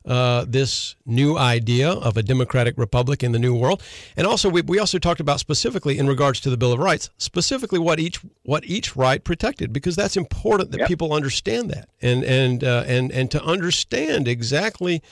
uh, 0.05 0.45
this 0.47 0.95
new 1.05 1.37
idea 1.37 1.91
of 1.91 2.17
a 2.17 2.23
democratic 2.23 2.75
republic 2.77 3.23
in 3.23 3.33
the 3.33 3.39
new 3.39 3.55
world, 3.55 3.83
and 4.17 4.25
also 4.25 4.49
we, 4.49 4.61
we 4.63 4.79
also 4.79 4.97
talked 4.97 5.19
about 5.19 5.39
specifically 5.39 5.99
in 5.99 6.07
regards 6.07 6.39
to 6.39 6.49
the 6.49 6.57
Bill 6.57 6.73
of 6.73 6.79
Rights, 6.79 7.11
specifically 7.17 7.77
what 7.79 7.99
each 7.99 8.19
what 8.43 8.65
each 8.65 8.95
right 8.95 9.23
protected, 9.23 9.71
because 9.71 9.95
that's 9.95 10.17
important 10.17 10.71
that 10.71 10.79
Yep. 10.79 10.87
people 10.87 11.13
understand 11.13 11.69
that 11.69 11.87
and 12.01 12.23
and 12.23 12.63
uh, 12.63 12.83
and 12.87 13.11
and 13.11 13.29
to 13.31 13.43
understand 13.43 14.27
exactly 14.27 15.03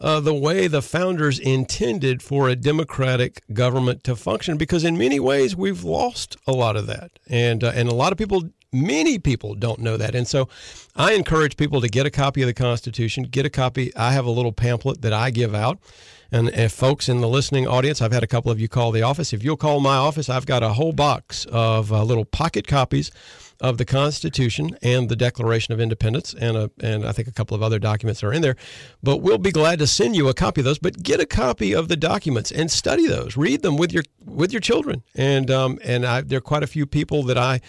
uh, 0.00 0.20
the 0.20 0.32
way 0.32 0.66
the 0.66 0.80
founders 0.80 1.38
intended 1.38 2.22
for 2.22 2.48
a 2.48 2.56
democratic 2.56 3.42
government 3.52 4.02
to 4.04 4.16
function. 4.16 4.56
Because 4.56 4.84
in 4.84 4.96
many 4.96 5.20
ways 5.20 5.54
we've 5.54 5.84
lost 5.84 6.38
a 6.46 6.52
lot 6.52 6.76
of 6.76 6.86
that, 6.86 7.10
and 7.28 7.62
uh, 7.62 7.72
and 7.74 7.90
a 7.90 7.94
lot 7.94 8.10
of 8.10 8.16
people, 8.16 8.48
many 8.72 9.18
people 9.18 9.54
don't 9.54 9.80
know 9.80 9.96
that. 9.96 10.14
And 10.14 10.26
so, 10.26 10.48
I 10.96 11.12
encourage 11.12 11.56
people 11.56 11.80
to 11.80 11.88
get 11.88 12.06
a 12.06 12.10
copy 12.10 12.42
of 12.42 12.46
the 12.46 12.54
Constitution, 12.54 13.24
get 13.24 13.46
a 13.46 13.50
copy. 13.50 13.94
I 13.96 14.12
have 14.12 14.26
a 14.26 14.30
little 14.30 14.52
pamphlet 14.52 15.02
that 15.02 15.12
I 15.12 15.30
give 15.30 15.54
out. 15.54 15.78
And 16.32 16.48
if 16.50 16.72
folks 16.72 17.08
in 17.08 17.20
the 17.20 17.28
listening 17.28 17.66
audience, 17.66 18.00
I've 18.00 18.12
had 18.12 18.22
a 18.22 18.28
couple 18.28 18.50
of 18.50 18.60
you 18.60 18.68
call 18.68 18.92
the 18.92 19.02
office. 19.02 19.32
If 19.32 19.42
you'll 19.42 19.56
call 19.56 19.80
my 19.80 19.96
office, 19.96 20.28
I've 20.28 20.46
got 20.46 20.62
a 20.62 20.70
whole 20.70 20.92
box 20.92 21.46
of 21.46 21.92
uh, 21.92 22.04
little 22.04 22.24
pocket 22.24 22.66
copies 22.66 23.10
of 23.60 23.76
the 23.76 23.84
Constitution 23.84 24.76
and 24.82 25.08
the 25.08 25.16
Declaration 25.16 25.74
of 25.74 25.80
Independence, 25.80 26.34
and 26.34 26.56
a, 26.56 26.70
and 26.80 27.04
I 27.04 27.12
think 27.12 27.28
a 27.28 27.32
couple 27.32 27.54
of 27.54 27.62
other 27.62 27.78
documents 27.78 28.22
are 28.22 28.32
in 28.32 28.40
there. 28.42 28.56
But 29.02 29.18
we'll 29.18 29.38
be 29.38 29.50
glad 29.50 29.78
to 29.80 29.86
send 29.86 30.16
you 30.16 30.28
a 30.28 30.34
copy 30.34 30.62
of 30.62 30.64
those. 30.64 30.78
But 30.78 31.02
get 31.02 31.20
a 31.20 31.26
copy 31.26 31.74
of 31.74 31.88
the 31.88 31.96
documents 31.96 32.50
and 32.50 32.70
study 32.70 33.06
those. 33.06 33.36
Read 33.36 33.62
them 33.62 33.76
with 33.76 33.92
your 33.92 34.04
with 34.24 34.52
your 34.52 34.60
children. 34.60 35.02
And 35.14 35.50
um, 35.50 35.78
and 35.84 36.06
I, 36.06 36.22
there 36.22 36.38
are 36.38 36.42
quite 36.42 36.62
a 36.62 36.66
few 36.66 36.86
people 36.86 37.22
that 37.24 37.36
I 37.36 37.60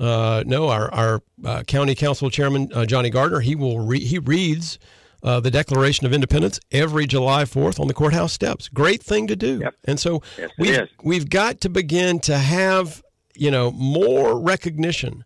uh, 0.00 0.42
know. 0.46 0.68
Our 0.68 0.92
our 0.92 1.22
uh, 1.44 1.62
county 1.62 1.94
council 1.94 2.30
chairman 2.30 2.70
uh, 2.74 2.84
Johnny 2.84 3.10
Gardner. 3.10 3.40
He 3.40 3.54
will 3.54 3.80
re- 3.80 4.04
he 4.04 4.18
reads. 4.18 4.78
Uh, 5.26 5.40
the 5.40 5.50
Declaration 5.50 6.06
of 6.06 6.12
Independence 6.12 6.58
every 6.70 7.04
July 7.06 7.42
4th 7.42 7.80
on 7.80 7.88
the 7.88 7.94
courthouse 7.94 8.32
steps. 8.32 8.68
Great 8.68 9.02
thing 9.02 9.26
to 9.26 9.36
do. 9.36 9.58
Yep. 9.58 9.74
And 9.84 10.00
so 10.00 10.22
Yes, 10.38 10.50
we've, 10.56 10.80
we've 11.02 11.28
got 11.28 11.60
to 11.62 11.68
begin 11.68 12.20
to 12.20 12.38
have 12.38 13.02
you 13.36 13.50
know, 13.50 13.70
more 13.72 14.38
recognition 14.40 15.24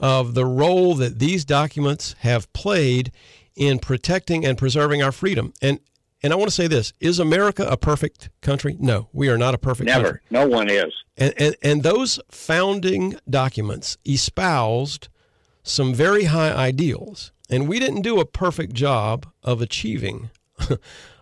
of 0.00 0.34
the 0.34 0.44
role 0.44 0.94
that 0.96 1.18
these 1.18 1.44
documents 1.44 2.14
have 2.20 2.52
played 2.52 3.12
in 3.54 3.78
protecting 3.78 4.44
and 4.44 4.58
preserving 4.58 5.02
our 5.02 5.12
freedom. 5.12 5.52
And 5.62 5.78
and 6.24 6.32
I 6.32 6.36
want 6.36 6.48
to 6.48 6.54
say 6.54 6.68
this: 6.68 6.92
Is 7.00 7.18
America 7.18 7.66
a 7.68 7.76
perfect 7.76 8.30
country? 8.42 8.76
No, 8.78 9.08
we 9.12 9.28
are 9.28 9.36
not 9.36 9.54
a 9.54 9.58
perfect 9.58 9.86
Never. 9.88 10.04
country. 10.04 10.20
No 10.30 10.46
one 10.46 10.70
is. 10.70 10.92
And, 11.16 11.34
and, 11.36 11.56
and 11.62 11.82
those 11.82 12.20
founding 12.30 13.16
documents 13.28 13.98
espoused 14.06 15.08
some 15.64 15.92
very 15.92 16.24
high 16.24 16.52
ideals. 16.52 17.32
And 17.52 17.68
we 17.68 17.78
didn't 17.78 18.02
do 18.02 18.18
a 18.18 18.24
perfect 18.24 18.72
job 18.72 19.26
of 19.42 19.60
achieving 19.60 20.30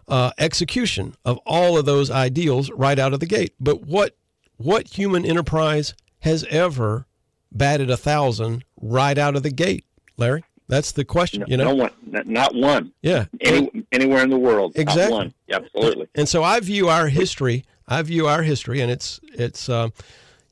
uh, 0.09 0.31
execution 0.39 1.16
of 1.24 1.39
all 1.44 1.77
of 1.77 1.86
those 1.86 2.11
ideals 2.11 2.70
right 2.70 2.98
out 2.98 3.12
of 3.12 3.20
the 3.20 3.27
gate. 3.27 3.55
But 3.59 3.82
what, 3.82 4.16
what 4.57 4.97
human 4.97 5.27
enterprise 5.27 5.93
has 6.20 6.44
ever 6.48 7.07
batted 7.51 7.90
a 7.90 7.97
thousand 7.97 8.65
right 8.81 9.19
out 9.19 9.35
of 9.35 9.43
the 9.43 9.51
gate, 9.51 9.85
Larry? 10.16 10.44
That's 10.69 10.93
the 10.93 11.05
question, 11.05 11.43
you 11.48 11.57
know? 11.57 11.65
no 11.65 11.74
one, 11.74 11.90
not 12.27 12.55
one. 12.55 12.93
Yeah. 13.02 13.24
Any, 13.40 13.69
anywhere 13.90 14.23
in 14.23 14.31
the 14.31 14.39
world. 14.39 14.74
Exactly. 14.77 15.11
Not 15.11 15.16
one. 15.16 15.35
Absolutely. 15.51 16.07
And 16.15 16.28
so 16.28 16.44
I 16.44 16.61
view 16.61 16.89
our 16.89 17.09
history. 17.09 17.65
I 17.89 18.02
view 18.02 18.28
our 18.28 18.43
history, 18.43 18.81
and 18.81 18.89
it's 18.89 19.19
it's 19.35 19.69
uh, 19.69 19.89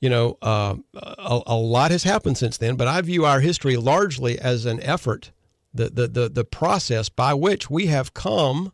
you 0.01 0.11
know 0.11 0.37
uh, 0.43 0.75
a, 0.95 1.41
a 1.47 1.55
lot 1.55 1.93
has 1.93 2.03
happened 2.03 2.37
since 2.37 2.59
then. 2.59 2.75
But 2.75 2.89
I 2.89 3.01
view 3.01 3.25
our 3.25 3.39
history 3.39 3.77
largely 3.77 4.41
as 4.41 4.67
an 4.67 4.83
effort, 4.83 5.31
the 5.73 5.91
the 5.91 6.09
the, 6.09 6.29
the 6.29 6.45
process 6.45 7.09
by 7.09 7.35
which 7.35 7.71
we 7.71 7.87
have 7.87 8.15
come 8.15 8.73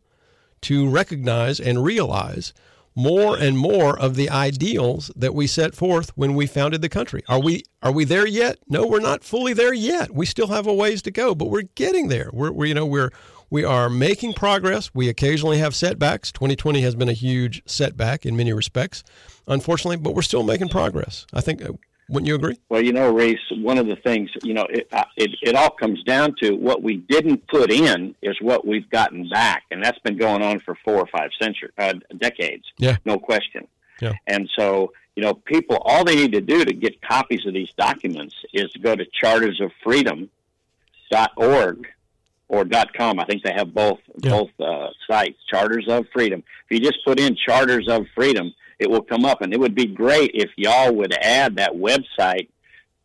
to 0.62 0.88
recognize 0.88 1.60
and 1.60 1.84
realize 1.84 2.54
more 2.94 3.36
and 3.36 3.58
more 3.58 3.98
of 3.98 4.14
the 4.14 4.30
ideals 4.30 5.10
that 5.16 5.34
we 5.34 5.46
set 5.46 5.74
forth 5.74 6.16
when 6.16 6.34
we 6.34 6.46
founded 6.46 6.80
the 6.80 6.88
country. 6.88 7.22
Are 7.28 7.40
we 7.40 7.64
are 7.82 7.92
we 7.92 8.04
there 8.04 8.26
yet? 8.26 8.58
No, 8.68 8.86
we're 8.86 9.00
not 9.00 9.24
fully 9.24 9.52
there 9.52 9.74
yet. 9.74 10.12
We 10.12 10.26
still 10.26 10.48
have 10.48 10.66
a 10.66 10.74
ways 10.74 11.02
to 11.02 11.10
go, 11.10 11.34
but 11.34 11.50
we're 11.50 11.62
getting 11.74 12.08
there. 12.08 12.30
We're, 12.32 12.52
we're 12.52 12.66
you 12.66 12.74
know 12.74 12.86
we're 12.86 13.10
we 13.50 13.64
are 13.64 13.90
making 13.90 14.34
progress. 14.34 14.90
We 14.94 15.08
occasionally 15.08 15.58
have 15.58 15.74
setbacks. 15.74 16.32
2020 16.32 16.80
has 16.82 16.94
been 16.94 17.08
a 17.08 17.12
huge 17.12 17.62
setback 17.66 18.24
in 18.24 18.36
many 18.36 18.52
respects, 18.52 19.04
unfortunately, 19.46 19.96
but 19.96 20.14
we're 20.14 20.22
still 20.22 20.42
making 20.42 20.68
progress. 20.68 21.26
I 21.32 21.40
think. 21.40 21.62
Uh, 21.62 21.72
Wouldn't 22.08 22.26
you 22.28 22.34
agree? 22.34 22.58
Well, 22.68 22.82
you 22.82 22.92
know, 22.92 23.10
Reese, 23.12 23.38
one 23.52 23.78
of 23.78 23.86
the 23.86 23.96
things, 23.96 24.30
you 24.42 24.52
know, 24.52 24.66
it, 24.68 24.86
uh, 24.92 25.04
it, 25.16 25.30
it 25.42 25.54
all 25.54 25.70
comes 25.70 26.02
down 26.04 26.34
to 26.42 26.52
what 26.54 26.82
we 26.82 26.98
didn't 26.98 27.46
put 27.48 27.70
in 27.72 28.14
is 28.22 28.36
what 28.42 28.66
we've 28.66 28.88
gotten 28.90 29.26
back. 29.30 29.62
And 29.70 29.82
that's 29.82 29.98
been 30.00 30.18
going 30.18 30.42
on 30.42 30.60
for 30.60 30.76
four 30.84 30.96
or 30.96 31.06
five 31.06 31.30
centuries, 31.40 31.72
uh, 31.78 31.94
decades. 32.18 32.64
Yeah. 32.78 32.96
No 33.06 33.18
question. 33.18 33.66
Yeah. 34.02 34.12
And 34.26 34.50
so, 34.58 34.92
you 35.16 35.22
know, 35.22 35.32
people, 35.34 35.78
all 35.82 36.04
they 36.04 36.16
need 36.16 36.32
to 36.32 36.40
do 36.42 36.62
to 36.64 36.74
get 36.74 37.00
copies 37.00 37.46
of 37.46 37.54
these 37.54 37.70
documents 37.78 38.34
is 38.52 38.70
to 38.72 38.78
go 38.80 38.94
to 38.94 39.06
chartersoffreedom.org 39.22 41.86
or 42.48 42.64
dot 42.64 42.92
.com. 42.94 43.18
I 43.18 43.24
think 43.24 43.42
they 43.42 43.52
have 43.52 43.72
both 43.72 44.00
Yeah. 44.22 44.30
both 44.30 44.50
uh, 44.60 44.88
sites, 45.06 45.38
Charters 45.48 45.86
of 45.88 46.06
Freedom. 46.12 46.42
If 46.68 46.78
you 46.78 46.84
just 46.84 46.98
put 47.04 47.18
in 47.18 47.36
Charters 47.36 47.88
of 47.88 48.06
Freedom, 48.14 48.52
it 48.84 48.90
will 48.90 49.02
come 49.02 49.24
up, 49.24 49.40
and 49.42 49.52
it 49.52 49.58
would 49.58 49.74
be 49.74 49.86
great 49.86 50.30
if 50.34 50.50
y'all 50.56 50.94
would 50.94 51.12
add 51.14 51.56
that 51.56 51.72
website 51.72 52.48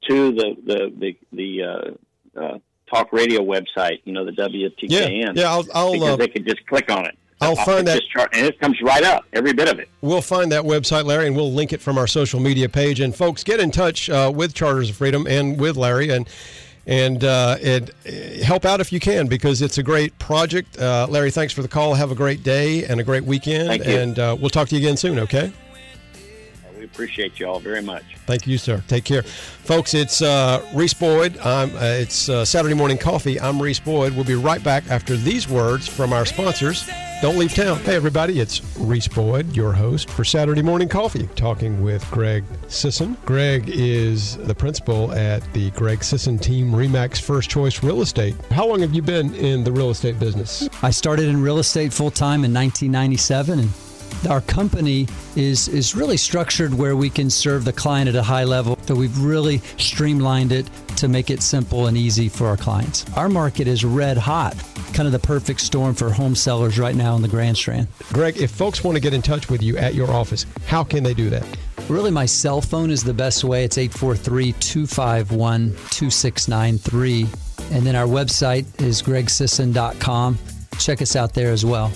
to 0.07 0.31
the 0.31 0.56
the 0.65 0.93
the, 0.99 1.18
the 1.34 1.64
uh, 1.64 2.39
uh, 2.39 2.57
talk 2.93 3.11
radio 3.11 3.41
website. 3.41 4.01
You 4.03 4.14
know, 4.14 4.26
the 4.26 4.31
WTKN. 4.31 4.76
Yeah, 4.89 5.31
yeah. 5.34 5.49
I'll, 5.49 5.65
I'll 5.73 5.93
because 5.93 6.10
uh, 6.14 6.15
they 6.18 6.27
could 6.27 6.45
just 6.45 6.65
click 6.68 6.91
on 6.91 7.06
it. 7.06 7.18
I'll 7.41 7.56
find 7.56 7.88
that- 7.88 8.01
chart, 8.14 8.30
and 8.34 8.45
it 8.45 8.60
comes 8.60 8.81
right 8.81 9.03
up, 9.03 9.23
every 9.31 9.53
bit 9.53 9.69
of 9.69 9.80
it. 9.80 9.88
We'll 10.01 10.22
find 10.22 10.51
that 10.51 10.64
website, 10.64 11.06
Larry, 11.06 11.27
and 11.27 11.35
we'll 11.35 11.53
link 11.53 11.72
it 11.72 11.80
from 11.80 11.97
our 11.97 12.06
social 12.07 12.39
media 12.39 12.68
page. 12.68 12.99
And 12.99 13.15
folks, 13.15 13.45
get 13.45 13.61
in 13.61 13.72
touch 13.72 14.10
uh, 14.10 14.31
with 14.35 14.53
Charters 14.53 14.89
of 14.89 14.97
Freedom 14.97 15.26
and 15.26 15.57
with 15.60 15.77
Larry, 15.77 16.10
and 16.10 16.27
and 16.85 17.23
uh, 17.23 17.57
and 17.64 17.91
uh, 18.06 18.43
help 18.43 18.65
out 18.65 18.81
if 18.81 18.91
you 18.91 18.99
can 18.99 19.27
because 19.27 19.61
it's 19.61 19.77
a 19.77 19.84
great 19.84 20.18
project. 20.19 20.77
Uh, 20.77 21.07
Larry, 21.10 21.31
thanks 21.31 21.53
for 21.53 21.61
the 21.61 21.68
call. 21.68 21.93
Have 21.93 22.11
a 22.11 22.15
great 22.15 22.43
day 22.43 22.84
and 22.85 22.99
a 22.99 23.03
great 23.03 23.23
weekend, 23.23 23.68
Thank 23.69 23.85
you. 23.85 23.95
and 23.97 24.19
uh, 24.19 24.35
we'll 24.39 24.49
talk 24.49 24.68
to 24.69 24.76
you 24.76 24.81
again 24.85 24.97
soon. 24.97 25.19
Okay. 25.19 25.53
We 26.90 27.06
appreciate 27.06 27.40
you 27.40 27.48
all 27.48 27.60
very 27.60 27.82
much. 27.82 28.03
Thank 28.26 28.48
you, 28.48 28.57
sir. 28.57 28.84
Take 28.88 29.06
care, 29.06 29.24
folks. 29.24 29.94
It's 29.94 30.22
uh, 30.22 30.66
Reese 30.74 30.94
Boyd. 30.94 31.38
I'm, 31.40 31.76
uh, 31.76 31.82
it's 31.82 32.30
uh, 32.30 32.45
Saturday 32.45 32.76
morning 32.76 32.98
coffee. 32.98 33.40
I'm 33.40 33.61
Reese 33.61 33.80
Boyd. 33.80 34.14
We'll 34.14 34.26
be 34.26 34.36
right 34.36 34.64
back 34.64 34.90
after 34.90 35.16
these 35.16 35.48
words 35.48 35.88
from 35.88 36.14
our 36.14 36.26
sponsors. 36.26 36.90
Don't 37.22 37.38
leave 37.38 37.53
town. 37.53 37.80
Hey, 37.80 37.95
everybody! 37.95 38.40
It's 38.40 38.61
Reese 38.78 39.10
Boyd, 39.10 39.53
your 39.53 39.74
host 39.74 40.10
for 40.10 40.24
Saturday 40.24 40.61
morning 40.61 40.88
coffee, 40.88 41.28
talking 41.36 41.84
with 41.84 42.10
Greg 42.11 42.45
Sisson. 42.70 43.18
Greg 43.26 43.68
is 43.68 44.38
the 44.38 44.56
principal 44.56 45.11
at 45.11 45.44
the 45.52 45.70
Greg 45.72 46.02
Sisson 46.02 46.40
Team 46.40 46.72
Remax 46.72 47.20
First 47.20 47.49
Choice 47.49 47.84
Real 47.84 48.02
Estate. 48.02 48.36
How 48.52 48.66
long 48.66 48.80
have 48.80 48.94
you 48.94 49.02
been 49.02 49.36
in 49.36 49.66
the 49.66 49.72
real 49.72 49.90
estate 49.90 50.18
business? 50.18 50.70
I 50.82 50.91
started 50.91 51.26
in 51.26 51.41
real 51.41 51.60
estate 51.60 51.91
full 51.91 52.10
time 52.10 52.45
in 52.45 52.53
1997, 52.53 53.60
and 53.60 53.70
our 54.30 54.41
company 54.41 55.07
is 55.36 55.68
is 55.68 55.95
really 55.95 56.18
structured 56.18 56.73
where 56.73 56.95
we 56.95 57.10
can 57.10 57.30
serve 57.30 57.65
the 57.65 57.73
client 57.73 58.10
at 58.10 58.15
a 58.15 58.23
high 58.23 58.44
level. 58.44 58.77
So 58.86 58.95
we've 58.95 59.18
really 59.19 59.60
streamlined 59.77 60.52
it 60.52 60.69
to 60.98 61.07
make 61.07 61.30
it 61.30 61.41
simple 61.41 61.88
and 61.88 61.95
easy 61.95 62.27
for 62.27 62.48
our 62.48 62.57
clients. 62.57 63.06
Our 63.15 63.30
market 63.30 63.68
is 63.68 63.86
red 63.86 64.18
hot, 64.18 64.56
kind 64.94 65.07
of 65.07 65.11
the 65.11 65.19
perfect 65.19 65.61
storm 65.61 65.95
for 65.95 66.10
home 66.10 66.36
sellers 66.36 66.77
right 66.77 66.95
now 66.95 67.15
in 67.15 67.22
the 67.22 67.27
Grand 67.27 67.56
Strand. 67.56 67.88
Greg, 68.11 68.38
if 68.38 68.52
folks 68.52 68.84
want 68.84 68.95
to 68.95 69.02
get 69.02 69.14
in 69.14 69.22
touch 69.22 69.49
with 69.49 69.64
you 69.64 69.77
at 69.77 69.95
your 69.95 70.11
office, 70.11 70.45
how 70.65 70.84
can 70.84 71.03
they 71.03 71.14
do 71.14 71.30
that? 71.30 71.45
Really, 71.88 72.11
my 72.11 72.26
cell 72.26 72.61
phone 72.61 72.91
is 72.91 73.03
the 73.03 73.14
best 73.14 73.44
way. 73.44 73.64
It's 73.64 73.77
843 73.77 74.52
251 74.53 75.69
2693. 75.91 77.27
And 77.72 77.86
then 77.86 77.95
our 77.95 78.06
website 78.06 78.65
is 78.81 79.02
gregsisson.com. 79.02 80.38
Check 80.80 81.02
us 81.02 81.15
out 81.15 81.34
there 81.34 81.52
as 81.52 81.65
well. 81.65 81.91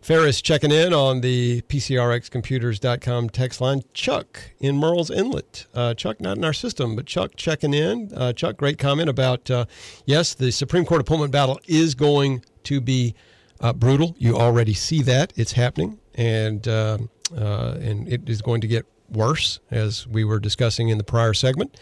Ferris 0.00 0.40
checking 0.40 0.70
in 0.70 0.94
on 0.94 1.20
the 1.20 1.60
PCRXcomputers.com 1.62 3.30
text 3.30 3.60
line. 3.60 3.82
Chuck 3.92 4.52
in 4.60 4.76
Murrells 4.76 5.10
Inlet. 5.10 5.66
Uh, 5.74 5.94
Chuck, 5.94 6.20
not 6.20 6.36
in 6.36 6.44
our 6.44 6.52
system, 6.52 6.94
but 6.96 7.06
Chuck 7.06 7.32
checking 7.36 7.74
in. 7.74 8.10
Uh, 8.14 8.32
Chuck, 8.32 8.56
great 8.56 8.78
comment 8.78 9.08
about 9.08 9.50
uh, 9.50 9.64
yes, 10.06 10.34
the 10.34 10.52
Supreme 10.52 10.84
Court 10.84 11.00
appointment 11.00 11.32
battle 11.32 11.60
is 11.66 11.94
going 11.94 12.44
to 12.64 12.80
be 12.80 13.14
uh, 13.60 13.72
brutal. 13.72 14.14
You 14.18 14.36
already 14.36 14.74
see 14.74 15.02
that 15.02 15.32
it's 15.36 15.52
happening, 15.52 15.98
and 16.14 16.66
uh, 16.68 16.98
uh, 17.36 17.76
and 17.80 18.08
it 18.08 18.28
is 18.28 18.40
going 18.40 18.62
to 18.62 18.66
get 18.66 18.86
worse, 19.10 19.60
as 19.70 20.06
we 20.06 20.24
were 20.24 20.38
discussing 20.38 20.90
in 20.90 20.98
the 20.98 21.04
prior 21.04 21.32
segment. 21.34 21.78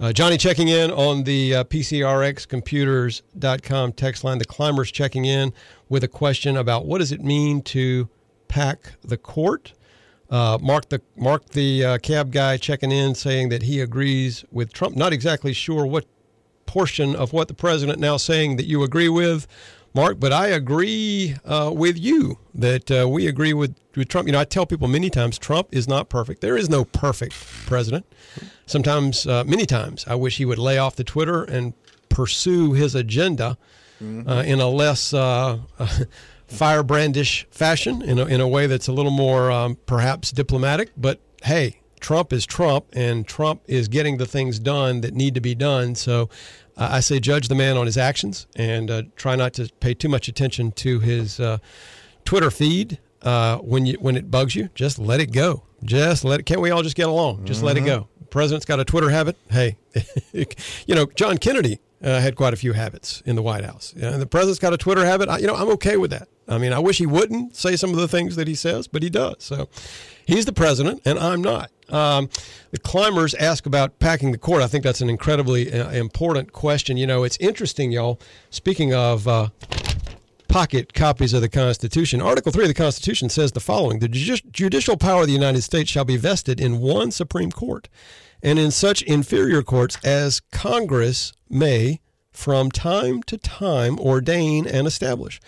Uh, 0.00 0.12
Johnny 0.12 0.36
checking 0.36 0.66
in 0.68 0.90
on 0.90 1.22
the 1.24 1.54
uh, 1.54 1.64
PCRXcomputers.com 1.64 3.92
text 3.92 4.24
line. 4.24 4.38
The 4.38 4.44
climbers 4.44 4.90
checking 4.90 5.26
in 5.26 5.52
with 5.92 6.02
a 6.02 6.08
question 6.08 6.56
about 6.56 6.86
what 6.86 7.00
does 7.00 7.12
it 7.12 7.22
mean 7.22 7.60
to 7.60 8.08
pack 8.48 8.94
the 9.04 9.18
court. 9.18 9.74
Uh, 10.30 10.56
Mark 10.58 10.88
the 10.88 11.02
Mark 11.16 11.50
the 11.50 11.84
uh, 11.84 11.98
cab 11.98 12.32
guy 12.32 12.56
checking 12.56 12.90
in 12.90 13.14
saying 13.14 13.50
that 13.50 13.64
he 13.64 13.78
agrees 13.78 14.42
with 14.50 14.72
Trump. 14.72 14.96
Not 14.96 15.12
exactly 15.12 15.52
sure 15.52 15.84
what 15.84 16.06
portion 16.64 17.14
of 17.14 17.34
what 17.34 17.48
the 17.48 17.52
president 17.54 17.98
now 17.98 18.16
saying 18.16 18.56
that 18.56 18.64
you 18.64 18.82
agree 18.82 19.10
with, 19.10 19.46
Mark, 19.92 20.18
but 20.18 20.32
I 20.32 20.46
agree 20.46 21.36
uh, 21.44 21.70
with 21.74 21.98
you 21.98 22.38
that 22.54 22.90
uh, 22.90 23.06
we 23.06 23.26
agree 23.26 23.52
with, 23.52 23.76
with 23.94 24.08
Trump. 24.08 24.26
You 24.26 24.32
know, 24.32 24.40
I 24.40 24.44
tell 24.44 24.64
people 24.64 24.88
many 24.88 25.10
times 25.10 25.38
Trump 25.38 25.68
is 25.72 25.86
not 25.86 26.08
perfect. 26.08 26.40
There 26.40 26.56
is 26.56 26.70
no 26.70 26.86
perfect 26.86 27.34
president. 27.66 28.06
Sometimes, 28.64 29.26
uh, 29.26 29.44
many 29.44 29.66
times, 29.66 30.06
I 30.08 30.14
wish 30.14 30.38
he 30.38 30.46
would 30.46 30.58
lay 30.58 30.78
off 30.78 30.96
the 30.96 31.04
Twitter 31.04 31.44
and 31.44 31.74
pursue 32.08 32.72
his 32.72 32.94
agenda 32.94 33.58
uh, 34.26 34.42
in 34.46 34.60
a 34.60 34.68
less 34.68 35.14
uh, 35.14 35.58
firebrandish 36.48 37.46
fashion, 37.50 38.02
in 38.02 38.18
a, 38.18 38.26
in 38.26 38.40
a 38.40 38.48
way 38.48 38.66
that's 38.66 38.88
a 38.88 38.92
little 38.92 39.10
more 39.10 39.50
um, 39.50 39.76
perhaps 39.86 40.30
diplomatic. 40.30 40.90
But 40.96 41.20
hey, 41.42 41.80
Trump 42.00 42.32
is 42.32 42.44
Trump, 42.44 42.86
and 42.92 43.26
Trump 43.26 43.62
is 43.66 43.88
getting 43.88 44.18
the 44.18 44.26
things 44.26 44.58
done 44.58 45.00
that 45.00 45.14
need 45.14 45.34
to 45.34 45.40
be 45.40 45.54
done. 45.54 45.94
So 45.94 46.28
uh, 46.76 46.88
I 46.92 47.00
say 47.00 47.20
judge 47.20 47.48
the 47.48 47.54
man 47.54 47.76
on 47.76 47.86
his 47.86 47.96
actions 47.96 48.46
and 48.56 48.90
uh, 48.90 49.02
try 49.16 49.36
not 49.36 49.54
to 49.54 49.70
pay 49.80 49.94
too 49.94 50.08
much 50.08 50.28
attention 50.28 50.72
to 50.72 51.00
his 51.00 51.40
uh, 51.40 51.58
Twitter 52.24 52.50
feed. 52.50 52.98
Uh, 53.22 53.58
when 53.58 53.86
you 53.86 53.94
when 54.00 54.16
it 54.16 54.32
bugs 54.32 54.56
you, 54.56 54.68
just 54.74 54.98
let 54.98 55.20
it 55.20 55.30
go. 55.30 55.62
Just 55.84 56.24
let 56.24 56.40
it. 56.40 56.42
Can't 56.42 56.60
we 56.60 56.70
all 56.70 56.82
just 56.82 56.96
get 56.96 57.08
along? 57.08 57.44
Just 57.44 57.62
let 57.62 57.76
it 57.76 57.82
go. 57.82 58.08
President's 58.30 58.66
got 58.66 58.80
a 58.80 58.84
Twitter 58.84 59.10
habit. 59.10 59.36
Hey, 59.48 59.76
you 60.32 60.94
know 60.94 61.06
John 61.14 61.38
Kennedy 61.38 61.78
uh, 62.02 62.20
had 62.20 62.36
quite 62.36 62.52
a 62.52 62.56
few 62.56 62.72
habits 62.72 63.22
in 63.24 63.36
the 63.36 63.42
White 63.42 63.64
House. 63.64 63.94
Know, 63.94 64.18
the 64.18 64.26
president's 64.26 64.58
got 64.58 64.72
a 64.72 64.76
Twitter 64.76 65.04
habit. 65.04 65.28
I, 65.28 65.38
you 65.38 65.46
know, 65.46 65.54
I'm 65.54 65.68
okay 65.70 65.96
with 65.96 66.10
that. 66.10 66.28
I 66.48 66.58
mean, 66.58 66.72
I 66.72 66.78
wish 66.80 66.98
he 66.98 67.06
wouldn't 67.06 67.56
say 67.56 67.76
some 67.76 67.90
of 67.90 67.96
the 67.96 68.08
things 68.08 68.36
that 68.36 68.48
he 68.48 68.54
says, 68.54 68.88
but 68.88 69.02
he 69.02 69.10
does. 69.10 69.36
So 69.38 69.68
he's 70.26 70.44
the 70.44 70.52
president, 70.52 71.02
and 71.04 71.18
I'm 71.18 71.40
not. 71.40 71.70
Um, 71.88 72.28
the 72.70 72.78
climbers 72.78 73.34
ask 73.34 73.66
about 73.66 73.98
packing 73.98 74.32
the 74.32 74.38
court. 74.38 74.62
I 74.62 74.66
think 74.66 74.82
that's 74.82 75.00
an 75.00 75.10
incredibly 75.10 75.72
uh, 75.72 75.90
important 75.90 76.52
question. 76.52 76.96
You 76.96 77.06
know, 77.06 77.22
it's 77.22 77.36
interesting, 77.38 77.92
y'all. 77.92 78.18
Speaking 78.50 78.94
of 78.94 79.28
uh, 79.28 79.48
pocket 80.48 80.94
copies 80.94 81.32
of 81.32 81.42
the 81.42 81.48
Constitution, 81.48 82.20
Article 82.20 82.50
3 82.50 82.64
of 82.64 82.68
the 82.68 82.74
Constitution 82.74 83.28
says 83.28 83.52
the 83.52 83.60
following 83.60 84.00
The 84.00 84.08
judicial 84.08 84.96
power 84.96 85.22
of 85.22 85.26
the 85.26 85.32
United 85.32 85.62
States 85.62 85.90
shall 85.90 86.04
be 86.04 86.16
vested 86.16 86.60
in 86.60 86.80
one 86.80 87.10
Supreme 87.10 87.52
Court 87.52 87.88
and 88.42 88.58
in 88.58 88.70
such 88.70 89.02
inferior 89.02 89.62
courts 89.62 89.96
as 90.04 90.40
Congress 90.50 91.32
may, 91.48 92.00
from 92.32 92.70
time 92.70 93.22
to 93.24 93.36
time, 93.38 93.98
ordain 93.98 94.66
and 94.66 94.86
establish. 94.86 95.40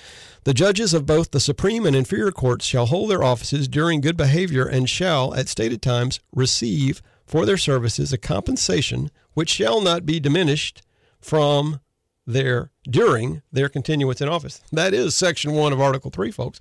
The 0.44 0.54
judges 0.54 0.92
of 0.92 1.06
both 1.06 1.30
the 1.30 1.40
Supreme 1.40 1.86
and 1.86 1.96
inferior 1.96 2.30
courts 2.30 2.66
shall 2.66 2.86
hold 2.86 3.10
their 3.10 3.24
offices 3.24 3.66
during 3.66 4.00
good 4.00 4.16
behavior 4.16 4.66
and 4.66 4.88
shall, 4.88 5.34
at 5.34 5.48
stated 5.48 5.80
times, 5.80 6.20
receive 6.34 7.02
for 7.26 7.46
their 7.46 7.56
services 7.56 8.12
a 8.12 8.18
compensation 8.18 9.10
which 9.32 9.48
shall 9.48 9.80
not 9.80 10.04
be 10.04 10.20
diminished 10.20 10.82
from 11.18 11.80
their 12.26 12.70
during 12.88 13.42
their 13.52 13.68
continuance 13.68 14.20
in 14.20 14.28
office. 14.28 14.62
That 14.72 14.94
is 14.94 15.14
Section 15.14 15.52
One 15.52 15.72
of 15.72 15.80
Article 15.80 16.10
Three, 16.10 16.30
folks. 16.30 16.60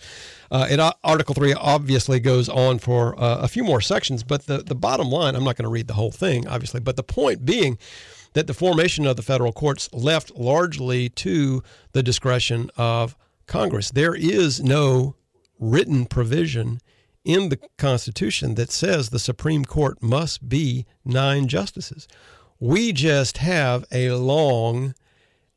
Uh, 0.52 0.68
it, 0.70 0.80
Article 1.04 1.36
Three 1.36 1.54
obviously 1.54 2.20
goes 2.20 2.50
on 2.50 2.80
for 2.80 3.20
uh, 3.20 3.38
a 3.38 3.48
few 3.48 3.64
more 3.64 3.82
sections, 3.82 4.24
but 4.24 4.46
the 4.46 4.58
the 4.58 4.76
bottom 4.76 5.10
line, 5.10 5.36
I'm 5.36 5.44
not 5.44 5.56
going 5.56 5.64
to 5.64 5.70
read 5.70 5.88
the 5.88 5.94
whole 5.94 6.12
thing, 6.12 6.48
obviously, 6.48 6.80
but 6.80 6.96
the 6.96 7.04
point 7.04 7.46
being 7.46 7.78
that 8.34 8.48
the 8.48 8.54
formation 8.54 9.06
of 9.06 9.16
the 9.16 9.22
federal 9.22 9.52
courts 9.52 9.90
left 9.94 10.36
largely 10.36 11.08
to 11.10 11.64
the 11.92 12.04
discretion 12.04 12.70
of 12.76 13.16
Congress. 13.48 13.92
There 13.92 14.16
is 14.16 14.62
no 14.62 15.16
written 15.60 16.06
provision 16.06 16.80
in 17.24 17.50
the 17.50 17.60
Constitution 17.78 18.56
that 18.56 18.72
says 18.72 19.10
the 19.10 19.20
Supreme 19.20 19.64
Court 19.64 20.02
must 20.02 20.50
be 20.50 20.86
nine 21.06 21.48
justices. 21.48 22.08
We 22.60 22.92
just 22.92 23.38
have 23.38 23.86
a 23.92 24.12
long 24.12 24.94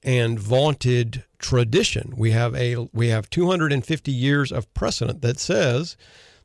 and 0.07 0.39
vaunted 0.39 1.25
tradition. 1.39 2.15
We 2.17 2.31
have 2.31 2.55
a 2.55 2.89
we 2.95 3.09
have 3.09 3.29
250 3.29 4.13
years 4.13 4.53
of 4.53 4.73
precedent 4.73 5.21
that 5.23 5.39
says 5.39 5.97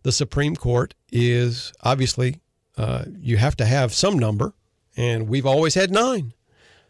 the 0.02 0.12
Supreme 0.12 0.56
Court 0.56 0.96
is 1.12 1.72
obviously 1.84 2.42
uh, 2.76 3.06
you 3.20 3.38
have 3.38 3.56
to 3.58 3.66
have 3.66 3.94
some 3.94 4.18
number, 4.18 4.54
and 4.98 5.30
we've 5.30 5.46
always 5.46 5.76
had 5.76 5.92
nine. 5.92 6.34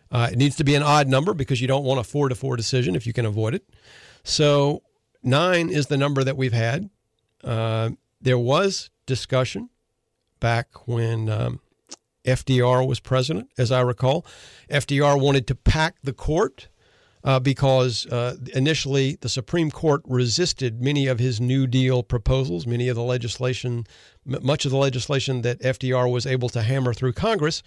Uh, 0.09 0.29
it 0.31 0.37
needs 0.37 0.55
to 0.55 0.63
be 0.63 0.75
an 0.75 0.83
odd 0.83 1.07
number 1.07 1.33
because 1.33 1.61
you 1.61 1.67
don't 1.67 1.83
want 1.83 1.99
a 1.99 2.03
four 2.03 2.29
to 2.29 2.35
four 2.35 2.55
decision 2.55 2.95
if 2.95 3.05
you 3.05 3.13
can 3.13 3.25
avoid 3.25 3.53
it. 3.53 3.69
So 4.23 4.81
nine 5.21 5.69
is 5.69 5.87
the 5.87 5.97
number 5.97 6.23
that 6.23 6.37
we've 6.37 6.53
had. 6.53 6.89
Uh, 7.43 7.91
there 8.21 8.37
was 8.37 8.89
discussion 9.05 9.69
back 10.39 10.87
when 10.87 11.29
um, 11.29 11.59
FDR 12.25 12.87
was 12.87 12.99
president, 12.99 13.49
as 13.57 13.71
I 13.71 13.81
recall. 13.81 14.25
FDR 14.69 15.19
wanted 15.19 15.47
to 15.47 15.55
pack 15.55 15.95
the 16.03 16.13
court 16.13 16.69
uh, 17.23 17.39
because 17.39 18.05
uh, 18.07 18.35
initially 18.53 19.17
the 19.21 19.29
Supreme 19.29 19.69
Court 19.71 20.01
resisted 20.05 20.81
many 20.81 21.07
of 21.07 21.19
his 21.19 21.39
New 21.39 21.67
Deal 21.67 22.03
proposals, 22.03 22.65
many 22.65 22.87
of 22.87 22.95
the 22.95 23.03
legislation, 23.03 23.85
much 24.25 24.65
of 24.65 24.71
the 24.71 24.77
legislation 24.77 25.41
that 25.41 25.59
FDR 25.59 26.11
was 26.11 26.25
able 26.25 26.49
to 26.49 26.61
hammer 26.61 26.93
through 26.93 27.13
Congress. 27.13 27.63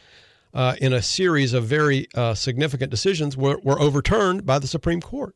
Uh, 0.52 0.76
in 0.80 0.92
a 0.92 1.02
series 1.02 1.52
of 1.52 1.64
very 1.64 2.06
uh, 2.14 2.32
significant 2.32 2.88
decisions, 2.88 3.36
were, 3.36 3.58
were 3.64 3.80
overturned 3.80 4.46
by 4.46 4.56
the 4.56 4.68
Supreme 4.68 5.00
Court. 5.00 5.34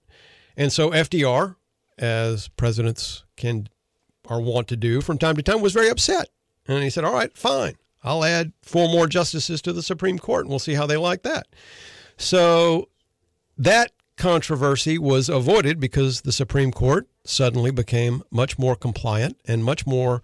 And 0.57 0.73
so 0.73 0.91
FDR, 0.91 1.57
as 1.99 2.47
presidents 2.47 3.25
can 3.37 3.69
are 4.29 4.41
wont 4.41 4.69
to 4.69 4.77
do 4.77 5.01
from 5.01 5.19
time 5.19 5.35
to 5.35 5.43
time, 5.43 5.61
was 5.61 5.73
very 5.73 5.89
upset. 5.89 6.29
And 6.69 6.85
he 6.85 6.91
said, 6.91 7.05
All 7.05 7.13
right, 7.13 7.37
fine. 7.37 7.75
I'll 8.03 8.25
add 8.25 8.53
four 8.63 8.89
more 8.89 9.07
justices 9.07 9.61
to 9.63 9.73
the 9.73 9.83
Supreme 9.83 10.19
Court 10.19 10.43
and 10.43 10.51
we'll 10.51 10.59
see 10.59 10.75
how 10.75 10.87
they 10.87 10.97
like 10.97 11.23
that. 11.23 11.47
So 12.17 12.89
that 13.57 13.93
controversy 14.17 14.99
was 14.99 15.29
avoided 15.29 15.81
because 15.81 16.23
the 16.23 16.33
Supreme 16.33 16.73
Court 16.73 17.09
suddenly 17.25 17.71
became 17.71 18.23
much 18.31 18.59
more 18.59 18.77
compliant 18.77 19.39
and 19.47 19.65
much 19.65 19.87
more 19.87 20.23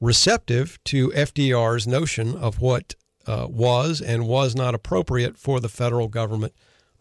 receptive 0.00 0.78
to 0.84 1.10
FDR's 1.10 1.86
notion 1.86 2.34
of 2.34 2.60
what 2.60 2.94
uh, 3.26 3.46
was 3.48 4.00
and 4.00 4.26
was 4.26 4.54
not 4.54 4.74
appropriate 4.74 5.36
for 5.36 5.60
the 5.60 5.68
federal 5.68 6.08
government 6.08 6.52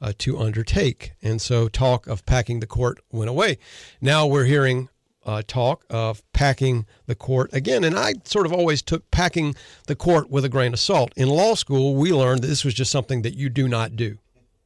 uh, 0.01 0.13
to 0.19 0.37
undertake. 0.37 1.13
And 1.21 1.41
so 1.41 1.67
talk 1.67 2.07
of 2.07 2.25
packing 2.25 2.59
the 2.59 2.67
court 2.67 2.99
went 3.11 3.29
away. 3.29 3.57
Now 4.01 4.27
we're 4.27 4.45
hearing 4.45 4.89
uh, 5.25 5.41
talk 5.47 5.83
of 5.89 6.21
packing 6.33 6.85
the 7.07 7.15
court 7.15 7.53
again. 7.53 7.83
And 7.83 7.97
I 7.97 8.13
sort 8.23 8.45
of 8.45 8.53
always 8.53 8.81
took 8.81 9.09
packing 9.11 9.55
the 9.87 9.95
court 9.95 10.29
with 10.29 10.45
a 10.45 10.49
grain 10.49 10.73
of 10.73 10.79
salt. 10.79 11.11
In 11.15 11.29
law 11.29 11.55
school, 11.55 11.95
we 11.95 12.11
learned 12.11 12.43
that 12.43 12.47
this 12.47 12.63
was 12.63 12.73
just 12.73 12.91
something 12.91 13.21
that 13.23 13.35
you 13.35 13.49
do 13.49 13.67
not 13.67 13.95
do. 13.95 14.17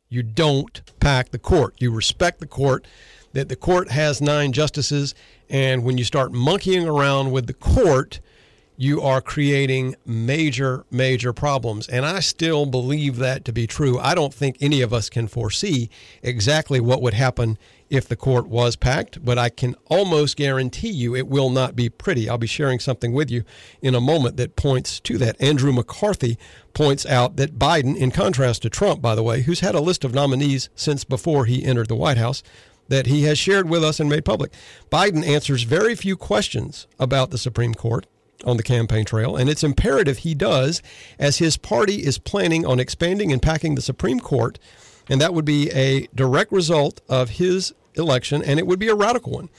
You 0.09 0.23
don't 0.23 0.81
pack 0.99 1.29
the 1.29 1.39
court. 1.39 1.75
You 1.79 1.91
respect 1.91 2.39
the 2.39 2.47
court, 2.47 2.85
that 3.33 3.47
the 3.47 3.55
court 3.55 3.91
has 3.91 4.21
nine 4.21 4.51
justices. 4.51 5.13
And 5.49 5.83
when 5.83 5.97
you 5.97 6.03
start 6.03 6.31
monkeying 6.31 6.87
around 6.87 7.31
with 7.31 7.47
the 7.47 7.53
court, 7.53 8.19
you 8.81 9.01
are 9.01 9.19
creating 9.19 9.93
major, 10.05 10.85
major 10.89 11.33
problems. 11.33 11.85
And 11.89 12.05
I 12.05 12.21
still 12.21 12.65
believe 12.65 13.17
that 13.17 13.43
to 13.43 13.51
be 13.51 13.67
true. 13.67 13.99
I 13.99 14.15
don't 14.15 14.33
think 14.33 14.55
any 14.61 14.79
of 14.79 14.93
us 14.93 15.09
can 15.09 15.27
foresee 15.27 15.89
exactly 16.23 16.79
what 16.79 17.01
would 17.01 17.13
happen 17.13 17.57
if 17.89 18.07
the 18.07 18.15
court 18.15 18.47
was 18.47 18.77
packed, 18.77 19.25
but 19.25 19.37
I 19.37 19.49
can 19.49 19.75
almost 19.87 20.37
guarantee 20.37 20.91
you 20.91 21.13
it 21.13 21.27
will 21.27 21.49
not 21.49 21.75
be 21.75 21.89
pretty. 21.89 22.29
I'll 22.29 22.37
be 22.37 22.47
sharing 22.47 22.79
something 22.79 23.11
with 23.11 23.29
you 23.29 23.43
in 23.81 23.95
a 23.95 23.99
moment 23.99 24.37
that 24.37 24.55
points 24.55 25.01
to 25.01 25.17
that. 25.17 25.35
Andrew 25.41 25.73
McCarthy 25.73 26.37
points 26.73 27.05
out 27.05 27.35
that 27.35 27.59
Biden, 27.59 27.97
in 27.97 28.11
contrast 28.11 28.61
to 28.61 28.69
Trump, 28.69 29.01
by 29.01 29.13
the 29.13 29.23
way, 29.23 29.41
who's 29.41 29.59
had 29.59 29.75
a 29.75 29.81
list 29.81 30.05
of 30.05 30.13
nominees 30.13 30.69
since 30.73 31.03
before 31.03 31.43
he 31.43 31.65
entered 31.65 31.89
the 31.89 31.95
White 31.95 32.17
House, 32.17 32.43
that 32.87 33.07
he 33.07 33.23
has 33.23 33.37
shared 33.37 33.67
with 33.67 33.83
us 33.83 33.99
and 33.99 34.09
made 34.09 34.23
public, 34.23 34.53
Biden 34.89 35.27
answers 35.27 35.63
very 35.63 35.95
few 35.95 36.15
questions 36.15 36.87
about 36.97 37.31
the 37.31 37.37
Supreme 37.37 37.73
Court 37.73 38.05
on 38.45 38.57
the 38.57 38.63
campaign 38.63 39.05
trail, 39.05 39.35
and 39.35 39.49
it's 39.49 39.63
imperative 39.63 40.19
he 40.19 40.33
does, 40.33 40.81
as 41.17 41.37
his 41.37 41.57
party 41.57 42.05
is 42.05 42.17
planning 42.17 42.65
on 42.65 42.79
expanding 42.79 43.31
and 43.31 43.41
packing 43.41 43.75
the 43.75 43.81
Supreme 43.81 44.19
Court, 44.19 44.59
and 45.09 45.19
that 45.19 45.33
would 45.33 45.45
be 45.45 45.69
a 45.71 46.07
direct 46.15 46.51
result 46.51 47.01
of 47.09 47.31
his 47.31 47.73
election, 47.95 48.43
and 48.43 48.59
it 48.59 48.67
would 48.67 48.79
be 48.79 48.87
a 48.87 48.95
radical 48.95 49.33
one. 49.33 49.49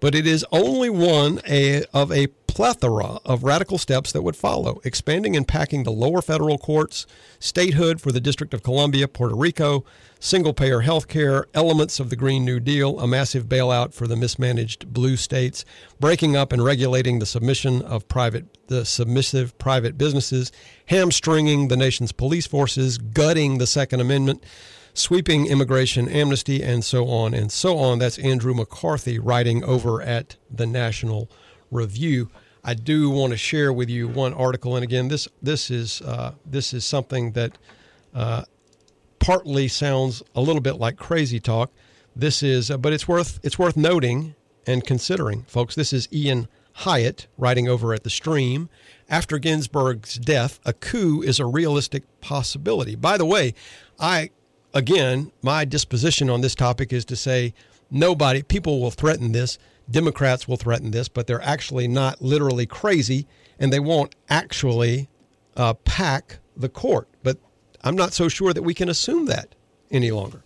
But 0.00 0.14
it 0.14 0.26
is 0.26 0.46
only 0.52 0.90
one 0.90 1.40
a, 1.48 1.84
of 1.92 2.12
a 2.12 2.28
plethora 2.58 3.20
of 3.24 3.44
radical 3.44 3.78
steps 3.78 4.10
that 4.10 4.22
would 4.22 4.34
follow, 4.34 4.80
expanding 4.82 5.36
and 5.36 5.46
packing 5.46 5.84
the 5.84 5.92
lower 5.92 6.20
federal 6.20 6.58
courts, 6.58 7.06
statehood 7.38 8.00
for 8.00 8.10
the 8.10 8.20
District 8.20 8.52
of 8.52 8.64
Columbia, 8.64 9.06
Puerto 9.06 9.36
Rico, 9.36 9.84
single 10.18 10.52
payer 10.52 10.80
health 10.80 11.06
care, 11.06 11.46
elements 11.54 12.00
of 12.00 12.10
the 12.10 12.16
Green 12.16 12.44
New 12.44 12.58
Deal, 12.58 12.98
a 12.98 13.06
massive 13.06 13.44
bailout 13.44 13.94
for 13.94 14.08
the 14.08 14.16
mismanaged 14.16 14.92
blue 14.92 15.16
states, 15.16 15.64
breaking 16.00 16.34
up 16.34 16.52
and 16.52 16.64
regulating 16.64 17.20
the 17.20 17.26
submission 17.26 17.80
of 17.82 18.08
private 18.08 18.46
the 18.66 18.84
submissive 18.84 19.56
private 19.58 19.96
businesses, 19.96 20.50
hamstringing 20.86 21.68
the 21.68 21.76
nation's 21.76 22.10
police 22.10 22.48
forces, 22.48 22.98
gutting 22.98 23.58
the 23.58 23.68
Second 23.68 24.00
Amendment, 24.00 24.42
sweeping 24.94 25.46
immigration 25.46 26.08
amnesty, 26.08 26.60
and 26.64 26.84
so 26.84 27.06
on 27.06 27.34
and 27.34 27.52
so 27.52 27.78
on. 27.78 28.00
That's 28.00 28.18
Andrew 28.18 28.52
McCarthy 28.52 29.20
writing 29.20 29.62
over 29.62 30.02
at 30.02 30.34
the 30.50 30.66
National 30.66 31.30
Review. 31.70 32.30
I 32.68 32.74
do 32.74 33.08
want 33.08 33.30
to 33.30 33.38
share 33.38 33.72
with 33.72 33.88
you 33.88 34.08
one 34.08 34.34
article, 34.34 34.76
and 34.76 34.84
again, 34.84 35.08
this 35.08 35.26
this 35.40 35.70
is 35.70 36.02
uh, 36.02 36.34
this 36.44 36.74
is 36.74 36.84
something 36.84 37.32
that 37.32 37.56
uh, 38.12 38.42
partly 39.18 39.68
sounds 39.68 40.22
a 40.34 40.42
little 40.42 40.60
bit 40.60 40.74
like 40.74 40.98
crazy 40.98 41.40
talk. 41.40 41.70
This 42.14 42.42
is, 42.42 42.70
uh, 42.70 42.76
but 42.76 42.92
it's 42.92 43.08
worth 43.08 43.40
it's 43.42 43.58
worth 43.58 43.74
noting 43.74 44.34
and 44.66 44.84
considering, 44.84 45.44
folks. 45.44 45.74
This 45.76 45.94
is 45.94 46.08
Ian 46.12 46.46
Huyett 46.80 47.26
writing 47.38 47.70
over 47.70 47.94
at 47.94 48.04
the 48.04 48.10
Stream. 48.10 48.68
After 49.08 49.38
Ginsburg's 49.38 50.16
death, 50.16 50.60
a 50.66 50.74
coup 50.74 51.22
is 51.22 51.40
a 51.40 51.46
realistic 51.46 52.02
possibility. 52.20 52.96
By 52.96 53.16
the 53.16 53.24
way, 53.24 53.54
I 53.98 54.28
again, 54.74 55.32
my 55.40 55.64
disposition 55.64 56.28
on 56.28 56.42
this 56.42 56.54
topic 56.54 56.92
is 56.92 57.06
to 57.06 57.16
say 57.16 57.54
nobody, 57.90 58.42
people 58.42 58.78
will 58.78 58.90
threaten 58.90 59.32
this. 59.32 59.58
Democrats 59.90 60.46
will 60.46 60.56
threaten 60.56 60.90
this, 60.90 61.08
but 61.08 61.26
they're 61.26 61.42
actually 61.42 61.88
not 61.88 62.20
literally 62.20 62.66
crazy, 62.66 63.26
and 63.58 63.72
they 63.72 63.80
won't 63.80 64.14
actually 64.28 65.08
uh, 65.56 65.74
pack 65.74 66.38
the 66.56 66.68
court. 66.68 67.08
But 67.22 67.38
I'm 67.82 67.96
not 67.96 68.12
so 68.12 68.28
sure 68.28 68.52
that 68.52 68.62
we 68.62 68.74
can 68.74 68.88
assume 68.88 69.26
that 69.26 69.54
any 69.90 70.10
longer. 70.10 70.42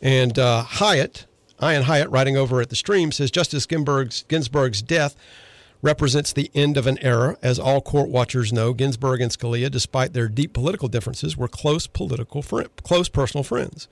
And 0.00 0.38
uh, 0.38 0.64
Huyett, 0.66 1.26
Ian 1.62 1.84
Huyett, 1.84 2.10
writing 2.10 2.36
over 2.36 2.60
at 2.60 2.70
the 2.70 2.76
stream, 2.76 3.12
says 3.12 3.30
Justice 3.30 3.66
Ginsburg's, 3.66 4.24
Ginsburg's 4.28 4.80
death 4.80 5.14
represents 5.82 6.32
the 6.32 6.50
end 6.54 6.76
of 6.76 6.86
an 6.86 6.98
era. 7.02 7.36
As 7.42 7.58
all 7.58 7.80
court 7.80 8.08
watchers 8.08 8.52
know, 8.52 8.72
Ginsburg 8.72 9.20
and 9.20 9.30
Scalia, 9.30 9.70
despite 9.70 10.12
their 10.12 10.28
deep 10.28 10.52
political 10.52 10.88
differences, 10.88 11.36
were 11.36 11.48
close 11.48 11.86
political 11.86 12.42
fri 12.42 12.66
close 12.82 13.08
personal 13.08 13.44
friends. 13.44 13.88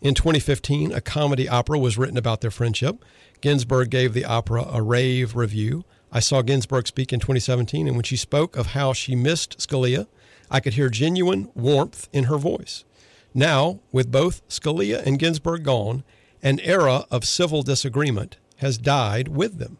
In 0.00 0.14
2015, 0.14 0.92
a 0.92 1.00
comedy 1.00 1.48
opera 1.48 1.78
was 1.78 1.96
written 1.96 2.18
about 2.18 2.40
their 2.40 2.50
friendship. 2.50 3.04
Ginsburg 3.44 3.90
gave 3.90 4.14
the 4.14 4.24
opera 4.24 4.66
a 4.72 4.80
rave 4.80 5.36
review. 5.36 5.84
I 6.10 6.18
saw 6.18 6.40
Ginsburg 6.40 6.86
speak 6.86 7.12
in 7.12 7.20
2017, 7.20 7.86
and 7.86 7.94
when 7.94 8.02
she 8.02 8.16
spoke 8.16 8.56
of 8.56 8.68
how 8.68 8.94
she 8.94 9.14
missed 9.14 9.58
Scalia, 9.58 10.06
I 10.50 10.60
could 10.60 10.72
hear 10.72 10.88
genuine 10.88 11.50
warmth 11.54 12.08
in 12.10 12.24
her 12.24 12.38
voice. 12.38 12.84
Now, 13.34 13.80
with 13.92 14.10
both 14.10 14.40
Scalia 14.48 15.04
and 15.04 15.18
Ginsburg 15.18 15.62
gone, 15.62 16.04
an 16.42 16.58
era 16.60 17.04
of 17.10 17.26
civil 17.26 17.62
disagreement 17.62 18.38
has 18.60 18.78
died 18.78 19.28
with 19.28 19.58
them. 19.58 19.76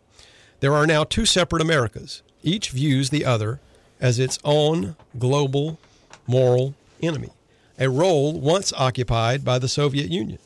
There 0.61 0.75
are 0.75 0.87
now 0.87 1.05
two 1.05 1.25
separate 1.25 1.63
Americas. 1.63 2.23
Each 2.43 2.69
views 2.69 3.09
the 3.09 3.25
other 3.25 3.61
as 3.99 4.19
its 4.19 4.39
own 4.45 4.95
global 5.19 5.81
moral 6.27 6.75
enemy, 7.01 7.31
a 7.79 7.89
role 7.89 8.39
once 8.39 8.75
occupied 8.75 9.43
by 9.43 9.59
the 9.59 9.69
Soviet 9.69 10.11
Union. 10.11 10.41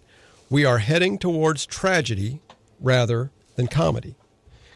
We 0.49 0.65
are 0.65 0.79
heading 0.79 1.19
towards 1.19 1.67
tragedy 1.67 2.39
rather 2.81 3.31
than 3.57 3.67
comedy. 3.67 4.15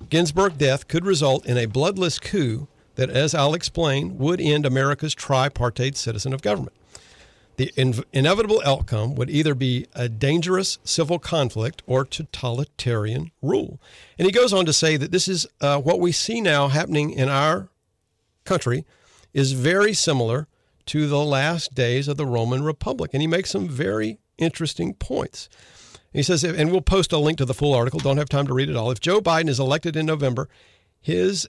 Ginsburg's 0.08 0.56
death 0.56 0.88
could 0.88 1.04
result 1.04 1.46
in 1.46 1.56
a 1.56 1.66
bloodless 1.66 2.18
coup 2.18 2.68
that, 2.96 3.10
as 3.10 3.34
I'll 3.34 3.54
explain, 3.54 4.18
would 4.18 4.40
end 4.40 4.66
America's 4.66 5.14
tripartite 5.14 5.96
citizen 5.96 6.32
of 6.32 6.42
government. 6.42 6.76
The 7.56 7.72
in- 7.76 8.04
inevitable 8.12 8.62
outcome 8.64 9.14
would 9.14 9.30
either 9.30 9.54
be 9.54 9.86
a 9.94 10.08
dangerous 10.08 10.78
civil 10.84 11.18
conflict 11.18 11.82
or 11.86 12.04
totalitarian 12.04 13.30
rule. 13.42 13.80
And 14.18 14.26
he 14.26 14.32
goes 14.32 14.52
on 14.52 14.66
to 14.66 14.72
say 14.72 14.96
that 14.96 15.12
this 15.12 15.28
is 15.28 15.46
uh, 15.60 15.78
what 15.78 16.00
we 16.00 16.12
see 16.12 16.40
now 16.40 16.68
happening 16.68 17.10
in 17.10 17.28
our 17.28 17.68
country 18.44 18.84
is 19.32 19.52
very 19.52 19.92
similar 19.92 20.48
to 20.86 21.06
the 21.06 21.22
last 21.22 21.74
days 21.74 22.08
of 22.08 22.16
the 22.16 22.26
Roman 22.26 22.64
Republic. 22.64 23.10
And 23.12 23.20
he 23.20 23.28
makes 23.28 23.50
some 23.50 23.68
very 23.68 24.18
interesting 24.38 24.94
points. 24.94 25.48
He 26.12 26.22
says, 26.22 26.44
and 26.44 26.70
we'll 26.70 26.82
post 26.82 27.12
a 27.12 27.18
link 27.18 27.38
to 27.38 27.44
the 27.44 27.54
full 27.54 27.74
article, 27.74 28.00
don't 28.00 28.18
have 28.18 28.28
time 28.28 28.46
to 28.46 28.54
read 28.54 28.68
it 28.68 28.76
all. 28.76 28.90
If 28.90 29.00
Joe 29.00 29.20
Biden 29.20 29.48
is 29.48 29.58
elected 29.58 29.96
in 29.96 30.06
November, 30.06 30.48
his 31.00 31.48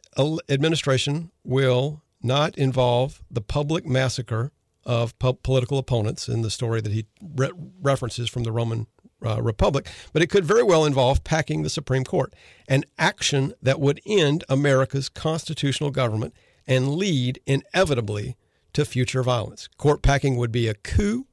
administration 0.49 1.31
will 1.43 2.01
not 2.21 2.57
involve 2.57 3.21
the 3.29 3.41
public 3.41 3.85
massacre 3.85 4.51
of 4.85 5.17
po- 5.19 5.33
political 5.33 5.77
opponents 5.77 6.27
in 6.27 6.41
the 6.41 6.49
story 6.49 6.81
that 6.81 6.91
he 6.91 7.05
re- 7.21 7.51
references 7.81 8.29
from 8.29 8.43
the 8.43 8.51
Roman 8.51 8.87
uh, 9.25 9.41
Republic, 9.41 9.87
but 10.11 10.21
it 10.21 10.29
could 10.29 10.45
very 10.45 10.63
well 10.63 10.85
involve 10.85 11.23
packing 11.23 11.63
the 11.63 11.69
Supreme 11.69 12.03
Court, 12.03 12.33
an 12.67 12.83
action 12.97 13.53
that 13.61 13.79
would 13.79 14.01
end 14.05 14.43
America's 14.49 15.09
constitutional 15.09 15.91
government 15.91 16.33
and 16.67 16.95
lead 16.95 17.39
inevitably 17.45 18.35
to 18.73 18.85
future 18.85 19.23
violence. 19.23 19.69
Court 19.77 20.01
packing 20.01 20.35
would 20.35 20.51
be 20.51 20.67
a 20.67 20.73
coup, 20.73 21.27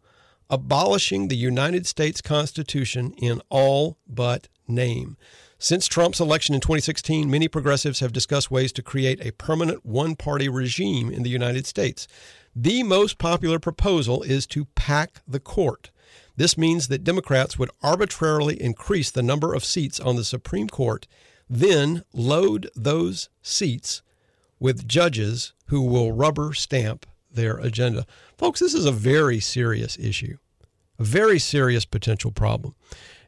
abolishing 0.51 1.29
the 1.29 1.37
United 1.37 1.87
States 1.87 2.21
Constitution 2.21 3.15
in 3.17 3.41
all 3.49 3.99
but 4.07 4.49
name. 4.69 5.17
Since 5.59 5.87
Trump's 5.87 6.21
election 6.21 6.55
in 6.55 6.61
2016, 6.61 7.31
many 7.31 7.47
progressives 7.47 8.01
have 8.01 8.13
discussed 8.13 8.51
ways 8.51 8.73
to 8.73 8.83
create 8.83 9.25
a 9.25 9.33
permanent 9.33 9.85
one 9.85 10.17
party 10.17 10.49
regime 10.49 11.11
in 11.11 11.23
the 11.23 11.31
United 11.31 11.67
States. 11.67 12.09
The 12.57 12.83
most 12.83 13.19
popular 13.19 13.59
proposal 13.59 14.23
is 14.23 14.47
to 14.49 14.65
pack 14.75 15.23
the 15.29 15.41
court. 15.41 15.91
This 16.37 16.57
means 16.57 16.89
that 16.89 17.05
Democrats 17.05 17.59
would 17.59 17.71
arbitrarily 17.83 18.61
increase 18.61 19.11
the 19.11 19.23
number 19.23 19.55
of 19.55 19.65
seats 19.65 20.01
on 20.01 20.17
the 20.17 20.25
Supreme 20.25 20.69
Court, 20.69 21.07
then 21.49 22.05
load 22.13 22.71
those 22.75 23.29
seats 23.43 24.03
with 24.59 24.89
judges 24.89 25.53
who 25.67 25.83
will 25.83 26.13
rubber 26.13 26.55
stamp 26.55 27.07
their 27.33 27.57
agenda. 27.59 28.07
Folks, 28.37 28.61
this 28.61 28.75
is 28.75 28.87
a 28.87 28.93
very 28.93 29.41
serious 29.41 29.99
issue, 29.99 30.37
a 30.99 31.05
very 31.05 31.39
serious 31.39 31.85
potential 31.85 32.31
problem. 32.31 32.75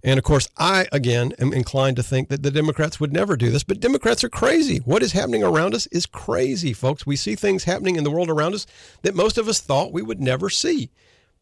And 0.05 0.19
of 0.19 0.24
course, 0.24 0.49
I, 0.57 0.87
again, 0.91 1.33
am 1.39 1.53
inclined 1.53 1.97
to 1.97 2.03
think 2.03 2.29
that 2.29 2.43
the 2.43 2.51
Democrats 2.51 2.99
would 2.99 3.12
never 3.12 3.37
do 3.37 3.51
this, 3.51 3.62
but 3.62 3.79
Democrats 3.79 4.24
are 4.24 4.29
crazy. 4.29 4.79
What 4.79 5.03
is 5.03 5.12
happening 5.12 5.45
around 5.45 5.74
us 5.74 5.87
is 5.89 6.07
crazy, 6.07 6.73
folks. 6.73 7.07
We 7.07 7.15
see 7.15 7.37
things 7.37 7.65
happening 7.65 7.97
in 7.97 8.03
the 8.03 8.11
world 8.11 8.29
around 8.29 8.55
us 8.55 8.66
that 9.03 9.15
most 9.15 9.39
of 9.39 9.47
us 9.47 9.61
thought 9.61 9.93
we 9.93 10.03
would 10.03 10.20
never 10.20 10.51
see. 10.51 10.91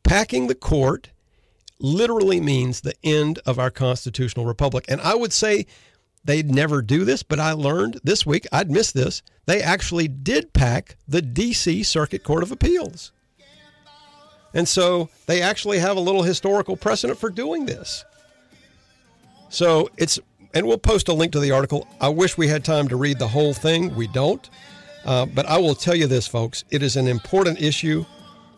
Packing 0.02 0.46
the 0.46 0.54
court 0.54 1.10
literally 1.78 2.40
means 2.40 2.80
the 2.80 2.94
end 3.02 3.38
of 3.46 3.58
our 3.58 3.70
constitutional 3.70 4.44
republic. 4.44 4.84
And 4.88 5.00
I 5.00 5.14
would 5.14 5.32
say 5.32 5.66
they'd 6.22 6.50
never 6.50 6.82
do 6.82 7.06
this, 7.06 7.22
but 7.22 7.40
I 7.40 7.52
learned 7.52 8.00
this 8.04 8.26
week, 8.26 8.46
I'd 8.52 8.70
missed 8.70 8.92
this, 8.92 9.22
they 9.46 9.62
actually 9.62 10.08
did 10.08 10.52
pack 10.52 10.96
the 11.08 11.22
D.C. 11.22 11.82
Circuit 11.82 12.22
Court 12.22 12.42
of 12.42 12.52
Appeals. 12.52 13.12
And 14.54 14.68
so 14.68 15.08
they 15.26 15.42
actually 15.42 15.78
have 15.78 15.96
a 15.96 16.00
little 16.00 16.22
historical 16.22 16.76
precedent 16.76 17.18
for 17.18 17.30
doing 17.30 17.66
this. 17.66 18.04
So 19.48 19.90
it's, 19.96 20.18
and 20.54 20.66
we'll 20.66 20.78
post 20.78 21.08
a 21.08 21.12
link 21.12 21.32
to 21.32 21.40
the 21.40 21.52
article. 21.52 21.86
I 22.00 22.08
wish 22.08 22.36
we 22.36 22.48
had 22.48 22.64
time 22.64 22.88
to 22.88 22.96
read 22.96 23.18
the 23.18 23.28
whole 23.28 23.54
thing. 23.54 23.94
We 23.94 24.06
don't. 24.08 24.48
Uh, 25.04 25.26
but 25.26 25.46
I 25.46 25.58
will 25.58 25.74
tell 25.74 25.94
you 25.94 26.06
this, 26.06 26.26
folks 26.26 26.64
it 26.70 26.82
is 26.82 26.96
an 26.96 27.08
important 27.08 27.60
issue 27.60 28.04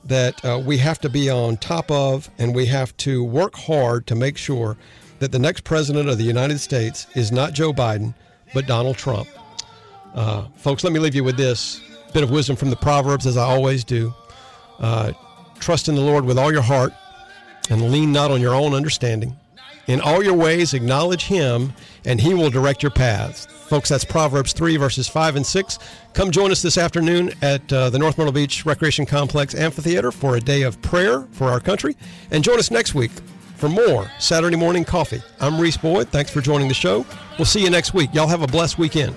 that 0.04 0.44
uh, 0.44 0.60
we 0.64 0.78
have 0.78 0.98
to 1.00 1.08
be 1.08 1.30
on 1.30 1.56
top 1.56 1.90
of, 1.90 2.28
and 2.38 2.54
we 2.54 2.66
have 2.66 2.96
to 2.98 3.22
work 3.22 3.54
hard 3.54 4.06
to 4.08 4.14
make 4.14 4.36
sure 4.36 4.76
that 5.20 5.30
the 5.30 5.38
next 5.38 5.62
president 5.62 6.08
of 6.08 6.18
the 6.18 6.24
United 6.24 6.58
States 6.58 7.06
is 7.14 7.30
not 7.30 7.52
Joe 7.52 7.72
Biden, 7.72 8.12
but 8.52 8.66
Donald 8.66 8.96
Trump. 8.96 9.28
Uh, 10.14 10.44
folks, 10.56 10.84
let 10.84 10.92
me 10.92 10.98
leave 10.98 11.14
you 11.14 11.24
with 11.24 11.36
this 11.36 11.80
bit 12.12 12.22
of 12.22 12.30
wisdom 12.30 12.56
from 12.56 12.70
the 12.70 12.76
Proverbs, 12.76 13.26
as 13.26 13.36
I 13.36 13.44
always 13.44 13.84
do. 13.84 14.14
Uh, 14.78 15.12
trust 15.58 15.88
in 15.88 15.94
the 15.94 16.00
Lord 16.00 16.24
with 16.24 16.38
all 16.38 16.52
your 16.52 16.62
heart 16.62 16.92
and 17.70 17.90
lean 17.90 18.12
not 18.12 18.30
on 18.30 18.40
your 18.40 18.54
own 18.54 18.74
understanding. 18.74 19.36
In 19.86 20.00
all 20.00 20.22
your 20.22 20.34
ways, 20.34 20.74
acknowledge 20.74 21.24
Him, 21.24 21.72
and 22.04 22.20
He 22.20 22.34
will 22.34 22.50
direct 22.50 22.82
your 22.82 22.90
paths. 22.90 23.46
Folks, 23.46 23.88
that's 23.88 24.04
Proverbs 24.04 24.52
3, 24.52 24.76
verses 24.76 25.08
5 25.08 25.36
and 25.36 25.46
6. 25.46 25.78
Come 26.12 26.30
join 26.30 26.50
us 26.50 26.62
this 26.62 26.78
afternoon 26.78 27.32
at 27.40 27.72
uh, 27.72 27.90
the 27.90 27.98
North 27.98 28.18
Myrtle 28.18 28.32
Beach 28.32 28.64
Recreation 28.66 29.06
Complex 29.06 29.54
Amphitheater 29.54 30.12
for 30.12 30.36
a 30.36 30.40
day 30.40 30.62
of 30.62 30.80
prayer 30.82 31.22
for 31.32 31.48
our 31.48 31.58
country. 31.58 31.96
And 32.30 32.44
join 32.44 32.58
us 32.58 32.70
next 32.70 32.94
week 32.94 33.10
for 33.56 33.68
more 33.68 34.10
Saturday 34.18 34.56
Morning 34.56 34.84
Coffee. 34.84 35.22
I'm 35.40 35.58
Reese 35.58 35.78
Boyd. 35.78 36.08
Thanks 36.10 36.30
for 36.30 36.40
joining 36.40 36.68
the 36.68 36.74
show. 36.74 37.06
We'll 37.38 37.46
see 37.46 37.62
you 37.62 37.70
next 37.70 37.94
week. 37.94 38.12
Y'all 38.12 38.28
have 38.28 38.42
a 38.42 38.46
blessed 38.46 38.78
weekend. 38.78 39.16